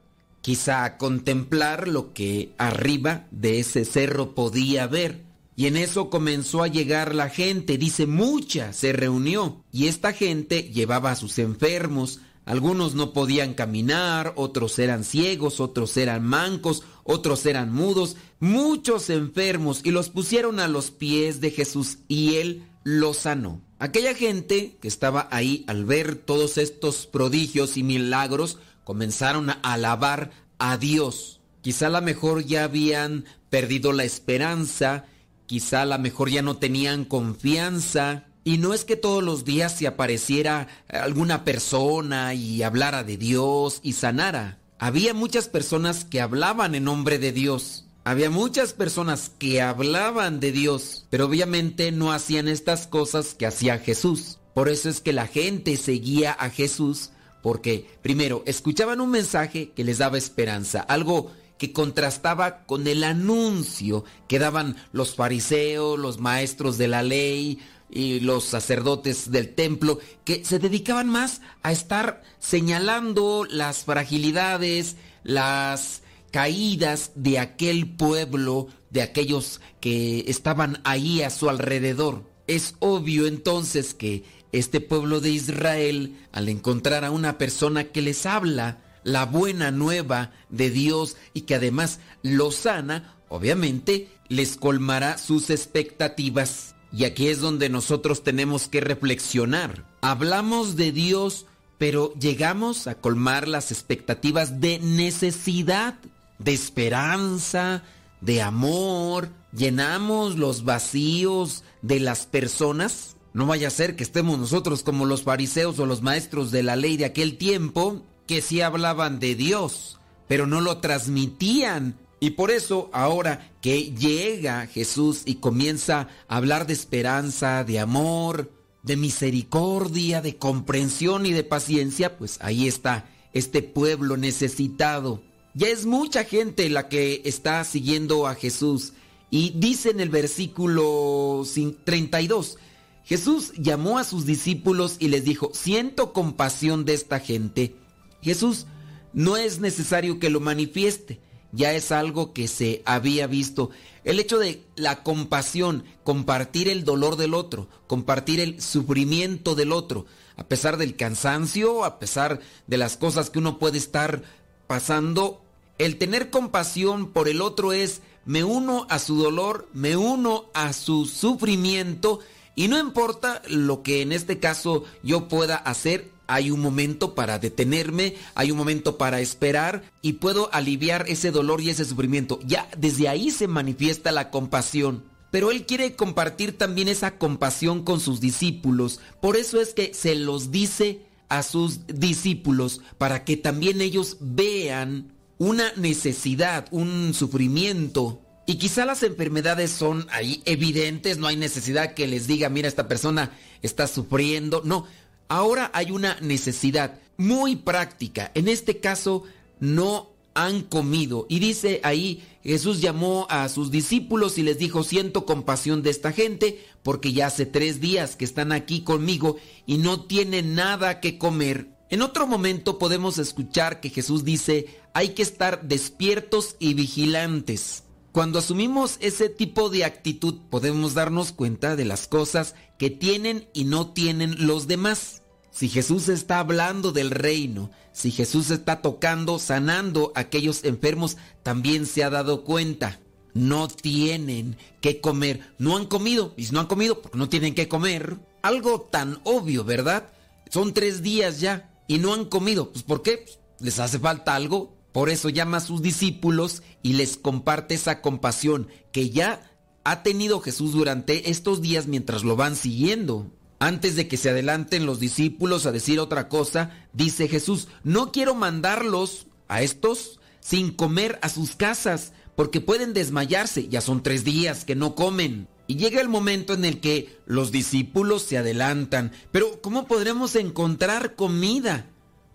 quizá 0.40 0.84
a 0.84 0.98
contemplar 0.98 1.88
lo 1.88 2.12
que 2.14 2.52
arriba 2.58 3.26
de 3.32 3.58
ese 3.58 3.84
cerro 3.84 4.34
podía 4.36 4.86
ver. 4.86 5.27
Y 5.58 5.66
en 5.66 5.76
eso 5.76 6.08
comenzó 6.08 6.62
a 6.62 6.68
llegar 6.68 7.16
la 7.16 7.30
gente, 7.30 7.78
dice 7.78 8.06
mucha, 8.06 8.72
se 8.72 8.92
reunió. 8.92 9.64
Y 9.72 9.88
esta 9.88 10.12
gente 10.12 10.62
llevaba 10.62 11.10
a 11.10 11.16
sus 11.16 11.36
enfermos, 11.40 12.20
algunos 12.44 12.94
no 12.94 13.12
podían 13.12 13.54
caminar, 13.54 14.34
otros 14.36 14.78
eran 14.78 15.02
ciegos, 15.02 15.58
otros 15.58 15.96
eran 15.96 16.24
mancos, 16.24 16.84
otros 17.02 17.44
eran 17.44 17.72
mudos, 17.72 18.14
muchos 18.38 19.10
enfermos, 19.10 19.80
y 19.82 19.90
los 19.90 20.10
pusieron 20.10 20.60
a 20.60 20.68
los 20.68 20.92
pies 20.92 21.40
de 21.40 21.50
Jesús 21.50 21.98
y 22.06 22.36
él 22.36 22.62
los 22.84 23.16
sanó. 23.16 23.60
Aquella 23.80 24.14
gente 24.14 24.76
que 24.80 24.86
estaba 24.86 25.26
ahí 25.32 25.64
al 25.66 25.84
ver 25.84 26.14
todos 26.14 26.56
estos 26.56 27.08
prodigios 27.08 27.76
y 27.76 27.82
milagros, 27.82 28.58
comenzaron 28.84 29.50
a 29.50 29.54
alabar 29.54 30.30
a 30.60 30.76
Dios. 30.76 31.40
Quizá 31.62 31.88
a 31.88 31.90
la 31.90 32.00
mejor 32.00 32.44
ya 32.44 32.62
habían 32.62 33.24
perdido 33.50 33.92
la 33.92 34.04
esperanza, 34.04 35.06
quizá 35.48 35.82
a 35.82 35.86
la 35.86 35.98
mejor 35.98 36.30
ya 36.30 36.42
no 36.42 36.58
tenían 36.58 37.04
confianza. 37.04 38.26
Y 38.44 38.58
no 38.58 38.72
es 38.72 38.84
que 38.84 38.96
todos 38.96 39.22
los 39.24 39.44
días 39.44 39.76
se 39.76 39.88
apareciera 39.88 40.68
alguna 40.88 41.44
persona 41.44 42.34
y 42.34 42.62
hablara 42.62 43.02
de 43.02 43.16
Dios 43.16 43.80
y 43.82 43.94
sanara. 43.94 44.58
Había 44.78 45.12
muchas 45.12 45.48
personas 45.48 46.04
que 46.04 46.20
hablaban 46.20 46.76
en 46.76 46.84
nombre 46.84 47.18
de 47.18 47.32
Dios. 47.32 47.86
Había 48.04 48.30
muchas 48.30 48.72
personas 48.72 49.30
que 49.38 49.60
hablaban 49.60 50.40
de 50.40 50.52
Dios, 50.52 51.06
pero 51.10 51.26
obviamente 51.26 51.92
no 51.92 52.12
hacían 52.12 52.48
estas 52.48 52.86
cosas 52.86 53.34
que 53.34 53.44
hacía 53.44 53.78
Jesús. 53.78 54.38
Por 54.54 54.68
eso 54.68 54.88
es 54.88 55.00
que 55.00 55.12
la 55.12 55.26
gente 55.26 55.76
seguía 55.76 56.32
a 56.32 56.48
Jesús, 56.48 57.10
porque 57.42 57.86
primero 58.02 58.42
escuchaban 58.46 59.00
un 59.00 59.10
mensaje 59.10 59.72
que 59.72 59.84
les 59.84 59.98
daba 59.98 60.16
esperanza, 60.16 60.80
algo 60.80 61.32
que 61.58 61.72
contrastaba 61.72 62.64
con 62.64 62.86
el 62.86 63.04
anuncio 63.04 64.04
que 64.28 64.38
daban 64.38 64.76
los 64.92 65.14
fariseos, 65.14 65.98
los 65.98 66.18
maestros 66.18 66.78
de 66.78 66.88
la 66.88 67.02
ley, 67.02 67.58
y 67.90 68.20
los 68.20 68.44
sacerdotes 68.44 69.30
del 69.30 69.54
templo 69.54 69.98
que 70.24 70.44
se 70.44 70.58
dedicaban 70.58 71.08
más 71.08 71.40
a 71.62 71.72
estar 71.72 72.22
señalando 72.38 73.46
las 73.48 73.84
fragilidades, 73.84 74.96
las 75.24 76.02
caídas 76.30 77.12
de 77.14 77.38
aquel 77.38 77.88
pueblo, 77.88 78.68
de 78.90 79.02
aquellos 79.02 79.60
que 79.80 80.24
estaban 80.28 80.80
ahí 80.84 81.22
a 81.22 81.30
su 81.30 81.48
alrededor. 81.48 82.30
Es 82.46 82.74
obvio 82.78 83.26
entonces 83.26 83.94
que 83.94 84.24
este 84.52 84.80
pueblo 84.80 85.20
de 85.20 85.30
Israel, 85.30 86.16
al 86.32 86.48
encontrar 86.48 87.04
a 87.04 87.10
una 87.10 87.38
persona 87.38 87.84
que 87.84 88.02
les 88.02 88.26
habla 88.26 88.82
la 89.08 89.24
buena 89.24 89.70
nueva 89.70 90.32
de 90.50 90.70
Dios 90.70 91.16
y 91.32 91.42
que 91.42 91.54
además 91.54 91.98
lo 92.22 92.52
sana, 92.52 93.16
obviamente 93.28 94.08
les 94.28 94.56
colmará 94.56 95.18
sus 95.18 95.50
expectativas. 95.50 96.74
Y 96.92 97.04
aquí 97.04 97.28
es 97.28 97.40
donde 97.40 97.68
nosotros 97.68 98.22
tenemos 98.22 98.68
que 98.68 98.80
reflexionar. 98.80 99.84
Hablamos 100.00 100.76
de 100.76 100.92
Dios, 100.92 101.46
pero 101.78 102.12
llegamos 102.14 102.86
a 102.86 102.94
colmar 102.96 103.48
las 103.48 103.72
expectativas 103.72 104.60
de 104.60 104.78
necesidad, 104.78 105.98
de 106.38 106.52
esperanza, 106.52 107.82
de 108.20 108.42
amor. 108.42 109.30
Llenamos 109.52 110.36
los 110.36 110.64
vacíos 110.64 111.64
de 111.82 112.00
las 112.00 112.26
personas. 112.26 113.16
No 113.32 113.46
vaya 113.46 113.68
a 113.68 113.70
ser 113.70 113.96
que 113.96 114.02
estemos 114.02 114.38
nosotros 114.38 114.82
como 114.82 115.06
los 115.06 115.22
fariseos 115.22 115.78
o 115.78 115.86
los 115.86 116.02
maestros 116.02 116.50
de 116.50 116.62
la 116.62 116.76
ley 116.76 116.96
de 116.96 117.04
aquel 117.04 117.38
tiempo, 117.38 118.02
que 118.28 118.40
sí 118.42 118.60
hablaban 118.60 119.18
de 119.18 119.34
Dios, 119.34 119.98
pero 120.28 120.46
no 120.46 120.60
lo 120.60 120.78
transmitían 120.78 121.98
y 122.20 122.30
por 122.30 122.50
eso 122.50 122.90
ahora 122.92 123.52
que 123.60 123.92
llega 123.92 124.66
Jesús 124.66 125.22
y 125.24 125.36
comienza 125.36 126.08
a 126.28 126.36
hablar 126.36 126.66
de 126.66 126.72
esperanza, 126.72 127.64
de 127.64 127.78
amor, 127.78 128.50
de 128.82 128.96
misericordia, 128.96 130.20
de 130.20 130.36
comprensión 130.36 131.26
y 131.26 131.32
de 131.32 131.44
paciencia, 131.44 132.16
pues 132.18 132.38
ahí 132.40 132.66
está 132.66 133.08
este 133.32 133.62
pueblo 133.62 134.16
necesitado. 134.16 135.22
Ya 135.54 135.68
es 135.68 135.86
mucha 135.86 136.24
gente 136.24 136.68
la 136.70 136.88
que 136.88 137.22
está 137.24 137.62
siguiendo 137.64 138.26
a 138.26 138.34
Jesús. 138.34 138.92
Y 139.30 139.50
dice 139.56 139.90
en 139.90 140.00
el 140.00 140.08
versículo 140.08 141.44
32, 141.84 142.58
Jesús 143.04 143.52
llamó 143.56 143.98
a 143.98 144.04
sus 144.04 144.26
discípulos 144.26 144.96
y 144.98 145.08
les 145.08 145.24
dijo, 145.24 145.50
siento 145.54 146.12
compasión 146.12 146.84
de 146.84 146.94
esta 146.94 147.20
gente. 147.20 147.74
Jesús 148.22 148.66
no 149.12 149.36
es 149.36 149.60
necesario 149.60 150.18
que 150.18 150.30
lo 150.30 150.40
manifieste 150.40 151.20
ya 151.52 151.72
es 151.72 151.92
algo 151.92 152.32
que 152.32 152.48
se 152.48 152.82
había 152.84 153.26
visto. 153.26 153.70
El 154.04 154.20
hecho 154.20 154.38
de 154.38 154.62
la 154.76 155.02
compasión, 155.02 155.84
compartir 156.04 156.68
el 156.68 156.84
dolor 156.84 157.16
del 157.16 157.34
otro, 157.34 157.68
compartir 157.86 158.40
el 158.40 158.60
sufrimiento 158.60 159.54
del 159.54 159.72
otro, 159.72 160.06
a 160.36 160.44
pesar 160.44 160.76
del 160.76 160.96
cansancio, 160.96 161.84
a 161.84 161.98
pesar 161.98 162.40
de 162.66 162.76
las 162.76 162.96
cosas 162.96 163.30
que 163.30 163.38
uno 163.38 163.58
puede 163.58 163.78
estar 163.78 164.22
pasando, 164.66 165.42
el 165.78 165.96
tener 165.96 166.30
compasión 166.30 167.12
por 167.12 167.28
el 167.28 167.40
otro 167.40 167.72
es 167.72 168.02
me 168.24 168.44
uno 168.44 168.86
a 168.90 168.98
su 168.98 169.16
dolor, 169.16 169.68
me 169.72 169.96
uno 169.96 170.46
a 170.52 170.72
su 170.72 171.06
sufrimiento 171.06 172.20
y 172.54 172.68
no 172.68 172.78
importa 172.78 173.42
lo 173.48 173.82
que 173.82 174.02
en 174.02 174.12
este 174.12 174.38
caso 174.38 174.84
yo 175.02 175.28
pueda 175.28 175.56
hacer, 175.56 176.10
hay 176.28 176.50
un 176.52 176.60
momento 176.60 177.14
para 177.14 177.38
detenerme, 177.40 178.14
hay 178.34 178.52
un 178.52 178.58
momento 178.58 178.98
para 178.98 179.20
esperar 179.20 179.82
y 180.02 180.14
puedo 180.14 180.50
aliviar 180.52 181.06
ese 181.08 181.32
dolor 181.32 181.60
y 181.60 181.70
ese 181.70 181.84
sufrimiento. 181.84 182.38
Ya 182.44 182.68
desde 182.76 183.08
ahí 183.08 183.30
se 183.30 183.48
manifiesta 183.48 184.12
la 184.12 184.30
compasión. 184.30 185.04
Pero 185.30 185.50
Él 185.50 185.66
quiere 185.66 185.96
compartir 185.96 186.56
también 186.56 186.88
esa 186.88 187.18
compasión 187.18 187.82
con 187.82 188.00
sus 188.00 188.20
discípulos. 188.20 189.00
Por 189.20 189.36
eso 189.36 189.60
es 189.60 189.74
que 189.74 189.92
se 189.92 190.14
los 190.14 190.50
dice 190.50 191.02
a 191.28 191.42
sus 191.42 191.86
discípulos 191.86 192.80
para 192.96 193.24
que 193.24 193.36
también 193.36 193.80
ellos 193.80 194.16
vean 194.20 195.12
una 195.38 195.72
necesidad, 195.76 196.66
un 196.70 197.14
sufrimiento. 197.14 198.22
Y 198.46 198.54
quizá 198.56 198.86
las 198.86 199.02
enfermedades 199.02 199.70
son 199.70 200.06
ahí 200.10 200.42
evidentes, 200.46 201.18
no 201.18 201.26
hay 201.26 201.36
necesidad 201.36 201.92
que 201.92 202.06
les 202.06 202.26
diga, 202.26 202.48
mira, 202.48 202.66
esta 202.66 202.88
persona 202.88 203.32
está 203.60 203.86
sufriendo. 203.86 204.62
No, 204.64 204.86
ahora 205.28 205.70
hay 205.74 205.90
una 205.90 206.18
necesidad 206.20 206.98
muy 207.16 207.56
práctica. 207.56 208.30
En 208.34 208.48
este 208.48 208.78
caso, 208.78 209.24
no 209.60 210.10
han 210.34 210.62
comido. 210.62 211.26
Y 211.28 211.40
dice 211.40 211.80
ahí, 211.82 212.22
Jesús 212.44 212.80
llamó 212.80 213.26
a 213.28 213.48
sus 213.48 213.70
discípulos 213.70 214.38
y 214.38 214.42
les 214.42 214.58
dijo, 214.58 214.84
siento 214.84 215.26
compasión 215.26 215.82
de 215.82 215.90
esta 215.90 216.12
gente, 216.12 216.64
porque 216.82 217.12
ya 217.12 217.26
hace 217.26 217.44
tres 217.44 217.80
días 217.80 218.16
que 218.16 218.24
están 218.24 218.52
aquí 218.52 218.82
conmigo 218.82 219.36
y 219.66 219.78
no 219.78 220.04
tienen 220.04 220.54
nada 220.54 221.00
que 221.00 221.18
comer. 221.18 221.68
En 221.90 222.02
otro 222.02 222.26
momento 222.26 222.78
podemos 222.78 223.18
escuchar 223.18 223.80
que 223.80 223.90
Jesús 223.90 224.24
dice, 224.24 224.66
hay 224.92 225.10
que 225.10 225.22
estar 225.22 225.66
despiertos 225.66 226.56
y 226.58 226.74
vigilantes. 226.74 227.82
Cuando 228.18 228.40
asumimos 228.40 228.96
ese 228.98 229.28
tipo 229.28 229.70
de 229.70 229.84
actitud 229.84 230.40
podemos 230.50 230.94
darnos 230.94 231.30
cuenta 231.30 231.76
de 231.76 231.84
las 231.84 232.08
cosas 232.08 232.56
que 232.76 232.90
tienen 232.90 233.48
y 233.52 233.62
no 233.62 233.92
tienen 233.92 234.44
los 234.48 234.66
demás. 234.66 235.22
Si 235.52 235.68
Jesús 235.68 236.08
está 236.08 236.40
hablando 236.40 236.90
del 236.90 237.12
reino, 237.12 237.70
si 237.92 238.10
Jesús 238.10 238.50
está 238.50 238.82
tocando, 238.82 239.38
sanando 239.38 240.10
a 240.16 240.20
aquellos 240.22 240.64
enfermos, 240.64 241.16
también 241.44 241.86
se 241.86 242.02
ha 242.02 242.10
dado 242.10 242.42
cuenta. 242.42 242.98
No 243.34 243.68
tienen 243.68 244.56
que 244.80 245.00
comer. 245.00 245.54
No 245.58 245.76
han 245.76 245.86
comido. 245.86 246.34
Y 246.36 246.46
si 246.46 246.52
no 246.52 246.58
han 246.58 246.66
comido, 246.66 247.00
porque 247.00 247.18
no 247.18 247.28
tienen 247.28 247.54
que 247.54 247.68
comer. 247.68 248.18
Algo 248.42 248.80
tan 248.80 249.20
obvio, 249.22 249.62
¿verdad? 249.62 250.10
Son 250.50 250.74
tres 250.74 251.02
días 251.02 251.38
ya 251.38 251.70
y 251.86 251.98
no 251.98 252.14
han 252.14 252.24
comido. 252.24 252.72
Pues 252.72 252.82
¿por 252.82 253.02
qué? 253.02 253.26
¿Les 253.60 253.78
hace 253.78 254.00
falta 254.00 254.34
algo? 254.34 254.76
Por 254.92 255.10
eso 255.10 255.28
llama 255.28 255.58
a 255.58 255.60
sus 255.60 255.82
discípulos 255.82 256.62
y 256.82 256.94
les 256.94 257.16
comparte 257.16 257.74
esa 257.74 258.00
compasión 258.00 258.68
que 258.92 259.10
ya 259.10 259.52
ha 259.84 260.02
tenido 260.02 260.40
Jesús 260.40 260.72
durante 260.72 261.30
estos 261.30 261.62
días 261.62 261.86
mientras 261.86 262.24
lo 262.24 262.36
van 262.36 262.56
siguiendo. 262.56 263.30
Antes 263.60 263.96
de 263.96 264.06
que 264.06 264.16
se 264.16 264.30
adelanten 264.30 264.86
los 264.86 265.00
discípulos 265.00 265.66
a 265.66 265.72
decir 265.72 265.98
otra 265.98 266.28
cosa, 266.28 266.70
dice 266.92 267.28
Jesús, 267.28 267.68
no 267.82 268.12
quiero 268.12 268.34
mandarlos 268.34 269.26
a 269.48 269.62
estos 269.62 270.20
sin 270.40 270.70
comer 270.70 271.18
a 271.22 271.28
sus 271.28 271.56
casas, 271.56 272.12
porque 272.36 272.60
pueden 272.60 272.94
desmayarse, 272.94 273.68
ya 273.68 273.80
son 273.80 274.02
tres 274.02 274.24
días 274.24 274.64
que 274.64 274.76
no 274.76 274.94
comen. 274.94 275.48
Y 275.66 275.76
llega 275.76 276.00
el 276.00 276.08
momento 276.08 276.54
en 276.54 276.64
el 276.64 276.80
que 276.80 277.18
los 277.26 277.50
discípulos 277.50 278.22
se 278.22 278.38
adelantan, 278.38 279.12
pero 279.32 279.60
¿cómo 279.60 279.86
podremos 279.86 280.36
encontrar 280.36 281.14
comida 281.16 281.90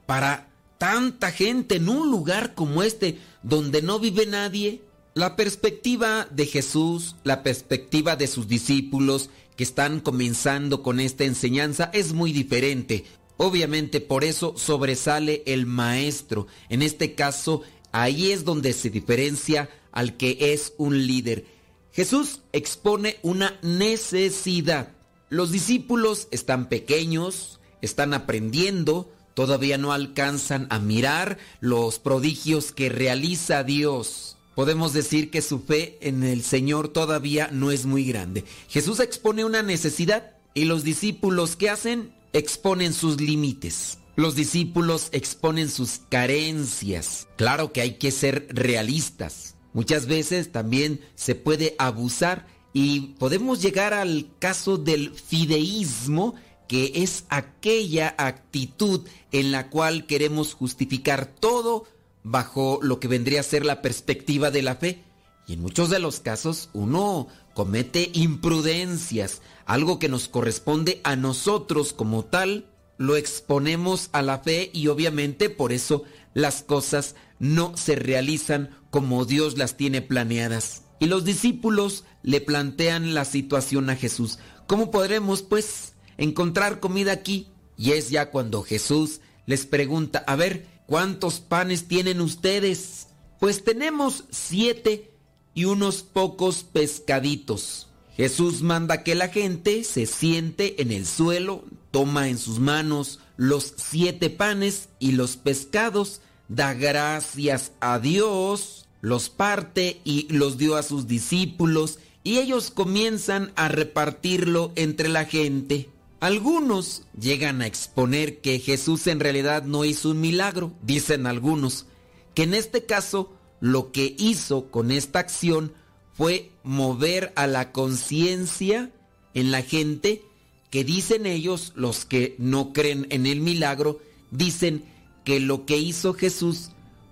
para 0.05 0.52
tanta 0.83 1.31
gente 1.31 1.75
en 1.77 1.87
un 1.87 2.11
lugar 2.11 2.55
como 2.55 2.83
este 2.83 3.17
donde 3.41 3.81
no 3.81 3.99
vive 3.99 4.25
nadie? 4.25 4.81
La 5.13 5.37
perspectiva 5.37 6.27
de 6.29 6.45
Jesús, 6.45 7.15
la 7.23 7.41
perspectiva 7.41 8.17
de 8.17 8.27
sus 8.27 8.49
discípulos 8.49 9.29
que 9.55 9.63
están 9.63 10.01
comenzando 10.01 10.83
con 10.83 10.99
esta 10.99 11.23
enseñanza 11.23 11.89
es 11.93 12.11
muy 12.11 12.33
diferente. 12.33 13.05
Obviamente 13.37 14.01
por 14.01 14.25
eso 14.25 14.55
sobresale 14.57 15.41
el 15.45 15.65
maestro. 15.65 16.47
En 16.67 16.81
este 16.81 17.15
caso, 17.15 17.61
ahí 17.93 18.33
es 18.33 18.43
donde 18.43 18.73
se 18.73 18.89
diferencia 18.89 19.69
al 19.93 20.17
que 20.17 20.37
es 20.51 20.73
un 20.77 21.07
líder. 21.07 21.45
Jesús 21.93 22.41
expone 22.51 23.19
una 23.21 23.57
necesidad. 23.61 24.89
Los 25.29 25.49
discípulos 25.49 26.27
están 26.31 26.67
pequeños, 26.67 27.61
están 27.81 28.13
aprendiendo, 28.13 29.12
todavía 29.33 29.77
no 29.77 29.93
alcanzan 29.93 30.67
a 30.69 30.79
mirar 30.79 31.37
los 31.59 31.99
prodigios 31.99 32.71
que 32.71 32.89
realiza 32.89 33.63
Dios. 33.63 34.37
Podemos 34.55 34.93
decir 34.93 35.31
que 35.31 35.41
su 35.41 35.59
fe 35.59 35.97
en 36.01 36.23
el 36.23 36.43
Señor 36.43 36.89
todavía 36.89 37.49
no 37.51 37.71
es 37.71 37.85
muy 37.85 38.05
grande. 38.05 38.45
Jesús 38.69 38.99
expone 38.99 39.45
una 39.45 39.63
necesidad 39.63 40.33
y 40.53 40.65
los 40.65 40.83
discípulos 40.83 41.55
¿qué 41.55 41.69
hacen? 41.69 42.13
Exponen 42.33 42.93
sus 42.93 43.19
límites. 43.19 43.97
Los 44.15 44.35
discípulos 44.35 45.09
exponen 45.11 45.69
sus 45.69 46.01
carencias. 46.09 47.27
Claro 47.35 47.73
que 47.73 47.81
hay 47.81 47.95
que 47.95 48.11
ser 48.11 48.47
realistas. 48.51 49.55
Muchas 49.73 50.05
veces 50.05 50.51
también 50.51 51.01
se 51.15 51.33
puede 51.33 51.75
abusar 51.79 52.45
y 52.73 53.15
podemos 53.19 53.59
llegar 53.59 53.93
al 53.93 54.27
caso 54.37 54.77
del 54.77 55.15
fideísmo 55.15 56.35
que 56.67 56.91
es 56.95 57.25
aquella 57.29 58.15
actitud 58.17 59.01
en 59.31 59.51
la 59.51 59.69
cual 59.69 60.05
queremos 60.05 60.53
justificar 60.53 61.25
todo 61.25 61.85
bajo 62.23 62.79
lo 62.81 62.99
que 62.99 63.07
vendría 63.07 63.41
a 63.41 63.43
ser 63.43 63.65
la 63.65 63.81
perspectiva 63.81 64.51
de 64.51 64.61
la 64.61 64.75
fe. 64.75 65.03
Y 65.47 65.53
en 65.53 65.61
muchos 65.61 65.89
de 65.89 65.99
los 65.99 66.19
casos 66.19 66.69
uno 66.73 67.27
comete 67.53 68.09
imprudencias, 68.13 69.41
algo 69.65 69.99
que 69.99 70.09
nos 70.09 70.27
corresponde 70.27 71.01
a 71.03 71.15
nosotros 71.15 71.93
como 71.93 72.23
tal, 72.25 72.69
lo 72.97 73.17
exponemos 73.17 74.09
a 74.13 74.21
la 74.21 74.39
fe 74.39 74.69
y 74.73 74.87
obviamente 74.87 75.49
por 75.49 75.73
eso 75.73 76.03
las 76.33 76.63
cosas 76.63 77.15
no 77.39 77.75
se 77.75 77.95
realizan 77.95 78.69
como 78.89 79.25
Dios 79.25 79.57
las 79.57 79.75
tiene 79.75 80.01
planeadas. 80.01 80.83
Y 80.99 81.07
los 81.07 81.25
discípulos 81.25 82.05
le 82.21 82.39
plantean 82.39 83.13
la 83.13 83.25
situación 83.25 83.89
a 83.89 83.95
Jesús. 83.95 84.39
¿Cómo 84.67 84.91
podremos, 84.91 85.41
pues, 85.41 85.92
encontrar 86.17 86.79
comida 86.79 87.11
aquí? 87.11 87.47
Y 87.77 87.91
es 87.91 88.09
ya 88.09 88.29
cuando 88.29 88.63
Jesús 88.63 89.21
les 89.45 89.65
pregunta, 89.65 90.23
a 90.27 90.35
ver, 90.35 90.67
¿cuántos 90.85 91.39
panes 91.39 91.87
tienen 91.87 92.21
ustedes? 92.21 93.07
Pues 93.39 93.63
tenemos 93.63 94.25
siete 94.29 95.11
y 95.53 95.65
unos 95.65 96.03
pocos 96.03 96.63
pescaditos. 96.63 97.87
Jesús 98.15 98.61
manda 98.61 99.03
que 99.03 99.15
la 99.15 99.29
gente 99.29 99.83
se 99.83 100.05
siente 100.05 100.81
en 100.81 100.91
el 100.91 101.05
suelo, 101.05 101.63
toma 101.91 102.29
en 102.29 102.37
sus 102.37 102.59
manos 102.59 103.19
los 103.37 103.73
siete 103.77 104.29
panes 104.29 104.89
y 104.99 105.13
los 105.13 105.37
pescados, 105.37 106.21
da 106.47 106.73
gracias 106.73 107.71
a 107.79 107.99
Dios, 107.99 108.85
los 109.01 109.29
parte 109.29 109.99
y 110.03 110.31
los 110.31 110.57
dio 110.57 110.75
a 110.75 110.83
sus 110.83 111.07
discípulos 111.07 111.99
y 112.23 112.37
ellos 112.37 112.71
comienzan 112.71 113.51
a 113.55 113.67
repartirlo 113.67 114.71
entre 114.75 115.09
la 115.09 115.25
gente. 115.25 115.89
Algunos 116.23 117.03
llegan 117.19 117.61
a 117.61 117.67
exponer 117.67 118.39
que 118.39 118.57
Jesús 118.59 119.07
en 119.07 119.19
realidad 119.19 119.65
no 119.65 119.83
hizo 119.83 120.11
un 120.11 120.21
milagro, 120.21 120.71
dicen 120.81 121.27
algunos, 121.27 121.85
que 122.33 122.43
en 122.43 122.53
este 122.53 122.85
caso 122.85 123.33
lo 123.59 123.91
que 123.91 124.15
hizo 124.17 124.71
con 124.71 124.91
esta 124.91 125.19
acción 125.19 125.73
fue 126.13 126.49
mover 126.63 127.33
a 127.35 127.45
la 127.45 127.73
conciencia 127.73 128.89
en 129.33 129.51
la 129.51 129.63
gente 129.63 130.21
que 130.69 130.85
dicen 130.85 131.25
ellos, 131.25 131.73
los 131.75 132.05
que 132.05 132.35
no 132.37 132.71
creen 132.71 133.05
en 133.09 133.25
el 133.25 133.41
milagro, 133.41 133.99
dicen 134.31 134.85
que 135.25 135.41
lo 135.41 135.65
que 135.65 135.77
hizo 135.77 136.13
Jesús 136.13 136.69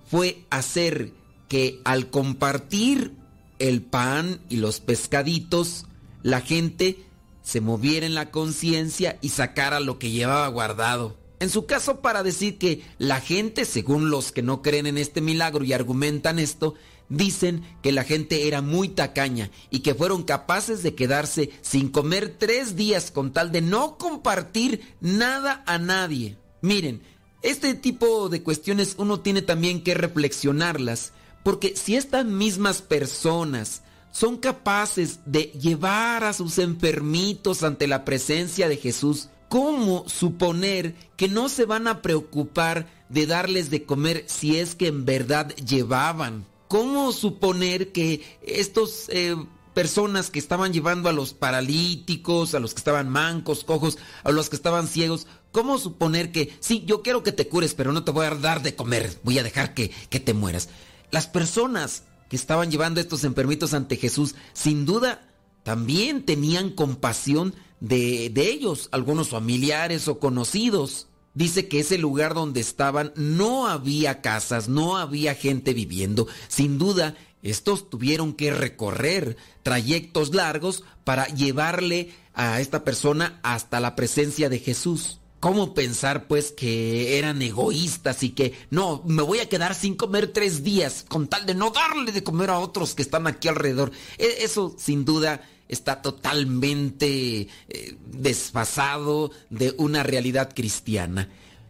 fue 0.09 0.45
hacer 0.49 1.11
que 1.49 1.81
al 1.83 2.09
compartir 2.11 3.11
el 3.59 3.81
pan 3.81 4.39
y 4.47 4.55
los 4.55 4.79
pescaditos, 4.79 5.85
la 6.23 6.39
gente 6.39 7.10
se 7.41 7.61
moviera 7.61 8.05
en 8.05 8.15
la 8.15 8.31
conciencia 8.31 9.17
y 9.21 9.29
sacara 9.29 9.79
lo 9.79 9.99
que 9.99 10.11
llevaba 10.11 10.47
guardado. 10.47 11.17
En 11.39 11.49
su 11.49 11.65
caso, 11.65 12.01
para 12.01 12.21
decir 12.21 12.59
que 12.59 12.83
la 12.99 13.19
gente, 13.19 13.65
según 13.65 14.11
los 14.11 14.31
que 14.31 14.43
no 14.43 14.61
creen 14.61 14.85
en 14.85 14.97
este 14.97 15.21
milagro 15.21 15.63
y 15.63 15.73
argumentan 15.73 16.37
esto, 16.37 16.75
dicen 17.09 17.63
que 17.81 17.91
la 17.91 18.03
gente 18.03 18.47
era 18.47 18.61
muy 18.61 18.89
tacaña 18.89 19.51
y 19.69 19.79
que 19.79 19.95
fueron 19.95 20.23
capaces 20.23 20.83
de 20.83 20.95
quedarse 20.95 21.49
sin 21.61 21.89
comer 21.89 22.35
tres 22.37 22.75
días 22.75 23.11
con 23.11 23.33
tal 23.33 23.51
de 23.51 23.61
no 23.61 23.97
compartir 23.97 24.95
nada 25.01 25.63
a 25.65 25.77
nadie. 25.77 26.37
Miren, 26.61 27.01
este 27.41 27.73
tipo 27.73 28.29
de 28.29 28.43
cuestiones 28.43 28.95
uno 28.97 29.19
tiene 29.19 29.41
también 29.41 29.83
que 29.83 29.95
reflexionarlas, 29.95 31.11
porque 31.43 31.75
si 31.75 31.95
estas 31.95 32.25
mismas 32.25 32.83
personas 32.83 33.81
son 34.11 34.37
capaces 34.37 35.19
de 35.25 35.43
llevar 35.59 36.23
a 36.23 36.33
sus 36.33 36.59
enfermitos 36.59 37.63
ante 37.63 37.87
la 37.87 38.05
presencia 38.05 38.67
de 38.67 38.77
Jesús, 38.77 39.29
¿cómo 39.49 40.07
suponer 40.07 40.95
que 41.15 41.27
no 41.27 41.49
se 41.49 41.65
van 41.65 41.87
a 41.87 42.01
preocupar 42.01 42.87
de 43.09 43.25
darles 43.25 43.69
de 43.69 43.83
comer 43.85 44.25
si 44.27 44.57
es 44.57 44.75
que 44.75 44.87
en 44.87 45.05
verdad 45.05 45.49
llevaban? 45.55 46.45
¿Cómo 46.67 47.11
suponer 47.11 47.91
que 47.91 48.21
estos 48.41 49.07
eh, 49.09 49.35
personas 49.73 50.29
que 50.29 50.39
estaban 50.39 50.73
llevando 50.73 51.09
a 51.09 51.13
los 51.13 51.33
paralíticos, 51.33 52.53
a 52.55 52.59
los 52.59 52.73
que 52.73 52.79
estaban 52.79 53.09
mancos, 53.09 53.63
cojos, 53.63 53.97
a 54.23 54.31
los 54.31 54.49
que 54.49 54.55
estaban 54.55 54.87
ciegos, 54.87 55.27
¿cómo 55.51 55.77
suponer 55.77 56.31
que 56.31 56.55
sí, 56.59 56.83
yo 56.85 57.01
quiero 57.01 57.23
que 57.23 57.31
te 57.31 57.47
cures, 57.47 57.73
pero 57.73 57.91
no 57.91 58.03
te 58.03 58.11
voy 58.11 58.25
a 58.25 58.35
dar 58.35 58.61
de 58.61 58.75
comer, 58.75 59.19
voy 59.23 59.39
a 59.39 59.43
dejar 59.43 59.73
que, 59.73 59.91
que 60.09 60.19
te 60.19 60.33
mueras? 60.33 60.69
Las 61.11 61.27
personas 61.27 62.03
que 62.31 62.37
estaban 62.37 62.71
llevando 62.71 63.01
estos 63.01 63.25
enfermitos 63.25 63.73
ante 63.73 63.97
Jesús, 63.97 64.35
sin 64.53 64.85
duda, 64.85 65.27
también 65.63 66.23
tenían 66.25 66.69
compasión 66.69 67.53
de, 67.81 68.29
de 68.29 68.49
ellos, 68.49 68.87
algunos 68.93 69.27
familiares 69.27 70.07
o 70.07 70.17
conocidos. 70.17 71.07
Dice 71.33 71.67
que 71.67 71.81
ese 71.81 71.97
lugar 71.97 72.33
donde 72.33 72.61
estaban 72.61 73.11
no 73.17 73.67
había 73.67 74.21
casas, 74.21 74.69
no 74.69 74.95
había 74.95 75.35
gente 75.35 75.73
viviendo. 75.73 76.25
Sin 76.47 76.77
duda, 76.77 77.15
estos 77.43 77.89
tuvieron 77.89 78.31
que 78.31 78.53
recorrer 78.53 79.35
trayectos 79.61 80.33
largos 80.33 80.85
para 81.03 81.25
llevarle 81.27 82.13
a 82.33 82.61
esta 82.61 82.85
persona 82.85 83.41
hasta 83.43 83.81
la 83.81 83.97
presencia 83.97 84.47
de 84.47 84.59
Jesús. 84.59 85.19
¿Cómo 85.41 85.73
pensar 85.73 86.27
pues 86.27 86.51
que 86.51 87.17
eran 87.17 87.41
egoístas 87.41 88.21
y 88.21 88.29
que 88.29 88.53
no, 88.69 89.01
me 89.07 89.23
voy 89.23 89.39
a 89.39 89.49
quedar 89.49 89.73
sin 89.73 89.95
comer 89.95 90.27
tres 90.27 90.63
días 90.63 91.03
con 91.09 91.27
tal 91.27 91.47
de 91.47 91.55
no 91.55 91.71
darle 91.71 92.11
de 92.11 92.23
comer 92.23 92.51
a 92.51 92.59
otros 92.59 92.93
que 92.93 93.01
están 93.01 93.25
aquí 93.25 93.47
alrededor? 93.47 93.91
E- 94.19 94.37
Eso 94.43 94.75
sin 94.77 95.03
duda 95.03 95.41
está 95.67 96.03
totalmente 96.03 97.47
eh, 97.69 97.97
desfasado 98.05 99.31
de 99.49 99.73
una 99.79 100.03
realidad 100.03 100.51
cristiana. 100.53 101.27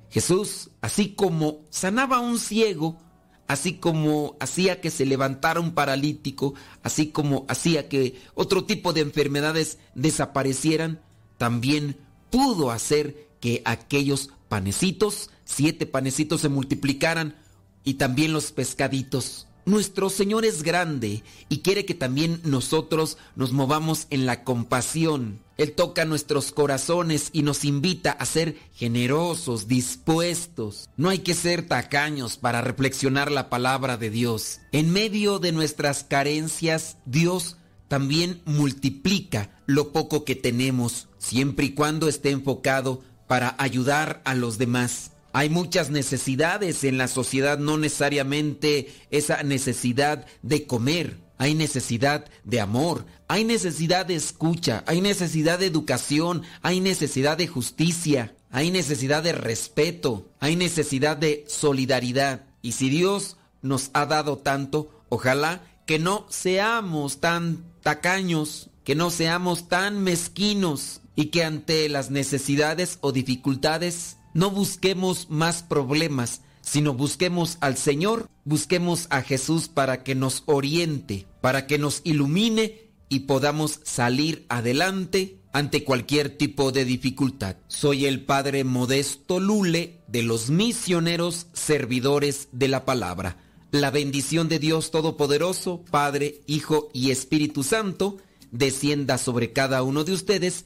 Jesús, 0.10 0.70
así 0.82 1.14
como 1.16 1.62
sanaba 1.70 2.18
a 2.18 2.20
un 2.20 2.40
ciego, 2.40 3.00
así 3.48 3.76
como 3.76 4.36
hacía 4.42 4.82
que 4.82 4.92
se 4.92 5.06
levantara 5.06 5.62
un 5.62 5.72
paralítico, 5.72 6.56
así 6.84 7.08
como 7.08 7.46
hacía 7.48 7.88
que 7.88 8.20
otro 8.34 8.66
tipo 8.66 8.92
de 8.92 9.00
enfermedades 9.00 9.78
desaparecieran, 9.96 11.00
también 11.38 11.98
pudo 12.30 12.70
hacer 12.70 13.31
que 13.42 13.62
aquellos 13.66 14.30
panecitos, 14.48 15.30
siete 15.44 15.86
panecitos 15.86 16.40
se 16.40 16.50
multiplicaran 16.50 17.36
y 17.84 17.96
también 17.96 18.32
los 18.32 18.54
pescaditos. 18.54 19.48
Nuestro 19.66 20.10
Señor 20.10 20.44
es 20.44 20.64
grande 20.64 21.24
y 21.48 21.60
quiere 21.60 21.86
que 21.86 21.94
también 21.94 22.42
nosotros 22.44 23.18
nos 23.36 23.52
movamos 23.52 24.08
en 24.10 24.26
la 24.26 24.44
compasión. 24.44 25.40
Él 25.58 25.74
toca 25.74 26.04
nuestros 26.06 26.52
corazones 26.52 27.30
y 27.32 27.44
nos 27.44 27.64
invita 27.64 28.12
a 28.12 28.26
ser 28.26 28.58
generosos, 28.74 29.68
dispuestos. 29.68 30.90
No 30.98 31.10
hay 31.10 31.20
que 31.20 31.36
ser 31.36 31.68
tacaños 31.68 32.38
para 32.38 32.62
reflexionar 32.62 33.32
la 33.32 33.52
palabra 33.52 33.98
de 33.98 34.10
Dios. 34.10 34.62
En 34.72 34.92
medio 34.92 35.38
de 35.38 35.52
nuestras 35.52 36.04
carencias, 36.04 36.98
Dios 37.06 37.58
también 37.88 38.42
multiplica 38.46 39.52
lo 39.68 39.92
poco 39.92 40.26
que 40.26 40.36
tenemos, 40.36 41.08
siempre 41.20 41.68
y 41.68 41.74
cuando 41.76 42.08
esté 42.08 42.32
enfocado 42.32 43.04
para 43.32 43.56
ayudar 43.60 44.22
a 44.26 44.36
los 44.36 44.58
demás. 44.58 45.12
Hay 45.32 45.50
muchas 45.50 45.90
necesidades 45.90 46.84
en 46.84 46.98
la 46.98 47.08
sociedad, 47.08 47.58
no 47.58 47.78
necesariamente 47.78 48.94
esa 49.10 49.42
necesidad 49.42 50.26
de 50.42 50.68
comer. 50.68 51.18
Hay 51.38 51.56
necesidad 51.56 52.26
de 52.44 52.60
amor, 52.60 53.06
hay 53.30 53.46
necesidad 53.46 54.06
de 54.06 54.16
escucha, 54.16 54.84
hay 54.86 55.00
necesidad 55.00 55.60
de 55.60 55.68
educación, 55.68 56.42
hay 56.62 56.82
necesidad 56.82 57.38
de 57.38 57.48
justicia, 57.48 58.36
hay 58.50 58.70
necesidad 58.70 59.24
de 59.24 59.32
respeto, 59.32 60.30
hay 60.42 60.58
necesidad 60.58 61.16
de 61.16 61.46
solidaridad. 61.48 62.44
Y 62.62 62.74
si 62.74 62.90
Dios 62.90 63.38
nos 63.62 63.92
ha 63.94 64.08
dado 64.08 64.40
tanto, 64.40 65.06
ojalá 65.08 65.62
que 65.86 66.00
no 66.00 66.26
seamos 66.28 67.22
tan 67.22 67.64
tacaños, 67.82 68.70
que 68.84 68.96
no 68.96 69.10
seamos 69.10 69.70
tan 69.70 70.04
mezquinos 70.04 71.01
y 71.22 71.26
que 71.26 71.44
ante 71.44 71.88
las 71.88 72.10
necesidades 72.10 72.98
o 73.02 73.12
dificultades 73.12 74.18
no 74.34 74.50
busquemos 74.50 75.30
más 75.30 75.62
problemas, 75.62 76.42
sino 76.62 76.96
busquemos 76.96 77.60
al 77.62 77.78
Señor, 77.78 78.28
busquemos 78.44 79.06
a 79.12 79.22
Jesús 79.22 79.68
para 79.68 80.02
que 80.02 80.16
nos 80.16 80.42
oriente, 80.48 81.28
para 81.40 81.68
que 81.68 81.78
nos 81.78 82.02
ilumine 82.06 82.90
y 83.08 83.20
podamos 83.20 83.82
salir 83.84 84.48
adelante 84.50 85.38
ante 85.54 85.84
cualquier 85.84 86.36
tipo 86.38 86.72
de 86.72 86.86
dificultad. 86.86 87.58
Soy 87.68 88.08
el 88.08 88.26
Padre 88.26 88.64
Modesto 88.64 89.40
Lule 89.40 90.02
de 90.08 90.24
los 90.24 90.50
misioneros 90.50 91.46
servidores 91.54 92.48
de 92.52 92.68
la 92.68 92.84
palabra. 92.84 93.38
La 93.70 93.92
bendición 93.92 94.50
de 94.50 94.58
Dios 94.58 94.90
Todopoderoso, 94.90 95.86
Padre, 95.92 96.42
Hijo 96.48 96.90
y 96.96 97.12
Espíritu 97.12 97.62
Santo, 97.62 98.18
descienda 98.50 99.20
sobre 99.20 99.54
cada 99.54 99.84
uno 99.84 100.04
de 100.04 100.14
ustedes 100.14 100.66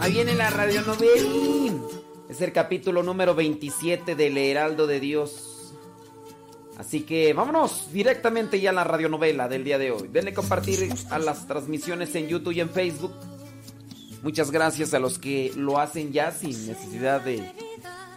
Ahí 0.00 0.12
viene 0.12 0.34
la 0.34 0.50
radionovela. 0.50 1.74
Es 2.28 2.40
el 2.40 2.52
capítulo 2.52 3.02
número 3.02 3.34
27 3.34 4.14
del 4.14 4.36
Heraldo 4.38 4.86
de 4.86 5.00
Dios. 5.00 5.74
Así 6.78 7.00
que 7.00 7.32
vámonos 7.32 7.92
directamente 7.92 8.60
ya 8.60 8.70
a 8.70 8.72
la 8.72 8.84
radionovela 8.84 9.48
del 9.48 9.64
día 9.64 9.78
de 9.78 9.90
hoy. 9.90 10.08
Denle 10.08 10.32
compartir 10.32 10.94
a 11.10 11.18
las 11.18 11.46
transmisiones 11.48 12.14
en 12.14 12.28
YouTube 12.28 12.52
y 12.52 12.60
en 12.60 12.70
Facebook. 12.70 13.12
Muchas 14.22 14.50
gracias 14.50 14.94
a 14.94 14.98
los 14.98 15.18
que 15.18 15.52
lo 15.56 15.78
hacen 15.78 16.12
ya 16.12 16.30
sin 16.30 16.66
necesidad 16.66 17.20
de 17.20 17.52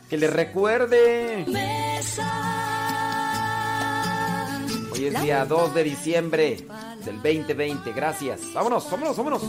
que 0.09 0.17
les 0.17 0.31
recuerde. 0.31 1.45
Hoy 4.91 5.05
es 5.05 5.21
día 5.21 5.45
2 5.45 5.73
de 5.73 5.83
diciembre 5.83 6.67
del 7.03 7.15
2020. 7.15 7.93
Gracias. 7.93 8.41
Vámonos, 8.53 8.91
vámonos, 8.91 9.17
vámonos. 9.17 9.41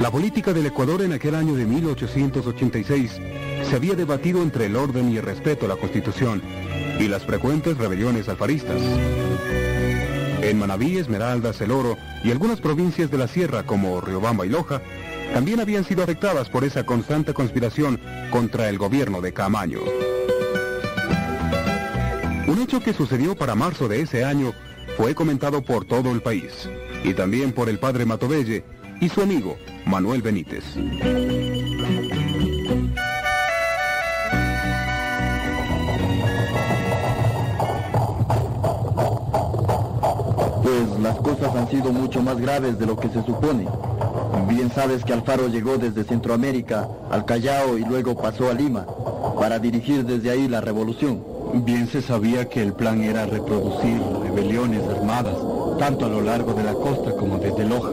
La 0.00 0.10
política 0.10 0.52
del 0.52 0.66
Ecuador 0.66 1.02
en 1.02 1.12
aquel 1.12 1.36
año 1.36 1.54
de 1.54 1.66
1886 1.66 3.20
se 3.62 3.76
había 3.76 3.94
debatido 3.94 4.42
entre 4.42 4.66
el 4.66 4.74
orden 4.74 5.12
y 5.12 5.18
el 5.18 5.22
respeto 5.22 5.66
a 5.66 5.68
la 5.68 5.76
Constitución 5.76 6.42
y 6.98 7.06
las 7.06 7.24
frecuentes 7.24 7.78
rebeliones 7.78 8.28
alfaristas. 8.28 8.80
En 10.42 10.58
Manabí, 10.58 10.98
Esmeraldas, 10.98 11.60
El 11.60 11.70
Oro 11.70 11.96
y 12.24 12.30
algunas 12.30 12.60
provincias 12.60 13.10
de 13.10 13.18
la 13.18 13.28
sierra 13.28 13.62
como 13.64 14.00
Riobamba 14.00 14.46
y 14.46 14.48
Loja 14.48 14.82
también 15.32 15.60
habían 15.60 15.84
sido 15.84 16.02
afectadas 16.02 16.48
por 16.48 16.64
esa 16.64 16.84
constante 16.84 17.32
conspiración 17.32 18.00
contra 18.30 18.68
el 18.68 18.78
gobierno 18.78 19.20
de 19.20 19.32
Camaño. 19.32 19.80
Un 22.50 22.60
hecho 22.60 22.80
que 22.80 22.92
sucedió 22.92 23.36
para 23.36 23.54
marzo 23.54 23.86
de 23.86 24.00
ese 24.00 24.24
año 24.24 24.52
fue 24.96 25.14
comentado 25.14 25.62
por 25.62 25.84
todo 25.84 26.10
el 26.10 26.20
país 26.20 26.68
y 27.04 27.14
también 27.14 27.52
por 27.52 27.68
el 27.68 27.78
padre 27.78 28.04
Matovelle 28.04 28.64
y 29.00 29.08
su 29.08 29.22
amigo 29.22 29.56
Manuel 29.86 30.20
Benítez. 30.20 30.64
Pues 40.64 41.00
las 41.00 41.18
cosas 41.18 41.54
han 41.54 41.70
sido 41.70 41.92
mucho 41.92 42.20
más 42.20 42.40
graves 42.40 42.80
de 42.80 42.86
lo 42.86 42.96
que 42.96 43.10
se 43.10 43.22
supone. 43.22 43.68
Bien 44.48 44.72
sabes 44.74 45.04
que 45.04 45.12
Alfaro 45.12 45.46
llegó 45.46 45.78
desde 45.78 46.02
Centroamérica 46.02 46.88
al 47.12 47.24
Callao 47.24 47.78
y 47.78 47.84
luego 47.84 48.20
pasó 48.20 48.50
a 48.50 48.54
Lima 48.54 48.88
para 49.38 49.60
dirigir 49.60 50.04
desde 50.04 50.30
ahí 50.32 50.48
la 50.48 50.60
revolución. 50.60 51.29
Bien 51.52 51.88
se 51.88 52.00
sabía 52.00 52.48
que 52.48 52.62
el 52.62 52.72
plan 52.72 53.02
era 53.02 53.26
reproducir 53.26 54.00
rebeliones 54.22 54.82
armadas, 54.88 55.36
tanto 55.78 56.06
a 56.06 56.08
lo 56.08 56.20
largo 56.20 56.54
de 56.54 56.62
la 56.62 56.74
costa 56.74 57.12
como 57.16 57.38
desde 57.38 57.64
Loja. 57.64 57.90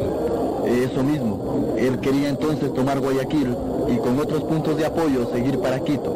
Eso 0.66 1.04
mismo. 1.04 1.76
Él 1.78 2.00
quería 2.00 2.30
entonces 2.30 2.74
tomar 2.74 3.00
Guayaquil 3.00 3.56
y 3.90 3.98
con 3.98 4.20
otros 4.20 4.44
puntos 4.44 4.78
de 4.78 4.86
apoyo 4.86 5.32
seguir 5.32 5.60
para 5.60 5.80
Quito, 5.80 6.16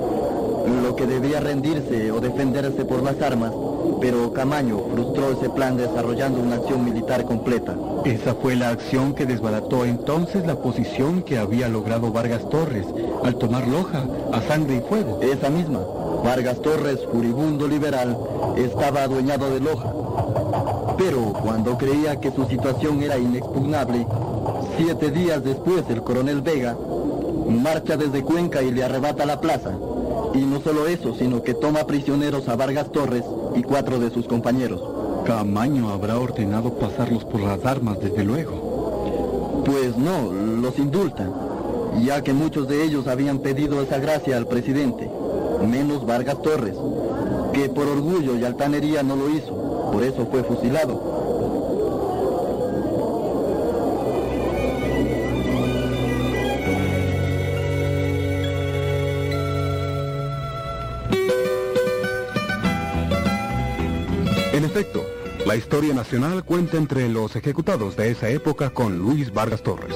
lo 0.83 0.95
que 0.95 1.07
debía 1.07 1.39
rendirse 1.39 2.11
o 2.11 2.19
defenderse 2.19 2.85
por 2.85 3.01
las 3.01 3.21
armas, 3.21 3.51
pero 3.99 4.31
Camaño 4.33 4.79
frustró 4.93 5.31
ese 5.31 5.49
plan 5.49 5.77
desarrollando 5.77 6.39
una 6.41 6.55
acción 6.55 6.83
militar 6.83 7.25
completa. 7.25 7.75
Esa 8.05 8.35
fue 8.35 8.55
la 8.55 8.69
acción 8.69 9.13
que 9.13 9.25
desbarató 9.25 9.85
entonces 9.85 10.45
la 10.45 10.55
posición 10.55 11.21
que 11.21 11.37
había 11.37 11.67
logrado 11.69 12.11
Vargas 12.11 12.47
Torres 12.49 12.85
al 13.23 13.35
tomar 13.35 13.67
Loja 13.67 14.05
a 14.31 14.41
sangre 14.41 14.77
y 14.77 14.81
fuego. 14.81 15.19
Esa 15.21 15.49
misma. 15.49 15.79
Vargas 16.23 16.61
Torres, 16.61 16.99
furibundo 17.11 17.67
liberal, 17.67 18.17
estaba 18.57 19.03
adueñado 19.03 19.49
de 19.49 19.59
Loja. 19.59 19.91
Pero 20.97 21.33
cuando 21.33 21.77
creía 21.77 22.19
que 22.19 22.31
su 22.31 22.45
situación 22.45 23.01
era 23.01 23.17
inexpugnable, 23.17 24.05
siete 24.77 25.11
días 25.11 25.43
después 25.43 25.83
el 25.89 26.03
coronel 26.03 26.41
Vega 26.41 26.77
marcha 27.49 27.97
desde 27.97 28.23
Cuenca 28.23 28.61
y 28.61 28.71
le 28.71 28.83
arrebata 28.83 29.25
la 29.25 29.41
plaza. 29.41 29.71
Y 30.33 30.39
no 30.39 30.61
solo 30.61 30.87
eso, 30.87 31.15
sino 31.15 31.41
que 31.41 31.53
toma 31.53 31.85
prisioneros 31.85 32.47
a 32.47 32.55
Vargas 32.55 32.91
Torres 32.91 33.23
y 33.55 33.63
cuatro 33.63 33.99
de 33.99 34.11
sus 34.11 34.27
compañeros. 34.27 34.81
Camaño 35.25 35.89
habrá 35.89 36.17
ordenado 36.17 36.73
pasarlos 36.73 37.25
por 37.25 37.41
las 37.41 37.65
armas, 37.65 37.99
desde 37.99 38.23
luego. 38.23 39.63
Pues 39.65 39.97
no, 39.97 40.31
los 40.31 40.77
indulta, 40.79 41.29
ya 42.03 42.23
que 42.23 42.33
muchos 42.33 42.67
de 42.67 42.83
ellos 42.83 43.07
habían 43.07 43.39
pedido 43.39 43.81
esa 43.81 43.99
gracia 43.99 44.37
al 44.37 44.47
presidente, 44.47 45.09
menos 45.67 46.05
Vargas 46.05 46.41
Torres, 46.41 46.75
que 47.53 47.69
por 47.69 47.87
orgullo 47.87 48.35
y 48.35 48.43
altanería 48.43 49.03
no 49.03 49.15
lo 49.15 49.29
hizo, 49.29 49.89
por 49.91 50.03
eso 50.03 50.27
fue 50.27 50.43
fusilado. 50.43 51.11
En 64.53 64.65
efecto, 64.65 65.03
la 65.45 65.55
historia 65.55 65.93
nacional 65.93 66.43
cuenta 66.43 66.77
entre 66.77 67.09
los 67.09 67.35
ejecutados 67.35 67.95
de 67.95 68.11
esa 68.11 68.29
época 68.29 68.69
con 68.69 68.99
Luis 68.99 69.33
Vargas 69.33 69.63
Torres, 69.63 69.95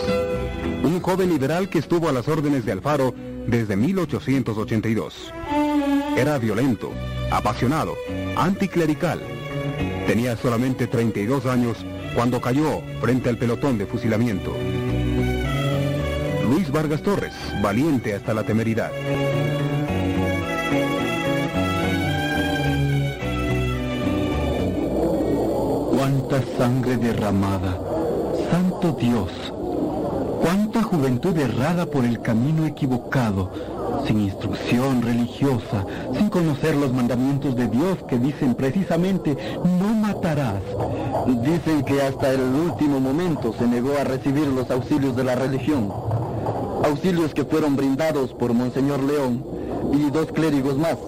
un 0.84 1.00
joven 1.02 1.30
liberal 1.30 1.70
que 1.70 1.80
estuvo 1.80 2.10
a 2.10 2.12
las 2.12 2.28
órdenes 2.28 2.66
de 2.66 2.72
Alfaro 2.72 3.14
desde 3.48 3.76
1882. 3.76 5.34
Era 6.18 6.38
violento, 6.38 6.92
apasionado, 7.32 7.96
anticlerical. 8.36 9.22
Tenía 10.08 10.38
solamente 10.38 10.88
32 10.88 11.46
años 11.46 11.78
cuando 12.16 12.40
cayó 12.40 12.82
frente 13.02 13.30
al 13.30 13.38
pelotón 13.38 13.78
de 13.78 13.86
fusilamiento. 13.86 14.56
Luis 16.50 16.72
Vargas 16.72 17.02
Torres, 17.02 17.34
valiente 17.62 18.14
hasta 18.14 18.34
la 18.34 18.44
temeridad. 18.44 18.92
Cuánta 25.92 26.42
sangre 26.58 26.98
derramada. 26.98 27.80
Santo 28.52 28.96
Dios. 29.00 29.55
Cuánta 30.46 30.84
juventud 30.84 31.36
errada 31.40 31.88
por 31.88 32.06
el 32.06 32.22
camino 32.22 32.68
equivocado, 32.68 33.50
sin 34.06 34.22
instrucción 34.22 35.02
religiosa, 35.02 35.84
sin 36.16 36.30
conocer 36.30 36.76
los 36.76 36.94
mandamientos 36.94 37.56
de 37.56 37.68
Dios 37.68 37.98
que 38.08 38.20
dicen 38.20 38.54
precisamente, 38.54 39.36
no 39.80 39.96
matarás. 39.96 40.62
Dicen 41.42 41.84
que 41.84 42.00
hasta 42.00 42.32
el 42.32 42.42
último 42.42 43.00
momento 43.00 43.56
se 43.58 43.66
negó 43.66 43.98
a 44.00 44.04
recibir 44.04 44.46
los 44.46 44.70
auxilios 44.70 45.16
de 45.16 45.24
la 45.24 45.34
religión. 45.34 45.92
Auxilios 46.84 47.34
que 47.34 47.44
fueron 47.44 47.76
brindados 47.76 48.32
por 48.32 48.54
Monseñor 48.54 49.02
León 49.02 49.44
y 49.94 50.12
dos 50.12 50.28
clérigos 50.32 50.78
más. 50.78 51.00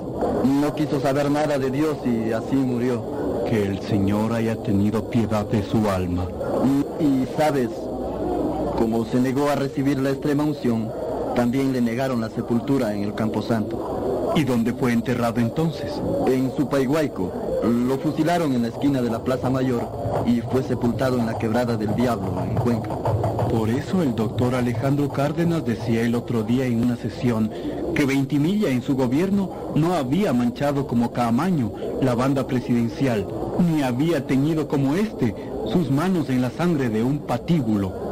No 0.45 0.74
quiso 0.74 0.99
saber 0.99 1.30
nada 1.30 1.59
de 1.59 1.69
Dios 1.69 1.98
y 2.03 2.32
así 2.32 2.56
murió. 2.56 3.45
Que 3.48 3.67
el 3.67 3.82
Señor 3.82 4.33
haya 4.33 4.56
tenido 4.56 5.11
piedad 5.11 5.45
de 5.45 5.61
su 5.61 5.88
alma. 5.88 6.25
Y, 6.99 7.03
y 7.03 7.27
sabes, 7.38 7.69
como 8.78 9.06
se 9.06 9.20
negó 9.20 9.50
a 9.50 9.56
recibir 9.56 10.00
la 10.00 10.12
extrema 10.12 10.44
unción, 10.44 10.90
también 11.36 11.74
le 11.74 11.82
negaron 11.82 12.22
la 12.22 12.30
sepultura 12.30 12.94
en 12.94 13.04
el 13.04 13.16
Camposanto. 13.16 14.34
¿Y 14.36 14.44
dónde 14.44 14.74
fue 14.74 14.94
enterrado 14.94 15.40
entonces? 15.40 15.92
En 16.28 16.52
Supaiguaico. 16.56 17.32
Lo 17.64 17.98
fusilaron 17.98 18.54
en 18.54 18.62
la 18.62 18.68
esquina 18.68 19.02
de 19.02 19.10
la 19.10 19.24
Plaza 19.24 19.50
Mayor 19.50 19.82
y 20.26 20.42
fue 20.42 20.62
sepultado 20.62 21.18
en 21.18 21.26
la 21.26 21.38
Quebrada 21.38 21.76
del 21.76 21.96
Diablo, 21.96 22.32
en 22.44 22.56
Cuenca. 22.56 22.90
Por 23.50 23.70
eso 23.70 24.04
el 24.04 24.14
doctor 24.14 24.54
Alejandro 24.54 25.10
Cárdenas 25.10 25.66
decía 25.66 26.02
el 26.02 26.14
otro 26.14 26.44
día 26.44 26.66
en 26.66 26.84
una 26.84 26.98
sesión 26.98 27.50
que 27.96 28.06
Veintimilla 28.06 28.70
en 28.70 28.84
su 28.84 28.96
gobierno 28.96 29.50
no 29.74 29.96
había 29.96 30.34
manchado 30.34 30.86
como 30.86 31.12
Caamaño 31.12 31.72
la 32.02 32.14
banda 32.14 32.46
presidencial, 32.46 33.26
ni 33.58 33.82
había 33.82 34.28
teñido 34.28 34.68
como 34.68 34.96
este 34.96 35.34
sus 35.72 35.90
manos 35.90 36.30
en 36.30 36.42
la 36.42 36.52
sangre 36.52 36.90
de 36.90 37.04
un 37.04 37.20
patíbulo. 37.20 38.07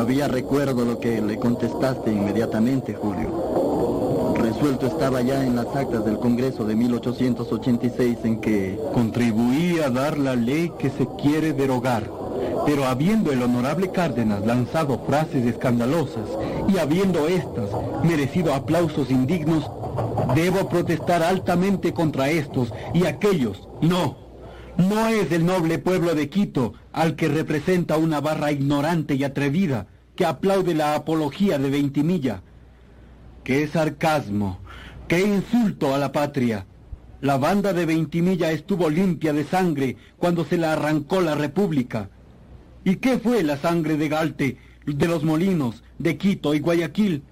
Todavía 0.00 0.28
recuerdo 0.28 0.86
lo 0.86 0.98
que 0.98 1.20
le 1.20 1.38
contestaste 1.38 2.10
inmediatamente, 2.10 2.94
Julio. 2.94 4.34
Resuelto 4.34 4.86
estaba 4.86 5.20
ya 5.20 5.44
en 5.44 5.54
las 5.54 5.66
actas 5.76 6.06
del 6.06 6.18
Congreso 6.18 6.64
de 6.64 6.74
1886 6.74 8.18
en 8.24 8.40
que... 8.40 8.80
Contribuí 8.94 9.78
a 9.80 9.90
dar 9.90 10.16
la 10.16 10.36
ley 10.36 10.72
que 10.78 10.88
se 10.88 11.06
quiere 11.20 11.52
derogar. 11.52 12.10
Pero 12.64 12.86
habiendo 12.86 13.30
el 13.30 13.42
honorable 13.42 13.90
Cárdenas 13.90 14.46
lanzado 14.46 15.00
frases 15.06 15.44
escandalosas 15.44 16.30
y 16.66 16.78
habiendo 16.78 17.28
éstas 17.28 17.68
merecido 18.02 18.54
aplausos 18.54 19.10
indignos, 19.10 19.70
debo 20.34 20.66
protestar 20.70 21.22
altamente 21.22 21.92
contra 21.92 22.30
estos 22.30 22.72
y 22.94 23.04
aquellos. 23.04 23.68
No, 23.82 24.29
no 24.80 25.08
es 25.08 25.30
el 25.32 25.44
noble 25.44 25.78
pueblo 25.78 26.14
de 26.14 26.28
Quito 26.28 26.74
al 26.92 27.14
que 27.14 27.28
representa 27.28 27.96
una 27.96 28.20
barra 28.20 28.50
ignorante 28.50 29.14
y 29.14 29.24
atrevida 29.24 29.86
que 30.16 30.24
aplaude 30.24 30.74
la 30.74 30.94
apología 30.94 31.58
de 31.58 31.70
Veintimilla. 31.70 32.42
¡Qué 33.44 33.66
sarcasmo! 33.68 34.58
¡Qué 35.08 35.20
insulto 35.20 35.94
a 35.94 35.98
la 35.98 36.12
patria! 36.12 36.66
La 37.20 37.36
banda 37.36 37.72
de 37.72 37.84
Veintimilla 37.84 38.50
estuvo 38.50 38.88
limpia 38.88 39.32
de 39.32 39.44
sangre 39.44 39.96
cuando 40.16 40.44
se 40.44 40.56
la 40.56 40.72
arrancó 40.72 41.20
la 41.20 41.34
República. 41.34 42.08
¿Y 42.84 42.96
qué 42.96 43.18
fue 43.18 43.42
la 43.42 43.58
sangre 43.58 43.98
de 43.98 44.08
Galte, 44.08 44.56
de 44.86 45.08
los 45.08 45.24
Molinos, 45.24 45.82
de 45.98 46.16
Quito 46.16 46.54
y 46.54 46.60
Guayaquil? 46.60 47.22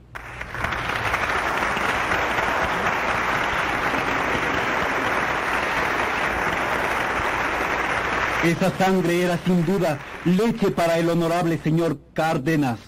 Esa 8.48 8.70
sangre 8.78 9.20
era 9.20 9.38
sin 9.44 9.66
duda 9.66 9.98
leche 10.24 10.70
para 10.70 10.98
el 10.98 11.10
honorable 11.10 11.58
señor 11.58 11.98
Cárdenas, 12.14 12.78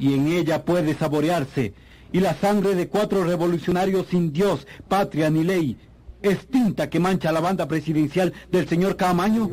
y 0.00 0.14
en 0.14 0.26
ella 0.26 0.64
puede 0.64 0.94
saborearse, 0.94 1.74
y 2.10 2.18
la 2.18 2.34
sangre 2.34 2.74
de 2.74 2.88
cuatro 2.88 3.22
revolucionarios 3.22 4.08
sin 4.08 4.32
Dios, 4.32 4.66
patria 4.88 5.30
ni 5.30 5.44
ley, 5.44 5.78
es 6.22 6.44
tinta 6.48 6.90
que 6.90 6.98
mancha 6.98 7.30
la 7.30 7.38
banda 7.38 7.68
presidencial 7.68 8.32
del 8.50 8.68
señor 8.68 8.96
Camaño. 8.96 9.48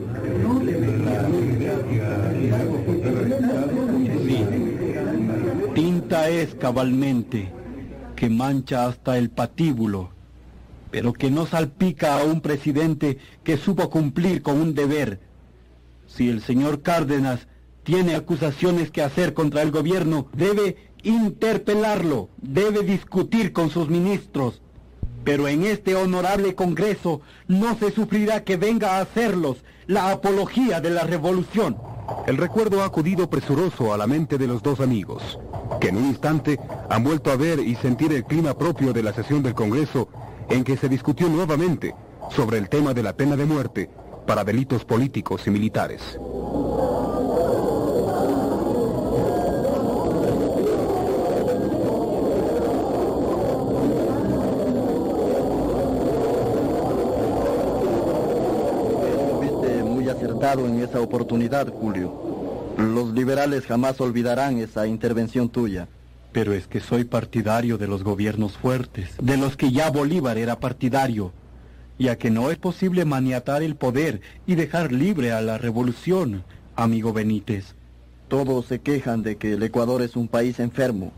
Sí, 4.25 4.45
tinta 5.75 6.29
es 6.29 6.55
cabalmente, 6.55 7.51
que 8.15 8.27
mancha 8.27 8.87
hasta 8.87 9.19
el 9.19 9.29
patíbulo, 9.29 10.09
pero 10.89 11.13
que 11.13 11.29
no 11.29 11.45
salpica 11.45 12.19
a 12.19 12.23
un 12.23 12.41
presidente 12.41 13.19
que 13.43 13.57
supo 13.57 13.91
cumplir 13.91 14.41
con 14.41 14.59
un 14.59 14.73
deber. 14.73 15.26
Si 16.07 16.29
el 16.29 16.41
señor 16.41 16.81
Cárdenas 16.81 17.47
tiene 17.83 18.15
acusaciones 18.15 18.91
que 18.91 19.01
hacer 19.01 19.33
contra 19.33 19.61
el 19.61 19.71
gobierno, 19.71 20.27
debe 20.33 20.91
interpelarlo, 21.03 22.29
debe 22.37 22.81
discutir 22.81 23.53
con 23.53 23.69
sus 23.69 23.89
ministros. 23.89 24.61
Pero 25.23 25.47
en 25.47 25.63
este 25.63 25.95
honorable 25.95 26.55
Congreso 26.55 27.21
no 27.47 27.77
se 27.77 27.91
sufrirá 27.91 28.43
que 28.43 28.57
venga 28.57 28.97
a 28.97 29.01
hacerlos 29.01 29.63
la 29.85 30.11
apología 30.11 30.81
de 30.81 30.89
la 30.89 31.03
revolución. 31.03 31.77
El 32.25 32.37
recuerdo 32.37 32.81
ha 32.81 32.85
acudido 32.85 33.29
presuroso 33.29 33.93
a 33.93 33.97
la 33.97 34.07
mente 34.07 34.37
de 34.37 34.47
los 34.47 34.63
dos 34.63 34.79
amigos, 34.79 35.39
que 35.81 35.89
en 35.89 35.97
un 35.97 36.05
instante 36.05 36.59
han 36.89 37.03
vuelto 37.03 37.31
a 37.31 37.35
ver 37.35 37.59
y 37.59 37.75
sentir 37.75 38.13
el 38.13 38.23
clima 38.23 38.57
propio 38.57 38.93
de 38.93 39.03
la 39.03 39.13
sesión 39.13 39.43
del 39.43 39.53
Congreso 39.53 40.07
en 40.49 40.63
que 40.63 40.77
se 40.77 40.87
discutió 40.87 41.27
nuevamente 41.27 41.93
sobre 42.29 42.57
el 42.57 42.69
tema 42.69 42.93
de 42.93 43.03
la 43.03 43.13
pena 43.13 43.35
de 43.35 43.45
muerte 43.45 43.89
para 44.27 44.43
delitos 44.43 44.85
políticos 44.85 45.47
y 45.47 45.49
militares. 45.49 46.19
Muy 59.83 60.09
acertado 60.09 60.67
en 60.67 60.81
esa 60.81 61.01
oportunidad, 61.01 61.69
Julio. 61.69 62.13
Los 62.77 63.13
liberales 63.13 63.65
jamás 63.65 63.99
olvidarán 64.01 64.57
esa 64.59 64.85
intervención 64.85 65.49
tuya. 65.49 65.87
Pero 66.33 66.53
es 66.53 66.67
que 66.67 66.81
soy 66.81 67.05
partidario 67.05 67.77
de 67.77 67.87
los 67.87 68.03
gobiernos 68.03 68.57
fuertes, 68.57 69.09
de 69.19 69.37
los 69.37 69.55
que 69.55 69.71
ya 69.71 69.89
Bolívar 69.89 70.37
era 70.37 70.59
partidario, 70.59 71.31
ya 71.99 72.17
que 72.17 72.29
no 72.29 72.51
es 72.51 72.57
posible 72.57 73.05
maniatar 73.05 73.63
el 73.63 73.75
poder 73.75 74.21
y 74.45 74.55
dejar 74.55 74.91
libre 74.91 75.31
a 75.31 75.41
la 75.41 75.57
revolución, 75.57 76.43
amigo 76.75 77.13
Benítez. 77.13 77.75
Todos 78.27 78.65
se 78.65 78.79
quejan 78.79 79.23
de 79.23 79.37
que 79.37 79.53
el 79.53 79.63
Ecuador 79.63 80.01
es 80.01 80.15
un 80.15 80.27
país 80.27 80.59
enfermo, 80.59 81.11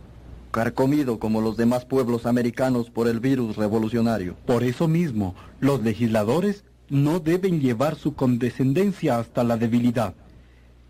carcomido 0.51 1.19
como 1.19 1.41
los 1.41 1.58
demás 1.58 1.85
pueblos 1.85 2.25
americanos 2.25 2.90
por 2.90 3.08
el 3.08 3.19
virus 3.19 3.58
revolucionario. 3.58 4.35
Por 4.45 4.64
eso 4.64 4.88
mismo, 4.88 5.35
los 5.59 5.82
legisladores 5.83 6.64
no 6.90 7.19
deben 7.19 7.59
llevar 7.61 7.95
su 7.95 8.16
condescendencia 8.16 9.19
hasta 9.19 9.43
la 9.43 9.58
debilidad. 9.58 10.14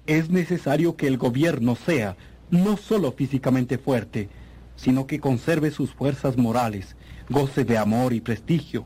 Es 0.07 0.29
necesario 0.29 0.95
que 0.95 1.07
el 1.07 1.17
gobierno 1.17 1.75
sea 1.75 2.15
no 2.51 2.77
solo 2.77 3.11
físicamente 3.11 3.77
fuerte, 3.77 4.29
sino 4.75 5.07
que 5.07 5.19
conserve 5.19 5.71
sus 5.71 5.91
fuerzas 5.91 6.37
morales, 6.37 6.95
goce 7.29 7.65
de 7.65 7.77
amor 7.77 8.13
y 8.13 8.21
prestigio, 8.21 8.85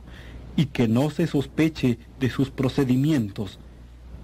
y 0.56 0.68
que 0.68 0.88
no 0.88 1.10
se 1.10 1.28
sospeche 1.28 1.98
de 2.20 2.30
sus 2.30 2.52
procedimientos, 2.52 3.60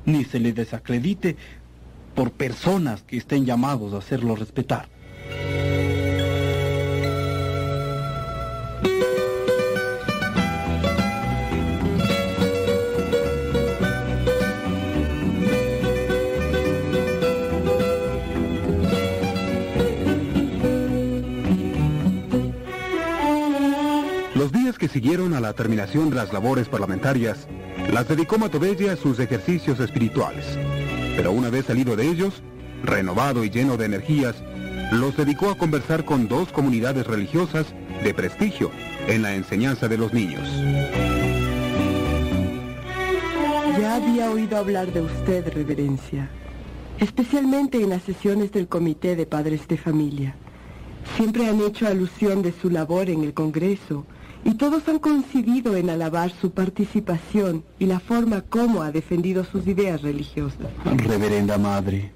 ni 0.05 0.23
se 0.23 0.39
le 0.39 0.53
desacredite 0.53 1.35
por 2.15 2.31
personas 2.31 3.03
que 3.03 3.17
estén 3.17 3.45
llamados 3.45 3.93
a 3.93 3.97
hacerlo 3.97 4.35
respetar. 4.35 4.89
Que 24.79 24.87
siguieron 24.87 25.33
a 25.33 25.41
la 25.41 25.53
terminación 25.53 26.09
de 26.09 26.15
las 26.15 26.33
labores 26.33 26.69
parlamentarias, 26.69 27.47
las 27.91 28.07
dedicó 28.07 28.39
Matovella 28.39 28.93
a 28.93 28.95
sus 28.95 29.19
ejercicios 29.19 29.79
espirituales. 29.79 30.45
Pero 31.15 31.33
una 31.33 31.49
vez 31.49 31.65
salido 31.65 31.95
de 31.95 32.07
ellos, 32.07 32.41
renovado 32.83 33.43
y 33.43 33.49
lleno 33.49 33.77
de 33.77 33.85
energías, 33.85 34.35
los 34.93 35.15
dedicó 35.17 35.51
a 35.51 35.57
conversar 35.57 36.05
con 36.05 36.27
dos 36.27 36.51
comunidades 36.51 37.05
religiosas 37.05 37.67
de 38.03 38.13
prestigio 38.13 38.71
en 39.07 39.21
la 39.21 39.35
enseñanza 39.35 39.87
de 39.87 39.97
los 39.97 40.13
niños. 40.13 40.47
Ya 43.79 43.95
había 43.95 44.31
oído 44.31 44.57
hablar 44.57 44.91
de 44.93 45.01
usted, 45.01 45.53
Reverencia, 45.53 46.29
especialmente 46.99 47.81
en 47.81 47.89
las 47.89 48.03
sesiones 48.03 48.51
del 48.51 48.67
Comité 48.67 49.15
de 49.15 49.25
Padres 49.25 49.67
de 49.67 49.77
Familia. 49.77 50.35
Siempre 51.17 51.47
han 51.47 51.61
hecho 51.61 51.85
alusión 51.85 52.41
de 52.41 52.53
su 52.53 52.69
labor 52.69 53.09
en 53.09 53.23
el 53.23 53.33
Congreso 53.33 54.05
y 54.43 54.55
todos 54.55 54.87
han 54.87 54.99
coincidido 54.99 55.75
en 55.75 55.89
alabar 55.89 56.31
su 56.31 56.51
participación 56.51 57.63
y 57.77 57.85
la 57.85 57.99
forma 57.99 58.41
como 58.41 58.81
ha 58.81 58.91
defendido 58.91 59.43
sus 59.43 59.67
ideas 59.67 60.01
religiosas. 60.01 60.67
Reverenda 60.85 61.57
Madre, 61.57 62.11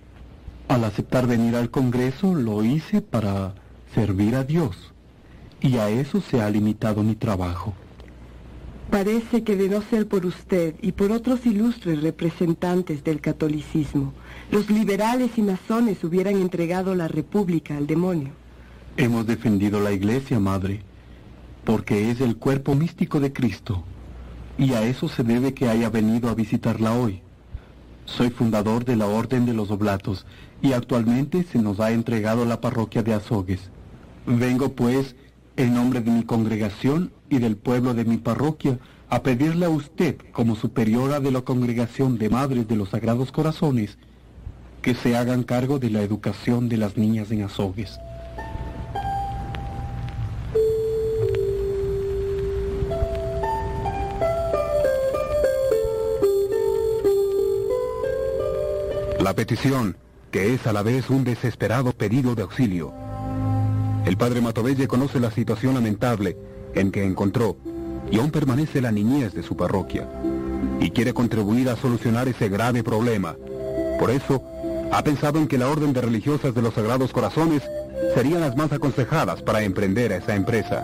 al 0.68 0.84
aceptar 0.84 1.28
venir 1.28 1.56
al 1.56 1.70
Congreso 1.70 2.34
lo 2.34 2.64
hice 2.64 3.02
para 3.02 3.54
servir 3.94 4.36
a 4.36 4.44
Dios. 4.44 4.94
Y 5.62 5.78
a 5.78 5.90
eso 5.90 6.20
se 6.20 6.42
ha 6.42 6.50
limitado 6.50 7.04
mi 7.04 7.16
trabajo. 7.16 7.74
Parece 8.90 9.44
que 9.44 9.56
de 9.56 9.70
no 9.70 9.82
ser 9.82 10.08
por 10.08 10.26
usted 10.26 10.76
y 10.82 10.92
por 10.92 11.12
otros 11.12 11.46
ilustres 11.46 12.02
representantes 12.04 13.04
del 13.04 13.22
catolicismo, 13.22 14.14
los 14.52 14.70
liberales 14.70 15.32
y 15.38 15.42
masones 15.42 16.04
hubieran 16.04 16.36
entregado 16.36 16.94
la 16.94 17.08
república 17.08 17.78
al 17.78 17.88
demonio. 17.88 18.32
Hemos 18.98 19.26
defendido 19.26 19.80
la 19.80 19.94
Iglesia, 19.94 20.40
Madre, 20.40 20.82
porque 21.66 22.12
es 22.12 22.22
el 22.22 22.38
cuerpo 22.38 22.76
místico 22.76 23.20
de 23.20 23.34
Cristo. 23.34 23.84
Y 24.58 24.74
a 24.74 24.84
eso 24.84 25.08
se 25.08 25.24
debe 25.24 25.54
que 25.54 25.70
haya 25.70 25.90
venido 25.90 26.30
a 26.30 26.36
visitarla 26.36 26.94
hoy. 26.94 27.22
Soy 28.06 28.30
fundador 28.30 28.86
de 28.86 28.96
la 28.96 29.08
Orden 29.08 29.46
de 29.46 29.54
los 29.54 29.72
Oblatos 29.72 30.26
y 30.62 30.74
actualmente 30.74 31.44
se 31.44 31.60
nos 31.60 31.80
ha 31.80 31.92
entregado 31.92 32.46
la 32.46 32.62
parroquia 32.62 33.02
de 33.02 33.14
Azogues. 33.14 33.72
Vengo 34.26 34.74
pues 34.74 35.16
en 35.56 35.74
nombre 35.74 36.02
de 36.02 36.12
mi 36.12 36.24
congregación 36.24 37.12
y 37.30 37.40
del 37.40 37.58
pueblo 37.58 37.94
de 37.94 38.06
mi 38.06 38.18
parroquia 38.18 38.80
a 39.10 39.22
pedirle 39.22 39.66
a 39.66 39.70
usted, 39.70 40.18
como 40.32 40.56
superiora 40.56 41.20
de 41.20 41.32
la 41.32 41.42
congregación 41.42 42.18
de 42.18 42.30
Madres 42.30 42.68
de 42.68 42.76
los 42.76 42.90
Sagrados 42.90 43.32
Corazones, 43.32 43.98
que 44.82 44.96
se 44.96 45.16
hagan 45.16 45.44
cargo 45.44 45.80
de 45.80 45.90
la 45.90 46.02
educación 46.02 46.68
de 46.68 46.78
las 46.78 46.98
niñas 46.98 47.32
en 47.32 47.44
Azogues. 47.44 48.00
La 59.24 59.34
petición, 59.34 59.96
que 60.32 60.54
es 60.54 60.68
a 60.68 60.74
la 60.74 60.84
vez 60.84 61.10
un 61.10 61.24
desesperado 61.24 61.94
pedido 61.94 62.36
de 62.36 62.42
auxilio. 62.42 62.92
El 64.06 64.18
padre 64.18 64.42
Matovelle 64.42 64.86
conoce 64.86 65.18
la 65.22 65.32
situación 65.32 65.76
lamentable 65.76 66.36
en 66.76 66.92
que 66.92 67.06
encontró 67.06 67.56
y 68.12 68.20
aún 68.20 68.32
permanece 68.32 68.82
la 68.82 68.92
niñez 68.92 69.34
de 69.34 69.42
su 69.42 69.56
parroquia 69.56 70.10
y 70.82 70.92
quiere 70.92 71.14
contribuir 71.14 71.70
a 71.70 71.78
solucionar 71.78 72.28
ese 72.28 72.50
grave 72.50 72.84
problema. 72.84 73.38
Por 73.98 74.12
eso, 74.12 74.44
ha 74.92 75.02
pensado 75.06 75.40
en 75.40 75.48
que 75.48 75.58
la 75.58 75.70
Orden 75.70 75.94
de 75.94 76.02
Religiosas 76.02 76.54
de 76.54 76.62
los 76.62 76.74
Sagrados 76.74 77.14
Corazones 77.14 77.64
serían 78.16 78.42
las 78.42 78.58
más 78.58 78.74
aconsejadas 78.74 79.42
para 79.42 79.64
emprender 79.64 80.12
esa 80.12 80.36
empresa. 80.36 80.84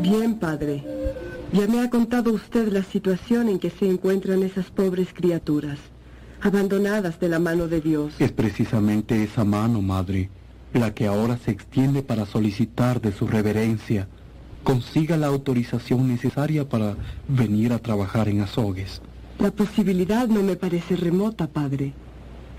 Bien, 0.00 0.38
padre. 0.38 1.03
Ya 1.52 1.66
me 1.68 1.80
ha 1.80 1.90
contado 1.90 2.32
usted 2.32 2.68
la 2.68 2.82
situación 2.82 3.48
en 3.48 3.58
que 3.58 3.70
se 3.70 3.88
encuentran 3.88 4.42
esas 4.42 4.66
pobres 4.70 5.08
criaturas, 5.14 5.78
abandonadas 6.40 7.20
de 7.20 7.28
la 7.28 7.38
mano 7.38 7.68
de 7.68 7.80
Dios. 7.80 8.14
Es 8.18 8.32
precisamente 8.32 9.22
esa 9.22 9.44
mano, 9.44 9.80
Madre, 9.80 10.30
la 10.72 10.92
que 10.92 11.06
ahora 11.06 11.38
se 11.38 11.52
extiende 11.52 12.02
para 12.02 12.26
solicitar 12.26 13.00
de 13.00 13.12
su 13.12 13.26
reverencia 13.26 14.08
consiga 14.64 15.16
la 15.16 15.28
autorización 15.28 16.08
necesaria 16.08 16.68
para 16.68 16.96
venir 17.28 17.72
a 17.72 17.78
trabajar 17.78 18.28
en 18.28 18.40
Azogues. 18.40 19.00
La 19.38 19.50
posibilidad 19.50 20.26
no 20.26 20.42
me 20.42 20.56
parece 20.56 20.96
remota, 20.96 21.46
padre. 21.46 21.92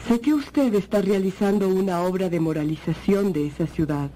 Sé 0.07 0.19
que 0.21 0.33
usted 0.33 0.73
está 0.75 1.01
realizando 1.01 1.67
una 1.67 2.01
obra 2.01 2.29
de 2.29 2.39
moralización 2.39 3.33
de 3.33 3.47
esa 3.47 3.65
ciudad 3.65 4.11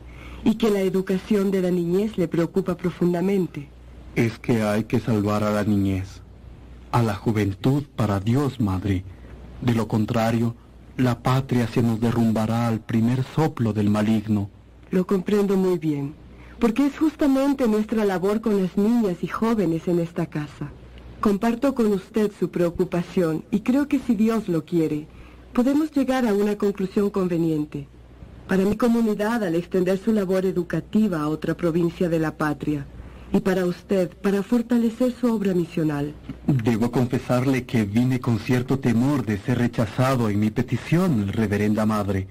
y 0.46 0.56
que 0.56 0.70
la 0.70 0.82
educación 0.82 1.52
de 1.52 1.62
la 1.62 1.72
niñez 1.72 2.18
le 2.18 2.28
preocupa 2.28 2.78
profundamente. 2.78 3.70
Es 4.20 4.38
que 4.38 4.64
hay 4.64 4.84
que 4.84 5.00
salvar 5.00 5.46
a 5.46 5.50
la 5.50 5.64
niñez. 5.64 6.22
a 6.92 7.02
la 7.02 7.16
juventud 7.16 7.84
para 7.96 8.20
Dios, 8.20 8.60
madre. 8.60 9.06
De 9.62 9.74
lo 9.74 9.88
contrario, 9.88 10.56
la 10.98 11.20
patria 11.20 11.68
se 11.68 11.82
nos 11.82 12.02
derrumbará 12.02 12.68
al 12.68 12.82
primer 12.82 13.24
soplo 13.24 13.72
del 13.72 13.90
maligno. 13.90 14.50
Lo 14.92 15.08
comprendo 15.08 15.56
muy 15.56 15.78
bien, 15.78 16.16
porque 16.60 16.86
es 16.86 16.98
justamente 17.00 17.66
nuestra 17.70 18.04
labor 18.04 18.42
con 18.42 18.62
las 18.62 18.76
niñas 18.76 19.18
y 19.22 19.28
jóvenes 19.28 19.88
en 19.88 20.00
esta 20.00 20.26
casa. 20.26 20.70
Comparto 21.22 21.74
con 21.74 21.94
usted 21.94 22.30
su 22.38 22.50
preocupación 22.50 23.46
y 23.52 23.62
creo 23.62 23.88
que 23.88 24.00
si 24.00 24.16
Dios 24.16 24.50
lo 24.50 24.66
quiere, 24.66 25.08
podemos 25.54 25.94
llegar 25.94 26.28
a 26.28 26.34
una 26.34 26.58
conclusión 26.58 27.10
conveniente. 27.10 27.88
Para 28.50 28.66
mi 28.66 28.76
comunidad, 28.76 29.46
al 29.46 29.56
extender 29.56 29.98
su 29.98 30.12
labor 30.12 30.46
educativa 30.46 31.22
a 31.22 31.30
otra 31.30 31.56
provincia 31.56 32.10
de 32.10 32.20
la 32.20 32.36
patria, 32.36 32.86
y 33.32 33.40
para 33.42 33.66
usted, 33.66 34.10
para 34.22 34.44
fortalecer 34.44 35.14
su 35.20 35.32
obra 35.34 35.54
misional. 35.54 36.14
Debo 36.48 36.92
confesarle 36.92 37.66
que 37.66 37.84
vine 37.84 38.20
con 38.20 38.40
cierto 38.40 38.80
temor 38.80 39.26
de 39.26 39.38
ser 39.38 39.60
rechazado 39.60 40.30
en 40.30 40.40
mi 40.40 40.50
petición, 40.50 41.28
reverenda 41.28 41.86
madre. 41.86 42.28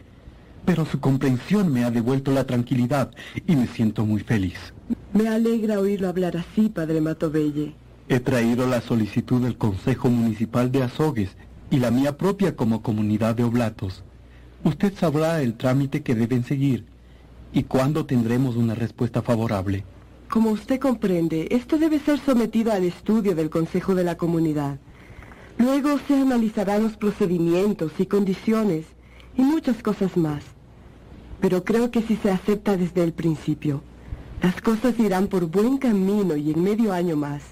Pero 0.65 0.85
su 0.85 1.01
comprensión 1.01 1.73
me 1.73 1.85
ha 1.85 1.91
devuelto 1.91 2.33
la 2.33 2.45
tranquilidad 2.45 3.11
y 3.47 3.57
me 3.57 3.67
siento 3.69 4.05
muy 4.05 4.21
feliz. 4.21 4.59
Me 5.13 5.29
alegra 5.29 5.81
oírlo 5.81 6.09
hablar 6.09 6.37
así, 6.37 6.69
padre 6.69 7.01
Matovelle. 7.01 7.75
He 8.09 8.21
traído 8.21 8.67
la 8.67 8.81
solicitud 8.81 9.43
del 9.43 9.57
Consejo 9.57 10.11
Municipal 10.11 10.73
de 10.73 10.83
Azogues 10.83 11.31
y 11.71 11.79
la 11.79 11.91
mía 11.91 12.17
propia 12.17 12.57
como 12.57 12.83
comunidad 12.83 13.35
de 13.35 13.45
oblatos. 13.45 14.03
Usted 14.65 14.93
sabrá 14.95 15.41
el 15.43 15.55
trámite 15.55 16.03
que 16.03 16.15
deben 16.15 16.45
seguir 16.45 16.85
y 17.53 17.63
cuándo 17.63 18.07
tendremos 18.07 18.57
una 18.57 18.75
respuesta 18.75 19.23
favorable. 19.23 19.85
Como 20.29 20.51
usted 20.51 20.79
comprende, 20.79 21.49
esto 21.51 21.79
debe 21.79 21.99
ser 22.01 22.19
sometido 22.19 22.71
al 22.73 22.85
estudio 22.85 23.35
del 23.35 23.49
Consejo 23.49 23.95
de 23.95 24.05
la 24.05 24.17
Comunidad. 24.17 24.79
Luego 25.57 25.99
se 26.07 26.17
analizarán 26.17 26.83
los 26.83 26.97
procedimientos 26.99 27.93
y 27.99 28.07
condiciones 28.07 28.85
y 29.37 29.43
muchas 29.43 29.83
cosas 29.83 30.17
más. 30.19 30.45
Pero 31.41 31.65
creo 31.65 31.91
que 31.91 32.03
si 32.03 32.17
se 32.17 32.31
acepta 32.31 32.77
desde 32.77 33.03
el 33.05 33.15
principio, 33.15 33.83
las 34.43 34.61
cosas 34.61 34.99
irán 34.99 35.29
por 35.29 35.47
buen 35.47 35.79
camino 35.79 36.37
y 36.37 36.53
en 36.53 36.63
medio 36.63 36.93
año 36.93 37.17
más. 37.17 37.43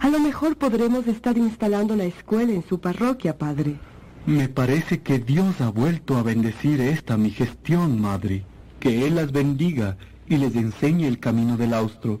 A 0.00 0.08
lo 0.08 0.18
mejor 0.18 0.56
podremos 0.56 1.06
estar 1.06 1.38
instalando 1.38 1.94
la 1.94 2.04
escuela 2.04 2.52
en 2.52 2.64
su 2.66 2.80
parroquia, 2.80 3.38
padre. 3.38 3.78
Me 4.26 4.48
parece 4.48 5.00
que 5.00 5.18
Dios 5.18 5.60
ha 5.60 5.70
vuelto 5.70 6.16
a 6.16 6.22
bendecir 6.22 6.80
esta 6.80 7.16
mi 7.16 7.30
gestión, 7.30 8.00
madre. 8.00 8.44
Que 8.80 9.06
Él 9.06 9.14
las 9.14 9.30
bendiga 9.30 9.96
y 10.30 10.38
les 10.38 10.54
enseñe 10.54 11.06
el 11.06 11.18
camino 11.18 11.58
del 11.58 11.74
austro, 11.74 12.20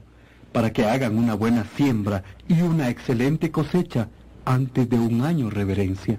para 0.52 0.72
que 0.72 0.84
hagan 0.84 1.16
una 1.16 1.34
buena 1.34 1.64
siembra 1.76 2.24
y 2.48 2.60
una 2.60 2.90
excelente 2.90 3.52
cosecha 3.52 4.08
antes 4.44 4.90
de 4.90 4.98
un 4.98 5.22
año, 5.22 5.48
reverencia. 5.48 6.18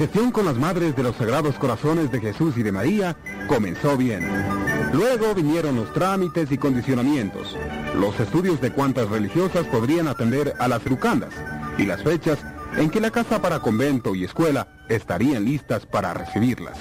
Gestión 0.00 0.30
con 0.30 0.46
las 0.46 0.56
madres 0.56 0.96
de 0.96 1.02
los 1.02 1.14
Sagrados 1.16 1.56
Corazones 1.56 2.10
de 2.10 2.20
Jesús 2.20 2.56
y 2.56 2.62
de 2.62 2.72
María 2.72 3.18
comenzó 3.46 3.98
bien. 3.98 4.26
Luego 4.94 5.34
vinieron 5.34 5.76
los 5.76 5.92
trámites 5.92 6.50
y 6.50 6.56
condicionamientos, 6.56 7.54
los 7.94 8.18
estudios 8.18 8.62
de 8.62 8.72
cuántas 8.72 9.10
religiosas 9.10 9.66
podrían 9.66 10.08
atender 10.08 10.54
a 10.58 10.68
las 10.68 10.86
educandas 10.86 11.34
y 11.76 11.84
las 11.84 12.02
fechas 12.02 12.38
en 12.78 12.88
que 12.88 12.98
la 12.98 13.10
casa 13.10 13.42
para 13.42 13.60
convento 13.60 14.14
y 14.14 14.24
escuela 14.24 14.68
estarían 14.88 15.44
listas 15.44 15.84
para 15.84 16.14
recibirlas. 16.14 16.78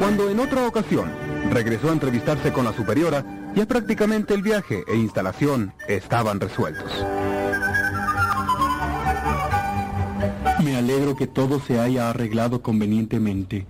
Cuando 0.00 0.28
en 0.28 0.40
otra 0.40 0.66
ocasión 0.66 1.12
regresó 1.52 1.90
a 1.90 1.92
entrevistarse 1.92 2.52
con 2.52 2.64
la 2.64 2.72
superiora, 2.72 3.24
ya 3.54 3.64
prácticamente 3.64 4.34
el 4.34 4.42
viaje 4.42 4.82
e 4.88 4.96
instalación 4.96 5.72
estaban 5.86 6.40
resueltos. 6.40 6.90
Alegro 10.86 11.16
que 11.16 11.26
todo 11.26 11.58
se 11.58 11.80
haya 11.80 12.08
arreglado 12.08 12.62
convenientemente. 12.62 13.66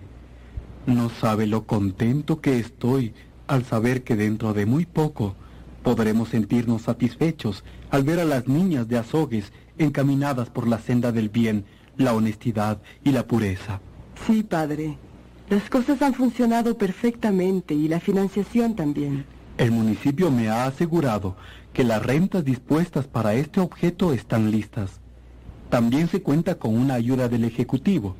No 0.85 1.09
sabe 1.09 1.47
lo 1.47 1.65
contento 1.65 2.43
que 2.43 2.59
estoy 2.59 3.15
al 3.47 3.65
saber 3.65 4.05
que 4.05 4.17
dentro 4.17 4.53
de 4.53 4.67
muy 4.67 4.85
poco 4.85 5.35
podremos 5.83 6.29
sentirnos 6.29 6.83
satisfechos 6.83 7.65
al 7.89 8.05
ver 8.05 8.21
a 8.21 8.27
las 8.27 8.49
niñas 8.49 8.87
de 8.89 8.99
Azogues 8.99 9.51
encaminadas 9.79 10.51
por 10.51 10.69
la 10.69 10.79
senda 10.79 11.11
del 11.11 11.31
bien, 11.31 11.65
la 11.97 12.13
honestidad 12.13 12.83
y 13.03 13.13
la 13.13 13.27
pureza. 13.27 13.81
Sí, 14.27 14.43
padre. 14.43 14.99
Las 15.49 15.71
cosas 15.71 16.03
han 16.03 16.13
funcionado 16.13 16.77
perfectamente 16.77 17.73
y 17.73 17.89
la 17.89 17.99
financiación 17.99 18.77
también. 18.77 19.25
El 19.57 19.71
municipio 19.71 20.31
me 20.31 20.51
ha 20.51 20.67
asegurado 20.67 21.35
que 21.73 21.83
las 21.83 22.05
rentas 22.05 22.45
dispuestas 22.45 23.07
para 23.07 23.33
este 23.33 23.61
objeto 23.61 24.13
están 24.13 24.51
listas. 24.51 25.01
También 25.71 26.09
se 26.09 26.23
cuenta 26.23 26.55
con 26.57 26.77
una 26.77 26.95
ayuda 26.95 27.29
del 27.29 27.45
Ejecutivo, 27.45 28.15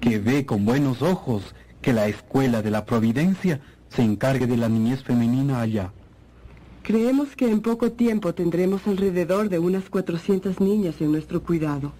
que 0.00 0.18
ve 0.18 0.44
con 0.44 0.64
buenos 0.64 1.02
ojos 1.02 1.54
que 1.80 1.92
la 1.92 2.08
Escuela 2.08 2.62
de 2.62 2.70
la 2.70 2.84
Providencia 2.84 3.60
se 3.88 4.02
encargue 4.02 4.46
de 4.46 4.56
la 4.56 4.68
niñez 4.68 5.04
femenina 5.04 5.60
allá. 5.60 5.92
Creemos 6.82 7.34
que 7.36 7.50
en 7.50 7.60
poco 7.60 7.92
tiempo 7.92 8.34
tendremos 8.34 8.86
alrededor 8.86 9.48
de 9.48 9.58
unas 9.58 9.88
400 9.88 10.60
niñas 10.60 11.00
en 11.00 11.12
nuestro 11.12 11.42
cuidado, 11.42 11.92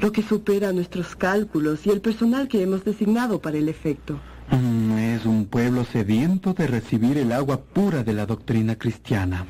lo 0.00 0.12
que 0.12 0.22
supera 0.22 0.72
nuestros 0.72 1.16
cálculos 1.16 1.86
y 1.86 1.90
el 1.90 2.00
personal 2.00 2.48
que 2.48 2.62
hemos 2.62 2.84
designado 2.84 3.40
para 3.40 3.58
el 3.58 3.68
efecto. 3.68 4.18
Mm, 4.50 4.98
Es 5.14 5.26
un 5.26 5.46
pueblo 5.46 5.84
sediento 5.84 6.54
de 6.54 6.66
recibir 6.66 7.18
el 7.18 7.32
agua 7.32 7.60
pura 7.60 8.02
de 8.02 8.12
la 8.12 8.26
doctrina 8.26 8.76
cristiana. 8.76 9.46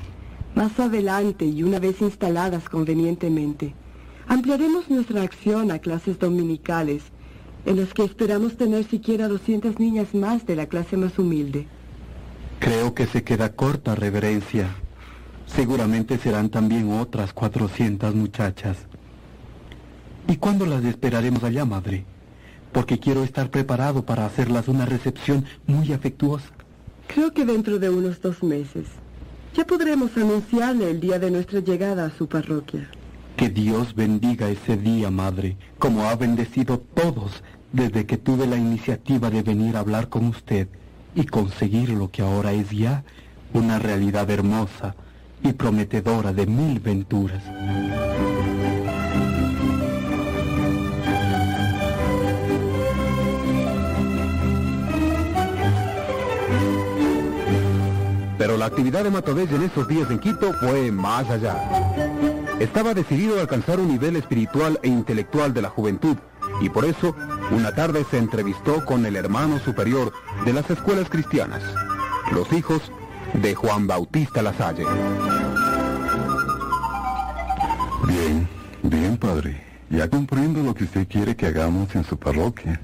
Más 0.55 0.78
adelante 0.78 1.47
y 1.47 1.62
una 1.62 1.78
vez 1.78 2.00
instaladas 2.00 2.68
convenientemente, 2.68 3.74
ampliaremos 4.26 4.88
nuestra 4.90 5.22
acción 5.22 5.70
a 5.70 5.78
clases 5.78 6.18
dominicales, 6.18 7.02
en 7.66 7.76
las 7.76 7.94
que 7.94 8.04
esperamos 8.04 8.56
tener 8.56 8.84
siquiera 8.84 9.28
200 9.28 9.78
niñas 9.78 10.14
más 10.14 10.46
de 10.46 10.56
la 10.56 10.66
clase 10.66 10.96
más 10.96 11.18
humilde. 11.18 11.66
Creo 12.58 12.94
que 12.94 13.06
se 13.06 13.24
queda 13.24 13.52
corta, 13.52 13.94
reverencia. 13.94 14.74
Seguramente 15.46 16.18
serán 16.18 16.50
también 16.50 16.90
otras 16.92 17.32
400 17.32 18.14
muchachas. 18.14 18.76
¿Y 20.28 20.36
cuándo 20.36 20.64
las 20.66 20.84
esperaremos 20.84 21.44
allá, 21.44 21.64
madre? 21.64 22.04
Porque 22.72 22.98
quiero 22.98 23.22
estar 23.22 23.50
preparado 23.50 24.04
para 24.04 24.24
hacerlas 24.24 24.68
una 24.68 24.86
recepción 24.86 25.44
muy 25.66 25.92
afectuosa. 25.92 26.48
Creo 27.06 27.32
que 27.32 27.44
dentro 27.44 27.78
de 27.78 27.90
unos 27.90 28.20
dos 28.20 28.42
meses 28.42 28.86
ya 29.54 29.66
podremos 29.66 30.16
anunciarle 30.16 30.90
el 30.90 31.00
día 31.00 31.18
de 31.18 31.30
nuestra 31.30 31.60
llegada 31.60 32.06
a 32.06 32.10
su 32.10 32.26
parroquia. 32.26 32.88
Que 33.36 33.48
Dios 33.48 33.94
bendiga 33.94 34.48
ese 34.48 34.76
día, 34.76 35.10
madre, 35.10 35.56
como 35.78 36.04
ha 36.04 36.14
bendecido 36.14 36.78
todos 36.78 37.42
desde 37.72 38.06
que 38.06 38.16
tuve 38.16 38.46
la 38.46 38.56
iniciativa 38.56 39.28
de 39.28 39.42
venir 39.42 39.76
a 39.76 39.80
hablar 39.80 40.08
con 40.08 40.26
usted 40.26 40.68
y 41.16 41.24
conseguir 41.24 41.90
lo 41.90 42.10
que 42.10 42.22
ahora 42.22 42.52
es 42.52 42.70
ya 42.70 43.02
una 43.52 43.80
realidad 43.80 44.30
hermosa 44.30 44.94
y 45.42 45.52
prometedora 45.52 46.32
de 46.32 46.46
mil 46.46 46.78
venturas. 46.78 47.42
Pero 58.38 58.56
la 58.56 58.66
actividad 58.66 59.04
de 59.04 59.10
Matovelle 59.10 59.56
en 59.56 59.62
esos 59.62 59.88
días 59.88 60.10
en 60.10 60.18
Quito 60.18 60.52
fue 60.52 60.92
más 60.92 61.28
allá. 61.30 61.56
Estaba 62.60 62.94
decidido 62.94 63.39
a 63.39 63.42
alcanzar 63.42 63.81
un 63.81 63.89
nivel 63.89 64.16
espiritual 64.16 64.78
e 64.83 64.89
intelectual 64.89 65.52
de 65.52 65.62
la 65.62 65.70
juventud 65.70 66.16
y 66.60 66.68
por 66.68 66.84
eso 66.84 67.15
una 67.50 67.74
tarde 67.74 68.05
se 68.10 68.18
entrevistó 68.18 68.84
con 68.84 69.05
el 69.07 69.16
hermano 69.16 69.58
superior 69.58 70.12
de 70.44 70.52
las 70.52 70.70
escuelas 70.70 71.08
cristianas, 71.08 71.62
los 72.33 72.52
hijos 72.52 72.92
de 73.34 73.55
Juan 73.55 73.86
Bautista 73.86 74.41
Lasalle. 74.41 74.84
Bien, 78.07 78.49
bien, 78.83 79.16
padre. 79.16 79.62
Ya 79.91 80.08
comprendo 80.08 80.62
lo 80.62 80.74
que 80.74 80.84
usted 80.84 81.08
quiere 81.08 81.36
que 81.36 81.47
hagamos 81.47 81.94
en 81.94 82.05
su 82.05 82.16
parroquia. 82.16 82.81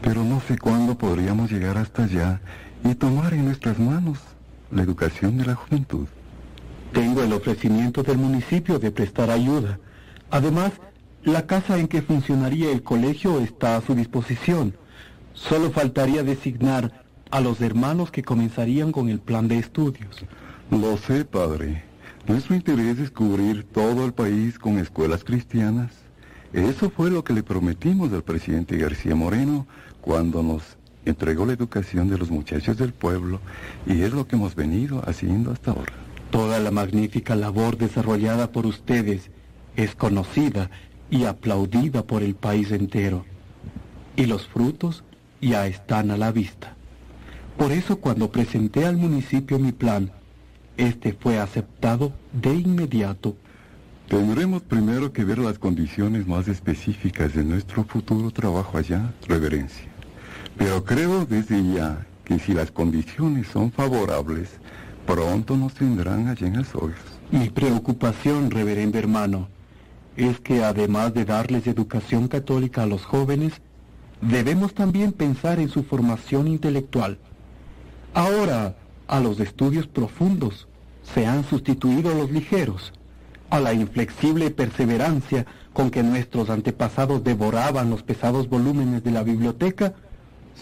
Pero 0.00 0.24
no 0.24 0.40
sé 0.40 0.58
cuándo 0.58 0.96
podríamos 0.96 1.50
llegar 1.50 1.78
hasta 1.78 2.04
allá 2.04 2.40
y 2.84 2.94
tomar 2.94 3.34
en 3.34 3.44
nuestras 3.44 3.78
manos 3.78 4.18
la 4.70 4.82
educación 4.82 5.36
de 5.38 5.46
la 5.46 5.54
juventud. 5.54 6.06
Tengo 6.96 7.22
el 7.22 7.34
ofrecimiento 7.34 8.02
del 8.02 8.16
municipio 8.16 8.78
de 8.78 8.90
prestar 8.90 9.28
ayuda. 9.28 9.78
Además, 10.30 10.72
la 11.24 11.46
casa 11.46 11.78
en 11.78 11.88
que 11.88 12.00
funcionaría 12.00 12.72
el 12.72 12.82
colegio 12.82 13.38
está 13.40 13.76
a 13.76 13.82
su 13.82 13.94
disposición. 13.94 14.74
Solo 15.34 15.70
faltaría 15.70 16.22
designar 16.22 17.04
a 17.30 17.42
los 17.42 17.60
hermanos 17.60 18.10
que 18.10 18.22
comenzarían 18.22 18.92
con 18.92 19.10
el 19.10 19.18
plan 19.18 19.46
de 19.46 19.58
estudios. 19.58 20.24
Lo 20.70 20.96
sé, 20.96 21.26
padre. 21.26 21.84
Nuestro 22.26 22.56
interés 22.56 22.98
es 22.98 23.10
cubrir 23.10 23.64
todo 23.64 24.06
el 24.06 24.14
país 24.14 24.58
con 24.58 24.78
escuelas 24.78 25.22
cristianas. 25.22 25.92
Eso 26.54 26.88
fue 26.88 27.10
lo 27.10 27.22
que 27.22 27.34
le 27.34 27.42
prometimos 27.42 28.10
al 28.14 28.22
presidente 28.22 28.78
García 28.78 29.14
Moreno 29.14 29.66
cuando 30.00 30.42
nos 30.42 30.62
entregó 31.04 31.44
la 31.44 31.52
educación 31.52 32.08
de 32.08 32.16
los 32.16 32.30
muchachos 32.30 32.78
del 32.78 32.94
pueblo 32.94 33.42
y 33.86 34.00
es 34.00 34.14
lo 34.14 34.26
que 34.26 34.36
hemos 34.36 34.54
venido 34.54 35.02
haciendo 35.06 35.52
hasta 35.52 35.72
ahora. 35.72 36.05
Toda 36.30 36.58
la 36.58 36.70
magnífica 36.70 37.36
labor 37.36 37.76
desarrollada 37.76 38.52
por 38.52 38.66
ustedes 38.66 39.30
es 39.76 39.94
conocida 39.94 40.70
y 41.10 41.24
aplaudida 41.24 42.02
por 42.02 42.22
el 42.22 42.34
país 42.34 42.72
entero. 42.72 43.24
Y 44.16 44.26
los 44.26 44.46
frutos 44.46 45.04
ya 45.40 45.66
están 45.66 46.10
a 46.10 46.16
la 46.16 46.32
vista. 46.32 46.74
Por 47.56 47.72
eso 47.72 47.96
cuando 47.96 48.30
presenté 48.30 48.84
al 48.84 48.96
municipio 48.96 49.58
mi 49.58 49.72
plan, 49.72 50.10
este 50.76 51.12
fue 51.14 51.38
aceptado 51.38 52.12
de 52.32 52.54
inmediato. 52.54 53.36
Tendremos 54.08 54.62
primero 54.62 55.12
que 55.12 55.24
ver 55.24 55.38
las 55.38 55.58
condiciones 55.58 56.26
más 56.26 56.48
específicas 56.48 57.34
de 57.34 57.44
nuestro 57.44 57.84
futuro 57.84 58.30
trabajo 58.30 58.78
allá, 58.78 59.12
reverencia. 59.26 59.88
Pero 60.58 60.84
creo 60.84 61.24
desde 61.24 61.62
ya 61.72 62.06
que 62.24 62.38
si 62.38 62.52
las 62.52 62.70
condiciones 62.70 63.46
son 63.48 63.72
favorables, 63.72 64.50
pronto 65.06 65.56
nos 65.56 65.74
tendrán 65.74 66.28
allá 66.28 66.46
en 66.46 66.56
Azogues. 66.58 66.98
Mi 67.30 67.48
preocupación, 67.48 68.50
reverendo 68.50 68.98
hermano, 68.98 69.48
es 70.16 70.40
que 70.40 70.64
además 70.64 71.14
de 71.14 71.24
darles 71.24 71.66
educación 71.66 72.28
católica 72.28 72.82
a 72.82 72.86
los 72.86 73.04
jóvenes, 73.04 73.54
debemos 74.20 74.74
también 74.74 75.12
pensar 75.12 75.58
en 75.60 75.68
su 75.68 75.84
formación 75.84 76.48
intelectual. 76.48 77.18
Ahora, 78.14 78.76
a 79.08 79.20
los 79.20 79.40
estudios 79.40 79.86
profundos 79.86 80.66
se 81.14 81.26
han 81.26 81.44
sustituido 81.44 82.14
los 82.14 82.30
ligeros. 82.30 82.92
A 83.48 83.60
la 83.60 83.72
inflexible 83.72 84.50
perseverancia 84.50 85.46
con 85.72 85.90
que 85.90 86.02
nuestros 86.02 86.50
antepasados 86.50 87.22
devoraban 87.22 87.90
los 87.90 88.02
pesados 88.02 88.48
volúmenes 88.48 89.04
de 89.04 89.12
la 89.12 89.22
biblioteca, 89.22 89.94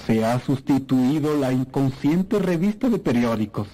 se 0.06 0.24
ha 0.24 0.38
sustituido 0.40 1.36
la 1.36 1.52
inconsciente 1.52 2.38
revista 2.40 2.90
de 2.90 2.98
periódicos. 2.98 3.68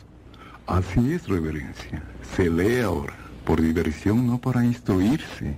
Así 0.70 1.14
es, 1.14 1.26
reverencia. 1.26 2.00
Se 2.36 2.48
lee 2.48 2.78
ahora, 2.78 3.16
por 3.44 3.60
diversión, 3.60 4.28
no 4.28 4.38
para 4.38 4.64
instruirse. 4.64 5.56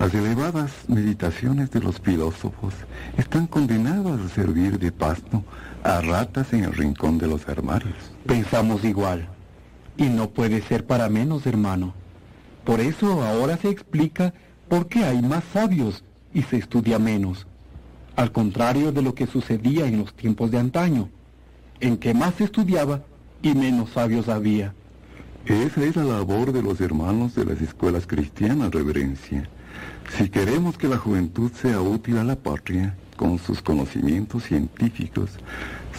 Las 0.00 0.12
elevadas 0.12 0.72
meditaciones 0.88 1.70
de 1.70 1.78
los 1.78 2.00
filósofos 2.00 2.74
están 3.16 3.46
condenadas 3.46 4.20
a 4.20 4.28
servir 4.28 4.80
de 4.80 4.90
pasto 4.90 5.44
a 5.84 6.00
ratas 6.00 6.52
en 6.52 6.64
el 6.64 6.72
rincón 6.72 7.18
de 7.18 7.28
los 7.28 7.48
armarios. 7.48 7.94
Pensamos 8.26 8.82
igual. 8.82 9.28
Y 9.96 10.06
no 10.06 10.30
puede 10.30 10.60
ser 10.60 10.84
para 10.84 11.08
menos, 11.08 11.46
hermano. 11.46 11.94
Por 12.64 12.80
eso 12.80 13.22
ahora 13.22 13.58
se 13.58 13.68
explica 13.68 14.34
por 14.68 14.88
qué 14.88 15.04
hay 15.04 15.22
más 15.22 15.44
sabios 15.52 16.02
y 16.34 16.42
se 16.42 16.56
estudia 16.56 16.98
menos. 16.98 17.46
Al 18.16 18.32
contrario 18.32 18.90
de 18.90 19.02
lo 19.02 19.14
que 19.14 19.28
sucedía 19.28 19.86
en 19.86 19.98
los 19.98 20.14
tiempos 20.14 20.50
de 20.50 20.58
antaño, 20.58 21.10
en 21.78 21.96
que 21.96 22.12
más 22.12 22.34
se 22.34 22.42
estudiaba 22.42 23.02
y 23.42 23.54
menos 23.54 23.90
sabios 23.90 24.28
había. 24.28 24.74
Esa 25.46 25.84
es 25.84 25.96
la 25.96 26.04
labor 26.04 26.52
de 26.52 26.62
los 26.62 26.80
hermanos 26.80 27.34
de 27.34 27.44
las 27.44 27.60
escuelas 27.60 28.06
cristianas, 28.06 28.70
reverencia. 28.70 29.48
Si 30.16 30.28
queremos 30.28 30.76
que 30.76 30.88
la 30.88 30.98
juventud 30.98 31.50
sea 31.52 31.80
útil 31.80 32.18
a 32.18 32.24
la 32.24 32.36
patria, 32.36 32.96
con 33.16 33.38
sus 33.38 33.62
conocimientos 33.62 34.44
científicos, 34.44 35.30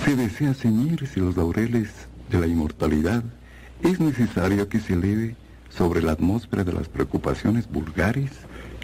se 0.03 0.15
desea 0.15 0.53
ceñirse 0.53 1.19
los 1.19 1.35
laureles 1.35 1.89
de 2.29 2.39
la 2.39 2.47
inmortalidad, 2.47 3.23
es 3.81 3.99
necesario 3.99 4.69
que 4.69 4.79
se 4.79 4.93
eleve 4.93 5.35
sobre 5.69 6.01
la 6.01 6.13
atmósfera 6.13 6.63
de 6.63 6.73
las 6.73 6.87
preocupaciones 6.87 7.69
vulgares, 7.69 8.31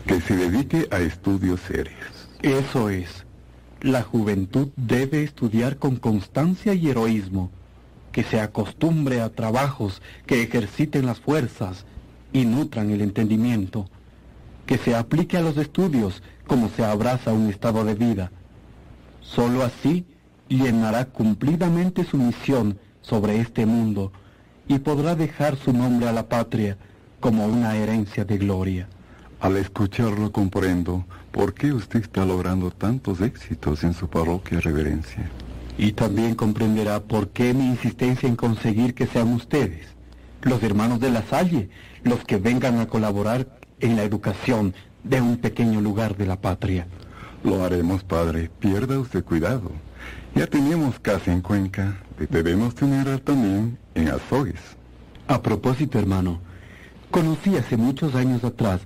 que 0.06 0.22
se 0.22 0.36
dedique 0.36 0.88
a 0.92 1.00
estudios 1.00 1.60
serios. 1.62 2.30
Eso 2.42 2.90
es. 2.90 3.26
La 3.82 4.04
juventud 4.04 4.70
debe 4.76 5.24
estudiar 5.24 5.78
con 5.78 5.96
constancia 5.96 6.74
y 6.74 6.90
heroísmo, 6.90 7.52
que 8.16 8.24
se 8.24 8.40
acostumbre 8.40 9.20
a 9.20 9.28
trabajos 9.28 10.02
que 10.26 10.42
ejerciten 10.42 11.06
las 11.06 11.20
fuerzas 11.20 11.86
y 12.32 12.46
nutran 12.46 12.90
el 12.92 13.02
entendimiento, 13.02 13.90
que 14.66 14.78
se 14.78 14.96
aplique 14.96 15.36
a 15.36 15.42
los 15.42 15.58
estudios 15.58 16.24
como 16.48 16.70
se 16.70 16.86
abraza 16.86 17.34
un 17.34 17.50
estado 17.50 17.84
de 17.84 17.94
vida. 17.94 18.32
Solo 19.20 19.64
así 19.64 20.06
llenará 20.48 21.04
cumplidamente 21.04 22.06
su 22.06 22.16
misión 22.16 22.80
sobre 23.02 23.42
este 23.42 23.66
mundo 23.66 24.14
y 24.66 24.80
podrá 24.80 25.16
dejar 25.16 25.58
su 25.58 25.74
nombre 25.74 26.08
a 26.08 26.14
la 26.14 26.30
patria 26.30 26.78
como 27.20 27.46
una 27.46 27.76
herencia 27.76 28.24
de 28.24 28.38
gloria. 28.38 28.88
Al 29.42 29.58
escucharlo 29.58 30.32
comprendo 30.32 31.04
por 31.34 31.54
qué 31.54 31.74
usted 31.74 32.04
está 32.04 32.24
logrando 32.24 32.72
tantos 32.72 33.20
éxitos 33.20 33.84
en 33.84 33.94
su 33.94 34.08
parroquia, 34.08 34.62
reverencia. 34.62 35.30
Y 35.78 35.92
también 35.92 36.36
comprenderá 36.36 37.02
por 37.02 37.30
qué 37.30 37.54
mi 37.54 37.68
insistencia 37.68 38.30
en 38.30 38.36
conseguir 38.36 38.94
que 38.94 39.08
sean 39.08 39.34
ustedes, 39.34 39.88
los 40.42 40.64
hermanos 40.64 41.00
de 41.00 41.12
la 41.12 41.24
Salle, 41.24 41.70
los 42.04 42.24
que 42.24 42.38
vengan 42.38 42.80
a 42.80 42.88
colaborar 42.88 43.48
en 43.80 43.96
la 43.96 44.04
educación 44.04 44.74
de 45.04 45.22
un 45.22 45.38
pequeño 45.38 45.82
lugar 45.82 46.16
de 46.16 46.26
la 46.26 46.40
patria. 46.40 46.88
Lo 47.44 47.64
haremos, 47.64 48.04
padre. 48.04 48.50
Pierda 48.60 48.98
usted 48.98 49.24
cuidado. 49.24 49.72
Ya 50.34 50.48
tenemos 50.48 51.00
casa 51.00 51.32
en 51.32 51.42
Cuenca. 51.42 51.98
Debemos 52.30 52.74
tener 52.76 53.20
también 53.20 53.78
en 53.94 54.08
Azogues. 54.08 54.60
A 55.28 55.42
propósito, 55.42 56.00
hermano, 56.00 56.40
conocí 57.12 57.56
hace 57.56 57.78
muchos 57.78 58.16
años 58.16 58.44
atrás 58.44 58.82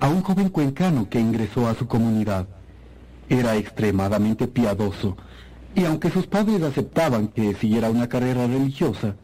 a 0.00 0.08
un 0.08 0.22
joven 0.22 0.48
cuencano 0.48 1.08
que 1.08 1.20
ingresó 1.20 1.68
a 1.68 1.74
su 1.74 1.86
comunidad. 1.86 2.48
Era 3.28 3.56
extremadamente 3.56 4.48
piadoso 4.48 5.16
y 5.74 5.84
aunque 5.84 6.10
sus 6.10 6.26
padres 6.26 6.62
aceptaban 6.62 7.28
que 7.28 7.54
siguiera 7.54 7.90
una 7.90 8.08
carrera 8.08 8.46
religiosa, 8.46 9.14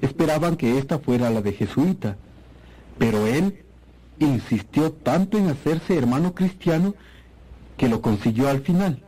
esperaban 0.00 0.56
que 0.56 0.78
ésta 0.78 0.98
fuera 0.98 1.30
la 1.30 1.42
de 1.42 1.52
jesuita. 1.52 2.16
Pero 2.98 3.26
él 3.26 3.64
insistió 4.18 4.92
tanto 4.92 5.38
en 5.38 5.48
hacerse 5.48 5.96
hermano 5.96 6.34
cristiano 6.34 6.94
que 7.76 7.88
lo 7.88 8.00
consiguió 8.00 8.48
al 8.48 8.60
final. 8.60 9.02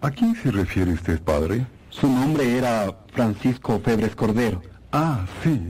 ¿A 0.00 0.10
quién 0.10 0.34
se 0.36 0.50
refiere 0.50 0.92
usted, 0.92 1.20
padre? 1.20 1.66
Su 1.90 2.08
nombre 2.08 2.58
era 2.58 2.94
Francisco 3.12 3.80
Febres 3.80 4.14
Cordero. 4.14 4.62
Ah, 4.92 5.26
sí. 5.42 5.60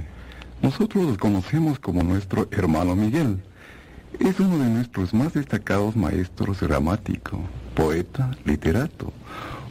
Nosotros 0.62 1.04
lo 1.04 1.16
conocemos 1.18 1.78
como 1.78 2.02
nuestro 2.02 2.48
hermano 2.50 2.96
Miguel. 2.96 3.42
Es 4.18 4.40
uno 4.40 4.58
de 4.58 4.70
nuestros 4.70 5.12
más 5.12 5.34
destacados 5.34 5.94
maestros 5.94 6.60
gramático, 6.60 7.40
poeta, 7.74 8.30
literato. 8.44 9.12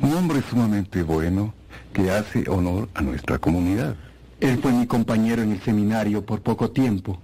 Un 0.01 0.14
hombre 0.14 0.41
sumamente 0.41 1.03
bueno 1.03 1.53
que 1.93 2.11
hace 2.11 2.49
honor 2.49 2.90
a 2.93 3.01
nuestra 3.01 3.38
comunidad. 3.38 3.95
Él 4.40 4.59
fue 4.61 4.72
mi 4.74 4.85
compañero 4.85 5.41
en 5.41 5.53
el 5.53 5.61
seminario 5.61 6.25
por 6.25 6.41
poco 6.41 6.72
tiempo. 6.72 7.19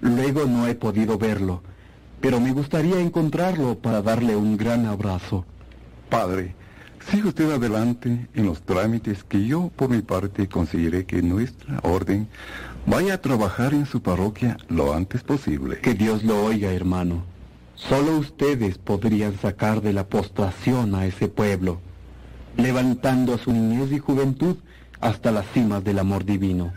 Luego 0.00 0.44
no 0.46 0.68
he 0.68 0.74
podido 0.74 1.18
verlo, 1.18 1.62
pero 2.20 2.40
me 2.40 2.52
gustaría 2.52 3.00
encontrarlo 3.00 3.78
para 3.78 4.02
darle 4.02 4.36
un 4.36 4.56
gran 4.56 4.86
abrazo. 4.86 5.44
Padre, 6.08 6.54
siga 7.10 7.28
usted 7.28 7.50
adelante 7.50 8.28
en 8.34 8.46
los 8.46 8.62
trámites 8.62 9.24
que 9.24 9.44
yo 9.44 9.70
por 9.74 9.90
mi 9.90 10.02
parte 10.02 10.48
conseguiré 10.48 11.04
que 11.04 11.22
nuestra 11.22 11.80
orden 11.82 12.28
vaya 12.86 13.14
a 13.14 13.20
trabajar 13.20 13.74
en 13.74 13.86
su 13.86 14.00
parroquia 14.00 14.56
lo 14.68 14.94
antes 14.94 15.22
posible. 15.22 15.80
Que 15.80 15.94
Dios 15.94 16.22
lo 16.22 16.44
oiga, 16.44 16.70
hermano. 16.70 17.24
Solo 17.74 18.18
ustedes 18.18 18.78
podrían 18.78 19.38
sacar 19.38 19.82
de 19.82 19.92
la 19.92 20.06
postración 20.06 20.94
a 20.94 21.06
ese 21.06 21.28
pueblo, 21.28 21.80
levantando 22.58 23.34
a 23.34 23.38
su 23.38 23.52
niñez 23.52 23.90
y 23.92 23.98
juventud 23.98 24.56
hasta 25.00 25.30
las 25.30 25.46
cimas 25.52 25.82
del 25.84 26.00
amor 26.00 26.24
divino. 26.24 26.72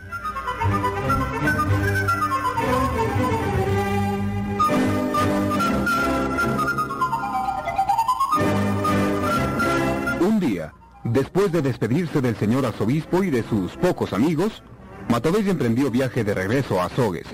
Un 10.20 10.38
día, 10.38 10.72
después 11.02 11.50
de 11.50 11.62
despedirse 11.62 12.20
del 12.20 12.36
señor 12.36 12.64
arzobispo 12.64 13.24
y 13.24 13.30
de 13.30 13.42
sus 13.42 13.72
pocos 13.72 14.12
amigos, 14.12 14.62
Matovella 15.10 15.50
emprendió 15.50 15.90
viaje 15.90 16.22
de 16.22 16.32
regreso 16.32 16.80
a 16.80 16.86
Azogues. 16.86 17.26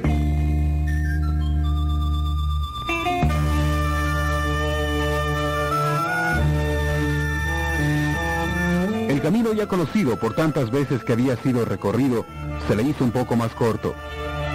El 9.08 9.22
camino 9.22 9.54
ya 9.54 9.66
conocido 9.66 10.16
por 10.20 10.34
tantas 10.34 10.70
veces 10.70 11.02
que 11.02 11.14
había 11.14 11.34
sido 11.36 11.64
recorrido 11.64 12.26
se 12.68 12.76
le 12.76 12.82
hizo 12.82 13.04
un 13.04 13.10
poco 13.10 13.36
más 13.36 13.54
corto, 13.54 13.94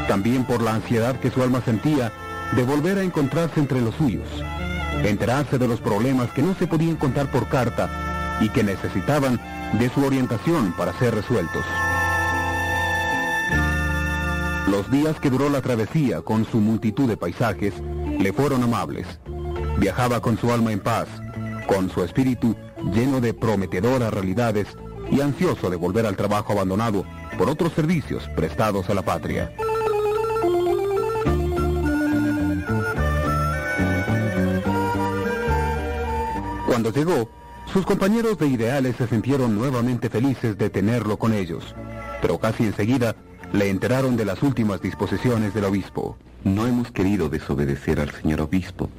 también 0.08 0.46
por 0.46 0.62
la 0.62 0.76
ansiedad 0.76 1.20
que 1.20 1.32
su 1.32 1.42
alma 1.42 1.62
sentía 1.66 2.12
de 2.56 2.62
volver 2.62 3.00
a 3.00 3.04
encontrarse 3.04 3.60
entre 3.60 3.82
los 3.82 3.96
suyos, 3.96 4.28
enterarse 5.04 5.58
de 5.58 5.68
los 5.68 5.80
problemas 5.80 6.30
que 6.34 6.44
no 6.44 6.54
se 6.54 6.68
podían 6.68 6.98
contar 6.98 7.32
por 7.32 7.48
carta 7.50 8.38
y 8.42 8.50
que 8.50 8.64
necesitaban 8.64 9.40
de 9.80 9.90
su 9.90 10.06
orientación 10.06 10.72
para 10.78 10.94
ser 11.00 11.16
resueltos. 11.16 11.66
Los 14.70 14.90
días 14.92 15.20
que 15.20 15.32
duró 15.32 15.50
la 15.50 15.62
travesía 15.62 16.22
con 16.22 16.46
su 16.46 16.60
multitud 16.60 17.10
de 17.10 17.18
paisajes 17.18 17.74
le 18.20 18.32
fueron 18.34 18.62
amables. 18.62 19.08
Viajaba 19.80 20.22
con 20.22 20.38
su 20.38 20.54
alma 20.54 20.72
en 20.72 20.80
paz, 20.80 21.08
con 21.68 21.90
su 21.90 22.04
espíritu 22.04 22.56
lleno 22.92 23.22
de 23.22 23.34
prometedoras 23.34 24.14
realidades 24.14 24.68
y 25.12 25.22
ansioso 25.22 25.70
de 25.70 25.76
volver 25.76 26.06
al 26.06 26.16
trabajo 26.16 26.54
abandonado 26.54 27.06
por 27.38 27.50
otros 27.50 27.74
servicios 27.74 28.28
prestados 28.36 28.90
a 28.90 28.94
la 28.94 29.02
patria. 29.02 29.52
Cuando 36.66 36.92
llegó, 36.92 37.30
sus 37.72 37.86
compañeros 37.86 38.38
de 38.38 38.48
ideales 38.48 38.96
se 38.98 39.08
sintieron 39.08 39.56
nuevamente 39.56 40.10
felices 40.10 40.58
de 40.58 40.70
tenerlo 40.70 41.18
con 41.18 41.34
ellos, 41.34 41.76
pero 42.22 42.40
casi 42.40 42.64
enseguida 42.64 43.16
le 43.52 43.70
enteraron 43.70 44.18
de 44.18 44.26
las 44.26 44.42
últimas 44.42 44.82
disposiciones 44.82 45.54
del 45.54 45.66
obispo. 45.66 46.18
No 46.44 46.66
hemos 46.66 46.92
querido 46.92 47.30
desobedecer 47.30 48.00
al 48.00 48.12
señor 48.12 48.42
obispo, 48.42 48.90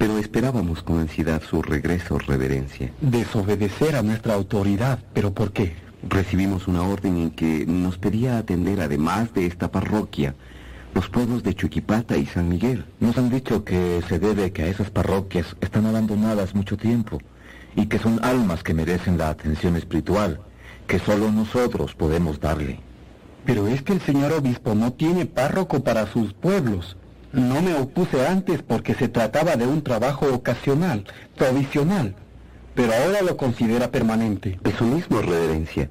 pero 0.00 0.16
esperábamos 0.16 0.82
con 0.82 0.98
ansiedad 0.98 1.42
su 1.42 1.60
regreso, 1.60 2.18
reverencia. 2.18 2.90
Desobedecer 3.02 3.96
a 3.96 4.02
nuestra 4.02 4.32
autoridad, 4.32 4.98
pero 5.12 5.34
¿por 5.34 5.52
qué? 5.52 5.74
Recibimos 6.08 6.66
una 6.68 6.80
orden 6.84 7.18
en 7.18 7.30
que 7.32 7.66
nos 7.66 7.98
pedía 7.98 8.38
atender, 8.38 8.80
además 8.80 9.34
de 9.34 9.44
esta 9.44 9.70
parroquia, 9.70 10.34
los 10.94 11.10
pueblos 11.10 11.42
de 11.42 11.54
Chuquipata 11.54 12.16
y 12.16 12.24
San 12.24 12.48
Miguel. 12.48 12.86
Nos 12.98 13.18
han 13.18 13.28
dicho 13.28 13.62
que 13.62 14.00
se 14.08 14.18
debe 14.18 14.52
que 14.52 14.62
a 14.62 14.68
esas 14.68 14.90
parroquias 14.90 15.54
están 15.60 15.84
abandonadas 15.84 16.54
mucho 16.54 16.78
tiempo 16.78 17.20
y 17.76 17.84
que 17.84 17.98
son 17.98 18.24
almas 18.24 18.62
que 18.62 18.72
merecen 18.72 19.18
la 19.18 19.28
atención 19.28 19.76
espiritual 19.76 20.40
que 20.86 20.98
solo 20.98 21.30
nosotros 21.30 21.94
podemos 21.94 22.40
darle. 22.40 22.80
Pero 23.44 23.68
es 23.68 23.82
que 23.82 23.92
el 23.92 24.00
señor 24.00 24.32
obispo 24.32 24.74
no 24.74 24.94
tiene 24.94 25.26
párroco 25.26 25.84
para 25.84 26.06
sus 26.06 26.32
pueblos. 26.32 26.96
No 27.32 27.62
me 27.62 27.74
opuse 27.74 28.26
antes 28.26 28.62
porque 28.62 28.94
se 28.94 29.08
trataba 29.08 29.54
de 29.54 29.64
un 29.64 29.82
trabajo 29.82 30.26
ocasional, 30.34 31.04
provisional, 31.36 32.16
pero 32.74 32.92
ahora 32.92 33.22
lo 33.22 33.36
considera 33.36 33.92
permanente. 33.92 34.58
Eso 34.64 34.84
mismo, 34.84 35.22
reverencia. 35.22 35.90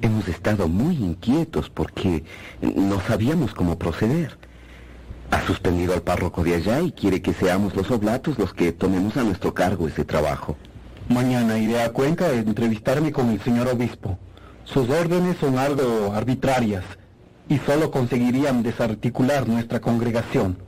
Hemos 0.00 0.26
estado 0.26 0.66
muy 0.66 0.96
inquietos 0.96 1.70
porque 1.70 2.24
no 2.60 3.00
sabíamos 3.00 3.54
cómo 3.54 3.78
proceder. 3.78 4.36
Ha 5.30 5.46
suspendido 5.46 5.94
al 5.94 6.02
párroco 6.02 6.42
de 6.42 6.56
allá 6.56 6.80
y 6.80 6.90
quiere 6.90 7.22
que 7.22 7.32
seamos 7.34 7.76
los 7.76 7.90
oblatos 7.92 8.36
los 8.36 8.52
que 8.52 8.72
tomemos 8.72 9.16
a 9.16 9.22
nuestro 9.22 9.54
cargo 9.54 9.86
ese 9.86 10.04
trabajo. 10.04 10.56
Mañana 11.08 11.56
iré 11.58 11.82
a 11.82 11.92
Cuenca 11.92 12.26
a 12.26 12.32
entrevistarme 12.32 13.12
con 13.12 13.30
el 13.30 13.40
señor 13.42 13.68
obispo. 13.68 14.18
Sus 14.64 14.90
órdenes 14.90 15.36
son 15.38 15.56
algo 15.56 16.12
arbitrarias 16.14 16.84
y 17.48 17.58
solo 17.58 17.90
conseguirían 17.90 18.62
desarticular 18.62 19.48
nuestra 19.48 19.80
congregación. 19.80 20.58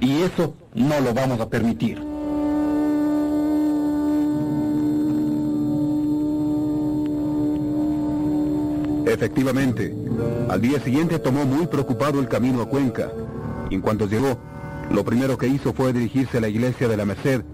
Y 0.00 0.22
eso 0.22 0.54
no 0.74 1.00
lo 1.00 1.14
vamos 1.14 1.40
a 1.40 1.48
permitir. 1.48 2.02
Efectivamente, 9.06 9.94
al 10.50 10.60
día 10.60 10.80
siguiente 10.80 11.18
tomó 11.18 11.44
muy 11.44 11.68
preocupado 11.68 12.20
el 12.20 12.28
camino 12.28 12.60
a 12.60 12.68
Cuenca. 12.68 13.10
En 13.70 13.80
cuanto 13.80 14.06
llegó, 14.06 14.38
lo 14.90 15.04
primero 15.04 15.38
que 15.38 15.46
hizo 15.46 15.72
fue 15.72 15.92
dirigirse 15.92 16.38
a 16.38 16.40
la 16.40 16.48
iglesia 16.48 16.88
de 16.88 16.96
la 16.96 17.04
Merced 17.04 17.44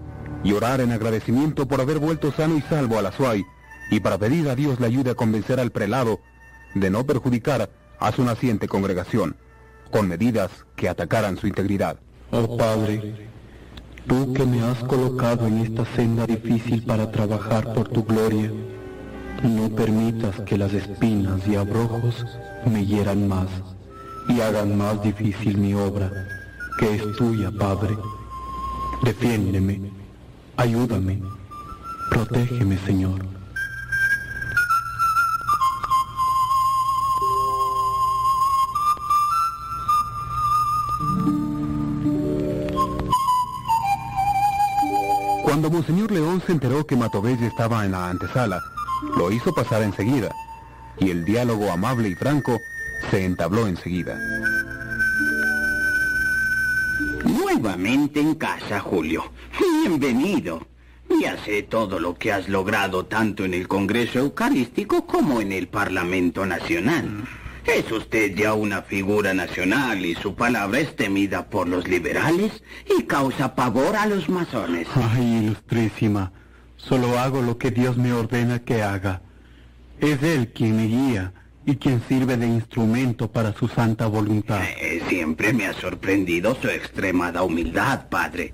y 0.43 0.51
orar 0.53 0.81
en 0.81 0.91
agradecimiento 0.91 1.67
por 1.67 1.79
haber 1.79 1.99
vuelto 1.99 2.31
sano 2.31 2.57
y 2.57 2.61
salvo 2.61 2.97
a 2.97 3.01
la 3.01 3.11
Suay 3.11 3.45
y 3.91 3.99
para 3.99 4.17
pedir 4.17 4.49
a 4.49 4.55
Dios 4.55 4.79
la 4.79 4.87
ayuda 4.87 5.11
a 5.11 5.15
convencer 5.15 5.59
al 5.59 5.71
prelado 5.71 6.19
de 6.73 6.89
no 6.89 7.05
perjudicar 7.05 7.69
a 8.03 8.11
su 8.11 8.21
naciente 8.23 8.67
congregación 8.67 9.37
con 9.89 10.09
medidas 10.09 10.51
que 10.75 10.89
atacaran 10.89 11.37
su 11.37 11.47
integridad. 11.47 11.97
Oh 12.31 12.57
Padre, 12.57 13.29
tú 14.05 14.33
que 14.33 14.45
me 14.45 14.61
has 14.61 14.77
colocado 14.79 15.47
en 15.47 15.59
esta 15.59 15.85
senda 15.95 16.25
difícil 16.27 16.83
para 16.83 17.09
trabajar 17.09 17.73
por 17.73 17.87
tu 17.87 18.03
gloria, 18.03 18.51
no 19.41 19.69
permitas 19.69 20.41
que 20.41 20.57
las 20.57 20.73
espinas 20.73 21.47
y 21.47 21.55
abrojos 21.55 22.25
me 22.65 22.85
hieran 22.85 23.25
más 23.25 23.47
y 24.27 24.41
hagan 24.41 24.77
más 24.77 25.01
difícil 25.01 25.57
mi 25.57 25.73
obra, 25.73 26.11
que 26.79 26.95
es 26.95 27.03
tuya, 27.17 27.51
Padre. 27.57 27.95
Defiéndeme, 29.01 29.91
ayúdame, 30.57 31.21
protégeme, 32.09 32.77
Señor. 32.79 33.42
Monseñor 45.83 46.13
León 46.13 46.41
se 46.45 46.53
enteró 46.53 46.87
que 46.87 46.95
Matobelle 46.95 47.45
estaba 47.45 47.83
en 47.83 47.91
la 47.91 48.09
antesala, 48.09 48.63
lo 49.17 49.29
hizo 49.33 49.53
pasar 49.53 49.83
enseguida, 49.83 50.33
y 50.97 51.09
el 51.09 51.25
diálogo 51.25 51.69
amable 51.69 52.07
y 52.07 52.15
franco 52.15 52.57
se 53.11 53.25
entabló 53.25 53.67
enseguida. 53.67 54.17
Nuevamente 57.25 58.21
en 58.21 58.35
casa, 58.35 58.79
Julio. 58.79 59.25
Bienvenido. 59.59 60.65
Ya 61.21 61.37
sé 61.43 61.63
todo 61.63 61.99
lo 61.99 62.15
que 62.15 62.31
has 62.31 62.47
logrado 62.47 63.05
tanto 63.07 63.43
en 63.43 63.53
el 63.53 63.67
Congreso 63.67 64.19
Eucarístico 64.19 65.05
como 65.05 65.41
en 65.41 65.51
el 65.51 65.67
Parlamento 65.67 66.45
Nacional. 66.45 67.25
Es 67.65 67.89
usted 67.91 68.35
ya 68.35 68.53
una 68.53 68.81
figura 68.81 69.33
nacional 69.33 70.05
y 70.05 70.15
su 70.15 70.35
palabra 70.35 70.79
es 70.79 70.95
temida 70.95 71.49
por 71.49 71.67
los 71.67 71.87
liberales 71.87 72.61
y 72.97 73.03
causa 73.03 73.55
pavor 73.55 73.95
a 73.95 74.05
los 74.05 74.27
masones. 74.27 74.87
Ay, 74.95 75.37
ilustrísima, 75.43 76.33
solo 76.75 77.17
hago 77.19 77.41
lo 77.41 77.57
que 77.57 77.71
Dios 77.71 77.97
me 77.97 78.11
ordena 78.11 78.59
que 78.59 78.83
haga. 78.83 79.21
Es 79.99 80.21
Él 80.21 80.51
quien 80.53 80.75
me 80.75 80.87
guía 80.87 81.33
y 81.65 81.77
quien 81.77 82.01
sirve 82.09 82.35
de 82.35 82.47
instrumento 82.47 83.31
para 83.31 83.53
su 83.53 83.69
santa 83.69 84.07
voluntad. 84.07 84.61
Eh, 84.81 85.01
siempre 85.07 85.53
me 85.53 85.65
ha 85.65 85.73
sorprendido 85.73 86.57
su 86.61 86.67
extremada 86.67 87.43
humildad, 87.43 88.09
padre. 88.09 88.53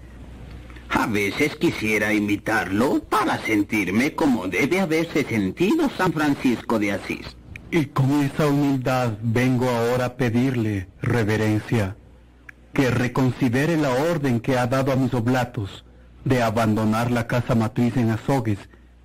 A 0.90 1.08
veces 1.08 1.56
quisiera 1.56 2.14
imitarlo 2.14 3.00
para 3.04 3.40
sentirme 3.40 4.14
como 4.14 4.48
debe 4.48 4.80
haberse 4.80 5.24
sentido 5.24 5.90
San 5.98 6.14
Francisco 6.14 6.78
de 6.78 6.92
Asís. 6.92 7.39
Y 7.72 7.86
con 7.86 8.12
esa 8.24 8.48
humildad 8.48 9.14
vengo 9.22 9.70
ahora 9.70 10.06
a 10.06 10.18
pedirle, 10.18 10.88
reverencia, 11.02 11.96
que 12.74 12.90
reconsidere 12.90 13.78
la 13.78 13.92
orden 13.92 14.40
que 14.40 14.58
ha 14.58 14.66
dado 14.66 14.92
a 14.92 14.96
mis 14.96 15.14
oblatos 15.14 15.86
de 16.26 16.42
abandonar 16.42 17.12
la 17.12 17.28
casa 17.28 17.54
matriz 17.54 17.96
en 17.98 18.10
Azogues 18.10 18.58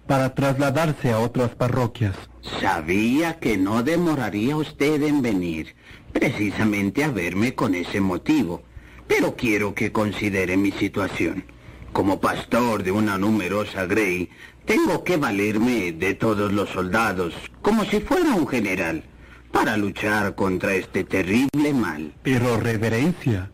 para 0.06 0.34
trasladarse 0.34 1.12
a 1.12 1.18
otras 1.18 1.54
parroquias. 1.54 2.16
Sabía 2.60 3.38
que 3.38 3.56
no 3.56 3.82
demoraría 3.82 4.56
usted 4.56 5.02
en 5.02 5.20
venir, 5.20 5.74
precisamente 6.12 7.04
a 7.04 7.08
verme 7.08 7.54
con 7.54 7.74
ese 7.74 8.00
motivo. 8.00 8.62
Pero 9.06 9.36
quiero 9.36 9.74
que 9.74 9.92
considere 9.92 10.56
mi 10.56 10.72
situación. 10.72 11.44
Como 11.92 12.20
pastor 12.20 12.82
de 12.82 12.92
una 12.92 13.18
numerosa 13.18 13.86
grey, 13.86 14.30
tengo 14.64 15.04
que 15.04 15.16
valerme 15.16 15.92
de 15.92 16.14
todos 16.14 16.52
los 16.52 16.70
soldados, 16.70 17.34
como 17.60 17.84
si 17.84 18.00
fuera 18.00 18.34
un 18.34 18.46
general, 18.46 19.04
para 19.52 19.76
luchar 19.76 20.34
contra 20.34 20.74
este 20.74 21.04
terrible 21.04 21.72
mal. 21.74 22.12
Pero 22.22 22.58
reverencia, 22.58 23.50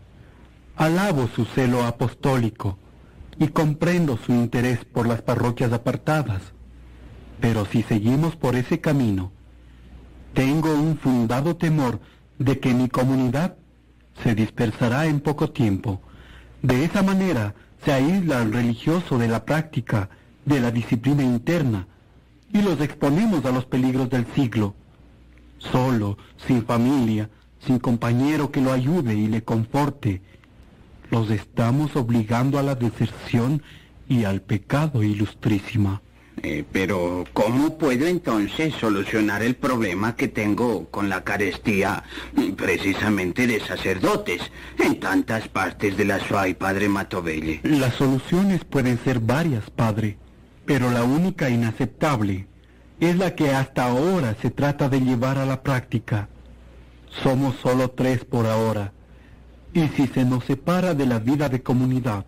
alabo 0.76 1.28
su 1.28 1.44
celo 1.44 1.84
apostólico 1.84 2.78
y 3.38 3.48
comprendo 3.48 4.16
su 4.16 4.32
interés 4.32 4.84
por 4.84 5.06
las 5.06 5.22
parroquias 5.22 5.72
apartadas. 5.72 6.42
Pero 7.40 7.64
si 7.66 7.82
seguimos 7.82 8.36
por 8.36 8.54
ese 8.54 8.80
camino, 8.80 9.32
tengo 10.34 10.72
un 10.74 10.96
fundado 10.96 11.56
temor 11.56 12.00
de 12.38 12.60
que 12.60 12.72
mi 12.72 12.88
comunidad 12.88 13.56
se 14.22 14.34
dispersará 14.34 15.06
en 15.06 15.20
poco 15.20 15.50
tiempo. 15.50 16.00
De 16.62 16.84
esa 16.84 17.02
manera 17.02 17.54
se 17.84 17.92
aísla 17.92 18.40
al 18.40 18.52
religioso 18.52 19.18
de 19.18 19.28
la 19.28 19.44
práctica 19.44 20.10
de 20.44 20.60
la 20.60 20.70
disciplina 20.70 21.22
interna 21.22 21.86
y 22.52 22.62
los 22.62 22.80
exponemos 22.80 23.44
a 23.44 23.52
los 23.52 23.64
peligros 23.64 24.10
del 24.10 24.26
siglo. 24.34 24.74
Solo, 25.58 26.16
sin 26.46 26.64
familia, 26.64 27.28
sin 27.64 27.78
compañero 27.78 28.50
que 28.50 28.60
lo 28.60 28.72
ayude 28.72 29.14
y 29.14 29.28
le 29.28 29.42
conforte, 29.42 30.22
los 31.10 31.30
estamos 31.30 31.96
obligando 31.96 32.58
a 32.58 32.62
la 32.62 32.74
deserción 32.74 33.62
y 34.08 34.24
al 34.24 34.40
pecado, 34.40 35.02
ilustrísima. 35.02 36.00
Eh, 36.42 36.64
pero, 36.72 37.24
¿cómo 37.34 37.76
puedo 37.76 38.06
entonces 38.06 38.72
solucionar 38.74 39.42
el 39.42 39.56
problema 39.56 40.16
que 40.16 40.28
tengo 40.28 40.86
con 40.86 41.10
la 41.10 41.22
carestía 41.22 42.02
mm, 42.34 42.52
precisamente 42.52 43.46
de 43.46 43.60
sacerdotes 43.60 44.40
en 44.78 44.98
tantas 45.00 45.48
partes 45.48 45.98
de 45.98 46.06
la 46.06 46.18
Suay, 46.18 46.54
Padre 46.54 46.88
Matovelle? 46.88 47.60
Las 47.62 47.94
soluciones 47.94 48.64
pueden 48.64 48.98
ser 49.04 49.20
varias, 49.20 49.68
Padre, 49.68 50.16
pero 50.70 50.88
la 50.88 51.02
única 51.02 51.50
inaceptable 51.50 52.46
es 53.00 53.16
la 53.16 53.34
que 53.34 53.50
hasta 53.50 53.86
ahora 53.86 54.36
se 54.40 54.52
trata 54.52 54.88
de 54.88 55.00
llevar 55.00 55.36
a 55.36 55.44
la 55.44 55.64
práctica. 55.64 56.28
Somos 57.24 57.56
solo 57.56 57.90
tres 57.90 58.24
por 58.24 58.46
ahora, 58.46 58.92
y 59.74 59.88
si 59.88 60.06
se 60.06 60.24
nos 60.24 60.44
separa 60.44 60.94
de 60.94 61.06
la 61.06 61.18
vida 61.18 61.48
de 61.48 61.60
comunidad, 61.60 62.24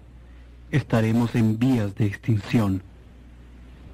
estaremos 0.73 1.37
en 1.37 1.57
vías 1.61 1.95
de 1.95 2.07
extinción. 2.07 2.83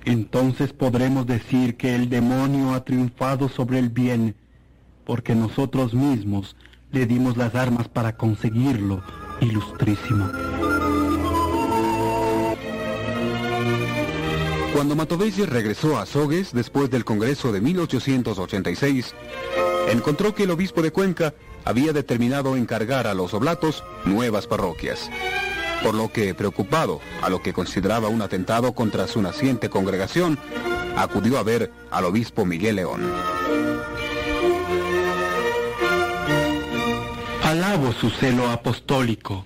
Entonces 0.07 0.73
podremos 0.73 1.27
decir 1.27 1.77
que 1.77 1.95
el 1.95 2.09
demonio 2.09 2.73
ha 2.73 2.87
triunfado 2.87 3.51
sobre 3.51 3.79
el 3.79 3.91
bien, 3.91 4.35
porque 5.05 5.35
nosotros 5.35 5.93
mismos 5.93 6.57
le 6.91 7.05
dimos 7.05 7.37
las 7.37 7.55
armas 7.55 7.89
para 7.89 8.17
conseguirlo, 8.17 9.03
ilustrísimo. 9.43 10.31
Cuando 14.73 14.95
Matovelle 14.95 15.47
regresó 15.47 15.99
a 15.99 16.07
Sogues 16.07 16.53
después 16.53 16.91
del 16.91 17.05
Congreso 17.05 17.53
de 17.53 17.61
1886, 17.61 19.15
encontró 19.91 20.35
que 20.35 20.45
el 20.45 20.51
obispo 20.51 20.83
de 20.83 20.93
Cuenca 20.93 21.35
había 21.65 21.93
determinado 21.93 22.57
encargar 22.57 23.07
a 23.07 23.15
los 23.15 23.35
oblatos 23.35 23.83
nuevas 24.05 24.47
parroquias. 24.47 25.11
Por 25.83 25.95
lo 25.95 26.13
que, 26.13 26.35
preocupado 26.35 27.01
a 27.23 27.29
lo 27.29 27.41
que 27.43 27.53
consideraba 27.53 28.09
un 28.09 28.23
atentado 28.23 28.73
contra 28.73 29.07
su 29.07 29.23
naciente 29.23 29.69
congregación, 29.69 30.39
acudió 30.97 31.39
a 31.39 31.43
ver 31.43 31.73
al 31.91 32.05
obispo 32.05 32.45
Miguel 32.45 32.77
León. 32.77 33.03
Alabo 37.45 37.93
su 37.93 38.11
celo 38.11 38.51
apostólico 38.51 39.45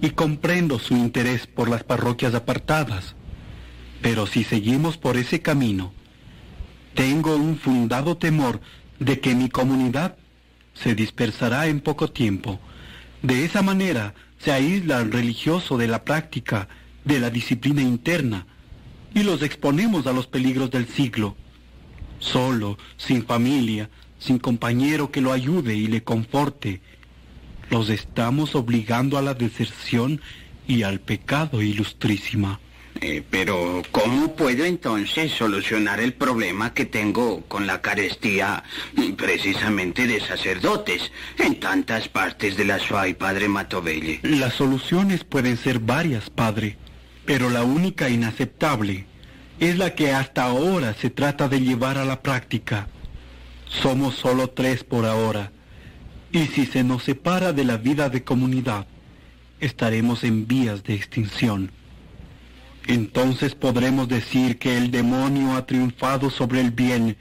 y 0.00 0.10
comprendo 0.10 0.78
su 0.78 0.94
interés 0.94 1.46
por 1.46 1.68
las 1.68 1.82
parroquias 1.84 2.34
apartadas, 2.34 3.16
pero 4.02 4.26
si 4.26 4.42
seguimos 4.42 4.98
por 4.98 5.16
ese 5.16 5.40
camino, 5.40 5.92
tengo 6.94 7.36
un 7.36 7.56
fundado 7.56 8.16
temor 8.16 8.60
de 8.98 9.20
que 9.20 9.34
mi 9.34 9.48
comunidad 9.48 10.16
se 10.74 10.94
dispersará 10.94 11.68
en 11.68 11.80
poco 11.80 12.10
tiempo. 12.10 12.60
De 13.22 13.44
esa 13.44 13.62
manera 13.62 14.14
se 14.38 14.50
aísla 14.50 14.98
al 14.98 15.12
religioso 15.12 15.78
de 15.78 15.86
la 15.86 16.04
práctica, 16.04 16.68
de 17.04 17.20
la 17.20 17.30
disciplina 17.30 17.80
interna, 17.80 18.46
y 19.14 19.22
los 19.22 19.42
exponemos 19.42 20.06
a 20.06 20.12
los 20.12 20.26
peligros 20.26 20.70
del 20.70 20.88
siglo. 20.88 21.36
Solo, 22.18 22.78
sin 22.96 23.24
familia, 23.24 23.88
sin 24.18 24.38
compañero 24.38 25.12
que 25.12 25.20
lo 25.20 25.32
ayude 25.32 25.76
y 25.76 25.86
le 25.86 26.02
conforte, 26.02 26.80
los 27.70 27.88
estamos 27.88 28.54
obligando 28.54 29.16
a 29.16 29.22
la 29.22 29.34
deserción 29.34 30.20
y 30.66 30.82
al 30.82 31.00
pecado, 31.00 31.62
ilustrísima. 31.62 32.60
Eh, 33.04 33.20
pero, 33.28 33.82
¿cómo 33.90 34.36
puedo 34.36 34.64
entonces 34.64 35.32
solucionar 35.32 35.98
el 35.98 36.12
problema 36.12 36.72
que 36.72 36.84
tengo 36.84 37.40
con 37.48 37.66
la 37.66 37.80
carestía 37.80 38.62
precisamente 39.16 40.06
de 40.06 40.20
sacerdotes 40.20 41.10
en 41.36 41.58
tantas 41.58 42.06
partes 42.06 42.56
de 42.56 42.64
la 42.64 42.78
SUAI, 42.78 43.14
padre 43.14 43.48
Matovelle? 43.48 44.20
Las 44.22 44.54
soluciones 44.54 45.24
pueden 45.24 45.56
ser 45.56 45.80
varias, 45.80 46.30
padre, 46.30 46.76
pero 47.24 47.50
la 47.50 47.64
única 47.64 48.08
inaceptable 48.08 49.06
es 49.58 49.78
la 49.78 49.96
que 49.96 50.12
hasta 50.12 50.44
ahora 50.44 50.94
se 50.94 51.10
trata 51.10 51.48
de 51.48 51.60
llevar 51.60 51.98
a 51.98 52.04
la 52.04 52.22
práctica. 52.22 52.86
Somos 53.66 54.14
solo 54.14 54.50
tres 54.50 54.84
por 54.84 55.06
ahora, 55.06 55.50
y 56.30 56.46
si 56.46 56.66
se 56.66 56.84
nos 56.84 57.02
separa 57.02 57.52
de 57.52 57.64
la 57.64 57.78
vida 57.78 58.10
de 58.10 58.22
comunidad, 58.22 58.86
estaremos 59.58 60.22
en 60.22 60.46
vías 60.46 60.84
de 60.84 60.94
extinción. 60.94 61.72
Entonces 62.86 63.54
podremos 63.54 64.08
decir 64.08 64.58
que 64.58 64.76
el 64.76 64.90
demonio 64.90 65.54
ha 65.54 65.66
triunfado 65.66 66.30
sobre 66.30 66.60
el 66.60 66.70
bien, 66.70 67.16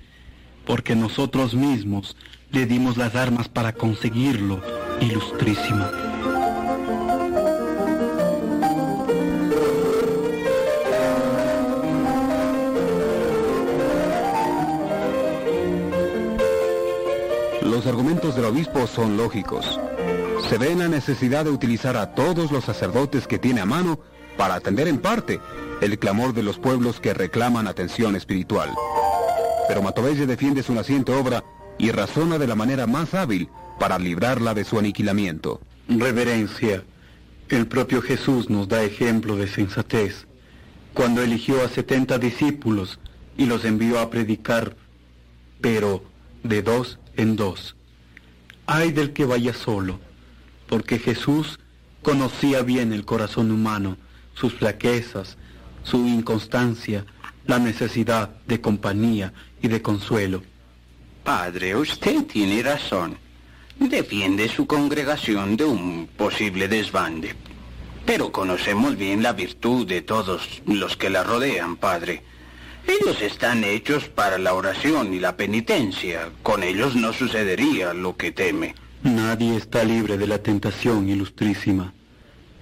porque 0.65 0.95
nosotros 0.95 1.53
mismos 1.53 2.15
le 2.51 2.65
dimos 2.65 2.97
las 2.97 3.15
armas 3.15 3.47
para 3.47 3.73
conseguirlo, 3.73 4.61
ilustrísima. 4.99 5.91
Los 17.61 17.85
argumentos 17.87 18.35
del 18.35 18.45
obispo 18.45 18.85
son 18.85 19.15
lógicos. 19.15 19.79
Se 20.49 20.57
ve 20.57 20.71
en 20.71 20.79
la 20.79 20.87
necesidad 20.87 21.45
de 21.45 21.51
utilizar 21.51 21.95
a 21.95 22.13
todos 22.13 22.51
los 22.51 22.65
sacerdotes 22.65 23.27
que 23.27 23.39
tiene 23.39 23.61
a 23.61 23.65
mano 23.65 23.99
para 24.41 24.55
atender 24.55 24.87
en 24.87 24.97
parte 24.97 25.39
el 25.81 25.99
clamor 25.99 26.33
de 26.33 26.41
los 26.41 26.57
pueblos 26.57 26.99
que 26.99 27.13
reclaman 27.13 27.67
atención 27.67 28.15
espiritual. 28.15 28.71
Pero 29.67 29.83
Matovelle 29.83 30.25
defiende 30.25 30.63
su 30.63 30.73
naciente 30.73 31.11
obra 31.11 31.43
y 31.77 31.91
razona 31.91 32.39
de 32.39 32.47
la 32.47 32.55
manera 32.55 32.87
más 32.87 33.13
hábil 33.13 33.49
para 33.79 33.99
librarla 33.99 34.55
de 34.55 34.63
su 34.63 34.79
aniquilamiento. 34.79 35.61
Reverencia. 35.87 36.83
El 37.49 37.67
propio 37.67 38.01
Jesús 38.01 38.49
nos 38.49 38.67
da 38.67 38.81
ejemplo 38.81 39.35
de 39.35 39.47
sensatez. 39.47 40.25
Cuando 40.95 41.21
eligió 41.21 41.63
a 41.63 41.69
setenta 41.69 42.17
discípulos 42.17 42.97
y 43.37 43.45
los 43.45 43.63
envió 43.63 43.99
a 43.99 44.09
predicar, 44.09 44.75
pero 45.61 46.03
de 46.41 46.63
dos 46.63 46.97
en 47.15 47.35
dos. 47.35 47.75
Ay 48.65 48.91
del 48.91 49.13
que 49.13 49.25
vaya 49.25 49.53
solo, 49.53 49.99
porque 50.67 50.97
Jesús 50.97 51.59
conocía 52.01 52.63
bien 52.63 52.91
el 52.91 53.05
corazón 53.05 53.51
humano, 53.51 53.97
sus 54.33 54.53
flaquezas, 54.53 55.37
su 55.83 56.07
inconstancia, 56.07 57.05
la 57.45 57.59
necesidad 57.59 58.29
de 58.47 58.61
compañía 58.61 59.33
y 59.61 59.67
de 59.67 59.81
consuelo. 59.81 60.43
Padre, 61.23 61.75
usted 61.75 62.23
tiene 62.25 62.63
razón. 62.63 63.17
Defiende 63.79 64.47
su 64.47 64.67
congregación 64.67 65.57
de 65.57 65.65
un 65.65 66.07
posible 66.17 66.67
desbande. 66.67 67.35
Pero 68.05 68.31
conocemos 68.31 68.97
bien 68.97 69.23
la 69.23 69.33
virtud 69.33 69.87
de 69.87 70.01
todos 70.01 70.61
los 70.65 70.97
que 70.97 71.09
la 71.09 71.23
rodean, 71.23 71.77
Padre. 71.77 72.23
Ellos 72.87 73.21
están 73.21 73.63
hechos 73.63 74.05
para 74.05 74.37
la 74.37 74.53
oración 74.53 75.13
y 75.13 75.19
la 75.19 75.37
penitencia. 75.37 76.31
Con 76.41 76.63
ellos 76.63 76.95
no 76.95 77.13
sucedería 77.13 77.93
lo 77.93 78.17
que 78.17 78.31
teme. 78.31 78.75
Nadie 79.03 79.55
está 79.55 79.83
libre 79.83 80.17
de 80.17 80.27
la 80.27 80.39
tentación, 80.39 81.09
ilustrísima. 81.09 81.93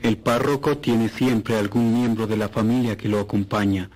El 0.02 0.18
párroco 0.18 0.78
tiene 0.78 1.10
siempre 1.10 1.58
algún 1.58 1.94
miembro 1.94 2.26
de 2.26 2.38
la 2.38 2.50
familia 2.50 2.96
que 2.96 3.10
lo 3.10 3.20
acompaña, 3.20 3.90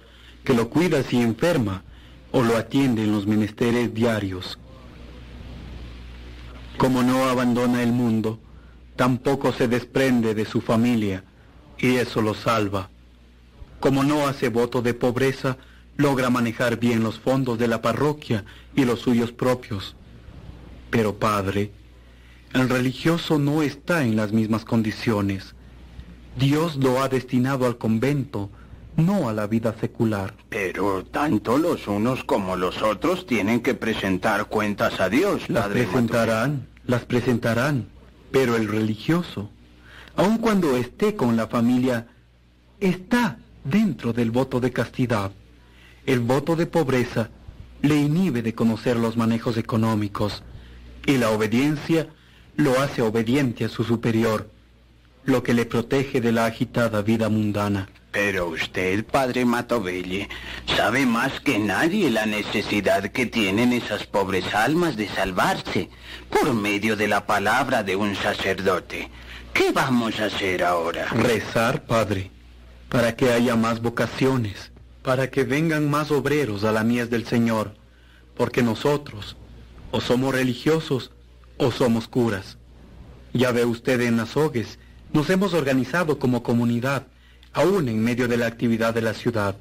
que 0.44 0.54
lo 0.54 0.70
cuida 0.70 1.02
si 1.04 1.22
enferma 1.22 1.84
o 2.32 2.44
lo 2.44 2.58
atiende 2.58 3.04
en 3.04 3.12
los 3.12 3.26
menesteres 3.26 3.94
diarios. 3.94 4.60
Como 6.78 7.04
no 7.04 7.26
abandona 7.26 7.84
el 7.84 7.94
mundo, 7.94 8.40
tampoco 8.96 9.54
se 9.54 9.68
desprende 9.68 10.34
de 10.34 10.46
su 10.46 10.60
familia 10.60 11.24
y 11.78 11.96
eso 11.96 12.22
lo 12.22 12.34
salva. 12.34 12.90
Como 13.80 14.04
no 14.04 14.28
hace 14.28 14.50
voto 14.50 14.82
de 14.82 14.94
pobreza, 14.94 15.58
logra 15.96 16.30
manejar 16.30 16.80
bien 16.80 17.04
los 17.04 17.20
fondos 17.20 17.60
de 17.60 17.68
la 17.68 17.82
parroquia 17.82 18.44
y 18.76 18.86
los 18.86 19.00
suyos 19.00 19.32
propios. 19.32 19.96
Pero 20.90 21.18
padre, 21.18 21.72
el 22.54 22.70
religioso 22.70 23.40
no 23.40 23.62
está 23.62 24.04
en 24.04 24.16
las 24.16 24.32
mismas 24.32 24.66
condiciones. 24.66 25.56
Dios 26.38 26.76
lo 26.78 27.02
ha 27.02 27.10
destinado 27.10 27.66
al 27.66 27.78
convento, 27.78 28.50
no 28.98 29.30
a 29.30 29.34
la 29.34 29.48
vida 29.48 29.76
secular. 29.80 30.34
Pero 30.50 31.04
tanto 31.04 31.58
los 31.58 31.88
unos 31.88 32.24
como 32.24 32.56
los 32.56 32.82
otros 32.82 33.26
tienen 33.26 33.62
que 33.62 33.74
presentar 33.74 34.46
cuentas 34.46 35.00
a 35.00 35.10
Dios, 35.10 35.50
Las 35.50 35.64
Padre 35.66 35.84
presentarán, 35.84 36.68
las 36.86 37.06
presentarán, 37.06 37.88
pero 38.32 38.56
el 38.56 38.68
religioso, 38.68 39.50
aun 40.16 40.38
cuando 40.38 40.76
esté 40.76 41.16
con 41.16 41.36
la 41.36 41.48
familia, 41.48 42.08
está 42.80 43.38
dentro 43.64 44.14
del 44.14 44.32
voto 44.32 44.60
de 44.60 44.72
castidad. 44.72 45.32
El 46.06 46.20
voto 46.20 46.56
de 46.56 46.66
pobreza 46.66 47.30
le 47.82 47.96
inhibe 47.96 48.42
de 48.42 48.54
conocer 48.54 48.98
los 48.98 49.18
manejos 49.18 49.58
económicos 49.58 50.44
y 51.06 51.18
la 51.18 51.30
obediencia 51.30 52.08
lo 52.56 52.80
hace 52.80 53.02
obediente 53.02 53.66
a 53.66 53.70
su 53.70 53.84
superior, 53.84 54.50
lo 55.26 55.44
que 55.44 55.54
le 55.54 55.66
protege 55.66 56.22
de 56.22 56.32
la 56.32 56.46
agitada 56.46 57.02
vida 57.02 57.30
mundana. 57.30 57.90
Pero 58.12 58.48
usted, 58.48 59.04
padre 59.06 59.44
Matovelle, 59.44 60.30
sabe 60.78 61.06
más 61.06 61.40
que 61.40 61.58
nadie 61.58 62.12
la 62.12 62.28
necesidad 62.28 63.12
que 63.12 63.26
tienen 63.26 63.74
esas 63.74 64.06
pobres 64.06 64.54
almas 64.54 64.96
de 64.96 65.08
salvarse 65.10 65.90
por 66.30 66.54
medio 66.54 66.96
de 66.96 67.08
la 67.08 67.26
palabra 67.26 67.82
de 67.82 67.96
un 67.96 68.16
sacerdote. 68.16 69.10
¿Qué 69.52 69.72
vamos 69.72 70.20
a 70.20 70.26
hacer 70.26 70.64
ahora? 70.64 71.06
Rezar, 71.06 71.86
Padre, 71.86 72.30
para 72.90 73.16
que 73.16 73.32
haya 73.32 73.56
más 73.56 73.82
vocaciones, 73.82 74.72
para 75.02 75.32
que 75.32 75.44
vengan 75.44 75.90
más 75.90 76.12
obreros 76.12 76.64
a 76.64 76.72
la 76.72 76.84
mies 76.84 77.10
del 77.10 77.26
Señor, 77.26 77.74
porque 78.36 78.62
nosotros 78.62 79.38
o 79.90 80.02
somos 80.02 80.36
religiosos 80.36 81.12
o 81.58 81.72
somos 81.72 82.08
curas. 82.08 82.58
Ya 83.34 83.52
ve 83.52 83.66
usted 83.66 84.02
en 84.02 84.20
Azogues, 84.20 84.78
nos 85.14 85.30
hemos 85.30 85.54
organizado 85.54 86.20
como 86.20 86.44
comunidad, 86.44 87.08
aún 87.54 87.88
en 87.88 88.04
medio 88.04 88.28
de 88.28 88.38
la 88.38 88.48
actividad 88.48 88.94
de 88.94 89.04
la 89.04 89.14
ciudad. 89.14 89.56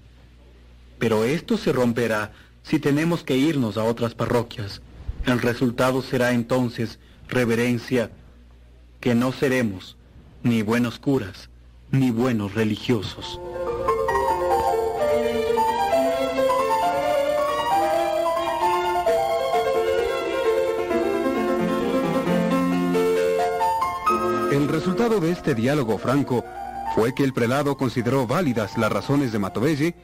Pero 0.98 1.24
esto 1.24 1.58
se 1.58 1.72
romperá 1.72 2.32
si 2.62 2.78
tenemos 2.78 3.22
que 3.22 3.36
irnos 3.36 3.76
a 3.76 3.84
otras 3.84 4.14
parroquias. 4.14 4.80
El 5.26 5.40
resultado 5.40 6.02
será 6.02 6.32
entonces, 6.32 6.98
reverencia, 7.28 8.10
que 9.00 9.14
no 9.14 9.32
seremos 9.32 9.96
ni 10.42 10.62
buenos 10.62 10.98
curas, 10.98 11.50
ni 11.90 12.10
buenos 12.10 12.54
religiosos. 12.54 13.38
El 24.52 24.68
resultado 24.68 25.18
de 25.18 25.30
este 25.30 25.54
diálogo 25.54 25.96
franco 25.96 26.44
fue 26.94 27.14
que 27.14 27.24
el 27.24 27.32
prelado 27.32 27.78
consideró 27.78 28.26
válidas 28.26 28.76
las 28.76 28.92
razones 28.92 29.32
de 29.32 29.38
Matovelle 29.38 29.94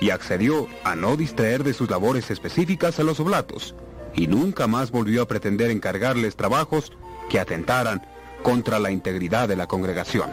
y 0.00 0.08
accedió 0.08 0.66
a 0.82 0.96
no 0.96 1.14
distraer 1.14 1.62
de 1.62 1.74
sus 1.74 1.90
labores 1.90 2.30
específicas 2.30 2.98
a 2.98 3.02
los 3.02 3.20
oblatos, 3.20 3.74
y 4.14 4.26
nunca 4.26 4.66
más 4.66 4.90
volvió 4.90 5.20
a 5.20 5.28
pretender 5.28 5.70
encargarles 5.70 6.36
trabajos 6.36 6.90
que 7.28 7.38
atentaran 7.38 8.00
contra 8.42 8.78
la 8.78 8.90
integridad 8.90 9.46
de 9.46 9.56
la 9.56 9.66
congregación. 9.66 10.30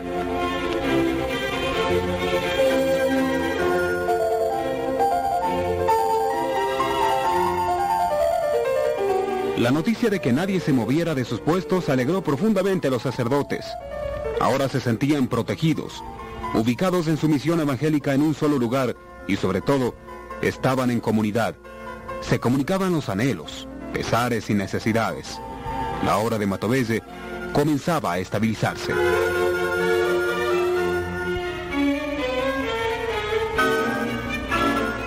La 9.57 9.71
noticia 9.71 10.09
de 10.09 10.19
que 10.19 10.33
nadie 10.33 10.59
se 10.59 10.73
moviera 10.73 11.15
de 11.15 11.23
sus 11.23 11.39
puestos 11.39 11.87
alegró 11.87 12.21
profundamente 12.21 12.89
a 12.89 12.91
los 12.91 13.03
sacerdotes. 13.03 13.65
Ahora 14.41 14.67
se 14.67 14.81
sentían 14.81 15.27
protegidos, 15.27 16.03
ubicados 16.53 17.07
en 17.07 17.15
su 17.15 17.29
misión 17.29 17.61
evangélica 17.61 18.13
en 18.13 18.21
un 18.21 18.35
solo 18.35 18.59
lugar 18.59 18.97
y 19.29 19.37
sobre 19.37 19.61
todo 19.61 19.95
estaban 20.41 20.91
en 20.91 20.99
comunidad. 20.99 21.55
Se 22.19 22.37
comunicaban 22.39 22.91
los 22.91 23.07
anhelos, 23.07 23.69
pesares 23.93 24.49
y 24.49 24.53
necesidades. 24.53 25.39
La 26.03 26.17
obra 26.17 26.37
de 26.37 26.47
Matovelle 26.47 27.01
comenzaba 27.53 28.11
a 28.13 28.19
estabilizarse. 28.19 28.93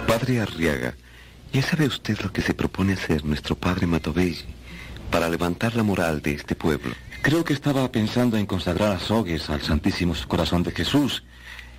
Padre 0.07 0.41
Arriaga, 0.41 0.95
¿ya 1.53 1.63
sabe 1.63 1.87
usted 1.87 2.19
lo 2.21 2.33
que 2.33 2.43
se 2.43 2.55
propone 2.55 2.95
hacer 2.95 3.25
nuestro 3.25 3.57
padre 3.57 3.87
Matovelle 3.87 4.45
para 5.11 5.29
levantar 5.29 5.75
la 5.75 5.83
moral 5.83 6.23
de 6.23 6.35
este 6.35 6.55
pueblo? 6.55 6.95
Creo 7.23 7.45
que 7.45 7.53
estaba 7.53 7.91
pensando 7.91 8.37
en 8.37 8.47
consagrar 8.47 8.93
a 8.93 9.01
Sogues 9.01 9.51
al 9.51 9.63
Santísimo 9.63 10.15
Corazón 10.29 10.63
de 10.63 10.73
Jesús 10.73 11.25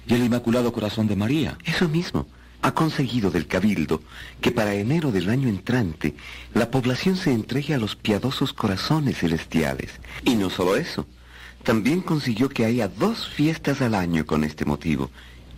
y 0.07 0.13
el 0.13 0.25
Inmaculado 0.25 0.73
Corazón 0.73 1.07
de 1.07 1.15
María. 1.15 1.57
Eso 1.65 1.87
mismo. 1.87 2.27
Ha 2.61 2.73
conseguido 2.73 3.31
del 3.31 3.47
Cabildo 3.47 4.01
que 4.41 4.51
para 4.51 4.73
enero 4.73 5.11
del 5.11 5.29
año 5.29 5.47
entrante 5.47 6.15
la 6.53 6.69
población 6.69 7.15
se 7.15 7.31
entregue 7.31 7.73
a 7.73 7.77
los 7.77 7.95
piadosos 7.95 8.51
corazones 8.51 9.19
celestiales. 9.19 9.91
Y 10.25 10.35
no 10.35 10.49
solo 10.49 10.75
eso, 10.75 11.07
también 11.63 12.01
consiguió 12.01 12.49
que 12.49 12.65
haya 12.65 12.89
dos 12.89 13.29
fiestas 13.29 13.81
al 13.81 13.95
año 13.95 14.25
con 14.25 14.43
este 14.43 14.65
motivo 14.65 15.09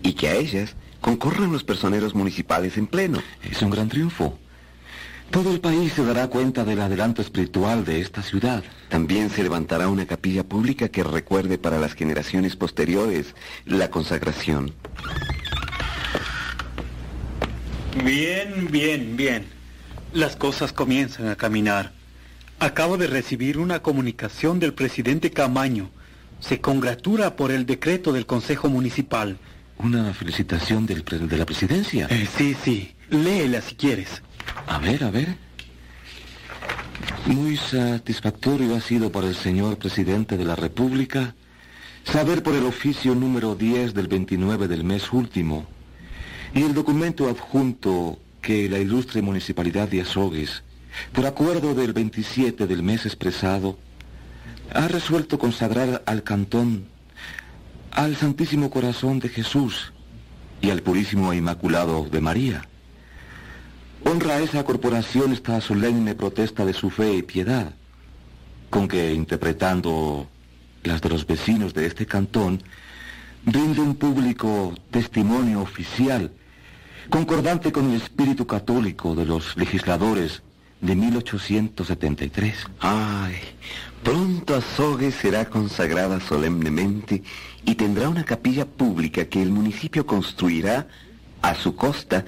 y 0.04 0.14
que 0.14 0.28
a 0.28 0.36
ellas 0.36 0.76
concurran 1.02 1.52
los 1.52 1.64
personeros 1.64 2.16
municipales 2.16 2.78
en 2.78 2.88
pleno. 2.88 3.22
Es 3.44 3.62
un 3.62 3.72
gran 3.72 3.90
triunfo. 3.90 4.38
Todo 5.32 5.52
el 5.52 5.62
país 5.62 5.94
se 5.94 6.04
dará 6.04 6.28
cuenta 6.28 6.66
del 6.66 6.82
adelanto 6.82 7.22
espiritual 7.22 7.86
de 7.86 8.02
esta 8.02 8.22
ciudad. 8.22 8.64
También 8.90 9.30
se 9.30 9.44
levantará 9.44 9.88
una 9.88 10.06
capilla 10.06 10.44
pública 10.44 10.90
que 10.90 11.04
recuerde 11.04 11.58
para 11.58 11.80
las 11.80 11.94
generaciones 11.94 12.56
posteriores 12.56 13.34
la 13.66 13.90
consagración. 13.90 14.74
Bien, 18.04 18.68
bien, 18.70 19.16
bien. 19.16 19.46
Las 20.14 20.36
cosas 20.36 20.74
comienzan 20.74 21.30
a 21.30 21.38
caminar. 21.38 21.94
Acabo 22.60 22.98
de 22.98 23.08
recibir 23.08 23.58
una 23.58 23.82
comunicación 23.82 24.60
del 24.60 24.74
presidente 24.74 25.32
Camaño. 25.32 25.90
Se 26.42 26.60
congratula 26.60 27.38
por 27.38 27.52
el 27.52 27.66
decreto 27.66 28.12
del 28.12 28.26
Consejo 28.26 28.70
Municipal. 28.70 29.38
¿Una 29.84 30.14
felicitación 30.14 30.86
del 30.86 31.04
de 31.04 31.38
la 31.38 31.46
presidencia? 31.46 32.08
Eh, 32.10 32.28
sí, 32.38 32.56
sí. 32.64 32.92
Léela 33.10 33.62
si 33.62 33.76
quieres. 33.76 34.22
A 34.68 34.78
ver, 34.78 35.04
a 35.04 35.12
ver. 35.12 35.36
Muy 37.26 37.58
satisfactorio 37.58 38.76
ha 38.76 38.82
sido 38.82 39.12
para 39.12 39.28
el 39.28 39.36
señor 39.36 39.78
presidente 39.78 40.38
de 40.38 40.46
la 40.46 40.56
República 40.56 41.36
saber 42.04 42.44
por 42.44 42.56
el 42.56 42.66
oficio 42.66 43.16
número 43.16 43.56
10 43.56 43.94
del 43.94 44.08
29 44.08 44.68
del 44.68 44.84
mes 44.84 45.12
último 45.14 45.68
y 46.54 46.64
el 46.64 46.74
documento 46.74 47.30
adjunto 47.30 48.20
que 48.42 48.70
la 48.70 48.80
ilustre 48.80 49.22
municipalidad 49.22 49.88
de 49.88 50.02
Azogues, 50.02 50.64
por 51.14 51.26
acuerdo 51.26 51.74
del 51.76 51.94
27 51.94 52.68
del 52.68 52.84
mes 52.84 53.06
expresado, 53.06 53.78
ha 54.74 54.88
resuelto 54.88 55.38
consagrar 55.38 56.04
al 56.06 56.24
cantón 56.24 56.86
al 57.92 58.16
Santísimo 58.16 58.70
Corazón 58.70 59.20
de 59.20 59.30
Jesús 59.30 59.92
y 60.62 60.70
al 60.70 60.82
Purísimo 60.82 61.34
e 61.34 61.38
Inmaculado 61.38 62.06
de 62.06 62.22
María. 62.22 62.68
Honra 64.04 64.36
a 64.36 64.40
esa 64.42 64.64
corporación 64.64 65.34
esta 65.34 65.62
solemne 65.62 66.16
protesta 66.16 66.66
de 66.66 66.74
su 66.74 66.90
fe 66.90 67.14
y 67.14 67.22
piedad, 67.22 67.74
con 68.70 68.88
que, 68.88 69.14
interpretando 69.14 70.28
las 70.84 71.02
de 71.02 71.10
los 71.10 71.28
vecinos 71.28 71.74
de 71.74 71.86
este 71.86 72.06
cantón, 72.06 72.64
rinde 73.46 73.82
un 73.82 73.96
público 73.96 74.74
testimonio 74.90 75.62
oficial, 75.62 76.32
concordante 77.10 77.72
con 77.72 77.92
el 77.92 78.02
espíritu 78.02 78.48
católico 78.48 79.16
de 79.16 79.26
los 79.26 79.56
legisladores 79.58 80.42
de 80.80 80.96
1873. 80.96 82.56
Ay, 82.80 83.36
pronto 84.04 84.56
Azogues 84.56 85.16
será 85.16 85.46
consagrada 85.46 86.20
solemnemente 86.20 87.24
y 87.66 87.76
tendrá 87.76 88.10
una 88.10 88.24
capilla 88.24 88.66
pública 88.66 89.26
que 89.26 89.42
el 89.42 89.52
municipio 89.52 90.06
construirá 90.06 90.88
a 91.42 91.56
su 91.56 91.76
costa 91.76 92.26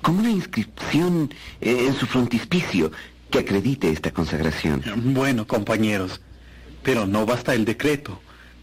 con 0.00 0.18
una 0.18 0.30
inscripción 0.30 1.32
eh, 1.60 1.86
en 1.86 1.94
su 1.94 2.06
frontispicio 2.06 2.90
que 3.30 3.40
acredite 3.40 3.90
esta 3.90 4.10
consagración. 4.10 4.82
Bueno, 5.14 5.46
compañeros, 5.46 6.20
pero 6.82 7.06
no 7.06 7.24
basta 7.24 7.54
el 7.54 7.64
decreto. 7.64 8.20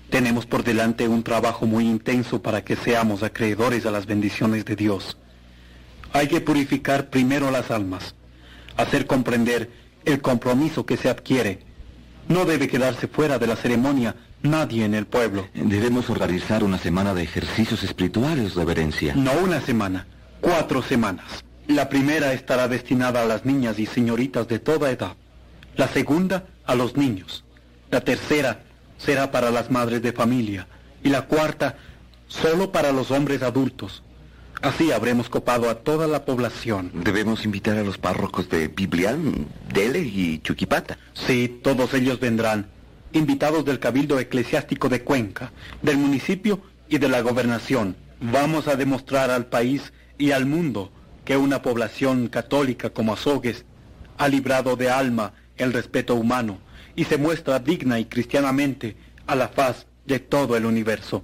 Tenemos 0.10 0.46
por 0.46 0.64
delante 0.64 1.08
un 1.08 1.24
trabajo 1.24 1.66
muy 1.66 1.86
intenso 1.86 2.42
para 2.42 2.64
que 2.64 2.76
seamos 2.76 3.24
acreedores 3.24 3.86
a 3.86 3.92
las 3.92 4.06
bendiciones 4.06 4.66
de 4.66 4.76
Dios. 4.76 5.18
Hay 6.14 6.28
que 6.28 6.42
purificar 6.42 7.10
primero 7.10 7.52
las 7.52 7.72
almas, 7.72 8.16
hacer 8.76 9.06
comprender 9.06 9.70
el 10.06 10.22
compromiso 10.22 10.86
que 10.86 10.98
se 10.98 11.10
adquiere. 11.10 11.69
No 12.30 12.46
debe 12.46 12.68
quedarse 12.68 13.08
fuera 13.08 13.40
de 13.40 13.48
la 13.48 13.56
ceremonia 13.56 14.16
nadie 14.44 14.86
en 14.86 14.94
el 14.94 15.08
pueblo. 15.08 15.48
Debemos 15.56 16.12
organizar 16.12 16.64
una 16.64 16.78
semana 16.78 17.16
de 17.16 17.24
ejercicios 17.24 17.84
espirituales, 17.84 18.54
reverencia. 18.54 19.16
No 19.16 19.34
una 19.44 19.60
semana, 19.62 20.06
cuatro 20.40 20.84
semanas. 20.84 21.44
La 21.68 21.90
primera 21.90 22.32
estará 22.34 22.68
destinada 22.68 23.24
a 23.24 23.26
las 23.26 23.46
niñas 23.46 23.80
y 23.80 23.88
señoritas 23.88 24.48
de 24.48 24.60
toda 24.60 24.92
edad. 24.92 25.16
La 25.76 25.88
segunda 25.88 26.46
a 26.66 26.76
los 26.76 26.96
niños. 26.96 27.44
La 27.90 28.02
tercera 28.02 28.62
será 29.00 29.32
para 29.32 29.50
las 29.50 29.72
madres 29.72 30.04
de 30.04 30.14
familia. 30.14 30.68
Y 31.04 31.10
la 31.10 31.24
cuarta 31.24 31.78
solo 32.28 32.72
para 32.72 32.92
los 32.92 33.10
hombres 33.10 33.42
adultos. 33.42 34.04
Así 34.62 34.92
habremos 34.92 35.30
copado 35.30 35.70
a 35.70 35.76
toda 35.76 36.06
la 36.08 36.26
población. 36.26 36.92
Debemos 36.94 37.46
invitar 37.46 37.78
a 37.78 37.84
los 37.84 37.98
párrocos 37.98 38.50
de 38.50 38.68
Biblián, 38.68 39.48
Dele 39.74 40.00
y 40.00 40.40
Chuquipata. 40.40 40.98
Sí, 41.14 41.60
todos 41.64 41.94
ellos 41.94 42.20
vendrán, 42.20 42.68
invitados 43.14 43.64
del 43.64 43.80
Cabildo 43.80 44.20
Eclesiástico 44.20 44.90
de 44.90 45.02
Cuenca, 45.04 45.54
del 45.82 45.98
municipio 45.98 46.62
y 46.90 46.98
de 46.98 47.08
la 47.08 47.22
gobernación. 47.22 47.96
Vamos 48.20 48.68
a 48.68 48.76
demostrar 48.76 49.32
al 49.32 49.46
país 49.46 49.94
y 50.18 50.32
al 50.32 50.46
mundo 50.46 50.92
que 51.24 51.38
una 51.38 51.62
población 51.62 52.28
católica 52.28 52.90
como 52.90 53.14
Azogues 53.14 53.64
ha 54.18 54.28
librado 54.28 54.76
de 54.76 54.90
alma 54.90 55.34
el 55.56 55.72
respeto 55.72 56.16
humano 56.16 56.60
y 56.98 57.06
se 57.06 57.18
muestra 57.18 57.60
digna 57.60 57.98
y 57.98 58.06
cristianamente 58.06 58.98
a 59.26 59.36
la 59.36 59.48
faz 59.48 59.86
de 60.06 60.20
todo 60.20 60.58
el 60.58 60.66
universo. 60.66 61.24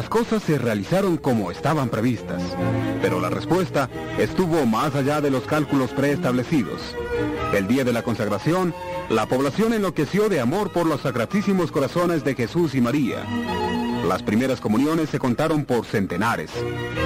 Las 0.00 0.08
cosas 0.08 0.42
se 0.42 0.56
realizaron 0.56 1.18
como 1.18 1.50
estaban 1.50 1.90
previstas, 1.90 2.42
pero 3.02 3.20
la 3.20 3.28
respuesta 3.28 3.90
estuvo 4.18 4.64
más 4.64 4.94
allá 4.94 5.20
de 5.20 5.30
los 5.30 5.44
cálculos 5.44 5.90
preestablecidos. 5.90 6.80
El 7.52 7.68
día 7.68 7.84
de 7.84 7.92
la 7.92 8.02
consagración, 8.02 8.74
la 9.10 9.26
población 9.26 9.74
enloqueció 9.74 10.30
de 10.30 10.40
amor 10.40 10.72
por 10.72 10.86
los 10.86 11.02
sacratísimos 11.02 11.70
corazones 11.70 12.24
de 12.24 12.34
Jesús 12.34 12.74
y 12.74 12.80
María. 12.80 13.26
Las 14.08 14.22
primeras 14.22 14.58
comuniones 14.62 15.10
se 15.10 15.18
contaron 15.18 15.66
por 15.66 15.84
centenares. 15.84 16.50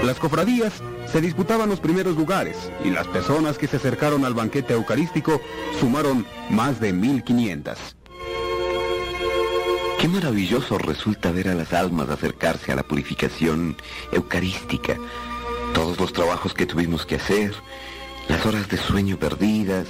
Las 0.04 0.20
cofradías 0.20 0.74
se 1.10 1.20
disputaban 1.20 1.68
los 1.68 1.80
primeros 1.80 2.16
lugares 2.16 2.70
y 2.84 2.90
las 2.90 3.08
personas 3.08 3.58
que 3.58 3.66
se 3.66 3.78
acercaron 3.78 4.24
al 4.24 4.34
banquete 4.34 4.72
eucarístico 4.72 5.40
sumaron 5.80 6.24
más 6.48 6.78
de 6.78 6.92
1500. 6.92 7.96
Qué 10.04 10.08
maravilloso 10.08 10.76
resulta 10.76 11.32
ver 11.32 11.48
a 11.48 11.54
las 11.54 11.72
almas 11.72 12.10
acercarse 12.10 12.70
a 12.70 12.76
la 12.76 12.82
purificación 12.82 13.74
eucarística. 14.12 14.98
Todos 15.72 15.98
los 15.98 16.12
trabajos 16.12 16.52
que 16.52 16.66
tuvimos 16.66 17.06
que 17.06 17.14
hacer, 17.14 17.54
las 18.28 18.44
horas 18.44 18.68
de 18.68 18.76
sueño 18.76 19.16
perdidas, 19.16 19.86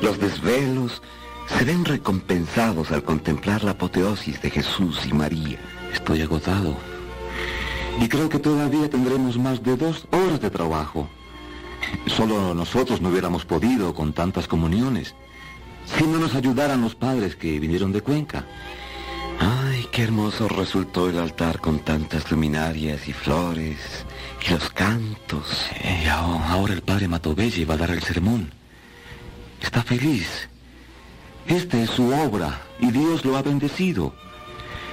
los 0.00 0.20
desvelos, 0.20 1.02
se 1.48 1.64
ven 1.64 1.84
recompensados 1.84 2.92
al 2.92 3.02
contemplar 3.02 3.64
la 3.64 3.72
apoteosis 3.72 4.40
de 4.40 4.50
Jesús 4.50 5.04
y 5.04 5.12
María. 5.12 5.58
Estoy 5.92 6.22
agotado. 6.22 6.76
Y 8.00 8.06
creo 8.08 8.28
que 8.28 8.38
todavía 8.38 8.88
tendremos 8.88 9.36
más 9.36 9.64
de 9.64 9.76
dos 9.76 10.06
horas 10.12 10.40
de 10.40 10.50
trabajo. 10.50 11.08
Solo 12.06 12.54
nosotros 12.54 13.00
no 13.00 13.08
hubiéramos 13.08 13.44
podido 13.44 13.92
con 13.94 14.12
tantas 14.12 14.46
comuniones. 14.46 15.16
Si 15.86 16.04
no 16.04 16.18
nos 16.18 16.36
ayudaran 16.36 16.82
los 16.82 16.94
padres 16.94 17.34
que 17.34 17.58
vinieron 17.58 17.90
de 17.90 18.00
Cuenca. 18.00 18.44
Qué 19.92 20.02
hermoso 20.02 20.46
resultó 20.48 21.08
el 21.08 21.18
altar 21.18 21.58
con 21.60 21.78
tantas 21.78 22.30
luminarias 22.30 23.08
y 23.08 23.12
flores 23.14 23.78
y 24.46 24.50
los 24.52 24.68
cantos. 24.70 25.66
Eh, 25.82 26.06
aho- 26.10 26.42
ahora 26.48 26.74
el 26.74 26.82
padre 26.82 27.08
Matovelle 27.08 27.64
va 27.64 27.74
a 27.74 27.78
dar 27.78 27.90
el 27.90 28.02
sermón. 28.02 28.52
Está 29.62 29.82
feliz. 29.82 30.48
Esta 31.46 31.78
es 31.82 31.90
su 31.90 32.08
obra 32.12 32.60
y 32.78 32.90
Dios 32.90 33.24
lo 33.24 33.36
ha 33.38 33.42
bendecido. 33.42 34.14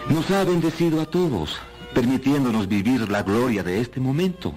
Nos 0.10 0.32
ha 0.32 0.46
bendecido 0.46 1.02
a 1.02 1.06
todos, 1.06 1.58
permitiéndonos 1.94 2.68
vivir 2.70 3.10
la 3.10 3.24
gloria 3.24 3.62
de 3.62 3.82
este 3.82 4.00
momento. 4.00 4.54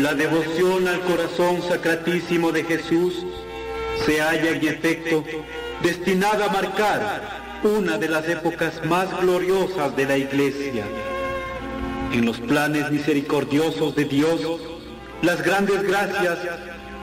La 0.00 0.14
devoción 0.14 0.88
al 0.88 1.00
corazón 1.02 1.62
sacratísimo 1.68 2.50
de 2.50 2.64
Jesús 2.64 3.24
se 4.04 4.20
halla 4.20 4.50
en 4.50 4.66
efecto 4.66 5.22
destinada 5.82 6.46
a 6.46 6.52
marcar 6.52 7.22
una 7.64 7.98
de 7.98 8.08
las 8.08 8.28
épocas 8.28 8.84
más 8.86 9.08
gloriosas 9.20 9.96
de 9.96 10.06
la 10.06 10.16
Iglesia. 10.16 10.84
En 12.12 12.24
los 12.24 12.40
planes 12.40 12.90
misericordiosos 12.90 13.94
de 13.94 14.04
Dios, 14.04 14.40
las 15.22 15.42
grandes 15.42 15.82
gracias 15.82 16.38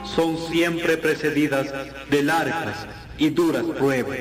son 0.04 0.36
siempre 0.50 0.96
precedidas 0.96 1.66
de 2.10 2.22
largas 2.22 2.86
y 3.18 3.30
duras 3.30 3.64
pruebas. 3.78 4.18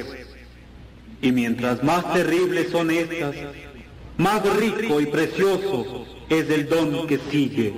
Y 1.21 1.31
mientras 1.31 1.83
más 1.83 2.13
terribles 2.13 2.71
son 2.71 2.91
estas, 2.91 3.35
más 4.17 4.41
rico 4.57 5.01
y 5.01 5.05
precioso 5.05 6.05
es 6.29 6.49
el 6.49 6.67
don 6.69 7.07
que 7.07 7.19
sigue. 7.31 7.73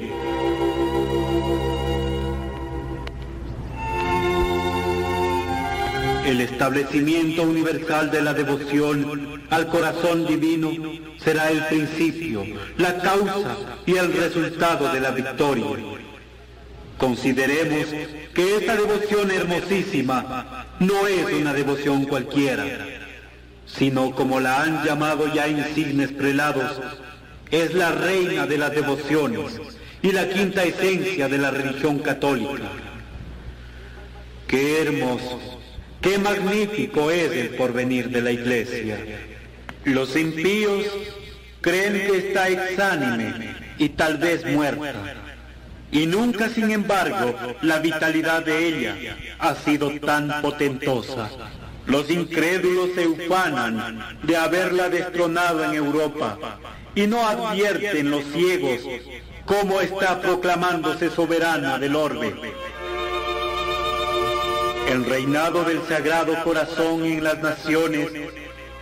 El 6.32 6.40
establecimiento 6.40 7.44
universal 7.44 8.10
de 8.10 8.22
la 8.22 8.34
devoción 8.34 9.44
al 9.50 9.68
corazón 9.68 10.26
divino 10.26 10.72
será 11.22 11.52
el 11.52 11.66
principio, 11.66 12.46
la 12.78 13.00
causa 13.00 13.58
y 13.86 13.98
el 13.98 14.14
resultado 14.14 14.94
de 14.94 15.02
la 15.02 15.12
victoria. 15.12 15.66
Consideremos 16.98 17.86
que 18.34 18.56
esta 18.56 18.78
devoción 18.78 19.30
hermosísima 19.30 20.68
no 20.80 21.06
es 21.06 21.34
una 21.34 21.52
devoción 21.54 22.06
cualquiera, 22.06 22.78
sino 23.66 24.16
como 24.16 24.40
la 24.40 24.62
han 24.62 24.86
llamado 24.86 25.34
ya 25.34 25.50
insignes 25.50 26.14
prelados, 26.14 26.80
es 27.50 27.74
la 27.74 27.92
reina 27.92 28.48
de 28.48 28.58
las 28.58 28.72
devociones 28.72 29.60
y 30.02 30.14
la 30.14 30.30
quinta 30.30 30.64
esencia 30.64 31.28
de 31.28 31.38
la 31.38 31.52
religión 31.52 32.00
católica. 32.00 32.70
Qué 34.48 34.82
hermoso, 34.82 35.61
qué 36.02 36.18
magnífico 36.18 37.12
es 37.12 37.32
el 37.32 37.50
porvenir 37.52 38.10
de 38.10 38.22
la 38.22 38.32
iglesia. 38.32 39.00
Los 39.86 40.16
impíos 40.16 40.86
creen 41.62 41.94
que 42.08 42.18
está 42.18 42.50
exánime 42.50 43.56
y 43.78 43.90
tal 43.90 44.18
vez 44.18 44.46
muerta. 44.46 45.16
Y 45.92 46.06
nunca, 46.06 46.50
sin 46.50 46.72
embargo, 46.72 47.36
la 47.62 47.80
vitalidad 47.80 48.44
de 48.44 48.68
ella 48.68 48.96
ha 49.40 49.56
sido 49.56 49.92
tan 50.00 50.42
potentosa. 50.42 51.30
Los 51.86 52.10
incrédulos 52.10 52.92
se 52.96 53.08
ufanan 53.08 54.18
de 54.24 54.38
haberla 54.38 54.90
destronado 54.90 55.64
en 55.66 55.74
Europa 55.74 56.60
y 56.96 57.08
no 57.08 57.28
advierten 57.28 58.12
los 58.12 58.24
ciegos 58.26 58.80
cómo 59.46 59.82
está 59.82 60.22
proclamándose 60.22 61.10
soberana 61.10 61.78
del 61.78 61.96
orbe. 61.96 62.34
El 64.92 65.06
reinado 65.06 65.64
del 65.64 65.82
Sagrado 65.88 66.44
Corazón 66.44 67.06
en 67.06 67.24
las 67.24 67.42
naciones 67.42 68.10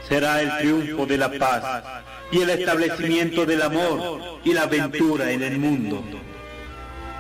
será 0.07 0.41
el 0.41 0.57
triunfo 0.57 1.05
de 1.05 1.19
la 1.19 1.29
paz 1.29 1.83
y 2.31 2.41
el 2.41 2.49
establecimiento 2.49 3.45
del 3.45 3.61
amor 3.61 4.39
y 4.43 4.53
la 4.53 4.63
aventura 4.63 5.29
en 5.29 5.43
el 5.43 5.59
mundo. 5.59 6.03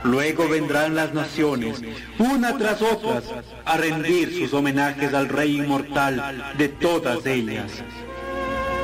Luego 0.03 0.49
vendrán 0.49 0.95
las 0.95 1.13
naciones, 1.13 1.79
una 2.17 2.57
tras 2.57 2.81
otras, 2.81 3.25
a 3.63 3.77
rendir 3.77 4.35
sus 4.35 4.53
homenajes 4.55 5.13
al 5.13 5.29
Rey 5.29 5.57
inmortal 5.57 6.55
de 6.57 6.69
todas 6.69 7.23
ellas. 7.27 7.71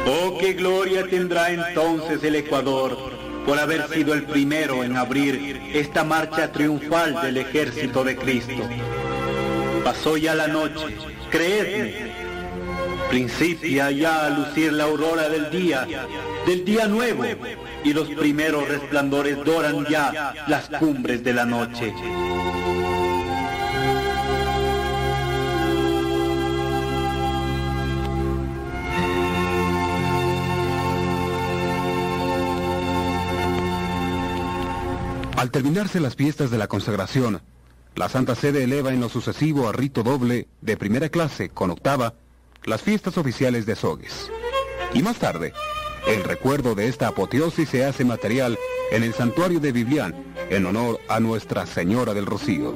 Oh, 0.06 0.38
qué 0.38 0.54
gloria 0.54 1.08
tendrá 1.08 1.50
entonces 1.50 2.24
el 2.24 2.36
Ecuador 2.36 2.96
por 3.44 3.58
haber 3.58 3.88
sido 3.88 4.14
el 4.14 4.24
primero 4.26 4.84
en 4.84 4.98
abrir 4.98 5.72
esta 5.74 6.04
marcha 6.04 6.52
triunfal 6.52 7.24
del 7.24 7.38
ejército 7.38 8.04
de 8.04 8.16
Cristo. 8.16 8.70
Pasó 9.86 10.18
ya 10.18 10.34
la 10.34 10.48
noche, 10.48 10.98
creedme. 11.30 12.12
Principia 13.08 13.92
ya 13.92 14.26
a 14.26 14.30
lucir 14.32 14.74
la 14.74 14.86
aurora 14.86 15.30
del 15.30 15.52
día, 15.52 15.88
del 16.48 16.66
día 16.66 16.88
nuevo, 16.88 17.24
y 17.84 17.94
los 17.94 18.10
primeros 18.10 18.68
resplandores 18.68 19.38
doran 19.46 19.86
ya 19.86 20.34
las 20.48 20.70
cumbres 20.80 21.24
de 21.24 21.34
la 21.36 21.46
noche. 21.46 21.94
Al 35.38 35.52
terminarse 35.52 36.00
las 36.00 36.16
fiestas 36.16 36.50
de 36.50 36.58
la 36.58 36.68
consagración, 36.68 37.40
la 37.96 38.10
Santa 38.10 38.36
Sede 38.36 38.64
eleva 38.64 38.92
en 38.92 39.00
lo 39.00 39.10
sucesivo 39.10 39.70
a 39.70 39.72
rito 39.72 40.04
doble 40.04 40.48
de 40.62 40.78
primera 40.78 41.10
clase 41.10 41.50
con 41.50 41.72
octava 41.72 42.14
las 42.66 42.82
fiestas 42.82 43.18
oficiales 43.18 43.66
de 43.66 43.74
Azogues. 43.74 44.30
Y 44.94 45.02
más 45.02 45.18
tarde, 45.18 45.54
el 46.08 46.24
recuerdo 46.24 46.76
de 46.76 46.88
esta 46.88 47.08
apoteosis 47.08 47.70
se 47.70 47.86
hace 47.86 48.04
material 48.04 48.58
en 48.92 49.04
el 49.04 49.14
santuario 49.14 49.60
de 49.60 49.72
Biblián 49.72 50.14
en 50.50 50.66
honor 50.66 51.00
a 51.08 51.20
Nuestra 51.20 51.66
Señora 51.66 52.14
del 52.14 52.26
Rocío. 52.26 52.76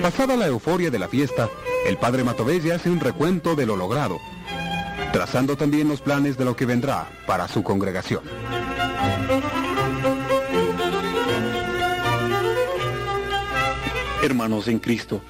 Pasada 0.00 0.36
la 0.36 0.46
euforia 0.46 0.90
de 0.90 0.98
la 0.98 1.08
fiesta, 1.08 1.50
el 1.86 1.98
padre 1.98 2.22
Matovelle 2.22 2.72
hace 2.72 2.90
un 2.90 3.00
recuento 3.00 3.56
de 3.56 3.66
lo 3.66 3.76
logrado, 3.76 4.18
trazando 5.12 5.56
también 5.56 5.88
los 5.88 6.00
planes 6.00 6.38
de 6.38 6.44
lo 6.44 6.54
que 6.54 6.66
vendrá 6.66 7.08
para 7.26 7.48
su 7.48 7.62
congregación. 7.62 8.22
Hermanos 14.22 14.66
en 14.66 14.80
Cristo, 14.80 15.22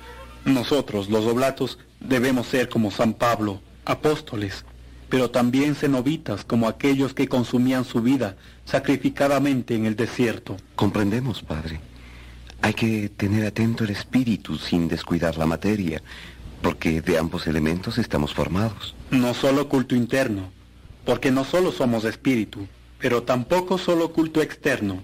nosotros 0.47 1.10
los 1.10 1.26
oblatos 1.26 1.78
debemos 2.00 2.47
ser 2.47 2.70
como 2.70 2.91
San 2.91 3.12
Pablo, 3.12 3.60
apóstoles, 3.84 4.65
pero 5.10 5.31
también 5.31 5.75
cenobitas 5.75 6.42
como 6.44 6.67
aquellos 6.67 7.12
que 7.12 7.28
consumían 7.28 7.84
su 7.84 8.00
vida 8.00 8.36
sacrificadamente 8.65 9.75
en 9.75 9.84
el 9.84 9.94
desierto. 9.94 10.57
Comprendemos, 10.75 11.42
Padre. 11.42 11.81
Hay 12.62 12.73
que 12.73 13.10
tener 13.10 13.47
atento 13.47 13.84
el 13.84 13.91
espíritu 13.91 14.57
sin 14.57 14.89
descuidar 14.89 15.36
la 15.36 15.47
materia, 15.47 16.02
porque 16.62 17.02
de 17.02 17.18
ambos 17.18 17.47
elementos 17.47 17.99
estamos 17.99 18.33
formados. 18.33 18.94
No 19.10 19.34
solo 19.34 19.68
culto 19.68 19.94
interno, 19.94 20.50
porque 21.05 21.31
no 21.31 21.44
solo 21.44 21.73
somos 21.73 22.05
espíritu, 22.05 22.67
pero 22.99 23.23
tampoco 23.23 23.76
solo 23.76 24.12
culto 24.12 24.41
externo, 24.41 25.02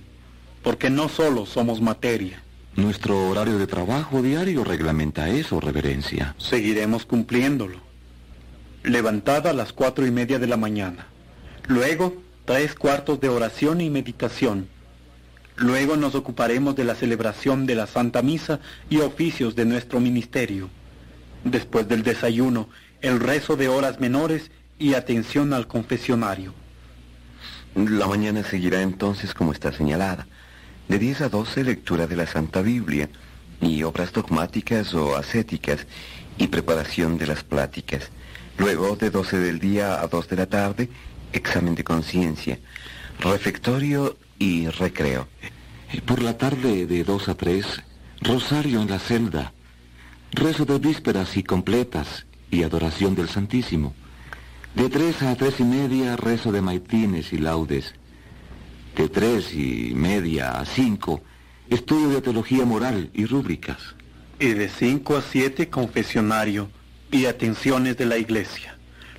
porque 0.63 0.89
no 0.89 1.11
solo 1.11 1.45
somos 1.45 1.83
materia. 1.83 2.44
Nuestro 2.77 3.29
horario 3.29 3.57
de 3.59 3.69
trabajo 3.69 4.21
diario 4.21 4.65
reglamenta 4.65 5.29
eso, 5.29 5.61
reverencia. 5.61 6.35
Seguiremos 6.39 7.07
cumpliéndolo. 7.07 7.79
Levantada 8.83 9.51
a 9.51 9.53
las 9.53 9.73
cuatro 9.73 10.05
y 10.05 10.11
media 10.11 10.41
de 10.41 10.49
la 10.49 10.57
mañana. 10.57 11.07
Luego, 11.69 12.17
tres 12.45 12.75
cuartos 12.75 13.21
de 13.21 13.29
oración 13.29 13.81
y 13.81 13.91
meditación. 13.91 14.69
Luego 15.55 15.97
nos 15.97 16.17
ocuparemos 16.17 16.75
de 16.75 16.83
la 16.83 16.97
celebración 16.97 17.65
de 17.65 17.77
la 17.77 17.87
Santa 17.87 18.23
Misa 18.23 18.59
y 18.91 18.99
oficios 18.99 19.55
de 19.55 19.67
nuestro 19.67 20.01
ministerio. 20.01 20.69
Después 21.45 21.87
del 21.87 22.03
desayuno, 22.03 22.69
el 23.03 23.21
rezo 23.21 23.55
de 23.55 23.69
horas 23.69 24.01
menores 24.01 24.51
y 24.81 24.95
atención 24.95 25.53
al 25.53 25.69
confesionario. 25.69 26.55
La 27.77 28.09
mañana 28.09 28.43
seguirá 28.43 28.83
entonces 28.83 29.33
como 29.33 29.53
está 29.53 29.71
señalada. 29.71 30.27
De 30.89 30.99
10 30.99 31.23
a 31.23 31.29
12 31.29 31.65
lectura 31.65 32.07
de 32.07 32.17
la 32.17 32.27
Santa 32.27 32.63
Biblia. 32.63 33.09
y 33.61 33.83
obras 33.83 34.13
dogmáticas 34.13 34.93
o 34.95 35.17
ascéticas 35.17 35.87
y 36.37 36.49
preparación 36.49 37.17
de 37.17 37.27
las 37.27 37.45
pláticas. 37.45 38.11
Luego, 38.59 38.97
de 38.97 39.11
12 39.11 39.39
del 39.39 39.59
día 39.59 40.01
a 40.01 40.07
2 40.07 40.29
de 40.29 40.37
la 40.37 40.47
tarde, 40.47 40.89
examen 41.33 41.75
de 41.75 41.85
conciencia, 41.85 42.59
refectorio 43.21 44.17
y 44.39 44.69
recreo. 44.69 45.29
Por 46.07 46.23
la 46.23 46.37
tarde 46.37 46.87
de 46.87 47.05
2 47.05 47.29
a 47.29 47.35
3, 47.35 47.83
rosario 48.21 48.83
en 48.83 48.91
la 48.91 48.99
celda, 48.99 49.53
rezo 50.33 50.65
de 50.65 50.79
vísperas 50.79 51.37
y 51.37 51.43
completas 51.43 52.27
y 52.51 52.63
adoración 52.63 53.15
del 53.15 53.29
Santísimo. 53.29 53.95
De 54.75 54.89
3 54.91 55.23
a 55.23 55.37
3 55.37 55.61
y 55.61 55.65
media, 55.65 56.17
rezo 56.17 56.53
de 56.53 56.61
maitines 56.61 57.33
y 57.33 57.39
laudes. 57.39 57.95
De 58.97 59.09
3 59.09 59.55
y 59.55 59.93
media 59.95 60.53
a 60.53 60.65
5, 60.65 61.21
estudio 61.69 62.11
de 62.11 62.23
teología 62.23 62.65
moral 62.65 63.11
y 63.13 63.27
rúbricas. 63.27 63.79
Y 64.39 64.49
de 64.49 64.69
5 64.69 65.17
a 65.17 65.23
7 65.23 65.69
confesionario 65.69 66.71
y 67.11 67.27
atenciones 67.27 67.97
de 67.97 68.07
la 68.07 68.19
iglesia. 68.19 68.77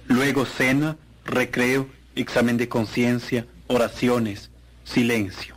Luego 0.07 0.45
cena, 0.45 0.97
recreo, 1.25 1.89
examen 2.15 2.57
de 2.57 2.69
conciencia, 2.69 3.47
oraciones, 3.67 4.49
silencio. 4.83 5.55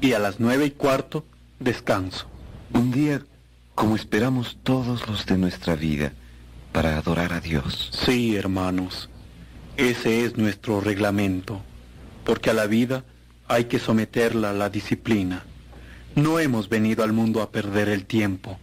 Y 0.00 0.12
a 0.12 0.18
las 0.18 0.40
nueve 0.40 0.66
y 0.66 0.70
cuarto, 0.70 1.24
descanso. 1.58 2.28
Un 2.72 2.90
día 2.90 3.22
como 3.74 3.96
esperamos 3.96 4.58
todos 4.62 5.08
los 5.08 5.26
de 5.26 5.38
nuestra 5.38 5.74
vida 5.74 6.12
para 6.72 6.96
adorar 6.96 7.32
a 7.32 7.40
Dios. 7.40 7.90
Sí, 7.92 8.36
hermanos, 8.36 9.08
ese 9.76 10.24
es 10.24 10.36
nuestro 10.36 10.80
reglamento, 10.80 11.62
porque 12.24 12.50
a 12.50 12.54
la 12.54 12.66
vida 12.66 13.04
hay 13.52 13.66
que 13.66 13.78
someterla 13.78 14.50
a 14.50 14.54
la 14.54 14.70
disciplina. 14.70 15.44
No 16.14 16.38
hemos 16.38 16.70
venido 16.70 17.04
al 17.04 17.12
mundo 17.12 17.42
a 17.42 17.50
perder 17.50 17.90
el 17.90 18.06
tiempo, 18.06 18.58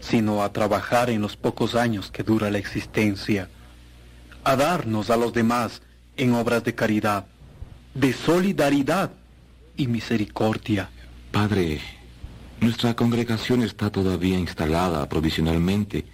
sino 0.00 0.42
a 0.42 0.52
trabajar 0.52 1.10
en 1.10 1.22
los 1.22 1.36
pocos 1.36 1.76
años 1.76 2.10
que 2.10 2.24
dura 2.24 2.50
la 2.50 2.58
existencia, 2.58 3.48
a 4.42 4.56
darnos 4.56 5.10
a 5.10 5.16
los 5.16 5.32
demás 5.32 5.82
en 6.16 6.34
obras 6.34 6.64
de 6.64 6.74
caridad, 6.74 7.26
de 7.94 8.12
solidaridad 8.12 9.12
y 9.76 9.86
misericordia. 9.86 10.90
Padre, 11.30 11.80
nuestra 12.60 12.94
congregación 12.94 13.62
está 13.62 13.90
todavía 13.90 14.38
instalada 14.38 15.08
provisionalmente. 15.08 16.04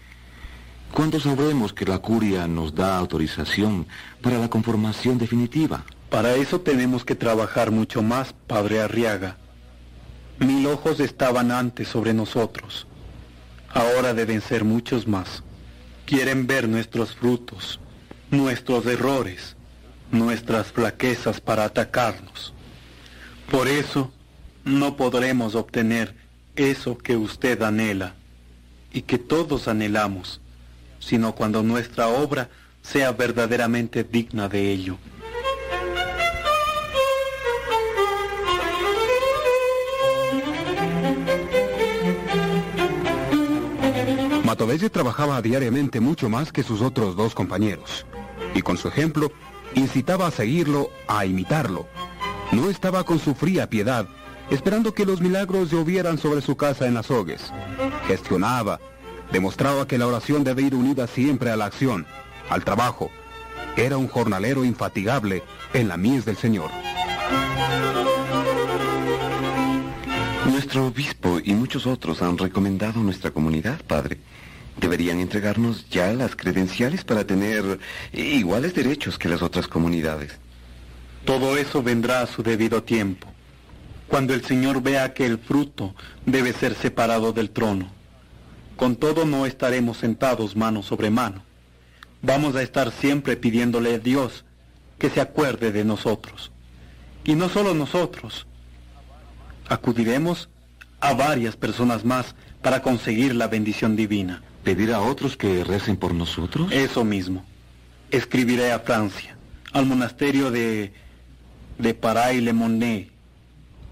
¿Cuándo 0.93 1.19
sabremos 1.19 1.73
que 1.73 1.87
la 1.87 1.99
curia 1.99 2.47
nos 2.47 2.75
da 2.75 2.99
autorización 2.99 3.87
para 4.21 4.39
la 4.39 4.51
conformación 4.51 5.17
definitiva? 5.17 5.85
Para 6.11 6.35
eso 6.37 6.61
tenemos 6.61 7.05
que 7.05 7.15
trabajar 7.15 7.71
mucho 7.71 8.03
más, 8.03 8.35
Padre 8.47 8.81
Arriaga. 8.81 9.37
Mil 10.39 10.67
ojos 10.67 11.01
estaban 11.01 11.51
antes 11.51 11.89
sobre 11.89 12.15
nosotros. 12.15 12.87
Ahora 13.69 14.15
deben 14.15 14.41
ser 14.41 14.65
muchos 14.65 15.07
más. 15.07 15.43
Quieren 16.07 16.47
ver 16.47 16.69
nuestros 16.69 17.15
frutos, 17.15 17.79
nuestros 18.31 18.87
errores, 18.87 19.57
nuestras 20.11 20.73
flaquezas 20.73 21.41
para 21.41 21.65
atacarnos. 21.65 22.55
Por 23.51 23.69
eso 23.69 24.11
no 24.65 24.97
podremos 24.97 25.55
obtener 25.55 26.15
eso 26.57 26.97
que 26.97 27.17
usted 27.17 27.63
anhela 27.63 28.15
y 28.93 29.03
que 29.03 29.19
todos 29.19 29.69
anhelamos, 29.69 30.41
sino 30.99 31.35
cuando 31.35 31.63
nuestra 31.63 32.09
obra 32.09 32.49
sea 32.81 33.13
verdaderamente 33.13 34.05
digna 34.05 34.49
de 34.49 34.73
ello. 34.73 34.97
Matovelle 44.59 44.91
trabajaba 44.91 45.41
diariamente 45.41 46.01
mucho 46.01 46.29
más 46.29 46.51
que 46.51 46.65
sus 46.65 46.81
otros 46.81 47.15
dos 47.15 47.33
compañeros, 47.33 48.07
y 48.57 48.63
con 48.63 48.77
su 48.77 48.89
ejemplo 48.89 49.31
incitaba 49.77 50.27
a 50.27 50.33
seguirlo, 50.33 50.91
a 51.07 51.25
imitarlo. 51.25 51.87
No 52.51 52.69
estaba 52.69 53.05
con 53.05 53.21
su 53.21 53.37
fría 53.37 53.71
piedad, 53.71 54.09
esperando 54.51 54.93
que 54.95 55.07
los 55.07 55.21
milagros 55.21 55.71
llovieran 55.71 56.19
sobre 56.19 56.41
su 56.41 56.57
casa 56.57 56.89
en 56.89 56.95
las 56.95 57.09
hogues. 57.13 57.53
Gestionaba, 58.09 58.81
demostraba 59.31 59.87
que 59.87 59.97
la 59.97 60.09
oración 60.09 60.43
debe 60.43 60.63
ir 60.63 60.75
unida 60.75 61.07
siempre 61.07 61.53
a 61.53 61.57
la 61.57 61.67
acción, 61.67 62.05
al 62.51 62.65
trabajo. 62.65 63.13
Era 63.77 63.97
un 63.97 64.09
jornalero 64.09 64.65
infatigable 64.65 65.45
en 65.73 65.87
la 65.87 65.97
mies 65.97 66.25
del 66.25 66.37
Señor. 66.37 66.73
Nuestro 70.51 70.89
obispo 70.89 71.39
y 71.45 71.53
muchos 71.53 71.87
otros 71.87 72.23
han 72.23 72.37
recomendado 72.37 73.01
nuestra 73.05 73.31
comunidad, 73.31 73.81
padre. 73.87 74.19
Deberían 74.81 75.19
entregarnos 75.19 75.89
ya 75.91 76.13
las 76.13 76.37
credenciales 76.37 77.05
para 77.05 77.27
tener 77.27 77.79
iguales 78.13 78.75
derechos 78.75 79.19
que 79.19 79.29
las 79.29 79.43
otras 79.43 79.67
comunidades. 79.67 80.39
Todo 81.25 81.57
eso 81.57 81.83
vendrá 81.83 82.23
a 82.23 82.27
su 82.27 82.43
debido 82.43 82.83
tiempo, 82.83 83.29
cuando 84.07 84.35
el 84.35 84.45
Señor 84.45 84.83
vea 84.83 85.13
que 85.13 85.27
el 85.27 85.39
fruto 85.39 85.95
debe 86.25 86.53
ser 86.53 86.75
separado 86.75 87.33
del 87.33 87.51
trono. 87.51 87.91
Con 88.77 88.97
todo 88.97 89.27
no 89.27 89.45
estaremos 89.45 89.99
sentados 89.99 90.55
mano 90.55 90.83
sobre 90.83 91.11
mano. 91.11 91.43
Vamos 92.23 92.55
a 92.55 92.63
estar 92.63 92.93
siempre 92.93 93.37
pidiéndole 93.37 93.95
a 93.95 93.99
Dios 93.99 94.45
que 94.99 95.11
se 95.11 95.21
acuerde 95.21 95.73
de 95.73 95.85
nosotros. 95.85 96.53
Y 97.25 97.35
no 97.35 97.49
solo 97.49 97.75
nosotros. 97.75 98.47
Acudiremos 99.69 100.49
a 101.01 101.13
varias 101.15 101.57
personas 101.57 102.05
más 102.05 102.35
para 102.63 102.83
conseguir 102.83 103.35
la 103.35 103.49
bendición 103.49 103.97
divina. 103.97 104.43
¿Pedir 104.69 104.93
a 104.93 105.01
otros 105.01 105.35
que 105.35 105.65
recen 105.65 105.97
por 105.97 106.13
nosotros? 106.13 106.71
Eso 106.71 107.03
mismo. 107.03 107.43
Escribiré 108.11 108.71
a 108.71 108.81
Francia, 108.81 109.35
al 109.73 109.87
monasterio 109.87 110.51
de, 110.51 110.93
de 111.79 111.95
Paray 111.95 112.43
Le 112.43 112.53
Monet, 112.53 113.11